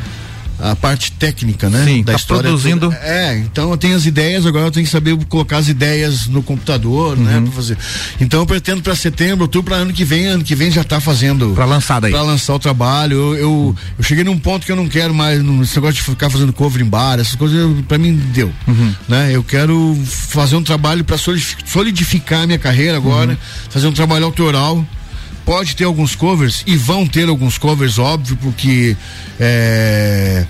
parte 0.80 1.12
técnica, 1.12 1.68
né? 1.68 1.84
Sim, 1.84 2.02
da 2.02 2.12
tá 2.12 2.18
história 2.18 2.42
produzindo. 2.44 2.88
toda. 2.90 2.96
É, 3.02 3.36
então 3.38 3.70
eu 3.70 3.76
tenho 3.76 3.96
as 3.96 4.06
ideias, 4.06 4.46
agora 4.46 4.66
eu 4.66 4.70
tenho 4.70 4.86
que 4.86 4.92
saber 4.92 5.16
colocar 5.26 5.58
as 5.58 5.68
ideias 5.68 6.26
no 6.26 6.42
computador, 6.42 7.16
né? 7.16 7.36
Uhum. 7.38 7.44
Pra 7.44 7.52
fazer. 7.52 7.76
Então 8.20 8.40
eu 8.40 8.46
pretendo 8.46 8.82
para 8.82 8.94
setembro, 8.94 9.42
outubro, 9.42 9.74
para 9.74 9.82
ano 9.82 9.92
que 9.92 10.04
vem, 10.04 10.26
ano 10.26 10.44
que 10.44 10.54
vem 10.54 10.70
já 10.70 10.84
tá 10.84 11.00
fazendo. 11.00 11.50
Pra 11.54 11.64
lançar 11.64 12.00
daí. 12.00 12.12
Pra 12.12 12.22
lançar 12.22 12.54
o 12.54 12.58
trabalho. 12.58 13.16
Eu, 13.16 13.36
eu, 13.36 13.76
eu 13.98 14.04
cheguei 14.04 14.24
num 14.24 14.38
ponto 14.38 14.64
que 14.64 14.72
eu 14.72 14.76
não 14.76 14.88
quero 14.88 15.12
mais, 15.14 15.42
não- 15.42 15.62
esse 15.62 15.74
negócio 15.76 15.94
de 15.96 16.02
ficar 16.02 16.30
fazendo 16.30 16.52
cover 16.52 16.80
em 16.82 16.88
bar, 16.88 17.18
essas 17.18 17.34
coisas, 17.34 17.68
pra 17.88 17.98
mim 17.98 18.14
deu. 18.32 18.52
Uhum. 18.66 18.94
Né? 19.08 19.30
Eu 19.32 19.42
quero 19.42 19.98
fazer 20.06 20.56
um 20.56 20.62
trabalho 20.62 21.04
para 21.04 21.16
solidificar 21.66 22.42
a 22.42 22.46
minha 22.46 22.58
carreira 22.58 22.96
agora, 22.96 23.32
Uhum. 23.32 23.36
fazer 23.70 23.86
um 23.86 23.92
trabalho 23.92 24.24
autoral. 24.24 24.84
Pode 25.44 25.76
ter 25.76 25.84
alguns 25.84 26.14
covers 26.14 26.62
e 26.66 26.76
vão 26.76 27.06
ter 27.06 27.28
alguns 27.28 27.58
covers, 27.58 27.98
óbvio, 27.98 28.36
porque 28.40 28.96
é, 29.38 30.46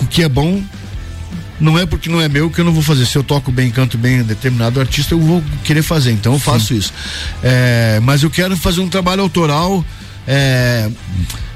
o 0.00 0.06
que 0.06 0.22
é 0.22 0.28
bom 0.28 0.62
não 1.60 1.78
é 1.78 1.86
porque 1.86 2.10
não 2.10 2.20
é 2.20 2.28
meu 2.28 2.50
que 2.50 2.60
eu 2.60 2.64
não 2.64 2.72
vou 2.72 2.82
fazer. 2.82 3.06
Se 3.06 3.16
eu 3.16 3.22
toco 3.22 3.52
bem, 3.52 3.70
canto 3.70 3.96
bem 3.96 4.22
determinado 4.24 4.80
artista, 4.80 5.14
eu 5.14 5.20
vou 5.20 5.42
querer 5.62 5.82
fazer. 5.82 6.10
Então 6.10 6.32
eu 6.32 6.38
faço 6.40 6.74
isso. 6.74 6.92
É, 7.42 8.00
mas 8.02 8.22
eu 8.24 8.30
quero 8.30 8.56
fazer 8.56 8.80
um 8.80 8.88
trabalho 8.88 9.22
autoral 9.22 9.84
é, 10.26 10.90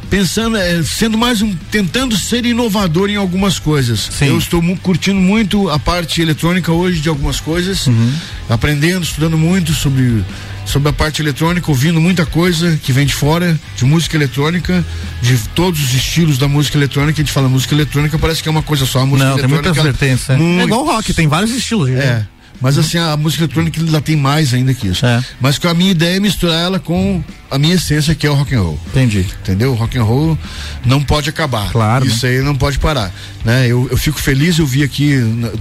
pensando, 0.08 0.56
é, 0.56 0.80
sendo 0.84 1.18
mais 1.18 1.42
um, 1.42 1.52
tentando 1.72 2.16
ser 2.16 2.46
inovador 2.46 3.10
em 3.10 3.16
algumas 3.16 3.58
coisas. 3.58 4.08
Sim. 4.16 4.26
Eu 4.28 4.38
estou 4.38 4.62
mu- 4.62 4.76
curtindo 4.78 5.18
muito 5.20 5.68
a 5.68 5.80
parte 5.80 6.22
eletrônica 6.22 6.70
hoje 6.72 7.00
de 7.00 7.08
algumas 7.08 7.40
coisas, 7.40 7.88
Uhum. 7.88 8.12
aprendendo, 8.48 9.02
estudando 9.02 9.36
muito 9.36 9.74
sobre 9.74 10.24
sobre 10.68 10.88
a 10.90 10.92
parte 10.92 11.22
eletrônica, 11.22 11.70
ouvindo 11.70 12.00
muita 12.00 12.26
coisa 12.26 12.78
que 12.82 12.92
vem 12.92 13.06
de 13.06 13.14
fora, 13.14 13.58
de 13.76 13.84
música 13.84 14.16
eletrônica, 14.16 14.84
de 15.22 15.36
todos 15.54 15.80
os 15.82 15.94
estilos 15.94 16.36
da 16.38 16.46
música 16.46 16.76
eletrônica. 16.76 17.20
A 17.20 17.24
gente 17.24 17.32
fala 17.32 17.48
música 17.48 17.74
eletrônica, 17.74 18.18
parece 18.18 18.42
que 18.42 18.48
é 18.48 18.52
uma 18.52 18.62
coisa 18.62 18.84
só. 18.84 19.00
A 19.00 19.06
música 19.06 19.30
Não, 19.30 19.36
tem 19.38 19.48
muitas 19.48 19.76
vertentes. 19.76 20.28
É. 20.28 20.36
muito- 20.36 20.60
É 20.60 20.64
igual 20.64 20.82
o 20.84 20.86
rock, 20.86 21.14
tem 21.14 21.26
vários 21.26 21.50
estilos. 21.52 21.88
é. 21.88 21.92
né? 21.94 22.26
Mas 22.60 22.76
assim, 22.78 22.98
a 22.98 23.16
música 23.16 23.44
eletrônica 23.44 23.80
ainda 23.80 24.00
tem 24.00 24.16
mais 24.16 24.52
ainda 24.52 24.74
que 24.74 24.88
isso. 24.88 25.04
É. 25.06 25.22
Mas 25.40 25.58
com 25.58 25.68
a 25.68 25.74
minha 25.74 25.90
ideia 25.90 26.16
é 26.16 26.20
misturar 26.20 26.60
ela 26.60 26.78
com 26.80 27.22
a 27.50 27.58
minha 27.58 27.74
essência, 27.76 28.14
que 28.14 28.26
é 28.26 28.30
o 28.30 28.34
rock 28.34 28.54
and 28.54 28.60
roll. 28.60 28.80
Entendi. 28.88 29.24
Entendeu? 29.42 29.72
O 29.72 29.74
rock 29.74 29.96
and 29.98 30.02
roll 30.02 30.38
não 30.84 31.02
pode 31.02 31.30
acabar. 31.30 31.70
Claro, 31.70 32.06
Isso 32.06 32.26
aí 32.26 32.42
não 32.42 32.54
pode 32.54 32.78
parar. 32.78 33.10
Né? 33.44 33.66
Eu, 33.68 33.88
eu 33.90 33.96
fico 33.96 34.20
feliz, 34.20 34.58
eu 34.58 34.66
vi 34.66 34.82
aqui, 34.82 35.14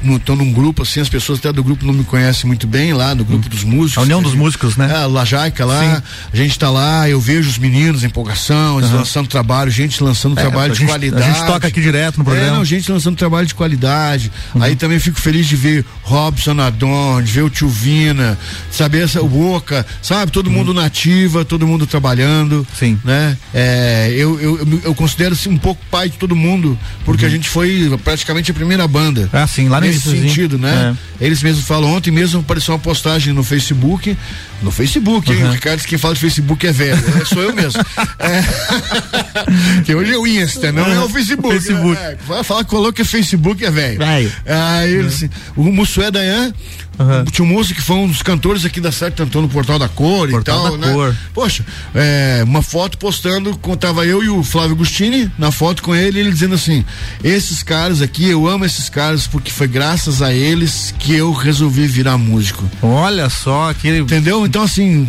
no, 0.04 0.20
tô 0.20 0.36
num 0.36 0.52
grupo, 0.52 0.82
assim, 0.82 1.00
as 1.00 1.08
pessoas 1.08 1.40
até 1.40 1.54
do 1.54 1.64
grupo 1.64 1.86
não 1.86 1.94
me 1.94 2.04
conhecem 2.04 2.46
muito 2.46 2.68
bem 2.68 2.92
lá, 2.92 3.14
do 3.14 3.24
grupo 3.24 3.48
dos 3.48 3.64
músicos. 3.64 3.98
A 4.00 4.02
União 4.02 4.22
dos 4.22 4.34
Músicos, 4.34 4.76
né? 4.76 4.92
É, 5.02 5.06
Lajaica 5.06 5.64
lá, 5.64 6.04
a 6.34 6.36
gente 6.36 6.58
tá 6.60 6.70
lá, 6.70 7.08
eu 7.10 7.22
vejo 7.22 7.50
os 7.50 7.58
meninos 7.58 8.04
em 8.04 8.08
empolgação, 8.08 8.80
eles 8.80 8.90
Aham. 8.90 9.00
lançando 9.00 9.28
trabalho, 9.30 9.72
gente 9.72 10.04
lançando 10.04 10.38
É, 10.38 10.42
trabalho 10.42 10.74
de 10.74 10.80
gente- 10.80 10.90
qualidade. 10.90 11.24
a 11.24 11.32
gente 11.34 11.46
toca 11.46 11.68
aqui 11.68 11.80
direto 11.80 12.18
no 12.18 12.26
programa. 12.26 12.50
É, 12.50 12.52
não, 12.52 12.66
gente 12.66 12.92
lançando 12.92 13.16
trabalho 13.16 13.48
de 13.48 13.56
qualidade. 13.56 14.30
Uhum. 14.54 14.64
Aí 14.64 14.76
também 14.76 15.00
fico 15.00 15.20
feliz 15.22 15.46
de 15.48 15.56
ver 15.56 15.86
Robson 16.04 16.60
Adon, 16.60 16.87
de 17.24 17.32
ver 17.32 17.44
o 17.44 17.50
Tio 17.50 17.70
Vina, 17.70 18.38
saber 18.72 19.04
essa, 19.04 19.22
o 19.22 19.28
Boca, 19.28 19.86
sabe? 20.02 20.32
Todo 20.32 20.50
mundo 20.50 20.74
nativa, 20.74 21.46
todo 21.46 21.68
mundo 21.68 21.86
trabalhando. 21.86 22.58
Uhum. 22.58 22.66
Sim. 22.78 23.00
Né? 23.04 23.38
É, 23.54 24.14
eu, 24.16 24.40
eu, 24.40 24.58
eu, 24.60 24.82
eu 24.86 24.96
considero 24.96 25.34
assim, 25.34 25.50
um 25.50 25.58
pouco 25.58 25.82
pai 25.90 26.10
de 26.10 26.18
todo 26.18 26.36
mundo, 26.36 26.78
porque 27.06 27.26
a 27.26 27.30
gente 27.30 27.50
foi 27.50 27.98
praticamente 28.04 28.52
a 28.52 28.54
primeira 28.54 28.88
banda. 28.88 29.30
Ah, 29.32 29.48
sim, 29.48 29.68
lá 29.68 29.80
Nesse 29.80 30.00
sentido, 30.10 30.58
né? 30.58 30.96
Eles 31.20 31.42
mesmos 31.42 31.66
falam, 31.66 31.94
ontem 31.94 32.12
mesmo 32.12 32.42
apareceu 32.42 32.74
uma 32.74 32.80
postagem 32.80 33.34
no 33.34 33.44
Facebook, 33.44 34.16
no 34.62 34.72
Facebook, 34.72 35.32
hein? 35.32 35.44
Uhum. 35.44 35.50
O 35.50 35.54
Ricardo 35.54 35.78
disse 35.78 35.88
que 35.88 35.92
quem 35.92 36.00
fala 36.00 36.14
de 36.14 36.22
Facebook 36.22 36.68
é 36.68 36.72
velho, 36.72 37.04
é, 37.22 37.26
sou 37.26 37.42
eu 37.42 37.54
mesmo. 37.54 37.84
É. 38.20 39.82
que 39.84 39.94
hoje 39.94 40.14
é 40.14 40.18
o 40.18 40.26
Insta, 40.26 40.72
não 40.72 40.86
é 40.86 41.00
o 41.00 41.10
Facebook. 41.10 41.54
Facebook. 41.54 41.98
É, 41.98 42.18
vai 42.28 42.44
falar 42.44 42.64
que 42.64 42.72
falou 42.72 42.92
que 42.92 43.04
Facebook 43.04 43.64
é 43.64 43.70
velho. 43.70 44.00
Aí 44.46 44.92
ele 44.92 45.08
assim, 45.08 45.30
o 45.56 45.64
Mussué 45.72 46.10
Dayan, 46.10 46.54
o 47.26 47.32
tio 47.32 47.48
que 47.74 47.82
foi 47.82 47.96
um 47.96 48.08
dos 48.08 48.22
cantores 48.22 48.66
aqui 48.66 48.82
da 48.82 48.92
Sete 48.92 49.22
Antônio 49.22 49.48
no 49.48 49.54
Portal 49.54 49.78
da 49.78 49.88
Cor 49.88 50.30
Portal 50.30 50.58
e 50.58 50.70
tal, 50.70 50.78
da 50.78 50.88
né? 50.88 50.94
Cor. 50.94 51.16
Poxa, 51.34 51.66
é, 51.94 52.42
uma 52.44 52.62
foto 52.62 52.98
postando, 52.98 53.58
com, 53.58 53.76
tava 53.76 54.06
eu 54.06 54.24
e 54.24 54.30
o 54.30 54.44
Flávio 54.44 54.74
Agostini 54.74 55.32
na 55.38 55.52
foto 55.52 55.84
com 55.84 55.96
ele, 55.96 56.20
ele 56.20 56.32
dizendo 56.32 56.56
assim: 56.56 56.84
esses 57.24 57.64
caras 57.64 58.02
aqui, 58.02 58.28
eu 58.28 58.48
amo 58.48 58.66
esses 58.66 58.90
caras 58.90 59.28
porque 59.28 59.52
foi 59.52 59.68
graças 59.68 60.22
a 60.22 60.34
eles 60.34 60.94
que 60.98 61.14
eu 61.14 61.32
resolvi 61.32 61.88
virar 61.88 62.18
músico. 62.18 62.64
Olha 62.82 63.30
só, 63.30 63.74
que. 63.74 63.90
Entendeu? 63.98 64.46
Então, 64.46 64.64
assim. 64.64 65.08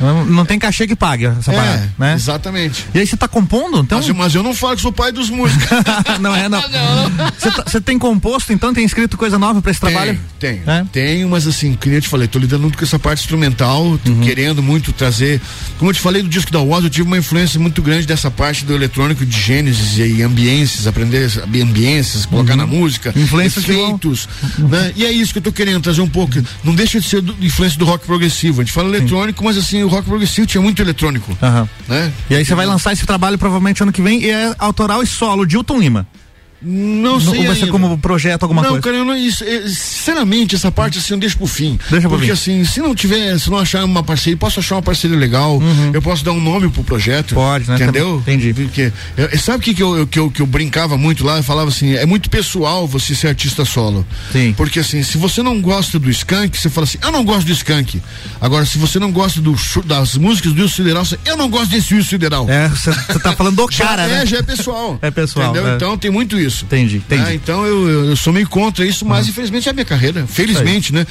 Não, 0.00 0.24
não 0.24 0.44
tem 0.46 0.58
cachê 0.58 0.86
que 0.86 0.96
pague 0.96 1.26
essa 1.26 1.52
É, 1.52 1.54
parada, 1.56 1.92
né? 1.98 2.14
Exatamente. 2.14 2.86
E 2.94 2.98
aí 2.98 3.06
você 3.06 3.16
tá 3.16 3.28
compondo? 3.28 3.80
Então... 3.80 3.98
Mas, 3.98 4.08
eu- 4.08 4.14
mas 4.14 4.34
eu 4.34 4.42
não 4.42 4.54
falo 4.54 4.76
que 4.76 4.82
sou 4.82 4.92
pai 4.92 5.12
dos 5.12 5.28
músicos. 5.30 5.66
não 6.20 6.34
é, 6.34 6.48
não. 6.48 6.60
Você 7.38 7.50
tá- 7.50 7.80
tem 7.80 7.98
composto, 7.98 8.52
então? 8.52 8.72
Tem 8.74 8.84
escrito 8.84 9.16
coisa 9.16 9.38
nova 9.38 9.60
pra 9.62 9.70
esse 9.70 9.80
trabalho? 9.80 10.18
Tenho, 10.38 10.62
É? 10.68 10.84
tenho, 10.92 11.28
mas 11.28 11.46
assim, 11.46 11.74
que 11.74 11.88
nem 11.88 11.96
eu 11.96 12.02
te 12.02 12.08
falei, 12.08 12.26
tô 12.28 12.38
lidando 12.38 12.62
muito 12.62 12.76
com 12.78 12.84
essa 12.84 12.98
parte 12.98 13.20
instrumental, 13.20 13.84
Uhum. 13.84 14.20
querendo 14.22 14.62
muito 14.62 14.92
trazer. 14.92 15.40
Como 15.78 15.90
eu 15.90 15.94
te 15.94 16.00
falei 16.00 16.22
do 16.22 16.28
disco 16.28 16.50
da 16.50 16.60
Woz, 16.60 16.84
eu 16.84 16.90
tive 16.90 17.06
uma 17.06 17.18
influência 17.18 17.58
muito 17.60 17.80
grande 17.82 18.06
dessa 18.06 18.30
parte 18.30 18.64
do 18.64 18.74
eletrônico 18.74 19.24
de 19.24 19.38
gênesis 19.40 19.98
e 19.98 20.22
ambiências, 20.22 20.86
aprender 20.86 21.30
ambiências, 21.62 22.26
colocar 22.26 22.56
na 22.56 22.66
música, 22.66 23.12
Uhum. 23.14 23.22
Influências 23.22 23.64
vão- 23.64 23.84
efeitos, 23.88 24.28
né? 24.58 24.92
E 24.96 25.04
é 25.04 25.12
isso 25.12 25.32
que 25.32 25.38
eu 25.38 25.42
tô 25.42 25.52
querendo 25.52 25.80
trazer 25.82 26.00
um 26.00 26.08
pouco. 26.08 26.34
Não 26.64 26.74
deixa 26.74 27.00
de 27.00 27.08
ser 27.08 27.20
do, 27.20 27.34
influência 27.44 27.78
do 27.78 27.84
rock 27.84 28.06
progressivo. 28.06 28.60
A 28.60 28.64
gente 28.64 28.72
fala 28.72 28.88
eletrônico, 28.88 29.42
mas 29.44 29.56
assim, 29.56 29.82
o 29.82 29.88
rock 29.90 30.08
progressivo 30.08 30.46
tinha 30.46 30.62
muito 30.62 30.80
eletrônico, 30.80 31.36
Aham. 31.42 31.68
né? 31.88 32.12
E 32.28 32.36
aí 32.36 32.44
você 32.44 32.54
vai 32.54 32.66
lançar 32.66 32.92
esse 32.92 33.06
trabalho 33.06 33.36
provavelmente 33.38 33.82
ano 33.82 33.92
que 33.92 34.00
vem 34.02 34.22
e 34.22 34.30
é 34.30 34.54
autoral 34.58 35.02
e 35.02 35.06
solo, 35.06 35.46
Dilton 35.46 35.78
Lima. 35.78 36.06
Não 36.62 37.18
sei 37.20 37.40
Ou 37.40 37.44
vai 37.46 37.54
ser 37.54 37.60
ainda. 37.62 37.72
como 37.72 37.96
projeto 37.98 38.42
alguma 38.42 38.62
não, 38.62 38.70
coisa? 38.70 38.82
cara, 38.82 38.96
eu 38.96 39.04
não, 39.04 39.16
isso, 39.16 39.42
é, 39.44 39.62
sinceramente, 39.68 40.54
essa 40.54 40.70
parte 40.70 40.98
assim 40.98 41.14
eu 41.14 41.18
deixo 41.20 41.36
pro 41.38 41.46
fim. 41.46 41.78
Deixa 41.90 42.08
pro 42.08 42.18
Porque 42.18 42.26
fim. 42.26 42.32
assim, 42.60 42.64
se 42.64 42.80
não 42.80 42.94
tiver, 42.94 43.38
se 43.38 43.50
não 43.50 43.58
achar 43.58 43.84
uma 43.84 44.02
parceria, 44.02 44.36
posso 44.36 44.60
achar 44.60 44.74
uma 44.76 44.82
parceria 44.82 45.16
legal, 45.16 45.60
eu 45.92 46.02
posso 46.02 46.24
dar 46.24 46.32
um 46.32 46.40
nome 46.40 46.68
pro 46.68 46.84
projeto. 46.84 47.32
Uhum. 47.32 47.36
Pode, 47.42 47.68
né? 47.68 47.76
Entendeu? 47.76 48.18
Entendi. 48.18 48.52
Porque, 48.52 48.92
eu- 49.16 49.38
sabe 49.38 49.58
o 49.58 49.60
que, 49.62 49.74
que, 49.74 49.82
eu, 49.82 50.06
que, 50.06 50.18
eu, 50.18 50.30
que 50.30 50.42
eu 50.42 50.46
brincava 50.46 50.98
muito 50.98 51.24
lá? 51.24 51.38
Eu 51.38 51.42
falava 51.42 51.68
assim, 51.70 51.94
é 51.94 52.04
muito 52.04 52.28
pessoal 52.28 52.86
você 52.86 53.14
ser 53.14 53.28
artista 53.28 53.64
solo. 53.64 54.04
Sim. 54.32 54.52
Porque 54.56 54.80
assim, 54.80 55.02
se 55.02 55.16
você 55.16 55.42
não 55.42 55.60
gosta 55.62 55.98
do 55.98 56.10
Skank, 56.10 56.58
você 56.58 56.68
fala 56.68 56.84
assim, 56.84 56.98
eu 57.02 57.10
não 57.10 57.24
gosto 57.24 57.46
do 57.46 57.52
Skank. 57.52 58.02
Agora, 58.40 58.66
se 58.66 58.76
você 58.78 58.98
não 58.98 59.10
gosta 59.10 59.40
do, 59.40 59.56
das 59.86 60.16
músicas 60.16 60.52
do 60.52 60.60
Wilson 60.62 60.76
Sideral, 60.76 61.04
você, 61.04 61.18
eu 61.24 61.36
não 61.36 61.48
gosto 61.48 61.70
desse 61.70 61.94
Wilson 61.94 62.08
Sideral. 62.10 62.46
É, 62.50 62.68
você 62.68 62.92
tá 63.18 63.32
falando 63.32 63.56
do 63.56 63.66
Já 63.72 63.86
cara, 63.86 64.02
é, 64.02 64.08
né? 64.08 64.26
já 64.26 64.38
é 64.38 64.42
pessoal. 64.42 64.98
É 65.02 65.10
pessoal, 65.10 65.50
Entendeu? 65.50 65.70
é. 65.72 65.76
Então 65.76 65.96
tem 65.96 66.10
muito 66.10 66.38
isso. 66.38 66.49
Entendi, 66.64 66.96
entendi. 66.98 67.22
né? 67.22 67.34
Então 67.34 67.64
eu, 67.66 67.88
eu, 67.88 68.04
eu 68.06 68.16
sou 68.16 68.32
meio 68.32 68.48
contra 68.48 68.84
isso, 68.86 69.04
mas 69.04 69.28
infelizmente 69.28 69.68
é 69.68 69.70
a 69.70 69.74
minha 69.74 69.84
carreira. 69.84 70.26
Felizmente, 70.26 70.92
né? 70.92 71.06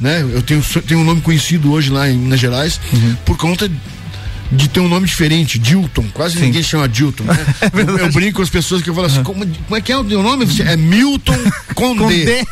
né? 0.00 0.22
Eu 0.32 0.42
tenho, 0.42 0.62
tenho 0.86 1.00
um 1.00 1.04
nome 1.04 1.20
conhecido 1.20 1.72
hoje 1.72 1.90
lá 1.90 2.08
em 2.10 2.16
Minas 2.16 2.40
Gerais 2.40 2.80
Uhum. 2.92 3.14
por 3.24 3.36
conta 3.36 3.70
de 4.54 4.68
ter 4.68 4.80
um 4.80 4.88
nome 4.88 5.06
diferente, 5.06 5.58
Dilton. 5.58 6.06
Quase 6.12 6.40
ninguém 6.40 6.62
chama 6.62 6.88
Dilton, 6.88 7.24
né? 7.24 7.36
eu, 7.74 7.98
eu 7.98 8.12
brinco 8.12 8.36
com 8.36 8.42
as 8.42 8.50
pessoas 8.50 8.82
que 8.82 8.90
eu 8.90 8.94
falo 8.94 9.06
assim, 9.06 9.22
como, 9.22 9.46
como 9.46 9.76
é 9.76 9.80
que 9.80 9.92
é 9.92 9.96
o 9.96 10.04
teu 10.04 10.22
nome? 10.22 10.46
Você 10.46 10.62
é 10.62 10.76
Milton 10.76 11.36
Condé. 11.74 12.04
Condé. 12.04 12.44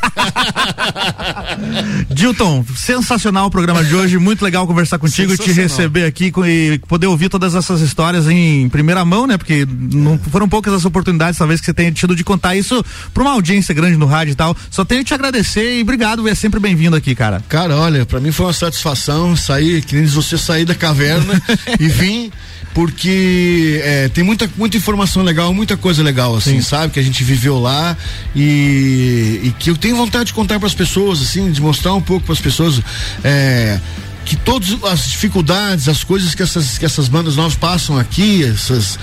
Dilton, 2.10 2.64
sensacional 2.76 3.46
o 3.46 3.50
programa 3.50 3.84
de 3.84 3.94
hoje, 3.94 4.18
muito 4.18 4.42
legal 4.42 4.66
conversar 4.66 4.98
contigo 4.98 5.32
e 5.32 5.38
te 5.38 5.52
receber 5.52 6.04
aqui 6.04 6.32
e 6.46 6.78
poder 6.78 7.06
ouvir 7.06 7.28
todas 7.28 7.54
essas 7.54 7.80
histórias 7.80 8.28
em 8.28 8.68
primeira 8.68 9.04
mão, 9.04 9.26
né? 9.26 9.36
Porque 9.36 9.66
não 9.68 10.18
foram 10.18 10.48
poucas 10.48 10.72
as 10.72 10.84
oportunidades, 10.84 11.38
talvez, 11.38 11.60
que 11.60 11.66
você 11.66 11.74
tenha 11.74 11.92
tido 11.92 12.14
de 12.14 12.24
contar 12.24 12.56
isso 12.56 12.84
pra 13.14 13.22
uma 13.22 13.32
audiência 13.32 13.74
grande 13.74 13.96
no 13.96 14.06
rádio 14.06 14.32
e 14.32 14.34
tal. 14.34 14.56
Só 14.70 14.84
tenho 14.84 15.00
que 15.00 15.08
te 15.08 15.14
agradecer 15.14 15.78
e 15.78 15.82
obrigado, 15.82 16.26
é 16.28 16.34
sempre 16.34 16.58
bem-vindo 16.60 16.96
aqui, 16.96 17.14
cara. 17.14 17.42
Cara, 17.48 17.76
olha, 17.76 18.04
pra 18.04 18.20
mim 18.20 18.32
foi 18.32 18.46
uma 18.46 18.52
satisfação 18.52 19.36
sair, 19.36 19.82
que 19.82 19.94
nem 19.94 20.06
você 20.06 20.36
sair 20.36 20.64
da 20.64 20.74
caverna 20.74 21.40
e 21.78 21.88
vim, 21.92 22.32
porque 22.74 23.80
é, 23.84 24.08
tem 24.08 24.24
muita, 24.24 24.50
muita 24.56 24.76
informação 24.76 25.22
legal, 25.22 25.52
muita 25.52 25.76
coisa 25.76 26.02
legal, 26.02 26.34
assim, 26.34 26.60
sabe? 26.62 26.92
Que 26.92 27.00
a 27.00 27.02
gente 27.02 27.22
viveu 27.22 27.58
lá 27.58 27.96
e, 28.34 29.40
e 29.44 29.54
que 29.58 29.70
eu 29.70 29.76
tenho 29.76 29.96
vontade 29.96 30.26
de 30.26 30.34
contar 30.34 30.58
pras 30.58 30.74
pessoas, 30.74 31.20
assim, 31.20 31.50
de 31.50 31.60
mostrar 31.60 31.94
um 31.94 32.00
pouco 32.00 32.26
pras 32.26 32.40
pessoas. 32.40 32.80
É, 33.22 33.78
que 34.24 34.36
todas 34.36 34.82
as 34.84 35.10
dificuldades, 35.10 35.88
as 35.88 36.04
coisas 36.04 36.34
que 36.34 36.42
essas, 36.42 36.78
que 36.78 36.84
essas 36.84 37.08
bandas 37.08 37.36
novas 37.36 37.54
passam 37.54 37.98
aqui, 37.98 38.44
essas. 38.44 38.98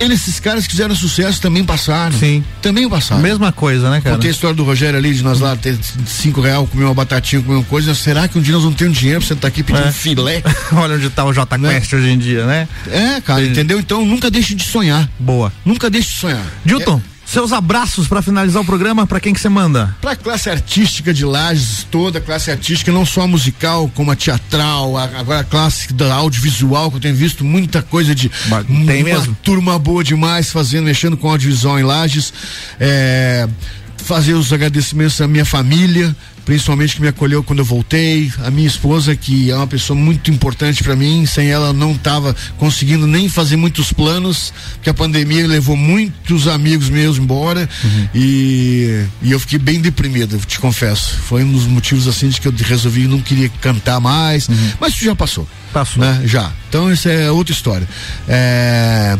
Eles, 0.00 0.22
esses 0.22 0.40
caras 0.40 0.64
que 0.66 0.72
fizeram 0.72 0.94
sucesso 0.94 1.40
também 1.40 1.62
passaram. 1.64 2.18
Sim. 2.18 2.42
Também 2.62 2.88
passaram. 2.88 3.20
Mesma 3.22 3.52
coisa, 3.52 3.90
né, 3.90 4.00
cara? 4.00 4.16
Contei 4.16 4.30
a 4.30 4.32
história 4.32 4.56
do 4.56 4.64
Rogério 4.64 4.98
ali, 4.98 5.12
de 5.14 5.22
nós 5.22 5.40
lá 5.40 5.54
ter 5.54 5.78
cinco 6.06 6.40
real, 6.40 6.66
comer 6.66 6.84
uma 6.84 6.94
batatinha, 6.94 7.42
comer 7.42 7.56
uma 7.56 7.64
coisa. 7.64 7.94
Será 7.94 8.26
que 8.26 8.38
um 8.38 8.42
dia 8.42 8.54
nós 8.54 8.62
vamos 8.62 8.78
ter 8.78 8.88
um 8.88 8.92
dinheiro 8.92 9.20
pra 9.24 9.34
estar 9.34 9.48
aqui 9.48 9.62
pedindo 9.62 9.86
É. 9.88 9.92
filé? 9.92 10.42
Olha 10.72 10.94
onde 10.96 11.10
tá 11.10 11.24
o 11.24 11.32
J 11.32 11.58
Quest 11.58 11.92
hoje 11.92 12.08
em 12.10 12.18
dia, 12.18 12.46
né? 12.46 12.66
É, 12.90 13.20
cara, 13.20 13.44
entendeu? 13.44 13.78
Então 13.78 14.04
nunca 14.04 14.30
deixe 14.30 14.54
de 14.54 14.64
sonhar. 14.64 15.08
Boa. 15.18 15.52
Nunca 15.64 15.90
deixe 15.90 16.08
de 16.08 16.16
sonhar. 16.16 16.44
Dilton, 16.64 17.00
seus 17.30 17.52
abraços 17.52 18.08
pra 18.08 18.20
finalizar 18.22 18.60
o 18.60 18.64
programa, 18.64 19.06
pra 19.06 19.20
quem 19.20 19.32
que 19.32 19.40
você 19.40 19.48
manda? 19.48 19.94
Pra 20.00 20.16
classe 20.16 20.50
artística 20.50 21.14
de 21.14 21.24
Lages, 21.24 21.86
toda 21.90 22.18
a 22.18 22.20
classe 22.20 22.50
artística, 22.50 22.90
não 22.90 23.06
só 23.06 23.22
a 23.22 23.26
musical, 23.26 23.90
como 23.94 24.10
a 24.10 24.16
teatral, 24.16 24.96
a- 24.96 25.04
agora 25.18 25.40
a 25.40 25.44
classe 25.44 25.92
da 25.92 26.12
audiovisual, 26.14 26.90
que 26.90 26.96
eu 26.96 27.00
tenho 27.00 27.14
visto 27.14 27.44
muita 27.44 27.82
coisa 27.82 28.14
de. 28.14 28.28
tem 28.28 29.02
uma 29.02 29.18
mesmo? 29.18 29.36
turma 29.42 29.78
boa 29.78 30.02
demais 30.02 30.50
fazendo, 30.50 30.84
mexendo 30.86 31.16
com 31.16 31.30
audiovisual 31.30 31.78
em 31.78 31.82
Lages. 31.84 32.32
É, 32.80 33.48
fazer 33.98 34.32
os 34.34 34.50
agradecimentos 34.52 35.20
à 35.20 35.28
minha 35.28 35.44
família, 35.44 36.16
principalmente 36.44 36.96
que 36.96 37.02
me 37.02 37.08
acolheu 37.08 37.42
quando 37.42 37.60
eu 37.60 37.64
voltei, 37.64 38.32
a 38.44 38.50
minha 38.50 38.66
esposa 38.66 39.14
que 39.14 39.50
é 39.50 39.56
uma 39.56 39.66
pessoa 39.66 39.98
muito 39.98 40.30
importante 40.30 40.82
para 40.82 40.96
mim, 40.96 41.26
sem 41.26 41.48
ela 41.48 41.72
não 41.72 41.96
tava 41.96 42.34
conseguindo 42.58 43.06
nem 43.06 43.28
fazer 43.28 43.56
muitos 43.56 43.92
planos, 43.92 44.52
porque 44.74 44.90
a 44.90 44.94
pandemia 44.94 45.46
levou 45.46 45.76
muitos 45.76 46.48
amigos 46.48 46.88
meus 46.88 47.18
embora 47.18 47.68
e, 48.14 49.04
e 49.22 49.30
eu 49.30 49.40
fiquei 49.40 49.58
bem 49.58 49.80
deprimido, 49.80 50.38
te 50.46 50.58
confesso. 50.58 51.16
Foi 51.16 51.44
um 51.44 51.52
dos 51.52 51.66
motivos 51.66 52.08
assim 52.08 52.28
de 52.28 52.40
que 52.40 52.48
eu 52.48 52.54
resolvi 52.64 53.06
não 53.06 53.20
queria 53.20 53.48
cantar 53.60 54.00
mais, 54.00 54.48
mas 54.80 54.94
isso 54.94 55.04
já 55.04 55.14
passou. 55.14 55.46
Passou. 55.72 56.02
Né? 56.02 56.22
Já. 56.24 56.52
Então 56.68 56.92
isso 56.92 57.08
é 57.08 57.30
outra 57.30 57.52
história. 57.52 57.88
É, 58.28 59.16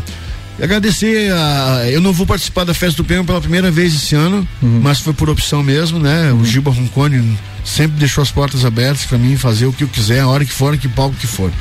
Agradecer 0.61 1.31
a. 1.33 1.89
Eu 1.89 1.99
não 1.99 2.13
vou 2.13 2.25
participar 2.25 2.63
da 2.63 2.73
festa 2.73 2.97
do 2.97 3.05
prêmio 3.05 3.25
pela 3.25 3.41
primeira 3.41 3.71
vez 3.71 3.95
esse 3.95 4.13
ano, 4.15 4.47
mas 4.61 4.99
foi 4.99 5.13
por 5.13 5.29
opção 5.29 5.63
mesmo, 5.63 5.99
né? 5.99 6.31
O 6.31 6.45
Giba 6.45 6.69
Roncone 6.69 7.37
sempre 7.63 7.97
deixou 7.97 8.21
as 8.21 8.31
portas 8.31 8.65
abertas 8.65 9.05
para 9.05 9.17
mim 9.17 9.37
fazer 9.37 9.65
o 9.65 9.73
que 9.73 9.83
eu 9.83 9.87
quiser, 9.87 10.21
a 10.21 10.27
hora 10.27 10.43
que 10.45 10.51
for, 10.51 10.77
que 10.77 10.87
palco 10.87 11.15
que 11.15 11.27
for, 11.27 11.51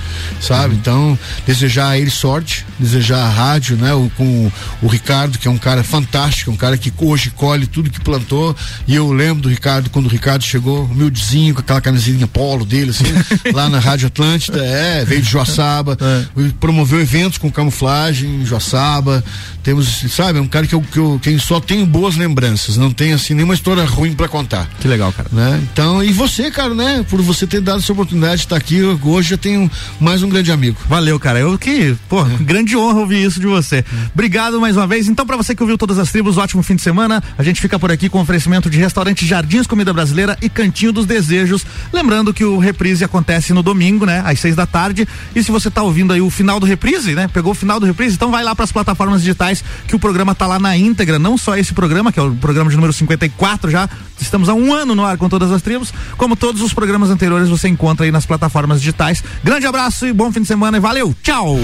sabe? 0.41 0.75
Uhum. 0.75 0.81
Então, 0.81 1.19
desejar 1.47 1.89
a 1.89 1.99
ele 1.99 2.11
sorte, 2.11 2.65
desejar 2.79 3.19
a 3.19 3.29
rádio, 3.29 3.77
né? 3.77 3.93
O, 3.95 4.11
com 4.17 4.51
o 4.83 4.87
Ricardo, 4.87 5.39
que 5.39 5.47
é 5.47 5.51
um 5.51 5.59
cara 5.59 5.83
fantástico, 5.83 6.51
um 6.51 6.57
cara 6.57 6.77
que 6.77 6.93
hoje 6.99 7.31
colhe 7.31 7.67
tudo 7.67 7.91
que 7.91 8.01
plantou. 8.01 8.57
E 8.87 8.95
eu 8.95 9.13
lembro 9.13 9.43
do 9.43 9.49
Ricardo, 9.49 9.91
quando 9.91 10.07
o 10.07 10.09
Ricardo 10.09 10.43
chegou, 10.43 10.85
humildezinho, 10.85 11.55
com 11.55 11.61
aquela 11.61 11.81
camisinha 11.81 12.27
polo 12.27 12.65
dele, 12.65 12.91
assim, 12.91 13.05
lá 13.53 13.69
na 13.69 13.79
Rádio 13.79 14.07
Atlântida, 14.07 14.65
é, 14.65 15.05
veio 15.05 15.23
de 15.23 15.29
Joaçaba, 15.29 15.97
é. 16.01 16.51
promoveu 16.59 17.01
eventos 17.01 17.39
com 17.39 17.51
camuflagem 17.51 18.43
em 18.43 18.47
Joaçaba. 18.47 19.23
Temos, 19.63 20.05
sabe, 20.11 20.39
é 20.39 20.43
um 20.43 20.47
cara 20.47 20.67
que 20.67 20.75
eu, 20.75 20.81
que 20.81 20.99
eu 20.99 21.21
quem 21.23 21.39
só 21.39 21.61
tenho 21.61 21.85
boas 21.85 22.17
lembranças, 22.17 22.77
não 22.77 22.91
tem 22.91 23.13
assim 23.13 23.35
nenhuma 23.35 23.55
história 23.55 23.85
ruim 23.85 24.15
para 24.15 24.29
contar. 24.29 24.69
Que 24.81 24.89
legal, 24.89 25.13
cara. 25.13 25.29
Né? 25.31 25.61
Então, 25.71 25.90
e 26.05 26.13
você, 26.13 26.51
cara, 26.51 26.75
né? 26.75 27.05
Por 27.09 27.21
você 27.21 27.47
ter 27.47 27.61
dado 27.61 27.79
essa 27.79 27.93
oportunidade 27.93 28.37
de 28.37 28.43
estar 28.43 28.57
aqui, 28.57 28.81
hoje 28.83 29.35
eu 29.35 29.39
tenho 29.39 29.71
mais 29.99 30.23
um 30.23 30.29
grande 30.29 30.53
amigo. 30.53 30.77
Valeu, 30.89 31.19
cara. 31.19 31.41
Eu 31.41 31.59
que, 31.59 31.97
pô, 32.09 32.21
é. 32.21 32.37
grande 32.41 32.77
honra 32.77 33.01
ouvir 33.01 33.25
isso 33.25 33.41
de 33.41 33.47
você. 33.47 33.77
É. 33.77 33.85
Obrigado 34.15 34.61
mais 34.61 34.77
uma 34.77 34.87
vez. 34.87 35.09
Então, 35.09 35.27
para 35.27 35.37
você 35.37 35.55
que 35.55 35.63
ouviu 35.63 35.77
todas 35.77 35.99
as 35.99 36.11
tribos, 36.11 36.39
ótimo 36.39 36.63
fim 36.63 36.77
de 36.77 36.83
semana. 36.83 37.23
A 37.37 37.43
gente 37.43 37.61
fica 37.61 37.79
por 37.79 37.91
aqui 37.91 38.09
com 38.09 38.21
oferecimento 38.21 38.71
de 38.71 38.79
restaurante 38.79 39.27
Jardins 39.27 39.67
Comida 39.67 39.93
Brasileira 39.93 40.39
e 40.41 40.49
Cantinho 40.49 40.93
dos 40.93 41.07
Desejos. 41.07 41.67
Lembrando 41.93 42.33
que 42.33 42.45
o 42.45 42.59
reprise 42.59 43.05
acontece 43.05 43.53
no 43.53 43.63
domingo, 43.63 44.07
né? 44.07 44.23
Às 44.25 44.39
seis 44.39 44.55
da 44.55 44.67
tarde. 44.67 45.09
E 45.35 45.43
se 45.43 45.51
você 45.51 45.71
tá 45.71 45.83
ouvindo 45.83 46.13
aí 46.13 46.21
o 46.21 46.31
final 46.31 46.61
do 46.61 46.67
reprise, 46.67 47.15
né? 47.15 47.29
Pegou 47.29 47.53
o 47.53 47.55
final 47.55 47.81
do 47.81 47.87
reprise, 47.87 48.15
então 48.15 48.31
vai 48.31 48.45
lá 48.45 48.55
para 48.55 48.65
as 48.65 48.73
plataformas 48.73 49.23
digitais 49.23 49.65
que 49.87 49.97
o 49.97 49.99
programa 49.99 50.35
tá 50.35 50.47
lá 50.47 50.59
na 50.59 50.77
íntegra, 50.77 51.19
não 51.19 51.37
só 51.37 51.57
esse 51.57 51.73
programa, 51.73 52.13
que 52.13 52.21
é 52.21 52.23
o 52.23 52.35
programa 52.35 52.71
de 52.71 52.77
número 52.77 52.93
54 52.93 53.71
já. 53.71 53.89
Estamos 54.21 54.49
há 54.49 54.55
um 54.55 54.73
ano 54.75 54.95
no 54.95 55.05
ar 55.05 55.17
com 55.17 55.29
todas 55.29 55.51
as 55.51 55.63
tribos, 55.63 55.80
como 56.17 56.37
todos 56.37 56.63
os 56.63 56.75
programas 56.75 57.11
anteriores 57.11 57.49
você 57.49 57.69
encontra 57.69 58.05
aí 58.05 58.13
nas 58.13 58.27
plataformas 58.27 58.81
digitais. 58.81 59.23
Grande 59.43 59.67
abraço 59.67 60.07
e 60.07 60.13
bom 60.13 60.31
fim 60.33 60.43
de 60.43 60.49
semana 60.49 60.77
e 60.77 60.81
valeu! 60.81 61.15
Tchau! 61.23 61.57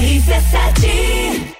RC7 0.00 1.56